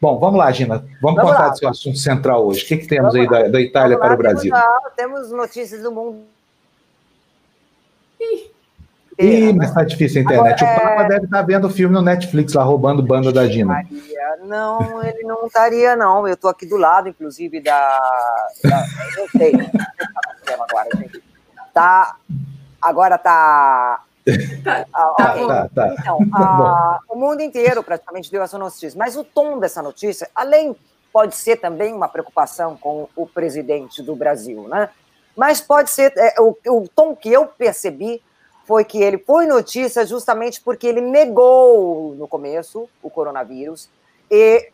Bom, 0.00 0.18
vamos 0.18 0.38
lá, 0.38 0.50
Gina. 0.50 0.78
Vamos, 1.02 1.16
vamos 1.16 1.22
contar 1.22 1.46
lá. 1.46 1.48
do 1.50 1.58
seu 1.58 1.68
assunto 1.68 1.98
central 1.98 2.46
hoje. 2.46 2.64
O 2.64 2.66
que, 2.66 2.78
que 2.78 2.86
temos 2.86 3.12
vamos 3.12 3.32
aí 3.32 3.42
da, 3.42 3.48
da 3.48 3.60
Itália 3.60 3.98
para 3.98 4.14
o 4.14 4.16
Brasil? 4.16 4.52
Temos, 4.52 4.92
temos 4.96 5.30
notícias 5.30 5.82
do 5.82 5.92
mundo. 5.92 6.24
Ih, 9.18 9.52
mas 9.52 9.74
tá 9.74 9.84
difícil 9.84 10.22
a 10.22 10.24
internet. 10.24 10.64
Agora, 10.64 10.76
o 10.76 10.82
Papa 10.82 11.02
é... 11.02 11.08
deve 11.08 11.24
estar 11.26 11.38
tá 11.38 11.42
vendo 11.42 11.66
o 11.66 11.70
filme 11.70 11.94
no 11.94 12.00
Netflix 12.00 12.54
lá, 12.54 12.62
roubando 12.62 13.02
banda 13.02 13.30
da 13.30 13.46
Gina. 13.46 13.74
Maria. 13.74 14.38
Não, 14.44 15.04
ele 15.04 15.22
não 15.24 15.46
estaria, 15.46 15.94
não. 15.94 16.26
Eu 16.26 16.34
estou 16.34 16.48
aqui 16.48 16.64
do 16.64 16.78
lado, 16.78 17.08
inclusive, 17.08 17.60
da. 17.60 17.98
da 18.64 18.86
eu 19.18 19.28
sei. 19.28 19.52
agora, 20.58 20.88
gente. 20.96 21.22
Tá. 21.74 22.16
Agora 22.80 23.18
tá 23.18 24.02
Tá, 24.62 24.84
tá, 24.84 25.12
okay. 25.12 25.46
tá, 25.46 25.68
tá, 25.74 25.94
Então, 25.98 26.18
ah, 26.34 27.00
o 27.08 27.16
mundo 27.16 27.40
inteiro 27.40 27.82
praticamente 27.82 28.30
deu 28.30 28.42
essa 28.42 28.58
notícia. 28.58 28.92
Mas 28.96 29.16
o 29.16 29.24
tom 29.24 29.58
dessa 29.58 29.82
notícia, 29.82 30.28
além, 30.34 30.76
pode 31.12 31.34
ser 31.34 31.56
também 31.56 31.92
uma 31.92 32.08
preocupação 32.08 32.76
com 32.76 33.08
o 33.16 33.26
presidente 33.26 34.02
do 34.02 34.14
Brasil, 34.14 34.68
né? 34.68 34.90
Mas 35.36 35.60
pode 35.60 35.90
ser, 35.90 36.12
é, 36.16 36.34
o, 36.38 36.56
o 36.68 36.88
tom 36.88 37.16
que 37.16 37.32
eu 37.32 37.46
percebi 37.46 38.22
foi 38.66 38.84
que 38.84 39.02
ele 39.02 39.18
foi 39.18 39.46
notícia 39.46 40.04
justamente 40.06 40.60
porque 40.60 40.86
ele 40.86 41.00
negou 41.00 42.14
no 42.14 42.28
começo 42.28 42.88
o 43.02 43.10
coronavírus 43.10 43.88
e 44.30 44.70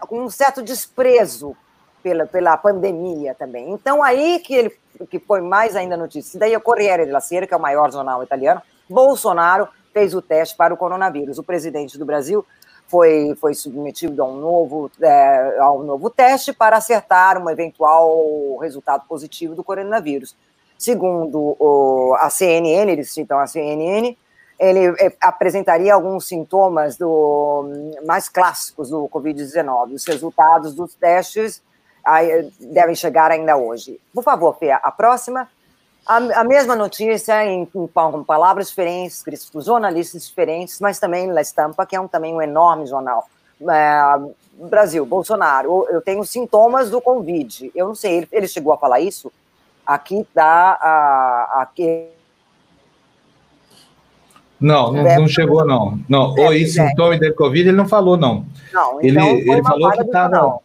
com 0.00 0.20
um 0.20 0.28
certo 0.28 0.62
desprezo 0.62 1.56
pela, 2.02 2.26
pela 2.26 2.56
pandemia 2.56 3.34
também. 3.34 3.70
Então, 3.70 4.02
aí 4.02 4.38
que 4.40 4.54
ele 4.54 4.72
que 5.08 5.18
foi 5.18 5.40
mais 5.40 5.74
ainda 5.74 5.96
notícia. 5.96 6.38
Daí 6.38 6.54
o 6.54 6.60
Corriere 6.60 7.06
della 7.06 7.20
Sera, 7.20 7.46
que 7.46 7.54
é 7.54 7.56
o 7.56 7.60
maior 7.60 7.90
jornal 7.90 8.22
italiano, 8.22 8.62
Bolsonaro 8.88 9.68
fez 9.92 10.14
o 10.14 10.22
teste 10.22 10.56
para 10.56 10.72
o 10.72 10.76
coronavírus. 10.76 11.38
O 11.38 11.42
presidente 11.42 11.98
do 11.98 12.04
Brasil 12.04 12.44
foi, 12.86 13.34
foi 13.40 13.54
submetido 13.54 14.22
a 14.22 14.26
um, 14.26 14.36
novo, 14.36 14.90
é, 15.00 15.56
a 15.58 15.72
um 15.72 15.82
novo 15.82 16.10
teste 16.10 16.52
para 16.52 16.76
acertar 16.76 17.42
um 17.42 17.48
eventual 17.48 18.58
resultado 18.58 19.06
positivo 19.08 19.54
do 19.54 19.64
coronavírus. 19.64 20.36
Segundo 20.78 21.56
o, 21.58 22.14
a 22.18 22.28
CNN, 22.28 22.90
eles 22.90 23.12
citam 23.12 23.38
a 23.38 23.46
CNN, 23.46 24.16
ele 24.58 24.94
é, 24.98 25.12
apresentaria 25.20 25.94
alguns 25.94 26.26
sintomas 26.26 26.96
do, 26.96 27.64
mais 28.04 28.28
clássicos 28.28 28.90
do 28.90 29.08
Covid-19. 29.08 29.94
Os 29.94 30.04
resultados 30.04 30.74
dos 30.74 30.94
testes 30.94 31.62
devem 32.60 32.94
chegar 32.94 33.30
ainda 33.30 33.56
hoje. 33.56 34.00
Por 34.12 34.22
favor, 34.22 34.56
Fê, 34.58 34.70
a 34.70 34.90
próxima. 34.90 35.48
A, 36.04 36.16
a 36.16 36.44
mesma 36.44 36.74
notícia 36.74 37.44
em, 37.44 37.62
em, 37.62 37.66
com 37.66 38.24
palavras 38.24 38.68
diferentes, 38.68 39.22
por 39.52 39.62
jornalistas 39.62 40.26
diferentes, 40.26 40.80
mas 40.80 40.98
também 40.98 41.30
La 41.30 41.40
Estampa, 41.40 41.86
que 41.86 41.94
é 41.94 42.00
um, 42.00 42.08
também 42.08 42.34
um 42.34 42.42
enorme 42.42 42.86
jornal. 42.86 43.28
É, 43.70 44.00
Brasil, 44.68 45.06
Bolsonaro, 45.06 45.86
eu 45.88 46.00
tenho 46.00 46.24
sintomas 46.24 46.90
do 46.90 47.00
Covid. 47.00 47.70
Eu 47.74 47.86
não 47.88 47.94
sei, 47.94 48.18
ele, 48.18 48.28
ele 48.32 48.48
chegou 48.48 48.72
a 48.72 48.78
falar 48.78 49.00
isso? 49.00 49.32
Aqui 49.86 50.26
dá 50.34 50.78
a, 50.80 51.62
aqui. 51.62 52.08
Não, 54.60 54.92
não, 54.92 55.02
não, 55.02 55.28
chegou, 55.28 55.64
não. 55.64 55.98
Não, 56.08 56.38
é, 56.38 56.48
oi, 56.48 56.66
sintoma 56.66 57.16
do 57.16 57.34
Covid, 57.34 57.68
ele 57.68 57.76
não 57.76 57.88
falou, 57.88 58.16
não. 58.16 58.44
Não, 58.72 59.00
então 59.02 59.28
ele, 59.28 59.50
ele 59.50 59.62
falou 59.62 59.90
que 59.92 60.02
estava. 60.02 60.58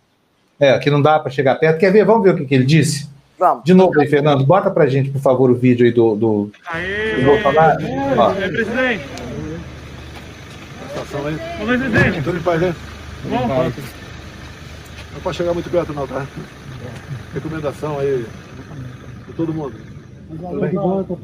É, 0.60 0.78
que 0.80 0.90
não 0.90 1.02
dá 1.02 1.20
para 1.20 1.32
chegar 1.32 1.56
perto. 1.56 1.80
Quer 1.80 1.92
ver? 1.92 2.06
Vamos 2.06 2.24
ver 2.24 2.34
o 2.34 2.38
que, 2.38 2.46
que 2.46 2.56
ele 2.56 2.66
disse? 2.66 3.10
Vamos. 3.38 3.64
De 3.64 3.74
novo 3.74 4.00
aí, 4.00 4.08
Fernando, 4.08 4.44
bota 4.44 4.72
pra 4.72 4.88
gente, 4.88 5.12
por 5.12 5.22
favor, 5.22 5.52
o 5.52 5.56
vídeo 5.56 5.86
aí 5.86 5.92
do, 5.92 6.16
do, 6.16 6.52
Aê, 6.68 7.18
do 7.18 7.26
Bolsonaro. 7.26 7.82
É, 7.84 8.50
presidente. 8.50 9.06
Situação 10.90 11.28
aí. 11.28 11.36
Ô, 11.62 11.66
presidente. 11.66 12.22
Tudo 12.24 12.38
em 12.38 12.42
paz, 12.42 12.62
né? 12.62 12.76
Bom, 13.26 13.48
Não 15.14 15.22
pode 15.22 15.38
chegar 15.38 15.54
muito 15.54 15.70
perto, 15.70 15.94
não, 15.94 16.08
tá? 16.08 16.26
Recomendação 17.34 18.00
aí 18.00 18.26
para 19.26 19.36
todo 19.36 19.54
mundo. 19.54 19.76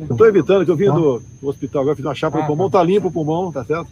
Eu 0.09 0.15
tô 0.15 0.25
evitando 0.25 0.63
que 0.63 0.71
eu 0.71 0.77
vim 0.77 0.86
do, 0.86 1.19
do 1.41 1.47
hospital 1.47 1.81
agora, 1.81 1.95
fiz 1.95 2.05
uma 2.05 2.15
chapa 2.15 2.39
no 2.39 2.47
pulmão, 2.47 2.69
tá 2.69 2.81
limpo 2.81 3.07
o 3.07 3.11
pulmão, 3.11 3.51
tá 3.51 3.65
certo? 3.65 3.88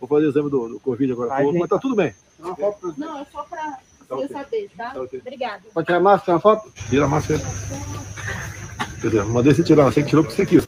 Vou 0.00 0.08
fazer 0.08 0.26
o 0.26 0.30
exame 0.30 0.50
do, 0.50 0.68
do 0.68 0.80
Covid 0.80 1.12
agora, 1.12 1.44
mas 1.52 1.68
tá 1.68 1.78
tudo 1.78 1.94
bem. 1.94 2.14
Não, 2.38 3.18
é 3.18 3.26
só 3.30 3.42
para 3.42 3.78
Tá 4.14 4.24
okay. 4.24 4.36
saber, 4.36 4.70
tá? 4.76 4.90
tá 4.90 5.00
okay. 5.02 5.20
Obrigada. 5.20 5.62
Pode 5.72 5.86
tirar 5.86 5.98
a 5.98 6.00
máscara, 6.00 6.32
uma 6.32 6.40
foto? 6.40 6.72
Tira 6.88 7.04
a 7.04 7.08
máscara. 7.08 7.40
Quer 9.00 9.08
dizer, 9.08 9.24
mandei 9.24 9.54
você 9.54 9.62
tirar, 9.62 9.84
você 9.84 10.02
que 10.02 10.08
tirou 10.08 10.24
porque 10.24 10.36
você 10.36 10.46
quis. 10.46 10.66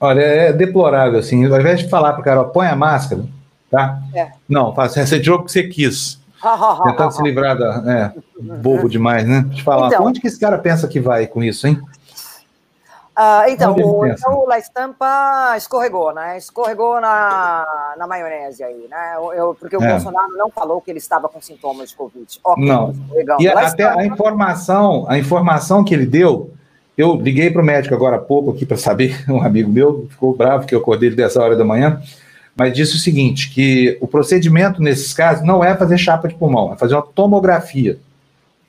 Olha, 0.00 0.20
é 0.20 0.52
deplorável, 0.52 1.18
assim. 1.18 1.44
Ao 1.44 1.60
invés 1.60 1.80
de 1.80 1.88
falar 1.88 2.12
para 2.12 2.20
o 2.20 2.24
cara, 2.24 2.44
põe 2.44 2.66
a 2.66 2.76
máscara, 2.76 3.24
tá? 3.70 4.00
É. 4.14 4.30
Não, 4.48 4.74
faça, 4.74 5.04
você 5.04 5.20
tirou 5.20 5.40
o 5.40 5.44
que 5.44 5.52
você 5.52 5.64
quis. 5.64 6.20
Tentando 6.84 7.12
se 7.12 7.22
livrar 7.22 7.56
da. 7.56 7.84
É, 7.86 8.12
bobo 8.40 8.88
demais, 8.88 9.26
né? 9.26 9.42
Deixa 9.46 9.60
eu 9.60 9.64
falar. 9.64 9.88
Então, 9.88 10.04
onde 10.04 10.20
que 10.20 10.26
esse 10.26 10.40
cara 10.40 10.58
pensa 10.58 10.88
que 10.88 10.98
vai 10.98 11.26
com 11.26 11.42
isso, 11.42 11.66
hein? 11.66 11.80
Uh, 13.16 13.50
então, 13.50 13.76
o, 13.76 14.06
então, 14.06 14.38
o 14.38 14.46
La 14.46 14.58
Estampa 14.58 15.54
escorregou, 15.58 16.14
né? 16.14 16.38
Escorregou 16.38 16.98
na, 16.98 17.94
na 17.98 18.06
maionese 18.06 18.64
aí, 18.64 18.86
né? 18.90 19.16
Eu, 19.34 19.54
porque 19.54 19.76
o 19.76 19.82
é. 19.82 19.90
Bolsonaro 19.90 20.32
não 20.38 20.50
falou 20.50 20.80
que 20.80 20.90
ele 20.90 20.98
estava 20.98 21.28
com 21.28 21.38
sintomas 21.38 21.90
de 21.90 21.96
Covid. 21.96 22.40
Okay, 22.42 22.64
não. 22.64 22.94
E 23.38 23.48
até 23.48 23.66
Estampa... 23.66 24.00
a 24.00 24.06
informação, 24.06 25.04
a 25.08 25.18
informação 25.18 25.84
que 25.84 25.92
ele 25.92 26.06
deu, 26.06 26.54
eu 26.96 27.14
liguei 27.14 27.50
para 27.50 27.60
o 27.60 27.64
médico 27.64 27.94
agora 27.94 28.16
há 28.16 28.18
pouco 28.18 28.50
aqui 28.50 28.64
para 28.64 28.78
saber, 28.78 29.22
um 29.28 29.42
amigo 29.42 29.70
meu 29.70 30.06
ficou 30.10 30.34
bravo 30.34 30.66
que 30.66 30.74
eu 30.74 30.80
acordei 30.80 31.10
dessa 31.10 31.42
hora 31.42 31.54
da 31.54 31.64
manhã, 31.64 32.00
mas 32.56 32.72
disse 32.72 32.96
o 32.96 32.98
seguinte, 32.98 33.50
que 33.50 33.98
o 34.00 34.06
procedimento 34.06 34.82
nesses 34.82 35.12
casos 35.12 35.44
não 35.44 35.62
é 35.62 35.76
fazer 35.76 35.98
chapa 35.98 36.28
de 36.28 36.34
pulmão, 36.34 36.72
é 36.72 36.76
fazer 36.76 36.94
uma 36.94 37.02
tomografia. 37.02 37.98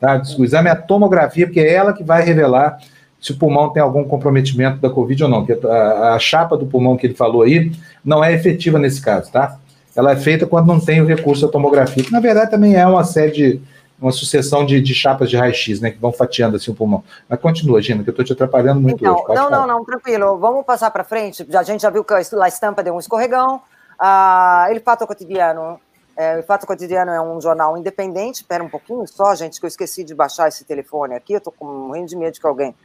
Tá? 0.01 0.21
O 0.37 0.43
exame 0.43 0.67
é 0.67 0.71
a 0.73 0.75
tomografia, 0.75 1.45
porque 1.45 1.61
é 1.61 1.73
ela 1.73 1.93
que 1.93 2.03
vai 2.03 2.23
revelar 2.23 2.77
se 3.23 3.31
o 3.31 3.37
pulmão 3.37 3.69
tem 3.69 3.81
algum 3.81 4.03
comprometimento 4.03 4.79
da 4.79 4.89
Covid 4.89 5.23
ou 5.23 5.29
não. 5.29 5.45
Porque 5.45 5.65
a, 5.65 6.13
a, 6.13 6.19
chapa 6.19 6.57
do 6.57 6.65
pulmão 6.65 6.97
que 6.97 7.07
ele 7.07 7.13
falou 7.13 7.43
aí 7.43 7.71
não 8.03 8.21
é 8.21 8.33
efetiva 8.33 8.77
nesse 8.77 9.01
caso, 9.01 9.31
tá? 9.31 9.57
Ela 9.95 10.11
é 10.11 10.15
feita 10.17 10.45
quando 10.45 10.67
não 10.67 10.77
tem 10.77 11.01
o 11.01 11.05
recurso 11.05 11.45
à 11.45 11.49
tomografia, 11.49 12.03
que 12.03 12.11
na 12.11 12.19
verdade 12.19 12.51
também 12.51 12.75
é 12.75 12.85
uma 12.85 13.05
série 13.05 13.31
de, 13.31 13.61
uma 14.01 14.11
sucessão 14.11 14.65
de, 14.65 14.81
de 14.81 14.93
chapas 14.93 15.29
de 15.29 15.37
raio-x, 15.37 15.79
né, 15.79 15.91
que 15.91 15.99
vão 15.99 16.11
fatiando 16.11 16.57
assim 16.57 16.69
o 16.69 16.75
pulmão. 16.75 17.01
Mas 17.29 17.39
continua, 17.39 17.81
Gina, 17.81 18.03
que 18.03 18.09
eu 18.09 18.11
estou 18.11 18.25
te 18.25 18.33
atrapalhando 18.33 18.81
muito 18.81 18.97
então, 18.97 19.15
hoje. 19.15 19.35
não, 19.35 19.49
não, 19.49 19.65
não, 19.65 19.85
tranquilo. 19.85 20.37
Vamos 20.37 20.65
passar 20.65 20.91
para 20.91 21.05
frente. 21.05 21.47
A 21.55 21.63
gente 21.63 21.81
já 21.81 21.89
viu 21.89 22.03
que 22.03 22.13
a 22.13 22.19
estampa 22.19 22.83
deu 22.83 22.93
um 22.93 22.99
escorregão. 22.99 23.61
Ah, 23.97 24.67
ele 24.69 24.81
Fato 24.81 25.07
Cotidiano 25.07 25.79
é, 26.15 26.39
o 26.39 26.43
Fato 26.43 26.67
Cotidiano 26.67 27.11
é 27.11 27.21
um 27.21 27.41
jornal 27.41 27.77
independente. 27.77 28.41
Espera 28.41 28.63
um 28.63 28.69
pouquinho 28.69 29.07
só, 29.07 29.33
gente, 29.35 29.59
que 29.59 29.65
eu 29.65 29.67
esqueci 29.67 30.03
de 30.03 30.13
baixar 30.13 30.47
esse 30.47 30.63
telefone 30.63 31.15
aqui. 31.15 31.33
Eu 31.33 31.39
estou 31.39 31.53
com 31.57 31.65
morrendo 31.65 32.07
de 32.07 32.15
medo 32.15 32.33
de 32.33 32.39
que 32.39 32.47
alguém 32.47 32.75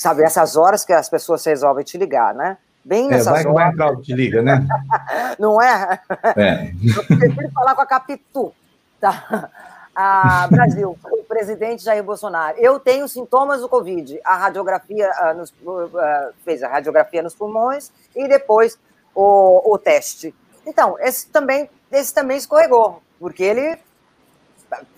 sabe, 0.00 0.22
essas 0.22 0.56
horas 0.56 0.84
que 0.84 0.92
as 0.92 1.08
pessoas 1.08 1.44
resolvem 1.44 1.84
te 1.84 1.98
ligar, 1.98 2.34
né? 2.34 2.56
Bem 2.84 3.06
é, 3.06 3.10
nessas 3.10 3.26
é, 3.26 3.30
vai, 3.30 3.40
horas. 3.46 3.54
Vai 3.54 3.68
entrar, 3.70 3.96
te 4.02 4.14
liga, 4.14 4.42
né? 4.42 4.66
Não 5.38 5.60
é? 5.60 6.00
É. 6.36 6.72
Eu 6.96 7.18
prefiro 7.18 7.50
falar 7.52 7.74
com 7.74 7.82
a 7.82 7.86
Capitu. 7.86 8.52
Tá? 9.00 9.50
Ah, 9.94 10.48
Brasil, 10.50 10.96
o 11.04 11.24
presidente 11.24 11.84
Jair 11.84 12.02
Bolsonaro. 12.02 12.56
Eu 12.58 12.80
tenho 12.80 13.06
sintomas 13.06 13.60
do 13.60 13.68
Covid. 13.68 14.18
A 14.24 14.36
radiografia 14.36 15.10
uh, 15.10 15.34
nos, 15.36 15.50
uh, 15.50 16.32
fez 16.44 16.62
a 16.62 16.68
radiografia 16.68 17.22
nos 17.22 17.34
pulmões 17.34 17.92
e 18.16 18.26
depois 18.26 18.78
o, 19.14 19.74
o 19.74 19.78
teste. 19.78 20.34
Então, 20.66 20.96
esse 20.98 21.26
também, 21.28 21.68
esse 21.90 22.14
também 22.14 22.38
escorregou, 22.38 23.02
porque 23.18 23.42
ele, 23.42 23.76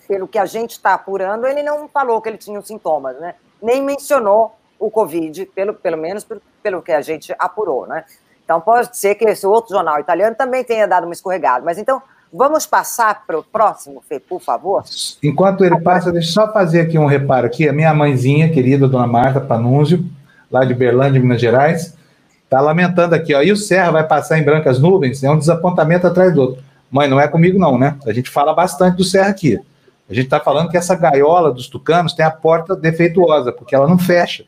pelo 0.06 0.28
que 0.28 0.38
a 0.38 0.46
gente 0.46 0.72
está 0.72 0.94
apurando, 0.94 1.46
ele 1.46 1.62
não 1.62 1.88
falou 1.88 2.20
que 2.22 2.28
ele 2.28 2.38
tinha 2.38 2.60
os 2.60 2.66
sintomas, 2.66 3.18
né? 3.18 3.34
Nem 3.60 3.82
mencionou 3.82 4.54
o 4.86 4.90
Covid, 4.90 5.46
pelo, 5.46 5.74
pelo 5.74 5.96
menos 5.96 6.24
pelo, 6.24 6.42
pelo 6.62 6.82
que 6.82 6.92
a 6.92 7.00
gente 7.00 7.34
apurou, 7.38 7.86
né? 7.86 8.04
Então 8.44 8.60
pode 8.60 8.96
ser 8.96 9.14
que 9.14 9.24
esse 9.24 9.46
outro 9.46 9.74
jornal 9.74 9.98
italiano 9.98 10.36
também 10.36 10.62
tenha 10.62 10.86
dado 10.86 11.04
uma 11.04 11.14
escorregada. 11.14 11.64
Mas 11.64 11.78
então, 11.78 12.02
vamos 12.32 12.66
passar 12.66 13.24
para 13.26 13.38
o 13.38 13.42
próximo, 13.42 14.02
Fê, 14.06 14.20
por 14.20 14.40
favor? 14.40 14.84
Enquanto 15.22 15.64
ele 15.64 15.80
passa, 15.80 16.12
deixa 16.12 16.28
eu 16.28 16.32
só 16.32 16.52
fazer 16.52 16.80
aqui 16.80 16.98
um 16.98 17.06
reparo 17.06 17.46
aqui. 17.46 17.66
A 17.66 17.72
minha 17.72 17.94
mãezinha, 17.94 18.52
querida 18.52 18.86
dona 18.86 19.06
Marta 19.06 19.40
Panúnzio, 19.40 20.04
lá 20.50 20.64
de 20.64 20.74
Berlândia, 20.74 21.20
Minas 21.20 21.40
Gerais, 21.40 21.96
está 22.44 22.60
lamentando 22.60 23.14
aqui, 23.14 23.34
ó. 23.34 23.40
E 23.40 23.50
o 23.50 23.56
Serra 23.56 23.92
vai 23.92 24.06
passar 24.06 24.38
em 24.38 24.44
brancas 24.44 24.78
nuvens? 24.78 25.24
É 25.24 25.30
um 25.30 25.38
desapontamento 25.38 26.06
atrás 26.06 26.34
do 26.34 26.42
outro. 26.42 26.62
Mãe, 26.90 27.08
não 27.08 27.18
é 27.18 27.26
comigo 27.26 27.58
não, 27.58 27.78
né? 27.78 27.96
A 28.06 28.12
gente 28.12 28.28
fala 28.28 28.52
bastante 28.52 28.98
do 28.98 29.04
Serra 29.04 29.30
aqui. 29.30 29.58
A 30.08 30.12
gente 30.12 30.26
está 30.26 30.38
falando 30.38 30.68
que 30.68 30.76
essa 30.76 30.94
gaiola 30.94 31.50
dos 31.50 31.66
tucanos 31.66 32.12
tem 32.12 32.26
a 32.26 32.30
porta 32.30 32.76
defeituosa, 32.76 33.50
porque 33.50 33.74
ela 33.74 33.88
não 33.88 33.98
fecha. 33.98 34.44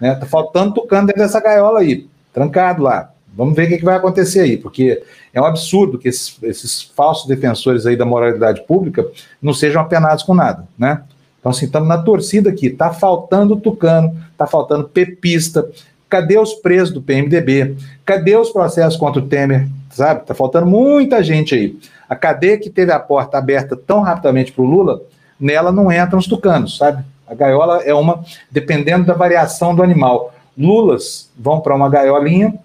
Né? 0.00 0.14
Tá 0.14 0.26
faltando 0.26 0.74
tucano 0.74 1.06
dentro 1.06 1.22
dessa 1.22 1.40
gaiola 1.40 1.80
aí, 1.80 2.06
trancado 2.32 2.82
lá. 2.82 3.10
Vamos 3.32 3.54
ver 3.54 3.66
o 3.66 3.68
que, 3.68 3.78
que 3.78 3.84
vai 3.84 3.96
acontecer 3.96 4.40
aí, 4.40 4.56
porque 4.56 5.02
é 5.32 5.40
um 5.40 5.44
absurdo 5.44 5.98
que 5.98 6.08
esses, 6.08 6.36
esses, 6.42 6.82
falsos 6.82 7.28
defensores 7.28 7.86
aí 7.86 7.96
da 7.96 8.04
moralidade 8.04 8.62
pública 8.66 9.06
não 9.40 9.54
sejam 9.54 9.80
apenados 9.80 10.24
com 10.24 10.34
nada, 10.34 10.66
né? 10.76 11.02
Então, 11.38 11.50
assim, 11.50 11.66
estamos 11.66 11.88
na 11.88 11.98
torcida 11.98 12.50
aqui. 12.50 12.68
Tá 12.68 12.92
faltando 12.92 13.56
tucano, 13.56 14.14
tá 14.36 14.46
faltando 14.46 14.88
pepista. 14.88 15.66
Cadê 16.08 16.38
os 16.38 16.52
presos 16.54 16.92
do 16.92 17.00
PMDB? 17.00 17.76
Cadê 18.04 18.36
os 18.36 18.50
processos 18.50 18.98
contra 18.98 19.22
o 19.22 19.26
Temer? 19.26 19.66
Sabe? 19.90 20.26
Tá 20.26 20.34
faltando 20.34 20.66
muita 20.66 21.22
gente 21.22 21.54
aí. 21.54 21.78
A 22.08 22.14
cadeia 22.14 22.58
que 22.58 22.68
teve 22.68 22.92
a 22.92 22.98
porta 22.98 23.38
aberta 23.38 23.74
tão 23.74 24.02
rapidamente 24.02 24.52
para 24.52 24.62
o 24.62 24.66
Lula, 24.66 25.00
nela 25.38 25.72
não 25.72 25.90
entram 25.90 26.18
os 26.18 26.26
tucanos, 26.26 26.76
sabe? 26.76 27.02
A 27.30 27.34
gaiola 27.34 27.84
é 27.84 27.94
uma, 27.94 28.24
dependendo 28.50 29.06
da 29.06 29.14
variação 29.14 29.72
do 29.72 29.84
animal. 29.84 30.34
Lulas 30.58 31.30
vão 31.38 31.60
para 31.60 31.76
uma 31.76 31.88
gaiolinha, 31.88 32.58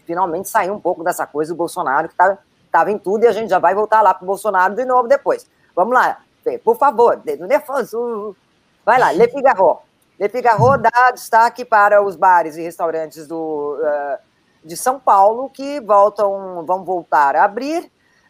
finalmente 0.04 0.48
saí 0.48 0.70
um 0.70 0.80
pouco 0.80 1.02
dessa 1.02 1.26
coisa 1.26 1.52
do 1.52 1.56
Bolsonaro, 1.56 2.08
que 2.08 2.14
estava 2.14 2.38
tava 2.70 2.90
em 2.90 2.98
tudo, 2.98 3.24
e 3.24 3.26
a 3.26 3.32
gente 3.32 3.48
já 3.48 3.58
vai 3.58 3.74
voltar 3.74 4.02
lá 4.02 4.12
para 4.12 4.22
o 4.22 4.26
Bolsonaro 4.26 4.74
de 4.74 4.84
novo 4.84 5.08
depois. 5.08 5.48
Vamos 5.74 5.94
lá, 5.94 6.18
por 6.62 6.76
favor, 6.76 7.16
dedo 7.16 7.46
nervoso. 7.46 8.36
Vai 8.84 9.00
lá, 9.00 9.12
Le 9.12 9.28
Figaro. 9.28 9.78
Le 10.18 10.28
Figaro 10.28 10.76
dá 10.78 11.10
destaque 11.10 11.64
para 11.64 12.02
os 12.02 12.16
bares 12.16 12.56
e 12.56 12.62
restaurantes 12.62 13.26
do, 13.26 13.78
uh, 13.80 14.18
de 14.66 14.76
São 14.76 14.98
Paulo 14.98 15.48
que 15.48 15.80
voltam, 15.80 16.64
vão 16.66 16.84
voltar 16.84 17.36
a 17.36 17.44
abrir, 17.44 17.84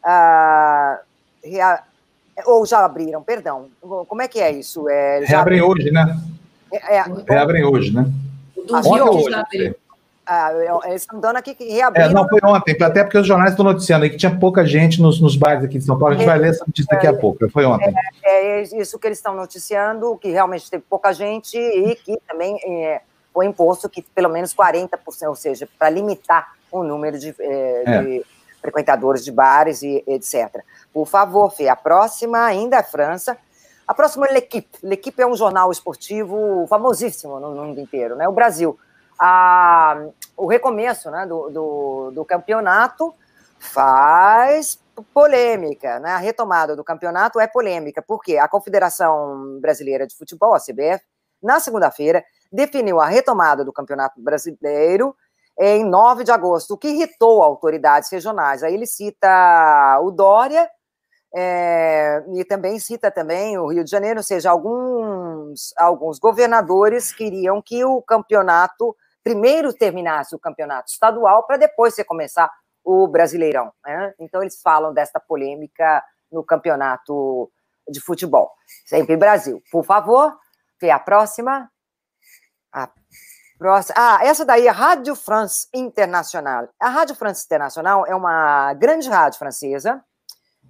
uh, 0.05 0.99
rea, 1.43 1.83
ou 2.45 2.67
já 2.67 2.85
abriram, 2.85 3.23
perdão. 3.23 3.69
Como 3.81 4.21
é 4.21 4.29
que 4.29 4.39
é 4.39 4.51
isso? 4.51 4.89
É, 4.89 5.21
Reabrem 5.25 5.63
hoje, 5.63 5.91
né? 5.91 6.17
É, 6.73 6.97
é, 6.99 7.05
Reabrem 7.27 7.65
hoje, 7.65 7.93
né? 7.95 8.07
Do 8.55 8.81
Rio 8.81 9.11
que 9.11 9.31
já 9.31 9.41
abriu. 9.41 9.75
Ah, 10.29 10.51
eles 10.87 11.03
estão 11.03 11.21
dando 11.21 11.37
aqui 11.37 11.55
que 11.55 11.65
reabriram. 11.71 12.11
É, 12.11 12.13
não, 12.13 12.29
foi 12.29 12.41
ontem, 12.43 12.77
até 12.83 13.05
porque 13.05 13.17
os 13.17 13.27
jornais 13.27 13.53
estão 13.53 13.65
noticiando 13.65 14.05
aí 14.05 14.11
que 14.11 14.17
tinha 14.17 14.37
pouca 14.37 14.67
gente 14.67 15.01
nos, 15.01 15.21
nos 15.21 15.37
bares 15.37 15.63
aqui 15.63 15.79
de 15.79 15.85
São 15.85 15.97
Paulo. 15.97 16.15
A 16.15 16.19
gente 16.19 16.27
é, 16.27 16.31
vai 16.31 16.39
ler 16.39 16.51
essa 16.51 16.65
notícia 16.67 16.89
daqui 16.91 17.07
a 17.07 17.11
é, 17.11 17.13
pouco. 17.13 17.49
Foi 17.49 17.65
ontem. 17.65 17.95
É, 18.25 18.59
é, 18.59 18.63
isso 18.63 18.99
que 18.99 19.07
eles 19.07 19.19
estão 19.19 19.37
noticiando, 19.37 20.19
que 20.19 20.29
realmente 20.33 20.69
teve 20.69 20.83
pouca 20.91 21.13
gente 21.13 21.57
e 21.57 21.95
que 21.95 22.19
também 22.27 22.59
foi 23.37 23.45
imposto 23.45 23.87
que 23.87 24.01
pelo 24.01 24.31
menos 24.31 24.55
40%, 24.55 25.29
ou 25.29 25.37
seja, 25.37 25.69
para 25.79 25.91
limitar 25.91 26.55
o 26.73 26.83
número 26.83 27.19
de, 27.19 27.35
é, 27.39 27.83
é. 27.85 28.03
de 28.03 28.27
frequentadores 28.63 29.23
de 29.23 29.31
bares 29.31 29.83
e 29.83 30.03
etc. 30.07 30.65
Por 30.91 31.07
favor, 31.07 31.51
Fê, 31.51 31.69
a 31.69 31.77
próxima 31.77 32.47
ainda 32.47 32.77
é 32.77 32.81
a 32.81 32.83
França. 32.83 33.37
A 33.87 33.93
próxima 33.93 34.27
é 34.27 34.33
L'Equipe. 34.33 34.79
L'Equipe 34.83 35.21
é 35.21 35.27
um 35.27 35.37
jornal 35.37 35.71
esportivo 35.71 36.67
famosíssimo 36.67 37.39
no 37.39 37.51
mundo 37.51 37.79
inteiro, 37.79 38.17
né? 38.17 38.27
O 38.27 38.33
Brasil 38.33 38.79
a, 39.19 40.07
o 40.35 40.47
recomeço 40.47 41.11
né, 41.11 41.27
do, 41.27 41.51
do, 41.51 42.11
do, 42.13 42.25
campeonato 42.25 43.15
faz 43.59 44.81
polêmica, 45.13 46.01
né? 46.01 46.13
A 46.13 46.19
retomada 46.19 46.75
do 46.75 46.83
campeonato 46.83 47.39
é 47.39 47.47
polêmica, 47.47 48.01
porque 48.01 48.39
a 48.39 48.49
Confederação 48.49 49.59
Brasileira 49.61 50.07
de 50.07 50.17
Futebol, 50.17 50.55
a 50.55 50.59
CBF, 50.59 51.05
na 51.43 51.61
segunda-feira, 51.61 52.25
definiu 52.53 53.01
a 53.01 53.07
retomada 53.07 53.65
do 53.65 53.73
Campeonato 53.73 54.21
Brasileiro 54.21 55.17
em 55.59 55.85
9 55.85 56.25
de 56.25 56.31
agosto, 56.31 56.75
o 56.75 56.79
que 56.79 56.89
irritou 56.89 57.43
autoridades 57.43 58.11
regionais. 58.11 58.63
Aí 58.63 58.75
ele 58.75 58.87
cita 58.87 59.99
o 60.03 60.11
Dória 60.11 60.69
é, 61.35 62.23
e 62.35 62.45
também 62.45 62.79
cita 62.79 63.11
também 63.11 63.59
o 63.59 63.67
Rio 63.67 63.85
de 63.85 63.91
Janeiro, 63.91 64.21
ou 64.21 64.25
seja, 64.25 64.51
alguns, 64.51 65.73
alguns 65.77 66.19
governadores 66.19 67.13
queriam 67.13 67.61
que 67.63 67.85
o 67.85 68.03
campeonato 68.03 68.97
primeiro 69.23 69.73
terminasse 69.73 70.35
o 70.35 70.39
campeonato 70.39 70.91
estadual 70.91 71.45
para 71.47 71.57
depois 71.57 71.95
você 71.95 72.05
começar 72.05 72.51
o 72.85 73.09
Brasileirão. 73.09 73.73
Né? 73.85 74.15
Então 74.21 74.41
eles 74.41 74.61
falam 74.63 74.95
desta 74.95 75.19
polêmica 75.19 76.03
no 76.31 76.45
campeonato 76.45 77.51
de 77.89 78.01
futebol. 78.01 78.53
Sempre 78.85 79.17
Brasil. 79.17 79.61
Por 79.71 79.85
favor, 79.85 80.33
vê 80.81 80.91
a 80.91 80.99
próxima. 80.99 81.71
A 82.73 82.89
próxima. 83.59 83.95
Ah, 83.99 84.19
essa 84.23 84.45
daí 84.45 84.67
é 84.67 84.71
a 84.71 84.73
Rádio 84.73 85.15
France 85.15 85.69
Internacional. 85.73 86.69
A 86.81 86.89
Rádio 86.89 87.15
France 87.15 87.45
Internacional 87.45 88.07
é 88.07 88.15
uma 88.15 88.75
grande 88.75 89.09
rádio 89.09 89.39
francesa 89.39 90.03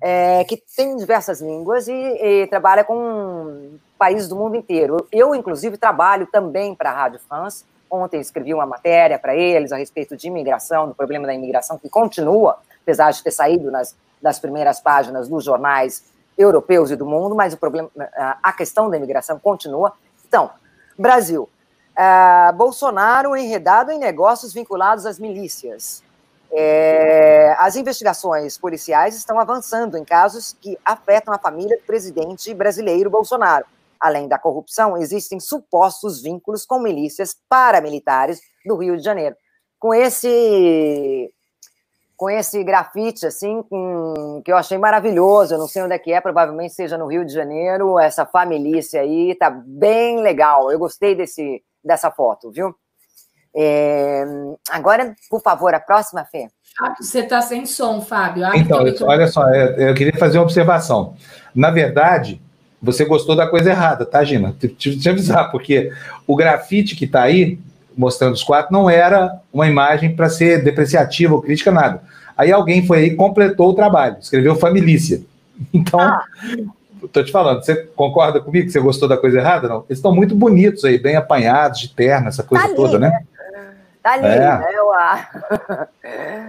é, 0.01 0.45
que 0.45 0.63
tem 0.77 0.97
diversas 0.97 1.41
línguas 1.41 1.89
e, 1.89 1.93
e, 1.93 2.47
trabalha 2.49 2.85
com 2.85 3.79
países 3.99 4.29
do 4.29 4.37
mundo 4.37 4.57
inteiro. 4.57 5.07
Eu, 5.11 5.35
inclusive, 5.35 5.79
trabalho 5.79 6.27
também 6.27 6.75
para 6.75 6.91
a 6.91 6.95
Rádio 6.95 7.21
France 7.21 7.65
Ontem 7.91 8.21
escrevi 8.21 8.53
uma 8.53 8.67
matéria 8.67 9.19
para 9.19 9.35
eles 9.35 9.73
a 9.73 9.77
respeito 9.77 10.17
de 10.17 10.27
imigração, 10.27 10.89
do 10.89 10.95
problema 10.95 11.27
da 11.27 11.35
imigração, 11.35 11.79
que 11.79 11.89
continua, 11.89 12.59
apesar 12.83 13.13
de 13.13 13.23
ter 13.23 13.31
saído 13.31 13.71
nas, 13.71 13.97
das 14.21 14.39
primeiras 14.39 14.81
páginas 14.81 15.29
dos 15.29 15.45
jornais 15.45 16.05
europeus 16.37 16.91
e 16.91 16.97
do 16.97 17.07
mundo, 17.07 17.35
mas 17.35 17.55
o 17.55 17.57
problema, 17.57 17.91
a 18.43 18.53
questão 18.53 18.91
da 18.91 18.97
imigração 18.97 19.39
continua. 19.39 19.93
Então, 20.27 20.51
Brasil, 20.99 21.49
uh, 21.99 22.53
Bolsonaro 22.55 23.37
enredado 23.37 23.91
em 23.91 23.99
negócios 23.99 24.53
vinculados 24.53 25.07
às 25.07 25.19
milícias. 25.19 26.05
É, 26.53 27.55
as 27.59 27.77
investigações 27.77 28.57
policiais 28.57 29.17
estão 29.17 29.39
avançando 29.39 29.97
em 29.99 30.05
casos 30.05 30.57
que 30.61 30.79
afetam 30.85 31.35
a 31.35 31.39
família 31.39 31.77
do 31.77 31.83
presidente 31.83 32.55
brasileiro 32.55 33.11
Bolsonaro. 33.11 33.67
Além 34.01 34.29
da 34.29 34.39
corrupção, 34.39 34.97
existem 34.97 35.41
supostos 35.41 36.23
vínculos 36.23 36.65
com 36.65 36.79
milícias 36.79 37.37
paramilitares 37.49 38.41
do 38.65 38.77
Rio 38.77 38.97
de 38.97 39.03
Janeiro. 39.03 39.37
Com 39.79 39.93
esse 39.93 41.33
com 42.17 42.31
esse 42.31 42.65
grafite, 42.65 43.27
assim, 43.27 43.63
com, 43.69 44.41
que 44.43 44.51
eu 44.51 44.57
achei 44.57 44.79
maravilhoso, 44.79 45.53
eu 45.53 45.59
não 45.59 45.69
sei 45.69 45.83
onde 45.83 45.93
é 45.93 45.99
que 45.99 46.11
é, 46.11 46.19
provavelmente 46.19 46.73
seja 46.73 46.97
no 46.97 47.07
Rio 47.07 47.27
de 47.27 47.33
Janeiro, 47.33 47.99
essa 47.99 48.25
família 48.25 48.81
aí, 48.99 49.35
tá 49.35 49.51
bem 49.51 50.23
legal, 50.23 50.73
eu 50.73 50.79
gostei 50.79 51.15
desse, 51.15 51.63
dessa 51.87 52.11
foto, 52.11 52.51
viu? 52.51 52.75
É, 53.55 54.25
agora, 54.71 55.15
por 55.31 55.41
favor, 55.41 55.73
a 55.75 55.81
próxima, 55.81 56.25
Fê. 56.25 56.49
Fábio, 56.79 57.03
você 57.03 57.21
está 57.21 57.41
sem 57.41 57.65
som, 57.65 58.03
Fábio. 58.03 58.45
Então, 58.55 58.85
olha 59.03 59.27
só, 59.29 59.49
eu, 59.49 59.89
eu 59.89 59.95
queria 59.95 60.19
fazer 60.19 60.37
uma 60.37 60.45
observação. 60.45 61.15
Na 61.55 61.71
verdade, 61.71 62.39
você 62.83 63.07
gostou 63.07 63.35
da 63.35 63.47
coisa 63.47 63.71
errada, 63.71 64.05
tá, 64.05 64.23
Gina? 64.23 64.55
Tive 64.77 64.99
te 64.99 65.09
avisar, 65.09 65.51
porque 65.51 65.91
o 66.27 66.37
grafite 66.37 66.95
que 66.95 67.07
está 67.07 67.23
aí, 67.23 67.59
mostrando 67.97 68.35
os 68.35 68.45
quatro, 68.45 68.73
não 68.73 68.91
era 68.91 69.41
uma 69.51 69.67
imagem 69.67 70.15
para 70.15 70.29
ser 70.29 70.63
depreciativa 70.63 71.35
ou 71.35 71.41
crítica, 71.41 71.71
nada. 71.71 72.03
Aí 72.37 72.53
alguém 72.53 72.87
foi 72.87 72.99
aí 72.99 73.07
e 73.07 73.17
completou 73.17 73.71
o 73.71 73.75
trabalho, 73.75 74.19
escreveu 74.21 74.57
família. 74.57 75.21
Então, 75.73 75.99
ah. 75.99 76.23
Tô 77.13 77.23
te 77.23 77.31
falando, 77.33 77.65
você 77.65 77.75
concorda 77.95 78.41
comigo 78.41 78.67
que 78.67 78.73
você 78.73 78.81
gostou 78.81 79.09
da 79.09 79.17
coisa 79.17 79.39
errada? 79.39 79.69
Não? 79.69 79.85
Eles 79.89 79.99
estão 79.99 80.15
muito 80.15 80.35
bonitos 80.35 80.85
aí, 80.85 80.99
bem 80.99 81.17
apanhados, 81.17 81.81
de 81.81 81.89
terno, 81.89 82.29
essa 82.29 82.43
coisa 82.43 82.69
tá 82.69 82.75
toda, 82.75 82.99
né? 82.99 83.25
Tá 84.03 84.13
ali, 84.13 84.27
é. 84.27 84.39
né? 84.39 84.65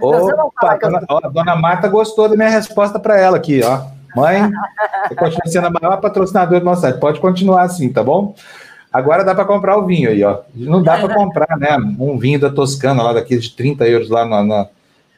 Opa, 0.00 0.72
a 0.72 0.76
dona, 0.76 1.02
ó, 1.08 1.20
a 1.22 1.28
dona 1.28 1.56
Marta 1.56 1.88
gostou 1.88 2.28
da 2.28 2.36
minha 2.36 2.48
resposta 2.48 2.98
para 3.00 3.18
ela 3.18 3.36
aqui, 3.36 3.60
ó. 3.64 3.82
Mãe, 4.14 4.50
você 5.08 5.14
continua 5.14 5.46
sendo 5.46 5.66
a 5.66 5.70
maior 5.70 6.00
patrocinadora 6.00 6.60
do 6.60 6.64
nosso 6.64 6.82
site. 6.82 6.98
Pode 6.98 7.20
continuar 7.20 7.62
assim, 7.62 7.92
tá 7.92 8.02
bom? 8.02 8.34
Agora 8.92 9.24
dá 9.24 9.34
para 9.34 9.44
comprar 9.44 9.76
o 9.76 9.84
vinho 9.84 10.08
aí, 10.08 10.22
ó. 10.24 10.40
Não 10.54 10.82
dá 10.82 10.98
para 10.98 11.14
comprar, 11.14 11.58
né? 11.58 11.76
Um 11.98 12.16
vinho 12.18 12.40
da 12.40 12.48
Toscana, 12.48 13.02
lá 13.02 13.12
daqueles 13.12 13.44
de 13.44 13.56
30 13.56 13.86
euros 13.86 14.08
lá, 14.08 14.24
na, 14.24 14.42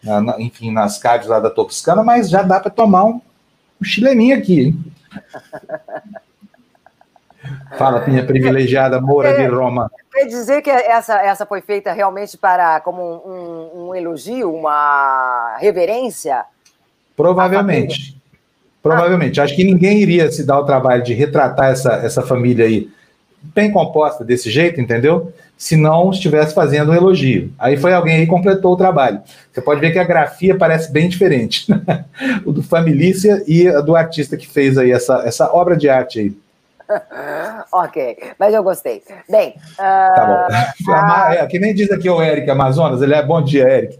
na, 0.02 0.20
na 0.20 0.40
enfim, 0.40 0.72
nas 0.72 0.98
cards 0.98 1.28
lá 1.28 1.38
da 1.38 1.50
Toscana, 1.50 2.02
mas 2.02 2.28
já 2.28 2.42
dá 2.42 2.58
para 2.58 2.70
tomar 2.70 3.04
um, 3.04 3.20
um 3.80 3.84
chileninho 3.84 4.36
aqui, 4.36 4.60
hein? 4.60 4.84
Fala, 7.76 8.06
minha 8.06 8.24
privilegiada 8.24 9.00
Moura 9.00 9.34
de 9.34 9.46
Roma. 9.46 9.90
Quer 10.12 10.26
dizer 10.26 10.60
que 10.62 10.70
essa, 10.70 11.20
essa 11.20 11.46
foi 11.46 11.60
feita 11.60 11.92
realmente 11.92 12.36
para 12.36 12.80
como 12.80 13.02
um, 13.02 13.30
um, 13.30 13.88
um 13.88 13.94
elogio, 13.94 14.54
uma 14.54 15.56
reverência? 15.58 16.44
Provavelmente. 17.16 18.20
Provavelmente. 18.82 19.40
Acho 19.40 19.54
que 19.54 19.64
ninguém 19.64 20.00
iria 20.00 20.30
se 20.30 20.44
dar 20.44 20.58
o 20.58 20.64
trabalho 20.64 21.02
de 21.02 21.14
retratar 21.14 21.70
essa, 21.70 21.94
essa 21.94 22.22
família 22.22 22.64
aí 22.66 22.90
bem 23.42 23.70
composta 23.70 24.24
desse 24.24 24.50
jeito, 24.50 24.80
entendeu? 24.80 25.32
Se 25.60 25.76
não 25.76 26.10
estivesse 26.10 26.54
fazendo 26.54 26.90
um 26.90 26.94
elogio. 26.94 27.52
Aí 27.58 27.76
foi 27.76 27.92
alguém 27.92 28.16
aí 28.16 28.22
que 28.22 28.30
completou 28.30 28.72
o 28.72 28.76
trabalho. 28.78 29.20
Você 29.52 29.60
pode 29.60 29.78
ver 29.78 29.92
que 29.92 29.98
a 29.98 30.04
grafia 30.04 30.56
parece 30.56 30.90
bem 30.90 31.06
diferente. 31.06 31.66
o 32.46 32.50
do 32.50 32.62
Familícia 32.62 33.44
e 33.46 33.68
a 33.68 33.82
do 33.82 33.94
artista 33.94 34.38
que 34.38 34.48
fez 34.48 34.78
aí 34.78 34.90
essa, 34.90 35.22
essa 35.26 35.52
obra 35.52 35.76
de 35.76 35.86
arte 35.86 36.18
aí. 36.18 36.36
ok, 37.72 38.16
mas 38.38 38.54
eu 38.54 38.62
gostei. 38.62 39.02
Bem. 39.28 39.50
Uh... 39.74 40.14
Tá 40.14 40.48
bom. 40.48 40.56
Uh... 40.90 41.32
É, 41.34 41.46
que 41.46 41.58
nem 41.58 41.74
diz 41.74 41.90
aqui 41.90 42.08
o 42.08 42.22
Eric 42.22 42.50
Amazonas, 42.50 43.02
ele 43.02 43.14
é 43.14 43.22
bom 43.22 43.42
dia, 43.42 43.68
Eric. 43.68 43.98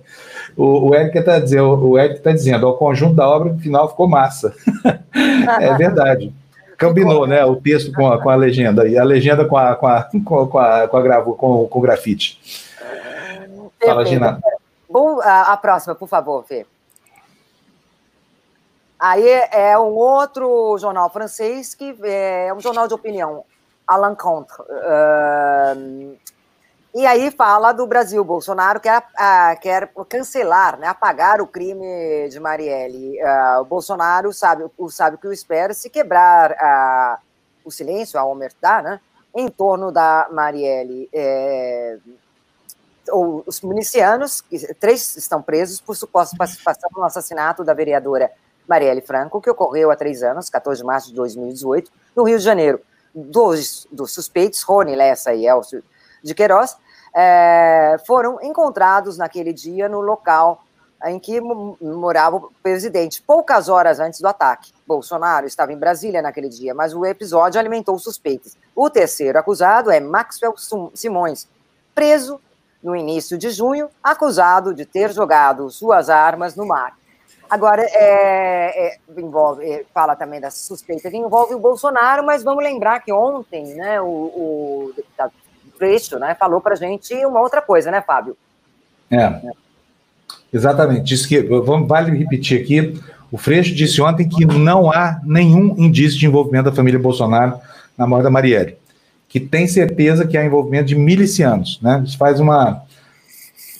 O, 0.56 0.88
o 0.88 0.94
Eric 0.94 1.18
está 1.18 1.38
dizendo, 1.38 1.90
o 1.90 1.98
Eric 1.98 2.20
tá 2.20 2.32
dizendo, 2.32 2.66
o 2.66 2.72
conjunto 2.72 3.16
da 3.16 3.28
obra 3.28 3.52
no 3.52 3.58
final 3.58 3.86
ficou 3.86 4.08
massa. 4.08 4.54
é 5.60 5.74
verdade. 5.74 6.32
Combinou, 6.80 7.26
né? 7.26 7.44
O 7.44 7.56
texto 7.56 7.92
com 7.92 8.10
a, 8.10 8.20
com 8.20 8.30
a 8.30 8.34
legenda 8.34 8.88
e 8.88 8.98
a 8.98 9.04
legenda 9.04 9.44
com 9.44 9.56
a 9.56 9.76
com 9.76 9.86
a 9.86 10.08
com 10.24 10.40
a, 10.40 10.48
com 10.48 10.58
a, 10.58 10.88
com, 10.88 10.96
a 10.96 11.22
com, 11.22 11.68
com 11.68 11.78
o 11.78 11.82
grafite. 11.82 12.40
Fala, 13.84 14.04
Gina. 14.04 14.40
Bom, 14.88 15.20
a, 15.20 15.52
a 15.52 15.56
próxima, 15.56 15.94
por 15.94 16.08
favor, 16.08 16.44
Fê. 16.44 16.66
Aí 18.98 19.26
é 19.50 19.78
um 19.78 19.94
outro 19.94 20.76
jornal 20.78 21.08
francês 21.10 21.74
que 21.74 21.96
é 22.02 22.52
um 22.54 22.60
jornal 22.60 22.86
de 22.86 22.92
opinião, 22.92 23.44
à 23.86 23.96
l'encontre. 23.96 24.54
Uh, 24.60 26.18
e 26.92 27.06
aí 27.06 27.30
fala 27.30 27.72
do 27.72 27.86
Brasil. 27.86 28.24
Bolsonaro 28.24 28.80
quer, 28.80 29.02
quer 29.60 29.92
cancelar, 30.08 30.78
né, 30.78 30.88
apagar 30.88 31.40
o 31.40 31.46
crime 31.46 32.28
de 32.28 32.40
Marielle. 32.40 33.16
Uh, 33.22 33.60
o 33.60 33.64
Bolsonaro 33.64 34.32
sabe, 34.32 34.64
sabe 34.88 35.16
que 35.16 35.28
o 35.28 35.32
espera 35.32 35.72
se 35.72 35.88
quebrar 35.88 36.50
uh, 36.52 37.22
o 37.64 37.70
silêncio, 37.70 38.18
a 38.18 38.24
omertá, 38.24 38.82
né, 38.82 39.00
em 39.34 39.48
torno 39.48 39.92
da 39.92 40.28
Marielle. 40.32 41.08
É, 41.12 41.98
os 43.12 43.60
milicianos, 43.60 44.42
três 44.78 45.16
estão 45.16 45.42
presos 45.42 45.80
por 45.80 45.96
suposta 45.96 46.36
participação 46.36 46.90
no 46.94 47.04
assassinato 47.04 47.64
da 47.64 47.74
vereadora 47.74 48.30
Marielle 48.68 49.00
Franco, 49.00 49.40
que 49.40 49.50
ocorreu 49.50 49.90
há 49.90 49.96
três 49.96 50.22
anos, 50.22 50.48
14 50.48 50.80
de 50.80 50.86
março 50.86 51.08
de 51.08 51.14
2018, 51.14 51.90
no 52.14 52.24
Rio 52.24 52.38
de 52.38 52.44
Janeiro. 52.44 52.80
Dos, 53.12 53.88
dos 53.90 54.12
suspeitos, 54.12 54.62
Rony 54.62 54.94
Lessa 54.94 55.34
e 55.34 55.44
Elcio 55.44 55.82
de 56.22 56.34
Queiroz, 56.34 56.76
é, 57.14 57.96
foram 58.06 58.38
encontrados 58.42 59.18
naquele 59.18 59.52
dia 59.52 59.88
no 59.88 60.00
local 60.00 60.62
em 61.06 61.18
que 61.18 61.40
morava 61.40 62.36
o 62.36 62.52
presidente, 62.62 63.22
poucas 63.22 63.68
horas 63.68 63.98
antes 64.00 64.20
do 64.20 64.28
ataque. 64.28 64.72
Bolsonaro 64.86 65.46
estava 65.46 65.72
em 65.72 65.78
Brasília 65.78 66.20
naquele 66.20 66.48
dia, 66.48 66.74
mas 66.74 66.94
o 66.94 67.06
episódio 67.06 67.58
alimentou 67.58 67.98
suspeitas. 67.98 68.56
O 68.76 68.90
terceiro 68.90 69.38
acusado 69.38 69.90
é 69.90 69.98
Maxwell 69.98 70.54
Simões, 70.94 71.48
preso 71.94 72.38
no 72.82 72.94
início 72.94 73.38
de 73.38 73.50
junho, 73.50 73.88
acusado 74.02 74.74
de 74.74 74.84
ter 74.84 75.12
jogado 75.12 75.70
suas 75.70 76.10
armas 76.10 76.54
no 76.54 76.66
mar. 76.66 76.98
Agora, 77.48 77.82
é, 77.82 78.86
é, 78.86 78.98
envolve, 79.18 79.64
é, 79.68 79.84
fala 79.92 80.14
também 80.14 80.40
da 80.40 80.50
suspeita 80.50 81.10
que 81.10 81.16
envolve 81.16 81.54
o 81.54 81.58
Bolsonaro, 81.58 82.24
mas 82.24 82.44
vamos 82.44 82.62
lembrar 82.62 83.00
que 83.00 83.12
ontem 83.12 83.74
né, 83.74 84.00
o, 84.00 84.06
o 84.06 84.92
deputado 84.94 85.32
Freixo 85.80 86.18
né, 86.18 86.36
falou 86.38 86.60
para 86.60 86.74
a 86.74 86.76
gente 86.76 87.14
uma 87.24 87.40
outra 87.40 87.62
coisa, 87.62 87.90
né, 87.90 88.02
Fábio? 88.02 88.36
É, 89.10 89.40
exatamente. 90.52 91.04
Diz 91.04 91.24
que, 91.24 91.40
vamos, 91.40 91.88
vale 91.88 92.16
repetir 92.16 92.60
aqui, 92.60 93.00
o 93.32 93.38
Freixo 93.38 93.74
disse 93.74 94.02
ontem 94.02 94.28
que 94.28 94.44
não 94.44 94.92
há 94.92 95.18
nenhum 95.24 95.74
indício 95.78 96.18
de 96.18 96.26
envolvimento 96.26 96.64
da 96.64 96.76
família 96.76 97.00
Bolsonaro 97.00 97.58
na 97.96 98.06
morte 98.06 98.24
da 98.24 98.30
Marielle, 98.30 98.76
que 99.26 99.40
tem 99.40 99.66
certeza 99.66 100.26
que 100.26 100.36
há 100.36 100.44
envolvimento 100.44 100.88
de 100.88 100.96
milicianos, 100.96 101.80
né? 101.80 102.02
Isso 102.04 102.18
faz 102.18 102.40
uma, 102.40 102.82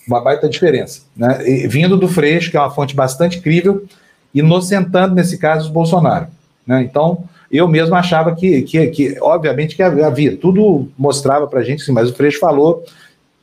uma 0.08 0.22
baita 0.22 0.48
diferença, 0.48 1.02
né? 1.14 1.46
E, 1.46 1.68
vindo 1.68 1.98
do 1.98 2.08
Freixo, 2.08 2.50
que 2.50 2.56
é 2.56 2.60
uma 2.60 2.70
fonte 2.70 2.96
bastante 2.96 3.40
crível, 3.40 3.84
inocentando, 4.32 5.14
nesse 5.14 5.36
caso, 5.36 5.66
os 5.66 5.70
Bolsonaro, 5.70 6.28
né? 6.66 6.82
Então, 6.82 7.24
eu 7.50 7.66
mesmo 7.66 7.94
achava 7.94 8.34
que, 8.34 8.62
que, 8.62 8.86
que 8.88 9.16
obviamente, 9.20 9.74
que 9.74 9.82
havia, 9.82 10.36
tudo 10.36 10.88
mostrava 10.96 11.46
para 11.46 11.60
a 11.60 11.62
gente, 11.64 11.82
sim, 11.82 11.92
mas 11.92 12.08
o 12.08 12.14
Freixo 12.14 12.38
falou, 12.38 12.84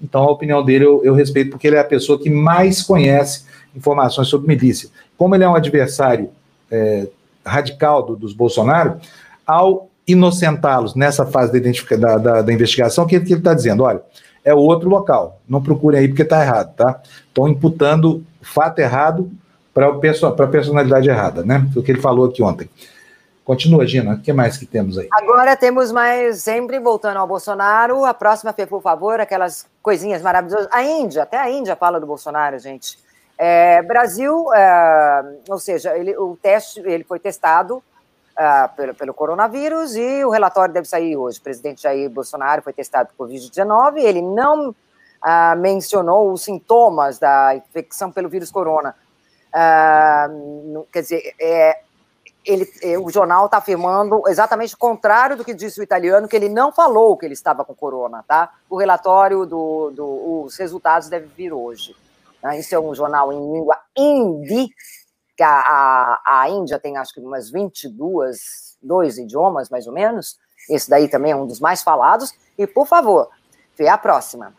então 0.02 0.24
a 0.24 0.32
opinião 0.32 0.64
dele 0.64 0.86
eu, 0.86 1.04
eu 1.04 1.14
respeito, 1.14 1.52
porque 1.52 1.68
ele 1.68 1.76
é 1.76 1.80
a 1.80 1.84
pessoa 1.84 2.18
que 2.18 2.30
mais 2.30 2.82
conhece 2.82 3.46
informações 3.76 4.28
sobre 4.28 4.48
milícia. 4.48 4.90
Como 5.18 5.36
ele 5.36 5.44
é 5.44 5.50
um 5.50 5.56
adversário 5.56 6.30
é, 6.72 7.08
radical 7.46 8.04
do, 8.04 8.16
dos 8.16 8.34
Bolsonaro, 8.34 8.98
ao 9.46 9.90
inocentá-los 10.08 10.96
nessa 10.96 11.26
fase 11.26 11.60
da, 11.98 12.18
da, 12.18 12.42
da, 12.42 12.54
investigação, 12.54 13.04
o 13.04 13.08
que, 13.08 13.20
que 13.20 13.34
ele 13.34 13.42
está 13.42 13.54
dizendo? 13.54 13.84
Olha, 13.84 14.02
é 14.44 14.54
outro 14.54 14.88
local, 14.88 15.42
não 15.48 15.62
procurem 15.62 16.00
aí 16.00 16.08
porque 16.08 16.22
está 16.22 16.42
errado, 16.42 16.74
tá? 16.76 17.02
Estão 17.28 17.48
imputando 17.48 18.24
fato 18.42 18.80
errado 18.80 19.30
para 19.74 19.90
a 19.90 20.48
personalidade 20.48 21.10
errada, 21.10 21.44
né? 21.44 21.68
Foi 21.74 21.82
o 21.82 21.86
que 21.86 21.92
ele 21.92 22.00
falou 22.00 22.26
aqui 22.26 22.42
ontem. 22.42 22.70
Continua, 23.48 23.88
Gina. 23.88 24.16
O 24.16 24.20
que 24.20 24.34
mais 24.34 24.58
que 24.58 24.66
temos 24.66 24.98
aí? 24.98 25.08
Agora 25.10 25.56
temos 25.56 25.90
mais, 25.90 26.44
sempre 26.44 26.82
voltando 26.82 27.16
ao 27.16 27.26
Bolsonaro, 27.26 28.04
a 28.04 28.14
próxima, 28.14 28.52
por 28.52 28.82
favor, 28.82 29.22
aquelas 29.22 29.66
coisinhas 29.82 30.22
maravilhosas. 30.22 30.68
A 30.70 30.84
Índia, 30.84 31.24
até 31.24 31.38
a 31.38 31.50
Índia 31.50 31.74
fala 31.74 31.98
do 31.98 32.06
Bolsonaro, 32.06 32.60
gente. 32.60 33.00
É, 33.38 33.82
Brasil, 33.84 34.54
é, 34.54 35.24
ou 35.48 35.58
seja, 35.60 35.98
ele, 35.98 36.14
o 36.18 36.38
teste 36.42 36.82
ele 36.82 37.06
foi 37.06 37.20
testado 37.20 37.82
é, 38.38 38.68
pelo, 38.76 38.94
pelo, 38.94 39.14
coronavírus 39.14 39.96
e 39.96 40.26
o 40.26 40.30
relatório 40.30 40.74
deve 40.74 40.90
sair 40.90 41.16
hoje. 41.16 41.40
O 41.40 41.44
presidente 41.44 41.84
Jair 41.84 42.10
Bolsonaro 42.10 42.62
foi 42.62 42.74
testado 42.74 43.12
por 43.16 43.30
Covid-19, 43.30 44.00
ele 44.00 44.22
não 44.22 44.76
é, 45.26 45.56
mencionou 45.56 46.34
os 46.34 46.42
sintomas 46.42 47.18
da 47.18 47.56
infecção 47.56 48.12
pelo 48.12 48.28
vírus 48.28 48.52
corona. 48.52 48.94
É, 49.56 50.28
quer 50.92 51.02
dizer, 51.02 51.34
é, 51.40 51.87
ele, 52.48 52.72
é, 52.82 52.98
o 52.98 53.10
jornal 53.10 53.46
está 53.46 53.58
afirmando 53.58 54.24
exatamente 54.28 54.74
o 54.74 54.78
contrário 54.78 55.36
do 55.36 55.44
que 55.44 55.54
disse 55.54 55.80
o 55.80 55.84
italiano, 55.84 56.28
que 56.28 56.36
ele 56.36 56.48
não 56.48 56.72
falou 56.72 57.18
que 57.18 57.26
ele 57.26 57.34
estava 57.34 57.66
com 57.66 57.76
corona, 57.76 58.24
tá? 58.26 58.54
O 58.70 58.78
relatório 58.78 59.46
do, 59.46 59.92
do 59.92 60.44
os 60.46 60.56
resultados 60.58 61.10
devem 61.10 61.30
vir 61.36 61.52
hoje. 61.52 61.94
Né? 62.42 62.60
Isso 62.60 62.74
é 62.74 62.80
um 62.80 62.96
jornal 62.96 63.34
em 63.34 63.54
língua 63.54 63.78
hindi, 63.96 64.70
que 65.36 65.44
a, 65.44 65.60
a, 65.60 66.42
a 66.42 66.50
Índia 66.50 66.80
tem 66.80 66.96
acho 66.96 67.14
que 67.14 67.20
umas 67.20 67.52
22, 67.52 68.78
dois 68.82 69.18
idiomas 69.18 69.70
mais 69.70 69.86
ou 69.86 69.94
menos. 69.94 70.38
Esse 70.70 70.90
daí 70.90 71.10
também 71.10 71.34
é 71.34 71.36
um 71.36 71.46
dos 71.46 71.60
mais 71.60 71.84
falados. 71.84 72.34
E 72.58 72.66
por 72.66 72.88
favor, 72.88 73.30
vê 73.78 73.90
a 73.90 73.98
próxima. 73.98 74.56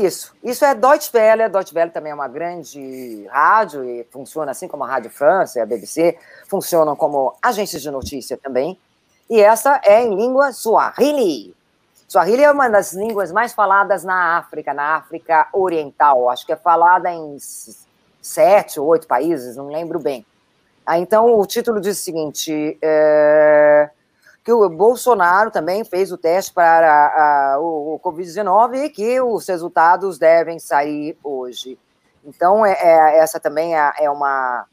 Isso. 0.00 0.34
Isso 0.42 0.64
é 0.64 0.74
Deutsche 0.74 1.10
Welle. 1.12 1.48
Deutsche 1.48 1.74
Welle 1.74 1.90
também 1.90 2.12
é 2.12 2.14
uma 2.14 2.28
grande 2.28 3.26
rádio 3.30 3.84
e 3.84 4.06
funciona 4.10 4.50
assim 4.50 4.66
como 4.66 4.84
a 4.84 4.86
Rádio 4.86 5.10
França 5.10 5.58
e 5.58 5.62
a 5.62 5.66
BBC, 5.66 6.16
funcionam 6.48 6.96
como 6.96 7.34
agências 7.42 7.82
de 7.82 7.90
notícia 7.90 8.38
também. 8.38 8.78
E 9.28 9.40
essa 9.40 9.80
é 9.84 10.02
em 10.02 10.16
língua 10.16 10.52
Swahili. 10.52 11.54
Swahili 12.08 12.42
é 12.42 12.50
uma 12.50 12.68
das 12.68 12.92
línguas 12.92 13.30
mais 13.30 13.52
faladas 13.52 14.02
na 14.02 14.38
África, 14.38 14.72
na 14.72 14.96
África 14.96 15.48
Oriental. 15.52 16.30
Acho 16.30 16.46
que 16.46 16.52
é 16.52 16.56
falada 16.56 17.12
em 17.12 17.36
sete 18.22 18.80
ou 18.80 18.86
oito 18.88 19.06
países, 19.06 19.54
não 19.56 19.68
lembro 19.68 19.98
bem. 19.98 20.24
Ah, 20.84 20.98
então, 20.98 21.38
o 21.38 21.46
título 21.46 21.80
diz 21.80 21.98
o 21.98 22.02
seguinte: 22.02 22.78
é, 22.82 23.90
que 24.44 24.52
o 24.52 24.68
Bolsonaro 24.68 25.50
também 25.50 25.84
fez 25.84 26.10
o 26.10 26.16
teste 26.16 26.52
para 26.52 26.90
a, 26.90 27.54
a, 27.54 27.60
o, 27.60 27.94
o 27.94 28.00
Covid-19 28.00 28.84
e 28.84 28.90
que 28.90 29.20
os 29.20 29.46
resultados 29.46 30.18
devem 30.18 30.58
sair 30.58 31.16
hoje. 31.22 31.78
Então, 32.24 32.64
é, 32.64 32.72
é 32.72 33.18
essa 33.18 33.38
também 33.38 33.76
é, 33.76 33.92
é, 34.00 34.10
uma, 34.10 34.66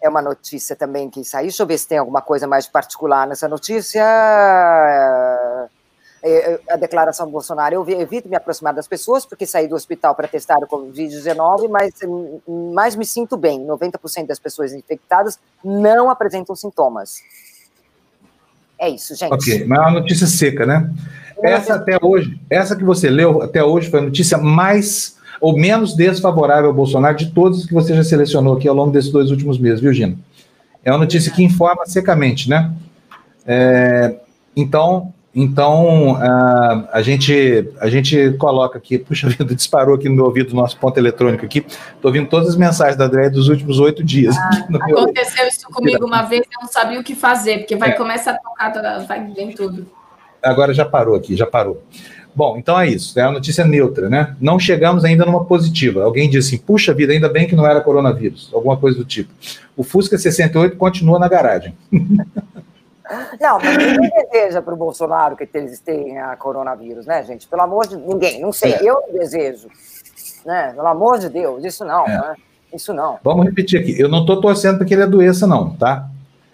é 0.00 0.08
uma 0.08 0.22
notícia 0.22 0.76
também 0.76 1.10
que 1.10 1.24
saiu. 1.24 1.46
Deixa 1.46 1.62
eu 1.62 1.66
ver 1.66 1.78
se 1.78 1.88
tem 1.88 1.98
alguma 1.98 2.22
coisa 2.22 2.46
mais 2.46 2.66
particular 2.66 3.26
nessa 3.26 3.48
notícia. 3.48 4.02
É, 6.24 6.52
é, 6.54 6.60
a 6.70 6.76
declaração 6.76 7.26
do 7.26 7.32
Bolsonaro, 7.32 7.74
eu 7.74 8.00
evito 8.00 8.28
me 8.28 8.36
aproximar 8.36 8.72
das 8.72 8.86
pessoas, 8.86 9.26
porque 9.26 9.44
saí 9.44 9.66
do 9.66 9.74
hospital 9.74 10.14
para 10.14 10.28
testar 10.28 10.58
o 10.58 10.68
Covid-19, 10.68 11.68
mas 11.68 11.94
mais 12.72 12.94
me 12.94 13.04
sinto 13.04 13.36
bem. 13.36 13.66
90% 13.66 14.26
das 14.26 14.38
pessoas 14.38 14.72
infectadas 14.72 15.36
não 15.64 16.08
apresentam 16.10 16.54
sintomas. 16.54 17.20
É 18.82 18.88
isso, 18.88 19.14
gente. 19.14 19.32
Ok, 19.32 19.64
mas 19.64 19.78
é 19.78 19.82
uma 19.82 19.90
notícia 19.92 20.26
seca, 20.26 20.66
né? 20.66 20.90
Essa 21.40 21.74
até 21.74 21.96
hoje, 22.02 22.36
essa 22.50 22.74
que 22.74 22.82
você 22.82 23.08
leu 23.08 23.40
até 23.40 23.62
hoje 23.62 23.88
foi 23.88 24.00
a 24.00 24.02
notícia 24.02 24.36
mais 24.38 25.16
ou 25.40 25.56
menos 25.56 25.94
desfavorável 25.94 26.70
ao 26.70 26.74
Bolsonaro 26.74 27.16
de 27.16 27.30
todas 27.30 27.64
que 27.64 27.72
você 27.72 27.94
já 27.94 28.02
selecionou 28.02 28.56
aqui 28.56 28.66
ao 28.66 28.74
longo 28.74 28.90
desses 28.90 29.12
dois 29.12 29.30
últimos 29.30 29.56
meses, 29.56 29.80
viu, 29.80 29.92
Gina? 29.92 30.18
É 30.84 30.90
uma 30.90 30.98
notícia 30.98 31.30
que 31.30 31.44
informa 31.44 31.86
secamente, 31.86 32.50
né? 32.50 32.72
É, 33.46 34.16
então, 34.56 35.14
então, 35.34 36.12
uh, 36.12 36.88
a, 36.92 37.00
gente, 37.00 37.70
a 37.80 37.88
gente 37.88 38.32
coloca 38.32 38.76
aqui, 38.76 38.98
puxa 38.98 39.28
vida, 39.30 39.54
disparou 39.54 39.94
aqui 39.94 40.08
no 40.08 40.14
meu 40.14 40.26
ouvido 40.26 40.54
nosso 40.54 40.76
ponto 40.76 40.98
eletrônico 40.98 41.44
aqui. 41.44 41.64
Estou 41.66 42.10
ouvindo 42.10 42.28
todas 42.28 42.50
as 42.50 42.56
mensagens 42.56 42.96
da 42.96 43.06
André 43.06 43.30
dos 43.30 43.48
últimos 43.48 43.78
oito 43.78 44.04
dias. 44.04 44.36
Ah, 44.36 44.66
aconteceu 44.82 45.48
isso 45.48 45.66
comigo 45.70 46.04
uma 46.04 46.22
vez, 46.22 46.42
eu 46.42 46.62
não 46.62 46.68
sabia 46.68 47.00
o 47.00 47.04
que 47.04 47.14
fazer, 47.14 47.58
porque 47.60 47.76
vai 47.76 47.90
é. 47.90 47.92
começar 47.92 48.32
a 48.58 48.70
tocar, 48.70 48.98
vai 49.06 49.24
vir 49.26 49.54
tudo. 49.54 49.86
Agora 50.42 50.74
já 50.74 50.84
parou 50.84 51.14
aqui, 51.14 51.34
já 51.34 51.46
parou. 51.46 51.82
Bom, 52.34 52.56
então 52.56 52.78
é 52.80 52.88
isso, 52.88 53.18
é 53.18 53.22
a 53.22 53.30
notícia 53.30 53.64
neutra, 53.64 54.08
né? 54.08 54.34
Não 54.40 54.58
chegamos 54.58 55.04
ainda 55.04 55.24
numa 55.24 55.44
positiva. 55.44 56.02
Alguém 56.02 56.28
disse 56.28 56.54
assim, 56.54 56.64
puxa 56.64 56.92
vida, 56.92 57.12
ainda 57.12 57.28
bem 57.28 57.46
que 57.46 57.54
não 57.54 57.66
era 57.66 57.80
coronavírus, 57.80 58.50
alguma 58.52 58.76
coisa 58.76 58.98
do 58.98 59.04
tipo. 59.04 59.30
O 59.76 59.82
Fusca 59.82 60.16
68 60.18 60.76
continua 60.76 61.18
na 61.18 61.28
garagem. 61.28 61.74
Não, 63.40 63.58
mas 63.58 63.76
ninguém 63.76 64.10
deseja 64.30 64.62
para 64.62 64.74
o 64.74 64.76
Bolsonaro 64.76 65.36
que 65.36 65.48
eles 65.54 65.80
tenham 65.80 66.36
coronavírus, 66.36 67.06
né, 67.06 67.22
gente? 67.22 67.46
Pelo 67.46 67.62
amor 67.62 67.86
de 67.86 67.96
ninguém, 67.96 68.40
não 68.40 68.52
sei, 68.52 68.72
é. 68.72 68.82
eu 68.82 69.02
desejo. 69.12 69.68
Né? 70.44 70.72
Pelo 70.74 70.88
amor 70.88 71.18
de 71.18 71.28
Deus, 71.28 71.64
isso 71.64 71.84
não, 71.84 72.06
é. 72.06 72.16
né? 72.16 72.34
Isso 72.72 72.92
não. 72.94 73.18
Vamos 73.22 73.44
repetir 73.44 73.78
aqui. 73.80 73.98
Eu 74.00 74.08
não 74.08 74.20
estou 74.20 74.40
torcendo 74.40 74.78
para 74.78 74.86
que 74.86 74.94
ele 74.94 75.02
adoeça, 75.02 75.46
não, 75.46 75.76
tá? 75.76 76.08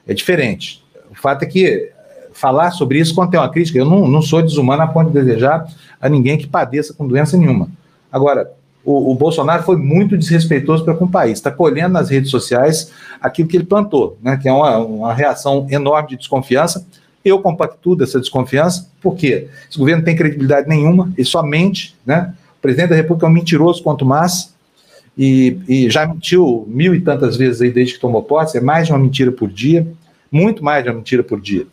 É 0.06 0.12
diferente. 0.12 0.84
O 1.10 1.14
fato 1.14 1.44
é 1.44 1.46
que 1.46 1.92
falar 2.32 2.70
sobre 2.72 2.98
isso 2.98 3.14
quando 3.14 3.30
tem 3.30 3.40
uma 3.40 3.50
crítica, 3.50 3.78
eu 3.78 3.84
não, 3.84 4.06
não 4.06 4.22
sou 4.22 4.42
desumano 4.42 4.82
a 4.82 4.86
ponto 4.86 5.10
de 5.10 5.12
desejar 5.12 5.66
a 6.00 6.08
ninguém 6.08 6.38
que 6.38 6.46
padeça 6.46 6.92
com 6.94 7.06
doença 7.06 7.36
nenhuma. 7.36 7.68
Agora, 8.10 8.50
o, 8.88 9.12
o 9.12 9.14
Bolsonaro 9.14 9.62
foi 9.64 9.76
muito 9.76 10.16
desrespeitoso 10.16 10.82
para 10.82 10.94
com 10.94 11.04
o 11.04 11.10
país. 11.10 11.32
Está 11.32 11.50
colhendo 11.50 11.90
nas 11.90 12.08
redes 12.08 12.30
sociais 12.30 12.90
aquilo 13.20 13.46
que 13.46 13.58
ele 13.58 13.66
plantou, 13.66 14.16
né, 14.22 14.38
que 14.40 14.48
é 14.48 14.52
uma, 14.52 14.78
uma 14.78 15.12
reação 15.12 15.66
enorme 15.70 16.08
de 16.08 16.16
desconfiança. 16.16 16.86
Eu 17.22 17.38
compactuo 17.40 17.94
dessa 17.94 18.18
desconfiança, 18.18 18.88
porque 19.02 19.46
esse 19.68 19.78
governo 19.78 20.00
não 20.00 20.06
tem 20.06 20.16
credibilidade 20.16 20.66
nenhuma, 20.66 21.12
e 21.18 21.24
somente, 21.24 21.94
né, 22.06 22.32
o 22.58 22.62
presidente 22.62 22.88
da 22.88 22.96
República 22.96 23.26
é 23.26 23.28
um 23.28 23.32
mentiroso 23.32 23.82
quanto 23.82 24.06
mais, 24.06 24.54
e, 25.18 25.58
e, 25.68 25.90
já 25.90 26.06
mentiu 26.06 26.64
mil 26.66 26.94
e 26.94 27.00
tantas 27.00 27.36
vezes 27.36 27.60
aí 27.60 27.70
desde 27.70 27.94
que 27.94 28.00
tomou 28.00 28.22
posse, 28.22 28.56
é 28.56 28.60
mais 28.60 28.86
de 28.86 28.92
uma 28.92 28.98
mentira 28.98 29.30
por 29.30 29.50
dia, 29.50 29.86
muito 30.32 30.64
mais 30.64 30.82
de 30.82 30.88
uma 30.88 30.96
mentira 30.96 31.22
por 31.22 31.38
dia, 31.38 31.66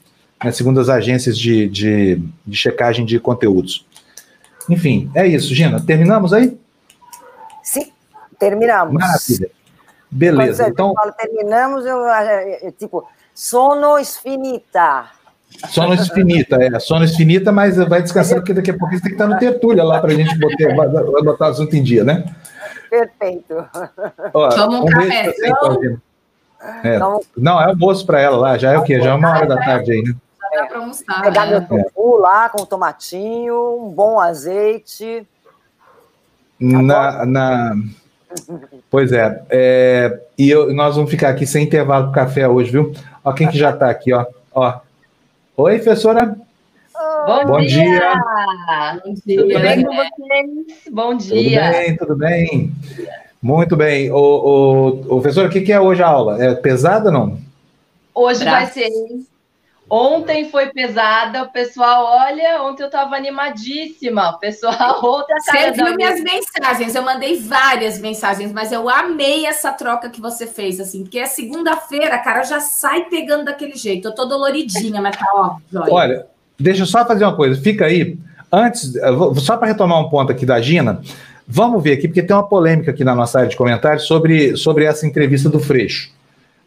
né, 0.44 0.52
segundo 0.52 0.82
as 0.82 0.90
agências 0.90 1.38
de, 1.38 1.70
de, 1.70 2.22
de 2.46 2.58
checagem 2.58 3.06
de 3.06 3.20
conteúdos. 3.20 3.86
Enfim, 4.70 5.10
é 5.16 5.26
isso, 5.26 5.56
Gina. 5.56 5.80
Terminamos 5.80 6.34
aí? 6.34 6.58
Sim, 7.66 7.92
terminamos. 8.38 8.94
Maravilha. 8.94 9.50
Beleza, 10.10 10.70
então... 10.70 10.94
Falo, 10.94 11.12
terminamos, 11.14 11.84
eu, 11.84 12.72
tipo, 12.78 13.06
sono 13.34 13.98
finita. 14.06 15.08
Sono 15.70 15.98
finita, 15.98 16.62
é, 16.62 16.80
sono 16.80 17.08
finita, 17.08 17.52
mas 17.52 17.76
vai 17.78 18.04
descansar, 18.04 18.38
porque 18.38 18.54
daqui 18.54 18.70
a 18.70 18.78
pouco 18.78 18.94
você 18.94 19.02
tem 19.02 19.10
que 19.10 19.16
estar 19.16 19.28
no 19.28 19.40
tertúlia 19.40 19.84
lá 19.84 20.00
para 20.00 20.12
a 20.12 20.16
gente 20.16 20.38
botar, 20.38 21.24
botar 21.24 21.46
o 21.48 21.50
assunto 21.50 21.76
em 21.76 21.82
dia, 21.82 22.04
né? 22.04 22.24
Perfeito. 22.90 23.66
Ó, 24.34 24.50
Toma 24.50 24.80
um, 24.80 24.84
um 24.84 24.86
café. 24.86 25.34
Você, 25.34 25.98
é. 26.84 27.00
Não, 27.36 27.62
é 27.62 27.66
almoço 27.66 28.06
para 28.06 28.22
ela 28.22 28.38
lá, 28.38 28.58
já 28.58 28.74
é 28.74 28.78
o 28.78 28.84
quê? 28.84 29.02
Já 29.02 29.10
é 29.10 29.14
uma 29.14 29.32
hora 29.32 29.48
da 29.48 29.58
tarde 29.58 29.92
aí, 29.92 30.04
né? 30.04 30.16
é. 30.54 30.66
para 30.66 30.80
almoçar. 30.80 31.22
Pegar 31.22 31.48
meu 31.48 31.66
tofu 31.66 32.18
lá 32.18 32.50
com 32.50 32.62
o 32.62 32.66
tomatinho, 32.66 33.80
um 33.82 33.90
bom 33.90 34.20
azeite. 34.20 35.28
Na, 36.60 37.26
na... 37.26 37.76
Pois 38.90 39.12
é, 39.12 39.42
é, 39.50 40.20
e 40.38 40.50
eu, 40.50 40.74
nós 40.74 40.96
vamos 40.96 41.10
ficar 41.10 41.30
aqui 41.30 41.46
sem 41.46 41.64
intervalo 41.64 42.12
para 42.12 42.26
café 42.26 42.48
hoje, 42.48 42.72
viu? 42.72 42.94
Ó, 43.24 43.32
quem 43.34 43.48
que 43.48 43.58
já 43.58 43.72
está 43.72 43.90
aqui, 43.90 44.14
ó. 44.14 44.26
ó. 44.54 44.80
Oi, 45.58 45.76
professora. 45.80 46.36
Bom, 47.26 47.46
Bom 47.46 47.60
dia. 47.60 47.70
dia. 47.70 48.14
Bom 49.04 49.14
dia. 49.26 49.42
Tudo 49.42 49.60
bem 49.60 49.84
com 49.84 49.96
vocês? 49.96 50.50
Bom 50.92 51.18
dia. 51.18 51.62
Tudo 51.62 51.72
bem, 51.72 51.98
tudo 51.98 52.16
bem. 52.16 52.72
Muito 53.42 53.76
bem. 53.76 54.12
O, 54.12 54.18
o, 54.18 54.88
o 54.88 55.22
professor, 55.22 55.48
o 55.48 55.50
que, 55.50 55.62
que 55.62 55.72
é 55.72 55.80
hoje 55.80 56.04
a 56.04 56.08
aula? 56.08 56.44
É 56.44 56.54
pesada 56.56 57.08
ou 57.08 57.14
não? 57.14 57.38
Hoje 58.14 58.46
vai 58.46 58.66
ser. 58.68 58.90
Ontem 59.90 60.50
foi 60.50 60.68
pesada, 60.72 61.44
o 61.44 61.52
pessoal, 61.52 62.06
olha, 62.06 62.64
ontem 62.64 62.82
eu 62.82 62.88
estava 62.88 63.16
animadíssima. 63.16 64.32
O 64.32 64.40
pessoal, 64.40 65.00
outra 65.06 65.36
cara. 65.46 65.74
Você 65.74 65.84
viu 65.84 65.96
minhas 65.96 66.22
mensagens, 66.22 66.96
eu 66.96 67.04
mandei 67.04 67.40
várias 67.40 68.00
mensagens, 68.00 68.52
mas 68.52 68.72
eu 68.72 68.90
amei 68.90 69.46
essa 69.46 69.72
troca 69.72 70.10
que 70.10 70.20
você 70.20 70.48
fez, 70.48 70.80
assim, 70.80 71.04
porque 71.04 71.20
é 71.20 71.28
segunda-feira, 71.28 72.18
cara, 72.18 72.44
já 72.44 72.60
sai 72.60 73.06
pegando 73.06 73.46
daquele 73.46 73.76
jeito. 73.76 74.08
Eu 74.08 74.16
tô 74.16 74.26
doloridinha, 74.26 75.02
mas 75.02 75.16
tá 75.16 75.26
ó, 75.36 75.58
joia. 75.72 75.94
Olha, 75.94 76.28
deixa 76.60 76.82
eu 76.82 76.88
só 76.88 77.06
fazer 77.06 77.24
uma 77.24 77.36
coisa, 77.36 77.62
fica 77.62 77.86
aí. 77.86 78.18
Antes, 78.52 78.94
só 79.44 79.58
para 79.58 79.68
retomar 79.68 80.00
um 80.00 80.10
ponto 80.10 80.32
aqui 80.32 80.46
da 80.46 80.60
Gina, 80.62 81.02
Vamos 81.48 81.84
ver 81.84 81.94
aqui, 81.94 82.08
porque 82.08 82.24
tem 82.24 82.36
uma 82.36 82.48
polêmica 82.48 82.90
aqui 82.90 83.04
na 83.04 83.14
nossa 83.14 83.38
área 83.38 83.50
de 83.50 83.56
comentários 83.56 84.08
sobre, 84.08 84.58
sobre 84.58 84.86
essa 84.86 85.06
entrevista 85.06 85.48
do 85.48 85.60
Freixo. 85.60 86.10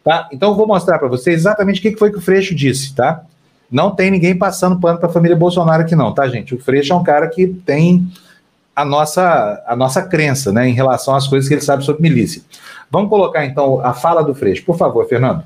Tá? 0.03 0.29
Então, 0.31 0.49
eu 0.49 0.55
vou 0.55 0.67
mostrar 0.67 0.97
para 0.97 1.07
vocês 1.07 1.39
exatamente 1.39 1.79
o 1.79 1.81
que 1.81 1.97
foi 1.97 2.11
que 2.11 2.17
o 2.17 2.21
Freixo 2.21 2.55
disse, 2.55 2.95
tá? 2.95 3.23
Não 3.69 3.95
tem 3.95 4.09
ninguém 4.09 4.37
passando 4.37 4.79
pano 4.79 4.97
para 4.97 5.09
a 5.09 5.11
família 5.11 5.35
Bolsonaro 5.35 5.83
aqui, 5.83 5.95
não, 5.95 6.13
tá, 6.13 6.27
gente? 6.27 6.55
O 6.55 6.59
Freixo 6.59 6.93
é 6.93 6.95
um 6.95 7.03
cara 7.03 7.27
que 7.27 7.47
tem 7.47 8.11
a 8.75 8.85
nossa, 8.85 9.63
a 9.67 9.75
nossa 9.75 10.01
crença, 10.01 10.51
né, 10.51 10.67
em 10.67 10.73
relação 10.73 11.13
às 11.13 11.27
coisas 11.27 11.47
que 11.47 11.53
ele 11.53 11.61
sabe 11.61 11.83
sobre 11.83 12.01
milícia. 12.01 12.41
Vamos 12.89 13.09
colocar, 13.09 13.45
então, 13.45 13.85
a 13.85 13.93
fala 13.93 14.23
do 14.23 14.33
Freixo. 14.33 14.63
Por 14.65 14.77
favor, 14.77 15.07
Fernando. 15.07 15.43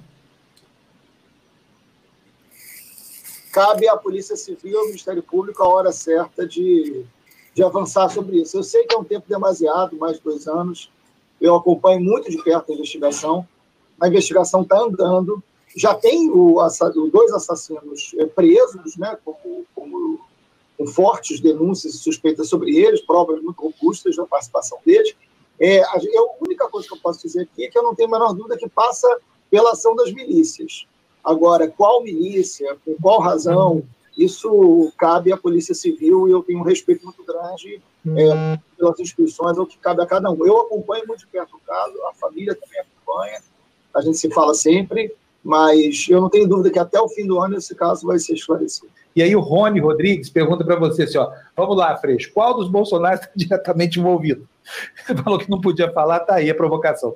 Cabe 3.52 3.88
à 3.88 3.98
Polícia 3.98 4.36
Civil 4.36 4.72
e 4.72 4.76
ao 4.76 4.86
Ministério 4.86 5.22
Público 5.22 5.62
a 5.62 5.68
hora 5.68 5.92
certa 5.92 6.48
de 6.48 7.06
de 7.54 7.64
avançar 7.64 8.10
sobre 8.10 8.42
isso. 8.42 8.58
Eu 8.58 8.64
sei 8.64 8.86
que 8.86 8.96
é 8.96 8.98
um 8.98 9.04
tempo 9.04 9.26
demasiado, 9.28 9.96
mais 9.96 10.18
de 10.18 10.24
dois 10.24 10.48
anos. 10.48 10.92
Eu 11.40 11.56
acompanho 11.56 12.02
muito 12.02 12.30
de 12.30 12.42
perto 12.42 12.72
a 12.72 12.76
investigação. 12.76 13.48
A 14.00 14.08
investigação 14.08 14.62
está 14.62 14.78
andando. 14.80 15.44
Já 15.76 15.96
tem 15.96 16.30
o, 16.30 16.58
o, 16.58 17.10
dois 17.10 17.32
assassinos 17.32 18.14
é, 18.18 18.26
presos, 18.26 18.96
né, 18.98 19.18
como, 19.24 19.66
como, 19.74 20.20
com 20.78 20.88
fortes 20.88 21.40
denúncias 21.40 21.96
e 21.96 21.98
suspeitas 21.98 22.48
sobre 22.48 22.78
eles, 22.78 23.02
provas 23.02 23.42
muito 23.42 23.62
robustas 23.62 24.16
da 24.16 24.26
participação 24.26 24.78
deles. 24.86 25.16
É, 25.60 25.82
a, 25.84 25.98
é 25.98 26.18
a 26.18 26.44
única 26.46 26.68
coisa 26.70 26.88
que 26.88 26.94
eu 26.94 27.00
posso 27.00 27.22
dizer 27.22 27.42
aqui 27.42 27.66
é 27.66 27.70
que 27.70 27.78
eu 27.78 27.84
não 27.84 27.96
tenho 27.96 28.10
a 28.10 28.12
menor 28.12 28.34
dúvida 28.34 28.58
que 28.58 28.70
passa 28.70 29.08
pela 29.50 29.72
ação 29.72 29.96
das 29.96 30.12
milícias. 30.12 30.86
Agora, 31.24 31.68
qual 31.68 32.04
milícia, 32.04 32.76
com 32.84 32.96
qual 33.02 33.20
razão, 33.22 33.84
isso 34.18 34.92
cabe 34.98 35.32
à 35.32 35.38
Polícia 35.38 35.74
Civil 35.74 36.28
e 36.28 36.32
eu 36.32 36.44
tenho 36.44 36.60
um 36.60 36.64
respeito 36.64 37.06
muito 37.06 37.24
grande 37.24 37.82
é, 38.06 38.60
pelas 38.78 39.00
instituições, 39.00 39.58
é 39.58 39.62
o 39.62 39.66
que 39.66 39.78
cabe 39.78 40.02
a 40.02 40.06
cada 40.06 40.30
um. 40.30 40.46
Eu 40.46 40.62
acompanho 40.62 41.08
muito 41.08 41.22
de 41.22 41.28
perto 41.28 41.56
o 41.56 41.60
caso, 41.60 41.94
a 42.08 42.14
família 42.14 42.54
também 42.56 42.80
acompanha, 42.80 43.42
a 43.96 44.02
gente 44.02 44.18
se 44.18 44.30
fala 44.32 44.54
sempre, 44.54 45.14
mas 45.44 46.08
eu 46.10 46.22
não 46.22 46.30
tenho 46.30 46.48
dúvida 46.48 46.72
que 46.72 46.80
até 46.80 47.00
o 47.00 47.10
fim 47.10 47.28
do 47.28 47.40
ano 47.40 47.58
esse 47.58 47.76
caso 47.76 48.08
vai 48.08 48.18
ser 48.18 48.34
esclarecido. 48.34 48.92
E 49.16 49.22
aí 49.22 49.36
o 49.36 49.42
Rony 49.42 49.80
Rodrigues 49.80 50.30
pergunta 50.30 50.64
para 50.64 50.76
você 50.76 51.04
assim, 51.04 51.18
ó, 51.18 51.32
vamos 51.56 51.78
lá, 51.78 51.96
Freixo, 51.98 52.32
qual 52.34 52.56
dos 52.56 52.68
Bolsonaro 52.70 53.16
está 53.16 53.30
diretamente 53.36 54.00
envolvido? 54.00 54.48
Você 55.06 55.16
falou 55.16 55.38
que 55.38 55.50
não 55.50 55.62
podia 55.62 55.92
falar, 55.92 56.22
tá 56.22 56.36
aí 56.36 56.50
a 56.50 56.56
provocação. 56.56 57.16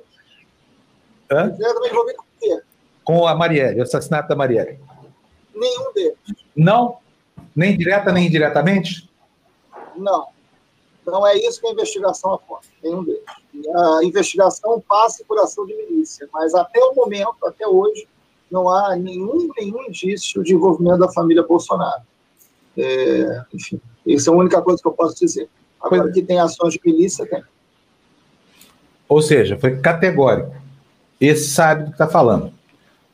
Hã? 1.30 1.50
Diretamente 1.50 1.92
envolvido 1.92 2.18
com 2.18 2.24
o 2.24 2.40
quê? 2.40 2.62
Com 3.02 3.26
a 3.26 3.34
Marielle, 3.34 3.80
o 3.80 3.82
assassinato 3.82 4.28
da 4.28 4.36
Marielle. 4.36 4.78
Nenhum 5.54 5.92
deles. 5.92 6.18
Não? 6.54 6.98
Nem 7.56 7.76
direta, 7.76 8.12
nem 8.12 8.26
indiretamente? 8.26 9.10
Não. 9.96 10.28
Não 11.10 11.26
é 11.26 11.36
isso 11.36 11.60
que 11.60 11.66
a 11.66 11.72
investigação 11.72 12.34
aponta, 12.34 12.66
nenhum 12.82 13.04
deles. 13.04 13.22
A 13.74 14.04
investigação 14.04 14.82
passa 14.88 15.24
por 15.26 15.38
ação 15.38 15.66
de 15.66 15.74
milícia, 15.74 16.28
mas 16.32 16.54
até 16.54 16.80
o 16.80 16.94
momento, 16.94 17.36
até 17.44 17.66
hoje, 17.66 18.08
não 18.50 18.68
há 18.68 18.96
nenhum, 18.96 19.48
nenhum 19.56 19.82
indício 19.84 20.42
de 20.42 20.54
envolvimento 20.54 20.98
da 20.98 21.12
família 21.12 21.42
Bolsonaro. 21.42 22.02
É, 22.76 23.42
enfim, 23.52 23.80
isso 24.06 24.30
é 24.30 24.32
a 24.32 24.36
única 24.36 24.62
coisa 24.62 24.80
que 24.80 24.88
eu 24.88 24.92
posso 24.92 25.18
dizer. 25.18 25.48
Agora 25.80 26.10
que 26.10 26.22
tem 26.22 26.38
ações 26.38 26.74
de 26.74 26.80
milícia, 26.84 27.26
tem. 27.26 27.42
Ou 29.08 29.22
seja, 29.22 29.58
foi 29.58 29.78
categórico. 29.78 30.54
Esse 31.20 31.48
sabe 31.48 31.84
do 31.84 31.86
que 31.88 31.94
está 31.94 32.06
falando. 32.06 32.52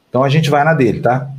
Então 0.08 0.22
a 0.22 0.28
gente 0.28 0.50
vai 0.50 0.64
na 0.64 0.74
dele, 0.74 1.00
tá? 1.00 1.34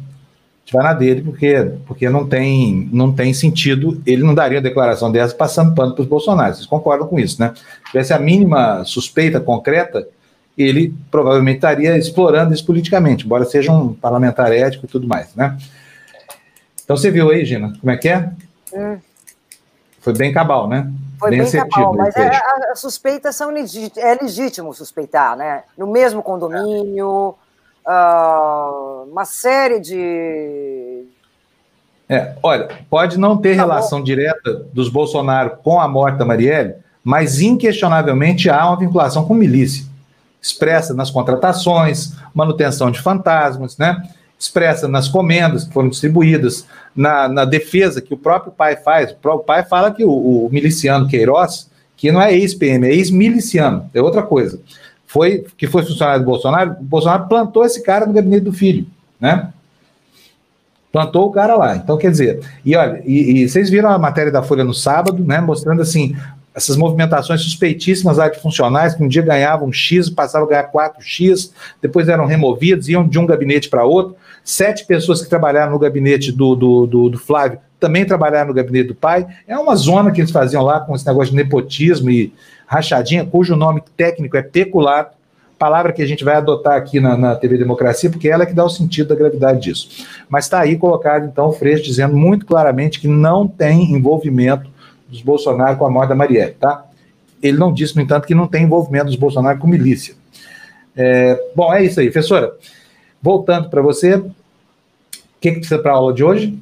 Gente 0.65 0.73
vai 0.73 0.83
na 0.83 0.93
dele, 0.93 1.21
porque, 1.21 1.71
porque 1.85 2.09
não, 2.09 2.27
tem, 2.27 2.89
não 2.91 3.13
tem 3.13 3.33
sentido, 3.33 4.01
ele 4.05 4.23
não 4.23 4.33
daria 4.33 4.57
uma 4.57 4.63
declaração 4.63 5.11
dessa 5.11 5.35
passando 5.35 5.75
pano 5.75 5.93
para 5.93 6.01
os 6.01 6.07
Bolsonaro. 6.07 6.55
Vocês 6.55 6.65
concordam 6.65 7.07
com 7.07 7.19
isso, 7.19 7.39
né? 7.39 7.53
Se 7.55 7.91
tivesse 7.91 8.13
a 8.13 8.19
mínima 8.19 8.83
suspeita 8.83 9.39
concreta, 9.39 10.07
ele 10.57 10.95
provavelmente 11.11 11.57
estaria 11.57 11.95
explorando 11.97 12.53
isso 12.53 12.65
politicamente, 12.65 13.25
embora 13.25 13.45
seja 13.45 13.71
um 13.71 13.93
parlamentar 13.93 14.51
ético 14.51 14.85
e 14.85 14.89
tudo 14.89 15.07
mais, 15.07 15.35
né? 15.35 15.55
Então 16.83 16.97
você 16.97 17.11
viu 17.11 17.29
aí, 17.29 17.45
Gina, 17.45 17.73
como 17.79 17.91
é 17.91 17.97
que 17.97 18.09
é? 18.09 18.31
Hum. 18.73 18.97
Foi 19.99 20.13
bem 20.13 20.31
cabal, 20.33 20.67
né? 20.67 20.91
Foi 21.19 21.29
bem, 21.29 21.41
bem 21.43 21.51
cabal, 21.51 21.93
mas 21.95 22.15
é, 22.15 22.31
as 22.71 22.79
suspeitas 22.79 23.35
são 23.35 23.51
legítimas, 23.51 23.97
é 23.97 24.15
legítimo 24.15 24.73
suspeitar, 24.73 25.35
né? 25.35 25.63
No 25.77 25.87
mesmo 25.87 26.23
condomínio, 26.23 27.35
uh, 27.87 29.09
uma 29.09 29.25
série 29.25 29.79
de. 29.79 31.05
É, 32.07 32.35
olha, 32.43 32.69
pode 32.89 33.17
não 33.17 33.37
ter 33.37 33.55
tá 33.55 33.63
relação 33.63 33.99
bom. 33.99 34.05
direta 34.05 34.65
dos 34.73 34.89
Bolsonaro 34.89 35.57
com 35.63 35.79
a 35.79 35.87
morte 35.87 36.17
da 36.17 36.25
Marielle, 36.25 36.75
mas 37.03 37.41
inquestionavelmente 37.41 38.49
há 38.49 38.67
uma 38.67 38.77
vinculação 38.77 39.25
com 39.25 39.33
milícia, 39.33 39.85
expressa 40.41 40.93
nas 40.93 41.09
contratações, 41.09 42.13
manutenção 42.33 42.91
de 42.91 43.01
fantasmas, 43.01 43.77
né? 43.77 44.07
expressa 44.37 44.87
nas 44.87 45.07
comendas 45.07 45.63
que 45.63 45.73
foram 45.73 45.89
distribuídas, 45.89 46.67
na, 46.95 47.27
na, 47.27 47.45
defesa 47.45 48.01
que 48.01 48.13
o 48.13 48.17
próprio 48.17 48.51
pai 48.51 48.75
faz. 48.75 49.11
O 49.11 49.15
próprio 49.15 49.45
pai 49.45 49.63
fala 49.63 49.91
que 49.91 50.03
o, 50.03 50.11
o 50.11 50.49
miliciano 50.51 51.07
Queiroz, 51.07 51.69
que 51.95 52.11
não 52.11 52.21
é 52.21 52.33
ex-PM, 52.33 52.85
é 52.85 52.93
ex-miliciano, 52.93 53.89
é 53.93 54.01
outra 54.01 54.21
coisa 54.21 54.59
foi 55.05 55.45
que 55.57 55.67
foi 55.67 55.83
funcionário 55.83 56.23
do 56.23 56.25
Bolsonaro, 56.25 56.71
o 56.79 56.83
Bolsonaro 56.83 57.27
plantou 57.27 57.65
esse 57.65 57.83
cara 57.83 58.05
no 58.05 58.13
gabinete 58.13 58.43
do 58.43 58.53
filho, 58.53 58.85
né? 59.19 59.51
Plantou 60.91 61.27
o 61.27 61.31
cara 61.31 61.55
lá. 61.55 61.75
Então, 61.75 61.97
quer 61.97 62.09
dizer, 62.09 62.39
e 62.63 62.75
olha, 62.75 63.01
e, 63.05 63.43
e 63.43 63.49
vocês 63.49 63.69
viram 63.69 63.89
a 63.89 63.97
matéria 63.97 64.31
da 64.31 64.41
Folha 64.41 64.63
no 64.63 64.73
sábado, 64.73 65.23
né? 65.25 65.41
Mostrando 65.41 65.81
assim, 65.81 66.15
essas 66.55 66.77
movimentações 66.77 67.41
suspeitíssimas 67.41 68.17
lá 68.17 68.29
de 68.29 68.39
funcionários 68.39 68.95
que 68.95 69.03
um 69.03 69.07
dia 69.09 69.21
ganhavam 69.21 69.71
X, 69.73 70.09
passavam 70.09 70.47
a 70.47 70.49
ganhar 70.51 70.71
4X, 70.71 71.51
depois 71.81 72.07
eram 72.07 72.25
removidos, 72.25 72.87
iam 72.87 73.05
de 73.05 73.19
um 73.19 73.25
gabinete 73.25 73.69
para 73.69 73.83
outro. 73.83 74.15
Sete 74.41 74.85
pessoas 74.85 75.21
que 75.21 75.29
trabalharam 75.29 75.73
no 75.73 75.79
gabinete 75.79 76.31
do, 76.31 76.55
do, 76.55 76.87
do, 76.87 77.09
do, 77.09 77.17
Flávio 77.17 77.59
também 77.77 78.05
trabalharam 78.05 78.47
no 78.47 78.53
gabinete 78.53 78.87
do 78.87 78.95
pai. 78.95 79.27
É 79.45 79.57
uma 79.57 79.75
zona 79.75 80.11
que 80.11 80.21
eles 80.21 80.31
faziam 80.31 80.63
lá 80.63 80.79
com 80.79 80.95
esse 80.95 81.05
negócio 81.05 81.31
de 81.31 81.35
nepotismo 81.35 82.09
e 82.09 82.33
rachadinha, 82.65 83.25
cujo 83.25 83.55
nome 83.55 83.81
técnico 83.95 84.37
é 84.37 84.41
peculato, 84.41 85.15
palavra 85.57 85.93
que 85.93 86.01
a 86.01 86.05
gente 86.05 86.23
vai 86.23 86.35
adotar 86.35 86.75
aqui 86.75 86.99
na, 86.99 87.17
na 87.17 87.35
TV 87.35 87.57
Democracia, 87.57 88.09
porque 88.09 88.27
ela 88.27 88.43
é 88.43 88.45
que 88.45 88.53
dá 88.53 88.65
o 88.65 88.69
sentido 88.69 89.09
da 89.09 89.15
gravidade 89.15 89.61
disso. 89.61 90.05
Mas 90.29 90.45
está 90.45 90.59
aí 90.59 90.77
colocado, 90.77 91.25
então, 91.25 91.47
o 91.47 91.53
Freixo 91.53 91.83
dizendo 91.83 92.15
muito 92.15 92.45
claramente 92.45 92.99
que 92.99 93.07
não 93.07 93.47
tem 93.47 93.93
envolvimento 93.93 94.69
dos 95.07 95.21
Bolsonaro 95.21 95.77
com 95.77 95.85
a 95.85 95.89
morte 95.89 96.09
da 96.09 96.15
Marielle, 96.15 96.53
tá? 96.53 96.85
Ele 97.41 97.57
não 97.57 97.73
disse, 97.73 97.95
no 97.95 98.01
entanto, 98.01 98.27
que 98.27 98.35
não 98.35 98.47
tem 98.47 98.63
envolvimento 98.63 99.05
dos 99.05 99.15
Bolsonaro 99.15 99.59
com 99.59 99.67
milícia. 99.67 100.15
É, 100.95 101.39
bom, 101.55 101.73
é 101.73 101.83
isso 101.83 101.99
aí. 101.99 102.09
Professora, 102.09 102.55
voltando 103.21 103.69
para 103.69 103.81
você, 103.81 104.15
o 104.15 104.31
que, 105.39 105.51
que 105.51 105.59
precisa 105.59 105.79
para 105.79 105.91
a 105.91 105.95
aula 105.95 106.13
de 106.13 106.23
hoje? 106.23 106.59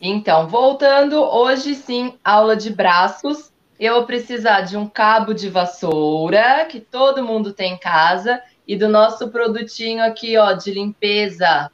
Então, 0.00 0.48
voltando, 0.48 1.16
hoje 1.16 1.74
sim, 1.74 2.14
aula 2.24 2.56
de 2.56 2.70
braços. 2.70 3.53
Eu 3.78 3.94
vou 3.94 4.04
precisar 4.04 4.62
de 4.62 4.76
um 4.76 4.88
cabo 4.88 5.34
de 5.34 5.48
vassoura, 5.48 6.64
que 6.66 6.80
todo 6.80 7.24
mundo 7.24 7.52
tem 7.52 7.74
em 7.74 7.78
casa, 7.78 8.40
e 8.66 8.76
do 8.76 8.88
nosso 8.88 9.28
produtinho 9.28 10.02
aqui, 10.04 10.36
ó, 10.36 10.52
de 10.52 10.72
limpeza, 10.72 11.70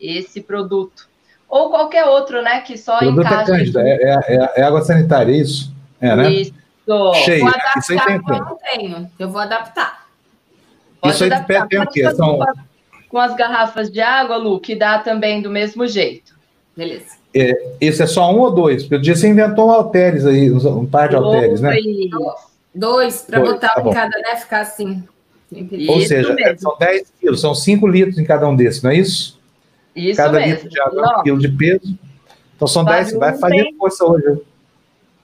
esse 0.00 0.40
produto. 0.40 1.08
Ou 1.48 1.70
qualquer 1.70 2.04
outro, 2.06 2.42
né, 2.42 2.60
que 2.60 2.76
só 2.76 2.98
produto 2.98 3.20
é 3.20 3.26
encaixa. 3.26 3.42
É, 3.42 3.56
cândida, 3.56 3.82
é, 3.82 3.94
é, 3.94 4.52
é, 4.56 4.62
água 4.62 4.82
sanitária, 4.82 5.32
é 5.32 5.36
isso? 5.36 5.72
É, 6.00 6.16
né? 6.16 6.30
Isso. 6.32 6.54
Cheio. 7.24 7.40
Vou 7.40 7.48
adaptar, 7.48 7.78
isso 7.78 7.92
aí 7.92 7.98
tem, 7.98 8.14
eu 8.14 8.44
não 8.44 8.56
tenho. 8.56 9.10
Eu 9.18 9.30
vou 9.30 9.40
adaptar. 9.40 10.06
Pode 11.00 11.14
isso 11.14 11.24
aí 11.24 11.32
adaptar. 11.32 11.68
tem 11.68 11.80
o 11.80 11.86
quê? 11.86 12.10
São... 12.14 12.40
Com 13.08 13.18
as 13.18 13.34
garrafas 13.34 13.90
de 13.90 14.00
água, 14.00 14.36
Lu, 14.36 14.58
que 14.58 14.74
dá 14.74 14.98
também 14.98 15.40
do 15.40 15.48
mesmo 15.48 15.86
jeito. 15.86 16.34
Beleza. 16.76 17.16
É, 17.34 17.72
esse 17.80 18.02
é 18.02 18.06
só 18.06 18.32
um 18.32 18.38
ou 18.38 18.50
dois? 18.50 18.82
Porque 18.82 18.94
o 18.94 19.00
dia 19.00 19.16
você 19.16 19.28
inventou 19.28 19.68
um 19.68 19.72
halteres 19.72 20.24
aí, 20.24 20.50
um 20.52 20.86
par 20.86 21.08
de 21.08 21.16
halteres, 21.16 21.60
né? 21.60 21.76
Dois, 22.72 23.22
para 23.22 23.40
botar 23.40 23.74
tá 23.74 23.82
em 23.82 23.92
cada, 23.92 24.18
né? 24.18 24.36
Ficar 24.36 24.60
assim. 24.60 25.02
Ou 25.88 26.00
seja, 26.00 26.32
mesmo. 26.34 26.58
são 26.58 26.76
10 26.78 27.12
quilos, 27.20 27.40
são 27.40 27.54
5 27.54 27.86
litros 27.86 28.18
em 28.18 28.24
cada 28.24 28.48
um 28.48 28.56
desses, 28.56 28.82
não 28.82 28.90
é 28.90 28.96
isso? 28.96 29.38
Isso 29.94 30.16
cada 30.16 30.38
mesmo. 30.38 30.54
litro 30.54 30.68
de 30.68 30.80
água 30.80 31.02
é 31.02 31.18
um 31.18 31.22
quilo 31.22 31.38
de 31.38 31.48
peso. 31.48 31.98
Então 32.56 32.68
são 32.68 32.84
10, 32.84 33.14
vai 33.14 33.36
fazer 33.36 33.72
força 33.78 34.04
hoje. 34.04 34.40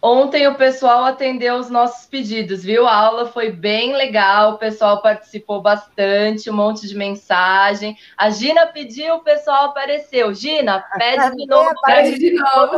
Ontem 0.02 0.48
o 0.48 0.54
pessoal 0.54 1.04
atendeu 1.04 1.56
os 1.56 1.68
nossos 1.68 2.06
pedidos, 2.06 2.62
viu? 2.62 2.86
A 2.86 2.94
aula 2.94 3.26
foi 3.26 3.52
bem 3.52 3.94
legal, 3.94 4.52
o 4.52 4.58
pessoal 4.58 5.02
participou 5.02 5.60
bastante, 5.60 6.48
um 6.48 6.54
monte 6.54 6.88
de 6.88 6.96
mensagem. 6.96 7.98
A 8.16 8.30
Gina 8.30 8.66
pediu, 8.66 9.16
o 9.16 9.20
pessoal 9.20 9.66
apareceu. 9.66 10.32
Gina, 10.32 10.82
pede 10.96 11.36
de 11.36 11.46
novo. 11.46 11.70
Pede 11.84 12.18
de 12.18 12.32
novo. 12.32 12.76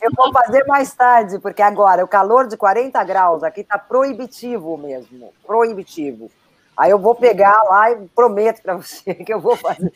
Eu 0.00 0.10
vou 0.16 0.32
fazer 0.32 0.64
mais 0.66 0.94
tarde, 0.94 1.38
porque 1.38 1.60
agora 1.60 2.02
o 2.02 2.08
calor 2.08 2.46
de 2.46 2.56
40 2.56 3.04
graus 3.04 3.42
aqui 3.42 3.60
está 3.60 3.78
proibitivo 3.78 4.78
mesmo, 4.78 5.34
proibitivo. 5.46 6.30
Aí 6.74 6.90
eu 6.90 6.98
vou 6.98 7.14
pegar 7.14 7.62
lá 7.64 7.90
e 7.90 8.08
prometo 8.14 8.62
para 8.62 8.76
você 8.76 9.14
que 9.14 9.32
eu 9.32 9.40
vou 9.40 9.56
fazer. 9.56 9.92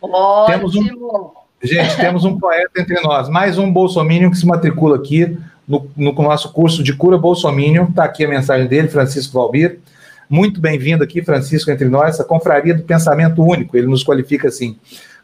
Ótimo. 0.00 0.46
Temos 0.46 0.74
um... 0.76 1.47
Gente, 1.62 1.96
temos 1.96 2.24
um 2.24 2.38
poeta 2.38 2.70
entre 2.80 3.00
nós, 3.00 3.28
mais 3.28 3.58
um 3.58 3.72
bolsominion 3.72 4.30
que 4.30 4.38
se 4.38 4.46
matricula 4.46 4.94
aqui 4.94 5.36
no, 5.66 5.90
no 5.96 6.12
nosso 6.12 6.52
curso 6.52 6.84
de 6.84 6.92
cura 6.92 7.18
bolsominion. 7.18 7.86
Está 7.86 8.04
aqui 8.04 8.24
a 8.24 8.28
mensagem 8.28 8.68
dele, 8.68 8.86
Francisco 8.86 9.36
Valbir. 9.36 9.80
Muito 10.30 10.60
bem-vindo 10.60 11.02
aqui, 11.02 11.20
Francisco, 11.20 11.68
entre 11.68 11.88
nós, 11.88 12.20
a 12.20 12.24
confraria 12.24 12.74
do 12.74 12.84
pensamento 12.84 13.42
único. 13.42 13.76
Ele 13.76 13.88
nos 13.88 14.04
qualifica 14.04 14.46
assim. 14.46 14.76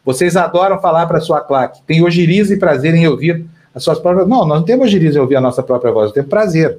Vocês 0.03 0.35
adoram 0.35 0.81
falar 0.81 1.05
para 1.07 1.21
sua 1.21 1.39
claque, 1.39 1.81
tem 1.87 2.03
ojeriza 2.03 2.53
e 2.53 2.57
prazer 2.57 2.93
em 2.93 3.07
ouvir 3.07 3.45
as 3.73 3.81
suas 3.81 3.97
próprias. 3.97 4.27
Não, 4.27 4.45
nós 4.45 4.59
não 4.59 4.63
temos 4.63 4.87
ojeriza 4.87 5.17
em 5.17 5.21
ouvir 5.21 5.37
a 5.37 5.41
nossa 5.41 5.63
própria 5.63 5.93
voz, 5.93 6.07
nós 6.07 6.13
temos 6.13 6.29
prazer 6.29 6.77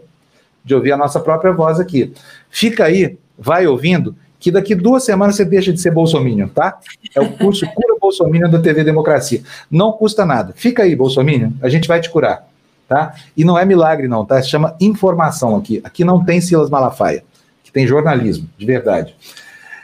de 0.62 0.74
ouvir 0.74 0.92
a 0.92 0.98
nossa 0.98 1.18
própria 1.18 1.52
voz 1.52 1.80
aqui. 1.80 2.12
Fica 2.50 2.84
aí, 2.84 3.16
vai 3.38 3.66
ouvindo 3.66 4.14
que 4.38 4.50
daqui 4.50 4.74
duas 4.74 5.02
semanas 5.02 5.36
você 5.36 5.44
deixa 5.44 5.72
de 5.72 5.80
ser 5.80 5.92
bolsominion, 5.92 6.48
tá? 6.48 6.78
É 7.14 7.20
o 7.20 7.32
curso 7.32 7.66
Cura 7.74 7.95
Bolsominion 8.06 8.48
da 8.48 8.60
TV 8.60 8.84
Democracia. 8.84 9.42
Não 9.70 9.92
custa 9.92 10.24
nada. 10.24 10.52
Fica 10.56 10.84
aí, 10.84 10.94
bolsominion, 10.94 11.50
a 11.60 11.68
gente 11.68 11.88
vai 11.88 12.00
te 12.00 12.08
curar, 12.08 12.48
tá? 12.88 13.14
E 13.36 13.44
não 13.44 13.58
é 13.58 13.64
milagre 13.64 14.06
não, 14.06 14.24
tá? 14.24 14.40
Se 14.40 14.48
chama 14.48 14.76
informação 14.80 15.56
aqui. 15.56 15.80
Aqui 15.82 16.04
não 16.04 16.24
tem 16.24 16.40
Silas 16.40 16.70
Malafaia, 16.70 17.24
que 17.64 17.72
tem 17.72 17.86
jornalismo, 17.86 18.48
de 18.56 18.64
verdade. 18.64 19.14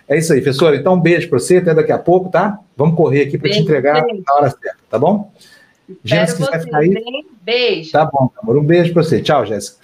É 0.09 0.19
isso 0.19 0.33
aí, 0.33 0.41
professor. 0.41 0.75
Então, 0.75 0.95
um 0.95 1.01
beijo 1.01 1.29
para 1.29 1.39
você, 1.39 1.57
até 1.57 1.75
daqui 1.75 1.93
a 1.93 1.99
pouco, 1.99 2.29
tá? 2.29 2.59
Vamos 2.77 2.97
correr 2.97 3.23
aqui 3.23 3.39
para 3.39 3.51
te 3.51 3.59
entregar 3.59 4.03
beijo. 4.03 4.23
na 4.27 4.35
hora 4.35 4.51
certa, 4.51 4.79
tá 4.91 4.99
bom? 4.99 5.33
Jéssica, 6.05 6.45
você, 6.45 6.61
ficar 6.61 6.79
aí... 6.79 6.95
Beijo. 7.43 7.93
Tá 7.93 8.05
bom, 8.05 8.31
amor. 8.41 8.57
Um 8.57 8.65
beijo 8.65 8.93
para 8.93 9.03
você. 9.03 9.21
Tchau, 9.21 9.45
Jéssica. 9.45 9.79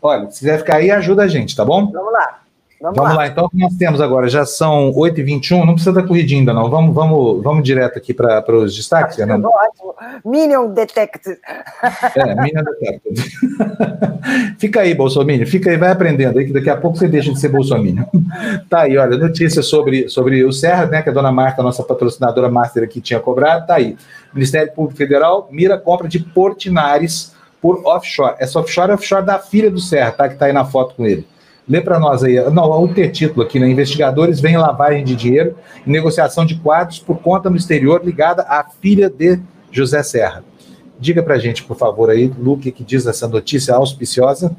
Olha, 0.00 0.30
se 0.30 0.40
quiser 0.40 0.58
ficar 0.58 0.76
aí, 0.76 0.90
ajuda 0.90 1.22
a 1.22 1.28
gente, 1.28 1.54
tá 1.54 1.64
bom? 1.64 1.90
Vamos 1.90 2.12
lá. 2.12 2.42
Vamos, 2.82 2.96
vamos 2.96 3.12
lá. 3.12 3.18
lá. 3.18 3.26
então, 3.28 3.44
o 3.44 3.48
que 3.48 3.56
nós 3.56 3.76
temos 3.76 4.00
agora? 4.00 4.28
Já 4.28 4.44
são 4.44 4.92
8h21, 4.92 5.64
não 5.64 5.74
precisa 5.74 5.92
da 5.92 6.02
corridinha 6.02 6.40
ainda, 6.40 6.52
não. 6.52 6.68
Vamos, 6.68 6.92
vamos, 6.92 7.40
vamos 7.40 7.62
direto 7.62 7.96
aqui 7.96 8.12
para 8.12 8.44
os 8.52 8.74
destaques, 8.74 9.14
Fernando. 9.14 9.44
Ótimo. 9.44 9.94
Minion 10.24 10.66
Detected. 10.72 11.38
É, 12.16 12.34
Minion 12.34 12.64
Detected. 12.64 13.22
fica 14.58 14.80
aí, 14.80 14.94
Bolsonaro, 14.96 15.46
fica 15.46 15.70
aí, 15.70 15.76
vai 15.76 15.92
aprendendo 15.92 16.40
aí, 16.40 16.46
que 16.46 16.52
daqui 16.52 16.68
a 16.68 16.76
pouco 16.76 16.98
você 16.98 17.06
deixa 17.06 17.32
de 17.32 17.38
ser 17.38 17.50
Bolsonaro. 17.50 18.08
tá 18.68 18.80
aí, 18.80 18.98
olha, 18.98 19.16
notícia 19.16 19.62
sobre, 19.62 20.08
sobre 20.08 20.44
o 20.44 20.52
Serra, 20.52 20.86
né, 20.86 21.02
que 21.02 21.08
a 21.08 21.12
dona 21.12 21.30
Marta, 21.30 21.62
nossa 21.62 21.84
patrocinadora 21.84 22.50
master 22.50 22.82
aqui, 22.82 23.00
tinha 23.00 23.20
cobrado, 23.20 23.64
tá 23.64 23.76
aí. 23.76 23.96
Ministério 24.34 24.72
Público 24.72 24.98
Federal 24.98 25.48
mira 25.52 25.78
compra 25.78 26.08
de 26.08 26.18
Portinares 26.18 27.32
por 27.60 27.86
offshore. 27.86 28.34
Essa 28.40 28.58
offshore 28.58 28.90
é 28.90 28.94
offshore 28.94 29.24
da 29.24 29.38
filha 29.38 29.70
do 29.70 29.78
Serra, 29.78 30.10
tá, 30.10 30.28
que 30.28 30.34
tá 30.34 30.46
aí 30.46 30.52
na 30.52 30.64
foto 30.64 30.96
com 30.96 31.06
ele. 31.06 31.24
Lê 31.68 31.80
para 31.80 31.98
nós 31.98 32.24
aí. 32.24 32.34
Não, 32.50 32.82
o 32.82 32.92
título 33.10 33.42
aqui, 33.42 33.58
né? 33.58 33.68
Investigadores 33.68 34.40
veem 34.40 34.56
lavagem 34.56 35.04
de 35.04 35.14
dinheiro 35.14 35.56
e 35.86 35.90
negociação 35.90 36.44
de 36.44 36.56
quadros 36.56 36.98
por 36.98 37.18
conta 37.18 37.48
no 37.48 37.56
exterior 37.56 38.02
ligada 38.04 38.42
à 38.42 38.64
filha 38.64 39.08
de 39.08 39.38
José 39.70 40.02
Serra. 40.02 40.44
Diga 40.98 41.22
para 41.22 41.34
a 41.34 41.38
gente, 41.38 41.64
por 41.64 41.76
favor, 41.76 42.10
aí, 42.10 42.32
Luque, 42.38 42.70
que 42.70 42.84
diz 42.84 43.06
essa 43.06 43.26
notícia 43.26 43.74
auspiciosa. 43.74 44.54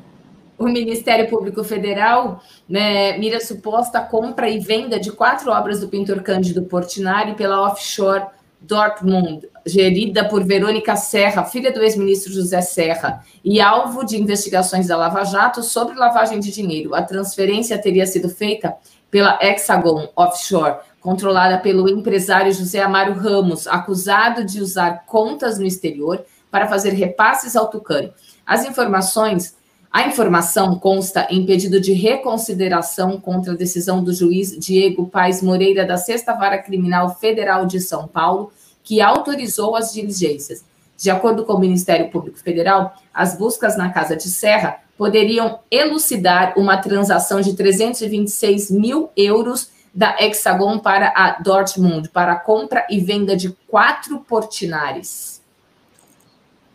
O 0.57 0.65
Ministério 0.65 1.29
Público 1.29 1.63
Federal 1.63 2.41
né, 2.69 3.17
mira 3.17 3.39
suposta 3.39 3.99
compra 3.99 4.49
e 4.49 4.59
venda 4.59 4.99
de 4.99 5.11
quatro 5.11 5.51
obras 5.51 5.79
do 5.79 5.87
pintor 5.87 6.21
Cândido 6.21 6.63
Portinari 6.63 7.33
pela 7.33 7.61
offshore 7.61 8.23
Dortmund, 8.63 9.47
gerida 9.65 10.25
por 10.27 10.43
Verônica 10.43 10.95
Serra, 10.95 11.43
filha 11.43 11.71
do 11.71 11.81
ex-ministro 11.81 12.31
José 12.31 12.61
Serra, 12.61 13.23
e 13.43 13.59
alvo 13.61 14.05
de 14.05 14.19
investigações 14.19 14.87
da 14.87 14.97
Lava 14.97 15.23
Jato 15.23 15.61
sobre 15.61 15.95
lavagem 15.95 16.39
de 16.39 16.51
dinheiro. 16.51 16.95
A 16.95 17.01
transferência 17.01 17.77
teria 17.77 18.05
sido 18.05 18.29
feita 18.29 18.75
pela 19.11 19.37
Hexagon 19.41 20.09
Offshore, 20.15 20.77
controlada 20.99 21.59
pelo 21.59 21.87
empresário 21.89 22.53
José 22.53 22.81
Amaro 22.81 23.13
Ramos, 23.13 23.67
acusado 23.67 24.43
de 24.43 24.61
usar 24.61 25.05
contas 25.05 25.59
no 25.59 25.65
exterior 25.65 26.25
para 26.49 26.67
fazer 26.67 26.91
repasses 26.91 27.55
ao 27.55 27.69
Tucano. 27.69 28.13
As 28.45 28.65
informações 28.65 29.55
a 29.93 30.07
informação 30.07 30.79
consta 30.79 31.27
em 31.29 31.45
pedido 31.45 31.79
de 31.79 31.93
reconsideração 31.93 33.21
contra 33.21 33.53
a 33.53 33.55
decisão 33.55 34.03
do 34.03 34.11
juiz 34.11 34.57
Diego 34.57 35.07
Paes 35.07 35.39
Moreira, 35.43 35.85
da 35.85 35.97
Sexta 35.97 36.33
Vara 36.33 36.57
Criminal 36.57 37.13
Federal 37.13 37.67
de 37.67 37.79
São 37.79 38.07
Paulo, 38.07 38.51
que 38.83 38.99
autorizou 38.99 39.75
as 39.75 39.93
diligências. 39.93 40.65
De 40.97 41.11
acordo 41.11 41.45
com 41.45 41.53
o 41.53 41.59
Ministério 41.59 42.09
Público 42.09 42.39
Federal, 42.39 42.95
as 43.13 43.37
buscas 43.37 43.77
na 43.77 43.91
Casa 43.91 44.15
de 44.15 44.29
Serra 44.29 44.79
poderiam 44.97 45.59
elucidar 45.69 46.53
uma 46.57 46.77
transação 46.77 47.39
de 47.39 47.53
326 47.53 48.71
mil 48.71 49.11
euros 49.15 49.69
da 49.93 50.15
Hexagon 50.19 50.79
para 50.79 51.13
a 51.15 51.39
Dortmund, 51.39 52.09
para 52.09 52.33
a 52.33 52.39
compra 52.39 52.83
e 52.89 52.99
venda 52.99 53.37
de 53.37 53.51
quatro 53.67 54.21
portinares. 54.21 55.39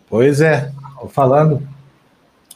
Pois 0.08 0.40
é, 0.40 0.70
falando 1.08 1.66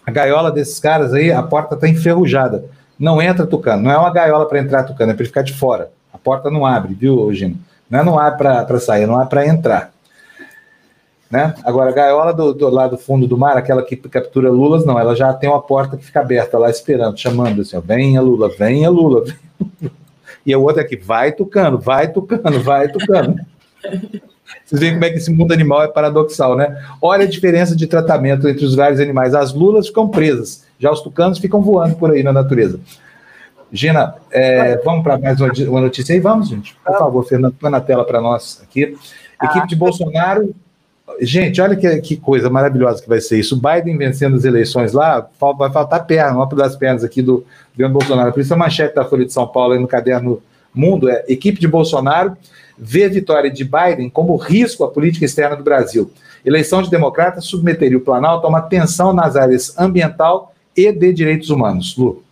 a 0.07 0.11
gaiola 0.11 0.51
desses 0.51 0.79
caras 0.81 1.15
aí, 1.15 1.31
a 1.31 1.43
porta 1.43 1.75
está 1.75 1.89
enferrujada. 1.89 2.65
Não 2.99 3.21
entra 3.21 3.47
Tucano. 3.47 3.83
Não 3.83 3.91
é 3.91 3.99
uma 3.99 4.13
gaiola 4.13 4.47
para 4.47 4.59
entrar 4.59 4.85
Tucano, 4.85 5.13
é 5.13 5.15
para 5.15 5.25
ficar 5.25 5.43
de 5.43 5.53
fora. 5.53 5.91
A 6.13 6.19
porta 6.19 6.51
não 6.51 6.67
abre, 6.67 6.95
viu, 6.95 7.33
Gino? 7.33 7.57
Não 7.89 7.99
é 7.99 8.05
não 8.05 8.19
abre 8.19 8.39
para 8.39 8.81
sair, 8.81 9.07
não 9.07 9.21
é 9.21 9.27
para 9.27 9.47
entrar. 9.47 9.93
Né? 11.31 11.55
Agora, 11.65 11.91
a 11.91 11.95
gaiola 11.95 12.35
do, 12.35 12.53
do 12.53 12.69
lado 12.69 12.97
do 12.97 12.99
fundo 12.99 13.27
do 13.27 13.39
mar, 13.39 13.57
aquela 13.57 13.83
que 13.83 13.97
captura 13.97 14.51
lulas, 14.51 14.85
não, 14.85 14.99
ela 14.99 15.17
já 15.17 15.33
tem 15.33 15.49
uma 15.49 15.63
porta 15.63 15.97
que 15.97 16.05
fica 16.05 16.21
aberta 16.21 16.59
lá 16.59 16.69
esperando, 16.69 17.19
chamando 17.19 17.63
assim, 17.63 17.77
ó, 17.77 17.81
venha 17.81 18.21
Lula, 18.21 18.51
venha 18.57 18.91
Lula. 18.91 19.25
E 20.45 20.53
a 20.53 20.59
outra 20.59 20.83
aqui, 20.83 20.97
vai 20.97 21.31
tucano, 21.31 21.79
vai 21.79 22.09
tucano, 22.09 22.61
vai 22.65 22.89
tucano. 22.89 23.37
Vocês 24.65 24.81
veem 24.81 24.93
como 24.95 25.05
é 25.05 25.11
que 25.11 25.17
esse 25.17 25.31
mundo 25.31 25.53
animal 25.53 25.83
é 25.83 25.89
paradoxal, 25.89 26.57
né? 26.57 26.77
Olha 27.01 27.25
a 27.25 27.29
diferença 27.29 27.77
de 27.77 27.87
tratamento 27.87 28.49
entre 28.49 28.65
os 28.65 28.75
vários 28.75 29.01
animais. 29.01 29.35
As 29.35 29.53
lulas 29.53 29.89
ficam 29.89 30.09
presas, 30.09 30.65
já 30.79 30.91
os 30.91 31.01
tucanos 31.01 31.39
ficam 31.39 31.61
voando 31.61 31.97
por 31.97 32.11
aí 32.11 32.23
na 32.23 32.33
natureza. 32.33 32.81
Gina, 33.73 34.15
é, 34.31 34.77
vamos 34.85 35.03
para 35.03 35.17
mais 35.17 35.41
uma 35.41 35.81
notícia 35.81 36.15
aí? 36.15 36.21
Vamos, 36.21 36.49
gente. 36.49 36.77
Por 36.85 36.99
favor, 36.99 37.25
Fernando, 37.25 37.55
põe 37.59 37.71
na 37.71 37.81
tela 37.81 38.05
para 38.05 38.21
nós 38.21 38.61
aqui. 38.63 38.97
Equipe 39.43 39.67
de 39.67 39.77
Bolsonaro. 39.77 40.55
Gente, 41.21 41.61
olha 41.61 41.75
que, 41.75 42.01
que, 42.01 42.17
coisa 42.17 42.49
maravilhosa 42.51 43.03
que 43.03 43.09
vai 43.09 43.21
ser 43.21 43.39
isso. 43.39 43.57
O 43.57 43.61
Biden 43.61 43.97
vencendo 43.97 44.37
as 44.37 44.45
eleições 44.45 44.93
lá, 44.93 45.27
vai 45.59 45.71
faltar 45.71 46.07
perna, 46.07 46.37
uma 46.37 46.47
das 46.47 46.77
pernas 46.77 47.03
aqui 47.03 47.23
do 47.23 47.45
governo 47.73 47.95
Bolsonaro. 47.95 48.33
Por 48.33 48.41
isso 48.41 48.53
a 48.53 48.57
manchete 48.57 48.95
da 48.95 49.05
Folha 49.05 49.25
de 49.25 49.33
São 49.33 49.47
Paulo 49.47 49.73
aí 49.73 49.79
no 49.79 49.89
caderno 49.89 50.43
Mundo 50.75 51.09
é 51.09 51.25
equipe 51.29 51.61
de 51.61 51.69
Bolsonaro 51.69 52.37
vê 52.79 53.05
a 53.05 53.09
vitória 53.09 53.51
de 53.51 53.65
Biden 53.65 54.11
como 54.11 54.37
risco 54.37 54.85
à 54.85 54.91
política 54.91 55.25
externa 55.25 55.57
do 55.57 55.63
Brasil. 55.63 56.11
Eleição 56.45 56.83
de 56.83 56.91
democratas 56.91 57.45
submeteria 57.45 57.97
o 57.97 58.01
Planalto 58.01 58.47
a 58.47 58.49
uma 58.49 58.63
tensão 58.63 59.13
nas 59.13 59.37
áreas 59.37 59.79
ambiental 59.79 60.53
e 60.77 60.91
de 60.91 61.13
direitos 61.13 61.51
humanos. 61.51 61.97
Lu. 61.97 62.25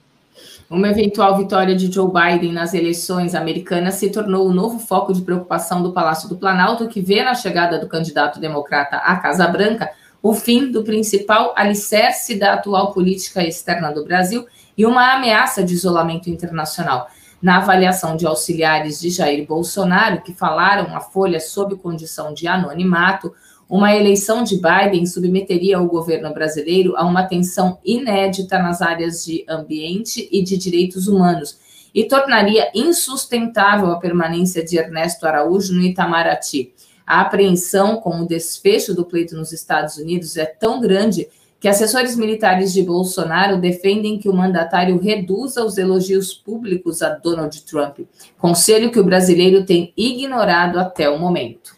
Uma 0.69 0.89
eventual 0.89 1.37
vitória 1.37 1.75
de 1.75 1.93
Joe 1.93 2.11
Biden 2.11 2.53
nas 2.53 2.75
eleições 2.75 3.35
americanas 3.35 3.95
se 3.95 4.09
tornou 4.11 4.49
o 4.49 4.53
novo 4.53 4.79
foco 4.79 5.12
de 5.12 5.21
preocupação 5.21 5.83
do 5.83 5.93
Palácio 5.93 6.29
do 6.29 6.37
Planalto, 6.37 6.89
que 6.89 7.01
vê 7.01 7.23
na 7.23 7.35
chegada 7.35 7.79
do 7.79 7.89
candidato 7.89 8.41
democrata 8.41 8.97
à 8.97 9.17
Casa 9.17 9.47
Branca 9.47 9.91
o 10.23 10.33
fim 10.35 10.71
do 10.71 10.83
principal 10.85 11.55
alicerce 11.57 12.39
da 12.39 12.55
atual 12.55 12.93
política 12.93 13.43
externa 13.43 13.91
do 13.91 14.05
Brasil 14.05 14.47
e 14.77 14.87
uma 14.87 15.15
ameaça 15.15 15.65
de 15.65 15.75
isolamento 15.75 16.29
internacional 16.31 17.09
na 17.41 17.59
avaliação 17.59 18.17
de 18.17 18.27
auxiliares 18.27 19.01
de 19.01 19.11
Jair 19.11 19.47
Bolsonaro, 19.47 20.23
que 20.23 20.35
falaram 20.35 20.95
à 20.95 21.01
Folha 21.01 21.41
sob 21.41 21.77
condição 21.77 22.35
de 22.35 22.47
anonimato, 22.47 23.33
uma 23.69 23.95
eleição 23.95 24.43
de 24.43 24.57
Biden 24.57 25.07
submeteria 25.07 25.81
o 25.81 25.87
governo 25.87 26.35
brasileiro 26.35 26.97
a 26.97 27.05
uma 27.05 27.23
tensão 27.23 27.79
inédita 27.85 28.59
nas 28.59 28.83
áreas 28.83 29.25
de 29.25 29.45
ambiente 29.49 30.29
e 30.33 30.43
de 30.43 30.57
direitos 30.57 31.07
humanos 31.07 31.57
e 31.95 32.05
tornaria 32.05 32.71
insustentável 32.75 33.91
a 33.93 33.99
permanência 33.99 34.65
de 34.65 34.77
Ernesto 34.77 35.27
Araújo 35.27 35.73
no 35.73 35.83
Itamaraty. 35.83 36.73
A 37.07 37.21
apreensão 37.21 37.97
com 37.97 38.21
o 38.21 38.27
desfecho 38.27 38.95
do 38.95 39.05
pleito 39.05 39.37
nos 39.37 39.53
Estados 39.53 39.97
Unidos 39.97 40.37
é 40.37 40.47
tão 40.47 40.81
grande 40.81 41.29
que 41.61 41.69
assessores 41.69 42.16
militares 42.16 42.73
de 42.73 42.82
Bolsonaro 42.82 43.61
defendem 43.61 44.19
que 44.19 44.31
o 44.31 44.35
mandatário 44.35 44.99
reduza 44.99 45.62
os 45.62 45.77
elogios 45.77 46.32
públicos 46.32 47.03
a 47.03 47.11
Donald 47.11 47.62
Trump, 47.65 47.99
conselho 48.39 48.91
que 48.91 48.99
o 48.99 49.05
brasileiro 49.05 49.66
tem 49.66 49.93
ignorado 49.95 50.81
até 50.81 51.11
o 51.11 51.19
momento. 51.19 51.77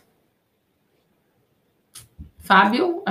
Fábio, 2.39 3.03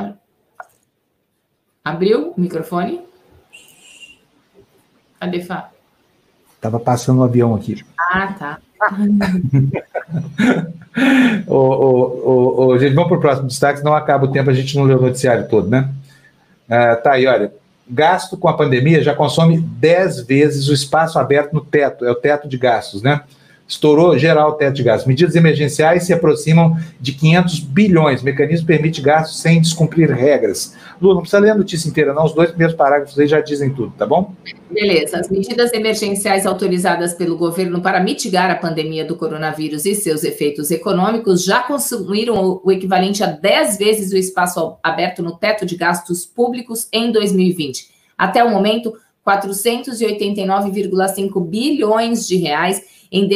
abriu 1.84 2.32
o 2.32 2.40
microfone? 2.40 3.02
Cadê 5.20 5.42
Fábio? 5.42 5.72
Estava 6.56 6.80
passando 6.80 7.20
um 7.20 7.24
avião 7.24 7.54
aqui. 7.54 7.84
Ah, 8.00 8.34
tá. 8.40 8.62
ô, 11.48 11.56
ô, 11.56 12.68
ô, 12.68 12.80
gente, 12.80 12.94
vamos 12.94 13.10
para 13.10 13.18
o 13.18 13.22
próximo 13.22 13.48
destaque, 13.48 13.80
senão 13.80 13.94
acaba 13.94 14.26
o 14.26 14.32
tempo, 14.32 14.50
a 14.50 14.54
gente 14.54 14.78
não 14.78 14.86
lê 14.86 14.94
o 14.94 15.02
noticiário 15.02 15.50
todo, 15.50 15.70
né? 15.70 15.90
Uh, 16.72 17.04
tá 17.04 17.14
aí, 17.14 17.28
olha. 17.28 17.54
Gasto 17.90 18.38
com 18.38 18.48
a 18.48 18.54
pandemia 18.54 19.04
já 19.04 19.14
consome 19.14 19.60
10 19.60 20.22
vezes 20.22 20.70
o 20.70 20.74
espaço 20.74 21.20
aberto 21.20 21.52
no 21.52 21.60
teto, 21.60 22.06
é 22.06 22.12
o 22.12 22.16
teto 22.16 22.48
de 22.48 22.58
gastos, 22.58 23.02
né? 23.02 23.22
Estourou 23.72 24.20
geral 24.20 24.50
o 24.50 24.54
teto 24.56 24.76
de 24.76 24.84
gastos. 24.84 25.08
Medidas 25.08 25.34
emergenciais 25.34 26.04
se 26.04 26.12
aproximam 26.12 26.76
de 27.00 27.14
500 27.14 27.60
bilhões. 27.62 28.22
O 28.22 28.26
mecanismo 28.26 28.68
permite 28.68 29.02
gastos 29.02 29.40
sem 29.40 29.62
descumprir 29.62 30.12
regras. 30.12 30.76
Lu, 31.02 31.14
não 31.14 31.22
precisa 31.22 31.40
ler 31.40 31.52
a 31.52 31.56
notícia 31.56 31.88
inteira, 31.88 32.14
não. 32.14 32.26
Os 32.26 32.34
dois 32.34 32.50
primeiros 32.50 32.76
parágrafos 32.76 33.18
aí 33.18 33.28
já 33.28 33.40
dizem 33.40 33.74
tudo, 33.74 33.94
tá 33.98 34.06
bom? 34.06 34.36
Beleza. 34.70 35.18
As 35.18 35.30
medidas 35.30 35.72
emergenciais 35.72 36.46
autorizadas 36.46 37.14
pelo 37.14 37.38
governo 37.38 37.82
para 37.82 38.02
mitigar 38.02 38.52
a 38.52 38.56
pandemia 38.56 39.06
do 39.06 39.16
coronavírus 39.16 39.86
e 39.86 39.96
seus 39.96 40.26
efeitos 40.26 40.70
econômicos 40.70 41.42
já 41.42 41.64
consumiram 41.64 42.60
o 42.62 42.72
equivalente 42.74 43.24
a 43.24 43.28
10 43.28 43.78
vezes 43.78 44.12
o 44.12 44.18
espaço 44.18 44.76
aberto 44.84 45.24
no 45.24 45.38
teto 45.38 45.66
de 45.66 45.78
gastos 45.78 46.26
públicos 46.26 46.90
em 46.92 47.10
2020. 47.10 47.90
Até 48.18 48.44
o 48.44 48.50
momento, 48.50 48.94
489,5 49.26 51.46
bilhões 51.46 52.28
de 52.28 52.38
reais 52.38 52.82
em, 53.12 53.28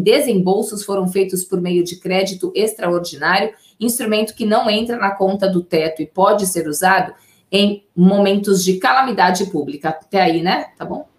desembolsos 0.00 0.84
foram 0.84 1.08
feitos 1.08 1.44
por 1.44 1.60
meio 1.60 1.84
de 1.84 1.96
crédito 1.96 2.50
extraordinário, 2.54 3.52
instrumento 3.78 4.34
que 4.34 4.46
não 4.46 4.70
entra 4.70 4.96
na 4.96 5.10
conta 5.10 5.48
do 5.48 5.62
teto 5.62 6.00
e 6.00 6.06
pode 6.06 6.46
ser 6.46 6.66
usado 6.66 7.12
em 7.52 7.84
momentos 7.94 8.64
de 8.64 8.78
calamidade 8.78 9.46
pública. 9.46 9.90
Até 9.90 10.22
aí, 10.22 10.42
né? 10.42 10.68
Tá 10.78 10.84
bom? 10.84 11.09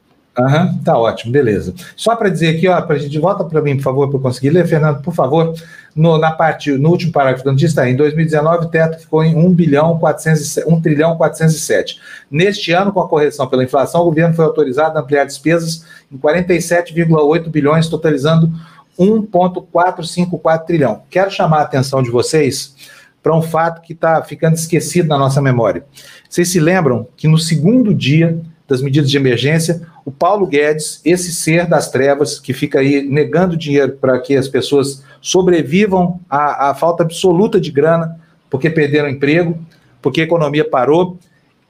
Uhum, 0.41 0.77
tá 0.83 0.97
ótimo, 0.97 1.31
beleza. 1.31 1.73
Só 1.95 2.15
para 2.15 2.29
dizer 2.29 2.55
aqui, 2.55 2.67
ó, 2.67 2.81
para 2.81 2.95
a 2.95 2.99
gente 2.99 3.17
volta 3.19 3.43
para 3.43 3.61
mim, 3.61 3.75
por 3.75 3.83
favor, 3.83 4.07
para 4.07 4.17
eu 4.17 4.21
conseguir 4.21 4.49
ler, 4.49 4.65
Fernando, 4.67 5.01
por 5.01 5.13
favor, 5.13 5.53
no, 5.95 6.17
na 6.17 6.31
parte, 6.31 6.71
no 6.71 6.89
último 6.89 7.11
parágrafo 7.11 7.43
da 7.43 7.51
notícia, 7.51 7.87
em 7.89 7.95
2019 7.95 8.65
o 8.65 8.69
teto 8.69 8.99
ficou 8.99 9.23
em 9.23 9.35
1 9.35 9.53
bilhão 9.53 9.99
407, 9.99 10.67
1 10.67 10.81
trilhão 10.81 11.17
407. 11.17 11.99
Neste 12.29 12.71
ano, 12.71 12.91
com 12.91 13.01
a 13.01 13.07
correção 13.07 13.47
pela 13.47 13.63
inflação, 13.63 14.01
o 14.01 14.05
governo 14.05 14.33
foi 14.33 14.45
autorizado 14.45 14.97
a 14.97 15.01
ampliar 15.01 15.25
despesas 15.25 15.85
em 16.11 16.17
47,8 16.17 17.49
bilhões, 17.49 17.87
totalizando 17.87 18.51
1,454 18.97 20.65
trilhão. 20.65 21.03
Quero 21.09 21.29
chamar 21.29 21.59
a 21.59 21.63
atenção 21.63 22.01
de 22.01 22.09
vocês 22.09 22.75
para 23.21 23.35
um 23.35 23.41
fato 23.41 23.81
que 23.81 23.93
está 23.93 24.21
ficando 24.23 24.55
esquecido 24.55 25.07
na 25.07 25.17
nossa 25.17 25.41
memória. 25.41 25.85
Vocês 26.27 26.49
se 26.49 26.59
lembram 26.59 27.07
que 27.15 27.27
no 27.27 27.37
segundo 27.37 27.93
dia 27.93 28.39
das 28.71 28.81
medidas 28.81 29.09
de 29.09 29.17
emergência, 29.17 29.81
o 30.05 30.11
Paulo 30.11 30.47
Guedes, 30.47 31.01
esse 31.03 31.33
ser 31.33 31.67
das 31.67 31.91
trevas, 31.91 32.39
que 32.39 32.53
fica 32.53 32.79
aí 32.79 33.03
negando 33.03 33.57
dinheiro 33.57 33.97
para 33.99 34.17
que 34.19 34.35
as 34.35 34.47
pessoas 34.47 35.03
sobrevivam 35.21 36.19
à, 36.29 36.69
à 36.69 36.73
falta 36.73 37.03
absoluta 37.03 37.59
de 37.59 37.69
grana, 37.69 38.17
porque 38.49 38.69
perderam 38.69 39.09
emprego, 39.09 39.59
porque 40.01 40.21
a 40.21 40.23
economia 40.23 40.63
parou. 40.63 41.19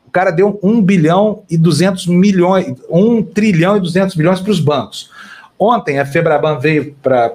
O 0.07 0.11
cara 0.11 0.30
deu 0.30 0.60
1 0.61 0.82
bilhão 0.82 1.41
e 1.49 1.57
200 1.57 2.06
milhões, 2.06 2.76
1 2.90 3.23
trilhão 3.23 3.78
e 3.78 3.80
200 3.80 4.15
milhões 4.15 4.40
para 4.40 4.52
os 4.52 4.60
bancos. 4.60 5.10
Ontem 5.57 5.99
a 5.99 6.06
Febraban 6.06 6.60
veio 6.60 6.95
para 7.02 7.32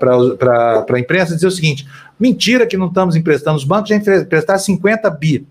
a 0.88 1.00
imprensa 1.00 1.34
dizer 1.34 1.48
o 1.48 1.50
seguinte: 1.50 1.86
mentira 2.18 2.66
que 2.66 2.76
não 2.76 2.86
estamos 2.86 3.16
emprestando, 3.16 3.56
os 3.56 3.64
bancos 3.64 3.88
já 3.88 3.96
emprestaram 3.96 4.60
50 4.60 5.10
bi. 5.10 5.46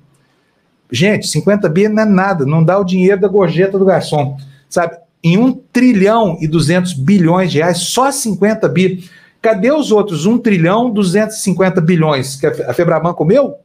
Gente, 0.91 1.28
50 1.28 1.68
bi 1.70 1.88
não 1.88 2.03
é 2.03 2.06
nada, 2.06 2.45
não 2.45 2.64
dá 2.64 2.80
o 2.80 2.84
dinheiro 2.84 3.20
da 3.20 3.28
gorjeta 3.28 3.78
do 3.78 3.86
garçom, 3.86 4.38
sabe? 4.70 4.98
Em 5.24 5.38
1 5.38 5.53
trilhão 5.74 6.38
e 6.40 6.48
200 6.48 6.94
bilhões 6.94 7.52
de 7.52 7.57
reais, 7.57 7.80
só 7.80 8.12
50 8.12 8.70
bi. 8.70 9.10
Cadê 9.41 9.72
os 9.72 9.91
outros 9.91 10.26
1 10.26 10.38
trilhão 10.40 10.91
250 10.91 11.82
bilhões 11.82 12.36
que 12.36 12.45
a 12.45 12.74
Febraban 12.74 13.14
comeu? 13.14 13.45
O 13.45 13.56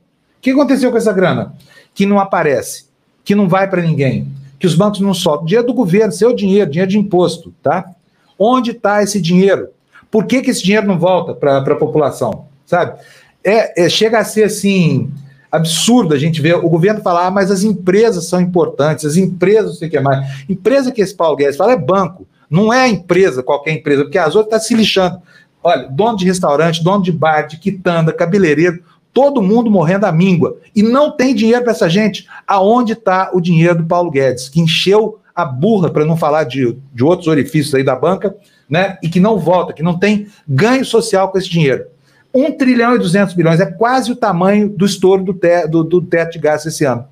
que 0.40 0.50
aconteceu 0.50 0.90
com 0.90 0.96
essa 0.96 1.12
grana? 1.12 1.54
Que 1.94 2.06
não 2.06 2.18
aparece, 2.18 2.86
que 3.24 3.34
não 3.34 3.48
vai 3.48 3.68
para 3.68 3.82
ninguém, 3.82 4.26
que 4.58 4.66
os 4.66 4.74
bancos 4.74 5.00
não 5.00 5.12
soltam. 5.12 5.44
Dinheiro 5.44 5.66
do 5.66 5.74
governo, 5.74 6.12
seu 6.12 6.34
dinheiro, 6.34 6.70
dinheiro 6.70 6.90
de 6.90 6.98
imposto, 6.98 7.52
tá? 7.62 7.90
Onde 8.38 8.70
está 8.70 9.02
esse 9.02 9.20
dinheiro? 9.20 9.68
Por 10.10 10.24
que, 10.24 10.40
que 10.40 10.50
esse 10.50 10.62
dinheiro 10.62 10.86
não 10.86 10.98
volta 10.98 11.34
para 11.34 11.58
a 11.58 11.76
população? 11.76 12.46
Sabe? 12.66 12.98
É, 13.44 13.84
é, 13.84 13.88
chega 13.88 14.18
a 14.18 14.24
ser 14.24 14.44
assim 14.44 15.10
absurdo 15.50 16.14
a 16.14 16.18
gente 16.18 16.40
ver 16.40 16.54
o 16.56 16.68
governo 16.68 17.00
falar, 17.00 17.26
ah, 17.26 17.30
mas 17.30 17.50
as 17.50 17.62
empresas 17.62 18.28
são 18.28 18.40
importantes, 18.40 19.04
as 19.04 19.16
empresas 19.16 19.66
não 19.66 19.74
sei 19.74 19.88
o 19.88 19.90
que 19.90 20.00
mais. 20.00 20.44
Empresa 20.48 20.92
que 20.92 21.00
esse 21.00 21.14
Paulo 21.14 21.36
Guedes 21.36 21.56
fala 21.56 21.72
é 21.72 21.76
banco, 21.76 22.26
não 22.48 22.72
é 22.72 22.88
empresa, 22.88 23.42
qualquer 23.42 23.72
empresa, 23.72 24.02
porque 24.04 24.18
as 24.18 24.34
outras 24.34 24.46
estão 24.46 24.58
tá 24.58 24.64
se 24.64 24.74
lixando. 24.74 25.20
Olha, 25.62 25.88
dono 25.88 26.16
de 26.16 26.24
restaurante, 26.24 26.82
dono 26.82 27.02
de 27.02 27.12
bar, 27.12 27.42
de 27.42 27.58
quitanda, 27.58 28.12
cabeleireiro, 28.12 28.82
todo 29.12 29.42
mundo 29.42 29.70
morrendo 29.70 30.06
à 30.06 30.12
míngua. 30.12 30.56
E 30.74 30.82
não 30.82 31.10
tem 31.10 31.34
dinheiro 31.34 31.62
para 31.62 31.72
essa 31.72 31.88
gente. 31.88 32.26
Aonde 32.46 32.94
está 32.94 33.30
o 33.34 33.40
dinheiro 33.40 33.78
do 33.78 33.84
Paulo 33.84 34.10
Guedes, 34.10 34.48
que 34.48 34.60
encheu 34.60 35.18
a 35.34 35.44
burra, 35.44 35.90
para 35.90 36.04
não 36.04 36.16
falar 36.16 36.44
de, 36.44 36.76
de 36.92 37.04
outros 37.04 37.28
orifícios 37.28 37.74
aí 37.74 37.82
da 37.82 37.94
banca, 37.94 38.34
né? 38.68 38.98
E 39.02 39.08
que 39.08 39.20
não 39.20 39.38
volta, 39.38 39.72
que 39.72 39.82
não 39.82 39.98
tem 39.98 40.28
ganho 40.46 40.84
social 40.84 41.30
com 41.30 41.38
esse 41.38 41.48
dinheiro. 41.48 41.84
1 42.34 42.56
trilhão 42.56 42.94
e 42.94 42.98
200 42.98 43.34
bilhões, 43.34 43.60
é 43.60 43.66
quase 43.66 44.12
o 44.12 44.16
tamanho 44.16 44.68
do 44.68 44.86
estouro 44.86 45.24
do, 45.24 45.34
te, 45.34 45.66
do, 45.66 45.82
do 45.82 46.00
teto 46.00 46.32
de 46.32 46.38
gás 46.38 46.64
esse 46.64 46.84
ano. 46.84 47.04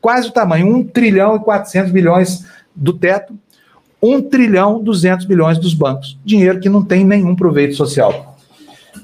Quase 0.00 0.28
o 0.28 0.32
tamanho, 0.32 0.66
1 0.76 0.84
trilhão 0.84 1.36
e 1.36 1.40
400 1.40 1.90
bilhões 1.90 2.44
do 2.74 2.92
teto, 2.92 3.36
1 4.02 4.22
trilhão 4.22 4.80
e 4.80 4.84
200 4.84 5.26
bilhões 5.26 5.58
dos 5.58 5.74
bancos. 5.74 6.18
Dinheiro 6.24 6.60
que 6.60 6.68
não 6.68 6.84
tem 6.84 7.04
nenhum 7.04 7.36
proveito 7.36 7.74
social. 7.74 8.36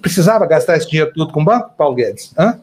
Precisava 0.03 0.47
gastar 0.47 0.77
esse 0.77 0.89
dinheiro 0.89 1.13
tudo 1.15 1.33
com 1.33 1.43
o 1.43 1.45
banco, 1.45 1.71
Paulo 1.77 1.95
Guedes? 1.95 2.33
Hã? 2.37 2.61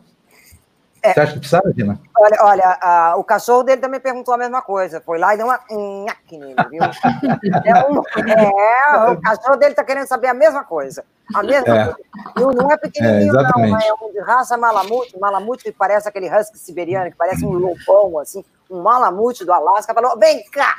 É. 1.06 1.14
Você 1.14 1.19
acha 1.19 1.34
que 1.34 1.40
precisava, 1.40 1.72
Dina? 1.72 1.99
Olha, 2.18 2.38
olha 2.41 2.77
a, 2.82 3.15
o 3.15 3.23
cachorro 3.23 3.61
dele 3.61 3.80
também 3.80 3.99
perguntou 3.99 4.34
a 4.34 4.38
mesma 4.38 4.61
coisa. 4.61 4.99
Foi 5.02 5.19
lá 5.19 5.36
e 5.36 5.38
deu 5.38 5.45
uma 5.45 5.60
nhaque 5.69 6.38
nele, 6.38 6.56
viu? 6.72 6.82
é, 7.64 7.88
um, 7.88 8.02
é, 8.27 9.11
o 9.11 9.22
cachorro 9.22 9.56
dele 9.57 9.73
está 9.73 9.84
querendo 9.84 10.07
saber 10.07 10.27
a 10.27 10.34
mesma 10.34 10.64
coisa. 10.64 11.06
A 11.34 11.44
mesma 11.44 11.76
é. 11.76 11.86
coisa. 11.86 11.98
Não, 12.38 12.52
não 12.52 12.72
é 12.72 12.77
pequenininho, 12.77 13.40
é, 13.40 13.44
não. 13.44 13.77
É 13.80 13.94
um 14.02 14.11
de 14.11 14.19
raça 14.22 14.57
malamute. 14.57 15.19
Malamute 15.19 15.64
que 15.64 15.72
parece 15.72 16.10
aquele 16.10 16.27
husky 16.27 16.57
siberiano, 16.57 17.11
que 17.11 17.18
parece 17.18 17.45
um 17.45 17.52
lobão, 17.52 18.18
assim. 18.18 18.44
Um 18.68 18.82
malamute 18.82 19.45
do 19.45 19.53
Alasca. 19.53 19.94
Falou, 19.94 20.18
vem 20.18 20.44
cá! 20.45 20.76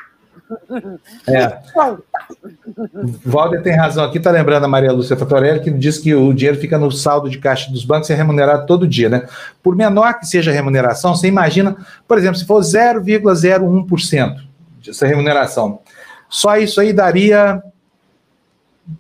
É. 1.28 1.58
Walter 3.24 3.62
tem 3.62 3.74
razão 3.74 4.04
aqui, 4.04 4.20
tá 4.20 4.30
lembrando 4.30 4.64
a 4.64 4.68
Maria 4.68 4.92
Lúcia 4.92 5.16
Fatorelli, 5.16 5.60
que 5.60 5.70
diz 5.70 5.98
que 5.98 6.14
o 6.14 6.32
dinheiro 6.32 6.58
fica 6.58 6.78
no 6.78 6.90
saldo 6.90 7.30
de 7.30 7.38
caixa 7.38 7.70
dos 7.70 7.84
bancos 7.84 8.10
e 8.10 8.12
é 8.12 8.16
remunerado 8.16 8.66
todo 8.66 8.86
dia, 8.86 9.08
né? 9.08 9.26
Por 9.62 9.74
menor 9.74 10.18
que 10.18 10.26
seja 10.26 10.50
a 10.50 10.54
remuneração, 10.54 11.14
você 11.14 11.28
imagina, 11.28 11.76
por 12.06 12.18
exemplo, 12.18 12.36
se 12.36 12.44
for 12.44 12.60
0,01% 12.60 14.36
dessa 14.84 15.06
remuneração, 15.06 15.80
só 16.28 16.56
isso 16.56 16.80
aí 16.80 16.92
daria 16.92 17.62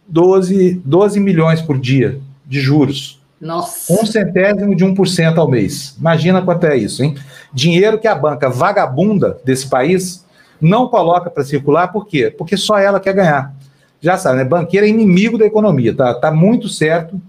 12, 0.08 0.80
12 0.84 1.20
milhões 1.20 1.60
por 1.60 1.78
dia 1.78 2.20
de 2.44 2.60
juros. 2.60 3.20
Nossa. 3.40 3.92
Um 3.92 4.06
centésimo 4.06 4.74
de 4.74 4.84
1% 4.84 5.36
ao 5.36 5.48
mês. 5.48 5.94
Imagina 5.98 6.40
quanto 6.42 6.64
é 6.64 6.76
isso, 6.76 7.04
hein? 7.04 7.14
Dinheiro 7.52 7.98
que 7.98 8.08
a 8.08 8.14
banca 8.14 8.48
vagabunda 8.48 9.38
desse 9.44 9.68
país 9.68 10.24
não 10.60 10.88
coloca 10.88 11.30
para 11.30 11.44
circular, 11.44 11.88
por 11.88 12.06
quê? 12.06 12.34
Porque 12.36 12.56
só 12.56 12.78
ela 12.78 13.00
quer 13.00 13.14
ganhar. 13.14 13.54
Já 14.00 14.16
sabe, 14.16 14.38
né? 14.38 14.44
Banqueiro 14.44 14.86
é 14.86 14.88
inimigo 14.88 15.38
da 15.38 15.46
economia, 15.46 15.94
tá? 15.94 16.14
Tá 16.14 16.30
muito 16.30 16.68
certo 16.68 17.20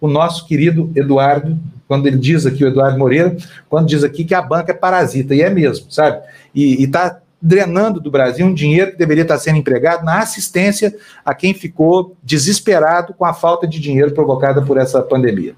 o 0.00 0.08
nosso 0.08 0.46
querido 0.46 0.90
Eduardo, 0.96 1.56
quando 1.86 2.06
ele 2.08 2.18
diz 2.18 2.44
aqui, 2.44 2.64
o 2.64 2.68
Eduardo 2.68 2.98
Moreira, 2.98 3.36
quando 3.68 3.86
diz 3.86 4.02
aqui 4.02 4.24
que 4.24 4.34
a 4.34 4.42
banca 4.42 4.72
é 4.72 4.74
parasita, 4.74 5.34
e 5.34 5.42
é 5.42 5.48
mesmo, 5.48 5.90
sabe? 5.90 6.20
E 6.52 6.82
está 6.82 7.20
drenando 7.40 8.00
do 8.00 8.10
Brasil 8.10 8.46
um 8.46 8.54
dinheiro 8.54 8.92
que 8.92 8.98
deveria 8.98 9.22
estar 9.22 9.38
sendo 9.38 9.58
empregado 9.58 10.04
na 10.04 10.18
assistência 10.18 10.94
a 11.24 11.34
quem 11.34 11.54
ficou 11.54 12.16
desesperado 12.22 13.14
com 13.14 13.24
a 13.24 13.34
falta 13.34 13.66
de 13.66 13.78
dinheiro 13.78 14.12
provocada 14.12 14.62
por 14.62 14.76
essa 14.76 15.02
pandemia. 15.02 15.54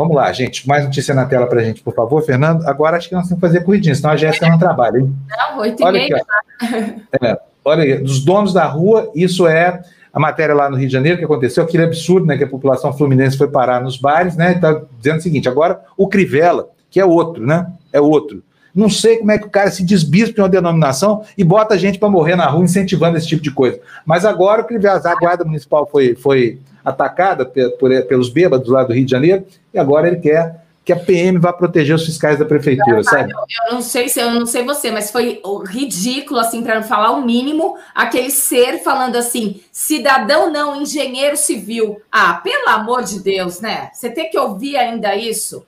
Vamos 0.00 0.16
lá, 0.16 0.32
gente. 0.32 0.66
Mais 0.66 0.82
notícia 0.82 1.14
na 1.14 1.26
tela 1.26 1.46
para 1.46 1.60
a 1.60 1.62
gente, 1.62 1.82
por 1.82 1.94
favor, 1.94 2.22
Fernando. 2.22 2.66
Agora 2.66 2.96
acho 2.96 3.06
que 3.06 3.14
nós 3.14 3.28
temos 3.28 3.38
que 3.38 3.46
fazer 3.46 3.62
corridinha, 3.62 3.94
senão 3.94 4.10
a 4.10 4.16
Jéssica 4.16 4.48
não 4.48 4.58
trabalha, 4.58 4.96
hein? 4.98 5.14
Não, 5.28 5.58
oito 5.58 5.82
e 5.82 5.92
meia. 5.92 6.24
É, 7.22 7.38
olha 7.64 7.82
aí, 7.82 7.98
dos 7.98 8.24
donos 8.24 8.52
da 8.52 8.64
rua, 8.66 9.10
isso 9.14 9.46
é 9.46 9.82
a 10.12 10.20
matéria 10.20 10.54
lá 10.54 10.70
no 10.70 10.76
Rio 10.76 10.86
de 10.86 10.92
Janeiro 10.92 11.18
que 11.18 11.24
aconteceu, 11.24 11.64
aquele 11.64 11.84
absurdo, 11.84 12.26
né, 12.26 12.36
que 12.36 12.44
a 12.44 12.48
população 12.48 12.92
fluminense 12.92 13.38
foi 13.38 13.48
parar 13.48 13.80
nos 13.82 13.96
bares, 13.96 14.36
né, 14.36 14.52
está 14.52 14.82
dizendo 14.98 15.18
o 15.18 15.22
seguinte, 15.22 15.48
agora 15.48 15.80
o 15.96 16.06
Crivella, 16.06 16.68
que 16.90 17.00
é 17.00 17.04
outro, 17.04 17.46
né, 17.46 17.66
é 17.90 17.98
outro, 17.98 18.42
não 18.74 18.90
sei 18.90 19.18
como 19.18 19.32
é 19.32 19.38
que 19.38 19.46
o 19.46 19.50
cara 19.50 19.70
se 19.70 19.82
desbispa 19.82 20.40
em 20.40 20.42
uma 20.42 20.50
denominação 20.50 21.24
e 21.36 21.42
bota 21.42 21.74
a 21.74 21.78
gente 21.78 21.98
para 21.98 22.10
morrer 22.10 22.36
na 22.36 22.46
rua 22.46 22.64
incentivando 22.64 23.16
esse 23.16 23.26
tipo 23.26 23.42
de 23.42 23.50
coisa. 23.50 23.80
Mas 24.04 24.24
agora 24.24 24.62
o 24.62 24.64
Crivella, 24.64 25.00
a 25.02 25.14
guarda 25.14 25.44
municipal 25.44 25.88
foi, 25.90 26.14
foi 26.14 26.60
atacada 26.84 27.44
pelos 27.44 28.28
bêbados 28.28 28.68
lá 28.68 28.84
do 28.84 28.92
Rio 28.92 29.04
de 29.04 29.10
Janeiro 29.10 29.44
e 29.72 29.78
agora 29.78 30.08
ele 30.08 30.16
quer 30.16 30.60
que 30.84 30.92
a 30.92 30.96
PM 30.96 31.38
vá 31.38 31.52
proteger 31.52 31.94
os 31.94 32.04
fiscais 32.04 32.38
da 32.38 32.44
prefeitura, 32.44 33.02
sabe? 33.04 33.32
Eu, 33.32 33.38
eu, 33.38 33.74
não 33.74 33.82
sei 33.82 34.08
se 34.08 34.18
eu 34.18 34.30
não 34.30 34.46
sei 34.46 34.64
você, 34.64 34.90
mas 34.90 35.10
foi 35.10 35.40
ridículo 35.68 36.40
assim 36.40 36.62
para 36.62 36.76
não 36.76 36.82
falar 36.82 37.12
o 37.12 37.24
mínimo, 37.24 37.76
aquele 37.94 38.30
ser 38.30 38.78
falando 38.82 39.16
assim, 39.16 39.60
cidadão 39.70 40.50
não, 40.50 40.80
engenheiro 40.80 41.36
civil. 41.36 42.00
Ah, 42.10 42.34
pelo 42.34 42.68
amor 42.70 43.04
de 43.04 43.20
Deus, 43.20 43.60
né? 43.60 43.90
Você 43.92 44.10
tem 44.10 44.30
que 44.30 44.38
ouvir 44.38 44.76
ainda 44.76 45.14
isso? 45.14 45.64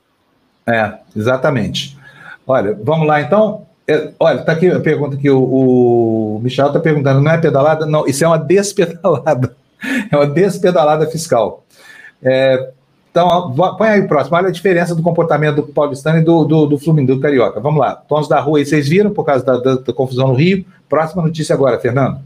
É, 0.66 0.94
exatamente. 1.14 1.96
Olha, 2.46 2.76
vamos 2.82 3.06
lá 3.06 3.20
então. 3.20 3.66
É, 3.86 4.10
olha, 4.18 4.42
tá 4.42 4.52
aqui 4.52 4.68
a 4.68 4.80
pergunta 4.80 5.16
que 5.16 5.28
o, 5.28 5.42
o 6.36 6.40
Michel 6.42 6.68
está 6.68 6.80
perguntando, 6.80 7.20
não 7.20 7.30
é 7.30 7.38
pedalada? 7.38 7.84
Não, 7.84 8.06
isso 8.06 8.24
é 8.24 8.26
uma 8.26 8.38
despedalada. 8.38 9.54
É 10.10 10.16
uma 10.16 10.26
despedalada 10.26 11.06
fiscal. 11.06 11.64
É, 12.22 12.70
então, 13.12 13.54
põe 13.76 13.88
aí 13.88 14.00
o 14.00 14.08
próximo. 14.08 14.36
Olha 14.36 14.48
a 14.48 14.52
diferença 14.52 14.94
do 14.94 15.02
comportamento 15.02 15.56
do 15.56 15.64
paulistano 15.64 16.18
e 16.18 16.22
do, 16.22 16.44
do, 16.44 16.66
do 16.66 16.78
Fluminense, 16.78 17.14
do 17.14 17.20
Carioca. 17.20 17.60
Vamos 17.60 17.78
lá. 17.78 17.94
Tons 17.94 18.26
da 18.26 18.40
rua 18.40 18.58
aí, 18.58 18.64
vocês 18.64 18.88
viram, 18.88 19.10
por 19.10 19.24
causa 19.24 19.44
da, 19.44 19.58
da, 19.58 19.74
da, 19.74 19.92
confusão 19.92 20.28
no 20.28 20.34
Rio. 20.34 20.64
Próxima 20.88 21.22
notícia 21.22 21.54
agora, 21.54 21.78
Fernando. 21.78 22.20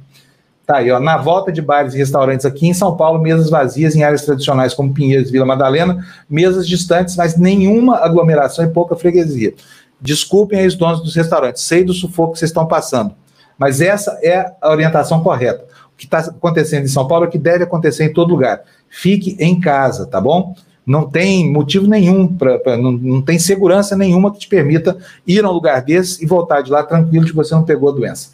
Tá 0.65 0.77
aí, 0.77 0.91
ó. 0.93 1.01
Na 1.01 1.17
volta 1.17 1.51
de 1.51 1.61
bares 1.61 1.95
e 1.95 1.99
restaurantes 1.99 2.47
aqui 2.47 2.69
em 2.69 2.75
São 2.75 2.97
Paulo, 2.97 3.21
mesas 3.21 3.51
vazias 3.51 3.97
em 3.97 4.05
áreas 4.05 4.25
tradicionais 4.25 4.75
como 4.75 4.95
Pinheiros 4.95 5.29
e 5.29 5.33
Vila 5.33 5.45
Madalena, 5.45 6.07
mesas 6.31 6.69
distantes, 6.69 7.17
mas 7.17 7.37
nenhuma 7.37 7.99
aglomeração 7.99 8.65
e 8.65 8.69
pouca 8.69 8.95
freguesia. 8.95 9.55
Desculpem 10.01 10.61
aí 10.61 10.67
os 10.67 10.77
donos 10.77 11.03
dos 11.03 11.17
restaurantes, 11.17 11.63
sei 11.63 11.83
do 11.83 11.93
sufoco 11.93 12.35
que 12.35 12.39
vocês 12.39 12.51
estão 12.51 12.67
passando, 12.67 13.15
mas 13.59 13.81
essa 13.81 14.19
é 14.23 14.53
a 14.61 14.71
orientação 14.71 15.23
correta. 15.23 15.65
Que 15.97 16.05
está 16.05 16.19
acontecendo 16.19 16.85
em 16.85 16.89
São 16.89 17.07
Paulo 17.07 17.25
é 17.25 17.29
que 17.29 17.39
deve 17.39 17.65
acontecer 17.65 18.05
em 18.05 18.13
todo 18.13 18.31
lugar. 18.31 18.63
Fique 18.89 19.37
em 19.39 19.59
casa, 19.59 20.07
tá 20.07 20.21
bom? 20.21 20.55
não 20.87 21.11
tem 21.11 21.51
motivo 21.51 21.89
nenhum, 21.89 22.29
pra, 22.29 22.61
pra 22.61 22.77
não, 22.77 22.93
não, 22.93 23.21
tem 23.21 23.39
segurança 23.41 23.97
nenhuma 23.97 24.33
que 24.33 24.39
te 24.39 24.49
permita 24.49 24.97
ir 25.27 25.45
a 25.45 25.51
um 25.51 25.53
lugar 25.53 25.83
desse 25.83 26.23
e 26.23 26.27
voltar 26.27 26.61
de 26.63 26.71
lá 26.71 26.85
tranquilo 26.85 27.27
que 27.27 27.35
você 27.35 27.53
não 27.53 27.65
pegou 27.65 27.89
a 27.89 27.93
doença. 27.93 28.31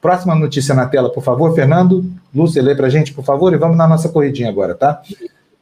Próxima 0.00 0.34
notícia 0.34 0.74
na 0.74 0.86
tela, 0.86 1.10
por 1.10 1.22
favor, 1.22 1.54
Fernando. 1.54 2.04
Lúcia, 2.34 2.60
lê 2.60 2.74
para 2.74 2.86
a 2.86 2.90
gente, 2.90 3.14
por 3.14 3.24
favor, 3.24 3.52
e 3.52 3.56
vamos 3.56 3.76
na 3.76 3.86
nossa 3.86 4.08
corridinha 4.08 4.48
agora, 4.48 4.74
tá? 4.74 5.00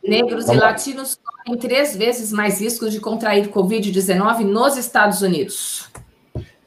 Negros 0.02 0.46
vamos 0.46 0.62
e 0.62 0.64
latinos 0.64 1.18
têm 1.44 1.56
três 1.56 1.94
vezes 1.94 2.32
mais 2.32 2.60
riscos 2.60 2.90
de 2.90 3.00
contrair 3.00 3.48
Covid-19 3.48 4.44
nos 4.44 4.76
Estados 4.76 5.20
Unidos. 5.20 5.88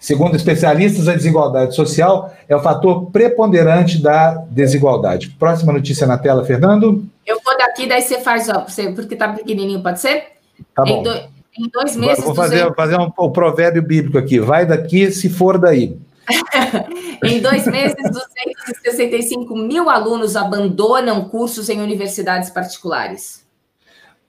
Segundo 0.07 0.37
especialistas, 0.37 1.09
a 1.09 1.15
desigualdade 1.15 1.75
social 1.75 2.33
é 2.47 2.55
o 2.55 2.61
fator 2.61 3.11
preponderante 3.11 4.01
da 4.01 4.35
desigualdade. 4.49 5.31
Próxima 5.31 5.73
notícia 5.73 6.07
na 6.07 6.17
tela, 6.17 6.45
Fernando. 6.45 7.05
Eu 7.25 7.37
vou 7.43 7.57
daqui, 7.57 7.85
daí 7.85 8.01
você 8.01 8.21
faz, 8.21 8.47
ó, 8.47 8.65
porque 8.95 9.17
tá 9.17 9.27
pequenininho, 9.33 9.83
pode 9.83 9.99
ser? 9.99 10.27
Tá 10.73 10.85
bom. 10.85 11.01
Em, 11.01 11.03
do, 11.03 11.09
em 11.11 11.69
dois 11.73 11.97
meses... 11.97 12.23
Vou 12.23 12.33
fazer, 12.33 12.59
200... 12.59 12.75
fazer 12.77 12.97
um, 12.97 13.11
um, 13.19 13.29
provérbio 13.29 13.81
bíblico 13.81 14.17
aqui. 14.17 14.39
Vai 14.39 14.65
daqui 14.65 15.11
se 15.11 15.27
for 15.27 15.57
daí. 15.57 15.97
em 17.25 17.41
dois 17.41 17.67
meses, 17.67 17.97
265 18.09 19.57
mil 19.57 19.89
alunos 19.89 20.37
abandonam 20.37 21.27
cursos 21.27 21.67
em 21.67 21.81
universidades 21.81 22.49
particulares. 22.49 23.45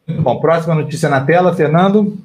Bom, 0.08 0.40
próxima 0.40 0.74
notícia 0.74 1.08
na 1.08 1.20
tela, 1.20 1.54
Fernando. 1.54 2.18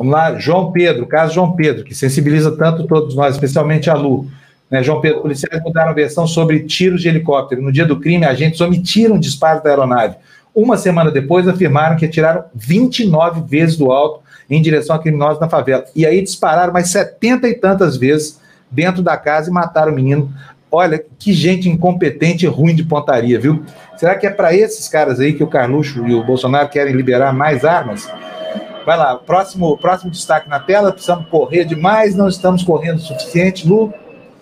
Vamos 0.00 0.14
lá, 0.14 0.38
João 0.38 0.72
Pedro, 0.72 1.04
caso 1.04 1.34
João 1.34 1.52
Pedro, 1.52 1.84
que 1.84 1.94
sensibiliza 1.94 2.56
tanto 2.56 2.86
todos 2.86 3.14
nós, 3.14 3.34
especialmente 3.34 3.90
a 3.90 3.94
Lu. 3.94 4.26
Né, 4.70 4.82
João 4.82 4.98
Pedro, 4.98 5.20
policiais 5.20 5.62
mudaram 5.62 5.94
versão 5.94 6.26
sobre 6.26 6.60
tiros 6.60 7.02
de 7.02 7.08
helicóptero. 7.08 7.60
No 7.60 7.70
dia 7.70 7.84
do 7.84 8.00
crime, 8.00 8.24
agentes 8.24 8.62
omitiram 8.62 9.16
o 9.16 9.20
disparo 9.20 9.62
da 9.62 9.68
aeronave. 9.68 10.16
Uma 10.54 10.78
semana 10.78 11.10
depois, 11.10 11.46
afirmaram 11.46 11.98
que 11.98 12.06
atiraram 12.06 12.44
29 12.54 13.42
vezes 13.42 13.76
do 13.76 13.92
alto 13.92 14.22
em 14.48 14.62
direção 14.62 14.96
a 14.96 14.98
criminosos 14.98 15.38
na 15.38 15.50
favela. 15.50 15.84
E 15.94 16.06
aí 16.06 16.22
dispararam 16.22 16.72
mais 16.72 16.88
70 16.88 17.46
e 17.46 17.54
tantas 17.56 17.98
vezes 17.98 18.40
dentro 18.70 19.02
da 19.02 19.18
casa 19.18 19.50
e 19.50 19.52
mataram 19.52 19.92
o 19.92 19.94
menino. 19.94 20.32
Olha, 20.72 21.04
que 21.18 21.34
gente 21.34 21.68
incompetente 21.68 22.46
e 22.46 22.48
ruim 22.48 22.74
de 22.74 22.84
pontaria, 22.84 23.38
viu? 23.38 23.62
Será 23.98 24.14
que 24.14 24.26
é 24.26 24.30
para 24.30 24.54
esses 24.54 24.88
caras 24.88 25.20
aí 25.20 25.34
que 25.34 25.44
o 25.44 25.46
Carluxo 25.46 26.08
e 26.08 26.14
o 26.14 26.24
Bolsonaro 26.24 26.70
querem 26.70 26.94
liberar 26.94 27.34
mais 27.34 27.66
armas? 27.66 28.08
Vai 28.84 28.96
lá, 28.96 29.16
próximo, 29.16 29.76
próximo 29.78 30.10
destaque 30.10 30.48
na 30.48 30.58
tela. 30.58 30.92
Precisamos 30.92 31.28
correr 31.28 31.64
demais, 31.64 32.14
não 32.14 32.28
estamos 32.28 32.62
correndo 32.62 32.96
o 32.96 33.00
suficiente. 33.00 33.68
Lu? 33.68 33.92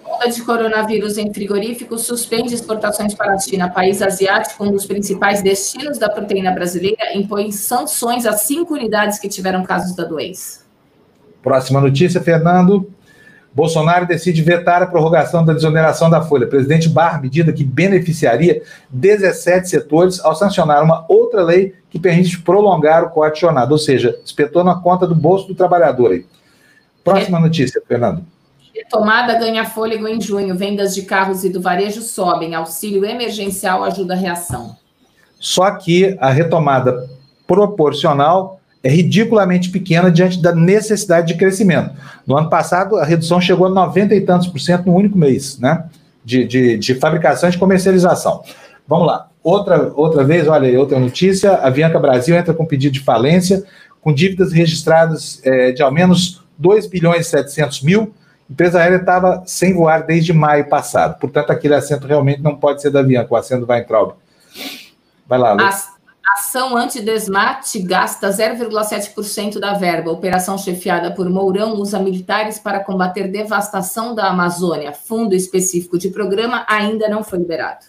Onda 0.05 0.31
de 0.31 0.43
coronavírus 0.43 1.19
em 1.19 1.32
frigoríficos 1.32 2.02
suspende 2.02 2.55
exportações 2.55 3.15
para 3.15 3.35
a 3.35 3.39
China, 3.39 3.70
país 3.70 4.01
asiático, 4.01 4.65
um 4.65 4.73
dos 4.73 4.86
principais 4.86 5.43
destinos 5.43 5.98
da 5.98 6.09
proteína 6.09 6.51
brasileira, 6.51 7.15
impõe 7.15 7.52
sanções 7.52 8.27
a 8.27 8.32
cinco 8.32 8.74
unidades 8.74 9.19
que 9.19 9.28
tiveram 9.28 9.62
casos 9.62 9.94
da 9.94 10.05
doença. 10.05 10.66
Próxima 11.43 11.81
notícia, 11.81 12.20
Fernando. 12.20 12.90
Bolsonaro 13.59 14.06
decide 14.06 14.40
vetar 14.40 14.85
a 14.85 14.86
prorrogação 14.86 15.44
da 15.44 15.52
desoneração 15.52 16.09
da 16.09 16.22
folha. 16.22 16.47
Presidente 16.47 16.89
barra 16.89 17.20
medida 17.20 17.52
que 17.52 17.64
beneficiaria 17.64 18.62
17 18.89 19.68
setores 19.68 20.20
ao 20.24 20.36
sancionar 20.36 20.85
uma 20.85 21.05
outra 21.09 21.43
lei 21.43 21.74
que 21.90 21.98
permite 21.98 22.40
prolongar 22.40 23.02
o 23.02 23.10
corte 23.10 23.40
jornada, 23.40 23.72
ou 23.72 23.78
seja, 23.78 24.16
espetou 24.24 24.62
na 24.62 24.76
conta 24.76 25.09
do 25.09 25.14
bolso 25.14 25.48
do 25.48 25.56
trabalhador. 25.56 26.12
Aí. 26.12 26.24
Próxima 27.02 27.40
notícia, 27.40 27.82
Fernando. 27.89 28.24
Retomada 28.72 29.36
ganha 29.36 29.64
fôlego 29.64 30.06
em 30.06 30.20
junho. 30.20 30.56
Vendas 30.56 30.94
de 30.94 31.02
carros 31.02 31.43
e 31.43 31.48
do 31.48 31.60
varejo 31.60 32.01
sobem. 32.01 32.55
Auxílio 32.55 33.05
emergencial 33.05 33.82
ajuda 33.82 34.14
a 34.14 34.16
reação. 34.16 34.76
Só 35.40 35.68
que 35.72 36.16
a 36.20 36.30
retomada 36.30 37.10
proporcional 37.44 38.57
é 38.83 38.89
ridiculamente 38.89 39.71
pequena 39.71 40.11
diante 40.11 40.41
da 40.41 40.55
necessidade 40.55 41.29
de 41.29 41.35
crescimento. 41.35 41.91
No 42.27 42.37
ano 42.37 42.49
passado, 42.49 42.97
a 42.97 43.05
redução 43.05 43.41
chegou 43.41 43.67
a 43.67 43.71
90 43.71 44.15
e 44.15 44.21
tantos 44.21 44.47
por 44.47 44.61
cento 44.61 44.87
no 44.87 44.95
único 44.95 45.19
mês, 45.19 45.59
né? 45.59 45.85
De, 46.25 46.45
de, 46.45 46.77
de 46.77 46.95
fabricação 46.95 47.49
e 47.49 47.53
de 47.53 47.59
comercialização. 47.59 48.43
Vamos 48.87 49.07
lá. 49.07 49.29
Outra, 49.43 49.93
outra 49.95 50.25
vez, 50.25 50.47
olha 50.47 50.79
outra 50.79 50.99
notícia: 50.99 51.53
a 51.53 51.69
Avianca 51.69 51.99
Brasil 51.99 52.37
entra 52.37 52.55
com 52.55 52.67
pedido 52.67 52.93
de 52.93 53.01
falência, 53.01 53.65
com 54.01 54.13
dívidas 54.13 54.53
registradas 54.53 55.41
é, 55.45 55.73
de 55.73 55.83
ao 55.83 55.91
menos 55.91 56.43
2 56.59 56.87
bilhões 56.87 57.27
e 57.27 57.31
700 57.31 57.83
mil. 57.83 58.15
A 58.49 58.53
empresa 58.53 58.81
aérea 58.81 58.97
estava 58.97 59.43
sem 59.47 59.75
voar 59.75 60.07
desde 60.07 60.33
maio 60.33 60.69
passado. 60.69 61.19
Portanto, 61.19 61.51
aquele 61.51 61.75
assento 61.75 62.07
realmente 62.07 62.43
não 62.43 62.57
pode 62.57 62.81
ser 62.81 62.91
da 62.91 63.01
Avianca, 63.01 63.33
o 63.33 63.37
assento 63.37 63.67
vai 63.67 63.79
Weintraub. 63.79 64.13
Vai 65.27 65.39
lá, 65.39 65.53
Luiz. 65.53 65.98
Ação 66.33 66.77
anti-desmate 66.77 67.79
gasta 67.81 68.29
0,7% 68.29 69.59
da 69.59 69.75
verba. 69.75 70.11
Operação 70.11 70.59
chefiada 70.59 71.11
por 71.11 71.29
Mourão 71.29 71.75
usa 71.75 71.99
militares 71.99 72.59
para 72.59 72.81
combater 72.81 73.29
devastação 73.29 74.15
da 74.15 74.29
Amazônia. 74.29 74.93
Fundo 74.93 75.35
específico 75.35 75.99
de 75.99 76.11
programa 76.11 76.65
ainda 76.69 77.09
não 77.09 77.25
foi 77.25 77.39
liberado. 77.39 77.87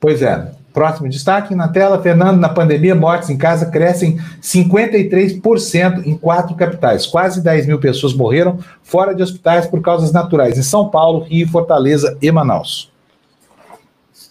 Pois 0.00 0.22
é. 0.22 0.52
Próximo 0.72 1.08
destaque 1.08 1.54
na 1.54 1.68
tela, 1.68 2.02
Fernando, 2.02 2.38
na 2.38 2.50
pandemia, 2.50 2.94
mortes 2.94 3.30
em 3.30 3.38
casa 3.38 3.66
crescem 3.66 4.18
53% 4.42 6.06
em 6.06 6.18
quatro 6.18 6.54
capitais. 6.54 7.06
Quase 7.06 7.42
10 7.42 7.66
mil 7.66 7.80
pessoas 7.80 8.12
morreram 8.12 8.58
fora 8.82 9.14
de 9.14 9.22
hospitais 9.22 9.66
por 9.66 9.80
causas 9.80 10.12
naturais, 10.12 10.58
em 10.58 10.62
São 10.62 10.90
Paulo, 10.90 11.20
Rio, 11.24 11.48
Fortaleza 11.48 12.18
e 12.20 12.30
Manaus. 12.30 12.92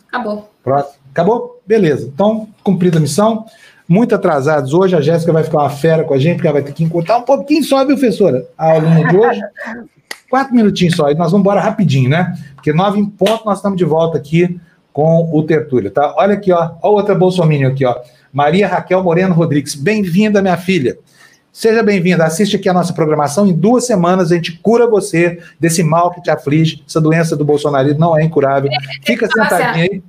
Acabou. 0.08 0.50
Próximo. 0.64 1.05
Acabou? 1.16 1.62
Beleza. 1.66 2.12
Então, 2.14 2.50
cumprida 2.62 2.98
a 2.98 3.02
missão. 3.02 3.46
Muito 3.88 4.14
atrasados 4.14 4.74
hoje. 4.74 4.98
A 4.98 5.00
Jéssica 5.00 5.32
vai 5.32 5.46
ficar 5.46 5.60
uma 5.60 5.70
fera 5.70 6.04
com 6.04 6.14
a 6.14 6.18
gente, 6.18 6.36
porque 6.36 6.48
ela 6.48 6.60
vai 6.60 6.64
ter 6.64 6.74
que 6.74 6.84
encurtar 6.84 7.20
um 7.20 7.22
pouquinho 7.22 7.64
só, 7.64 7.86
viu, 7.86 7.98
professora? 7.98 8.46
A 8.58 8.74
aluna 8.74 9.08
de 9.08 9.16
hoje. 9.16 9.40
Quatro 10.30 10.54
minutinhos 10.54 10.94
só. 10.94 11.10
E 11.10 11.16
nós 11.16 11.32
vamos 11.32 11.46
embora 11.46 11.62
rapidinho, 11.62 12.10
né? 12.10 12.38
Porque 12.56 12.74
nove 12.74 13.00
em 13.00 13.06
ponto 13.06 13.46
nós 13.46 13.60
estamos 13.60 13.78
de 13.78 13.86
volta 13.86 14.18
aqui 14.18 14.60
com 14.92 15.30
o 15.32 15.42
Tertúlio, 15.44 15.90
tá? 15.90 16.14
Olha 16.18 16.34
aqui, 16.34 16.52
ó. 16.52 16.72
Olha 16.82 16.96
outra 16.96 17.16
bolsominion 17.16 17.70
aqui, 17.70 17.86
ó. 17.86 17.96
Maria 18.34 18.68
Raquel 18.68 19.02
Moreno 19.02 19.34
Rodrigues. 19.34 19.74
Bem-vinda, 19.74 20.42
minha 20.42 20.58
filha. 20.58 20.98
Seja 21.50 21.82
bem-vinda. 21.82 22.26
Assiste 22.26 22.58
aqui 22.58 22.68
a 22.68 22.74
nossa 22.74 22.92
programação. 22.92 23.48
Em 23.48 23.54
duas 23.54 23.86
semanas 23.86 24.34
a 24.34 24.36
gente 24.36 24.60
cura 24.62 24.86
você 24.86 25.40
desse 25.58 25.82
mal 25.82 26.12
que 26.12 26.22
te 26.22 26.30
aflige. 26.30 26.84
Essa 26.86 27.00
doença 27.00 27.38
do 27.38 27.46
bolsonarismo 27.46 28.02
não 28.02 28.18
é 28.18 28.24
incurável. 28.26 28.70
Fica 29.06 29.28
sentadinha 29.28 29.88
aí. 29.90 30.04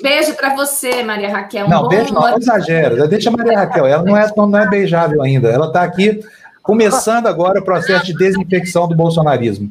Beijo 0.00 0.34
para 0.34 0.54
você, 0.54 1.02
Maria 1.02 1.30
Raquel. 1.30 1.66
Um 1.66 1.70
não, 1.70 1.88
beijo 1.88 2.12
não, 2.12 2.22
não 2.22 2.38
exagera. 2.38 3.06
Deixa 3.06 3.28
a 3.28 3.32
Maria 3.32 3.58
Raquel, 3.58 3.86
ela 3.86 4.02
não 4.02 4.16
é, 4.16 4.30
não 4.36 4.58
é 4.58 4.68
beijável 4.68 5.22
ainda. 5.22 5.48
Ela 5.48 5.66
está 5.66 5.82
aqui 5.82 6.20
começando 6.62 7.26
agora 7.26 7.60
o 7.60 7.64
processo 7.64 8.06
de 8.06 8.14
desinfecção 8.14 8.88
do 8.88 8.96
bolsonarismo. 8.96 9.70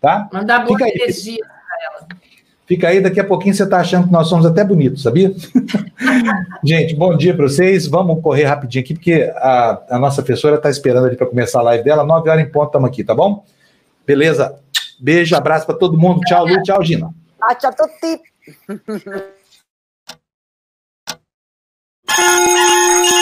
Tá? 0.00 0.28
Mandar 0.32 0.64
boa 0.64 0.76
Fica 0.76 0.90
energia 0.90 1.38
para 1.38 1.86
ela. 1.86 2.08
Fica 2.66 2.88
aí, 2.88 3.00
daqui 3.00 3.20
a 3.20 3.24
pouquinho 3.24 3.54
você 3.54 3.62
está 3.62 3.78
achando 3.78 4.06
que 4.06 4.12
nós 4.12 4.28
somos 4.28 4.46
até 4.46 4.64
bonitos, 4.64 5.02
sabia? 5.02 5.32
Gente, 6.64 6.94
bom 6.96 7.16
dia 7.16 7.34
para 7.34 7.46
vocês. 7.46 7.86
Vamos 7.86 8.20
correr 8.22 8.44
rapidinho 8.44 8.82
aqui, 8.82 8.94
porque 8.94 9.30
a, 9.36 9.82
a 9.90 9.98
nossa 9.98 10.22
professora 10.22 10.56
está 10.56 10.70
esperando 10.70 11.06
ali 11.06 11.16
para 11.16 11.26
começar 11.26 11.60
a 11.60 11.62
live 11.62 11.84
dela. 11.84 12.04
Nove 12.04 12.28
horas 12.28 12.44
em 12.44 12.50
ponto, 12.50 12.66
estamos 12.66 12.88
aqui, 12.88 13.04
tá 13.04 13.14
bom? 13.14 13.44
Beleza? 14.06 14.56
Beijo, 14.98 15.36
abraço 15.36 15.66
para 15.66 15.76
todo 15.76 15.98
mundo. 15.98 16.20
Tchau, 16.20 16.46
Lu. 16.46 16.62
Tchau, 16.62 16.82
Gina. 16.82 17.10
Ah, 17.40 17.54
tchau, 17.54 17.72
tutti. 17.72 19.32
Música 22.18 23.21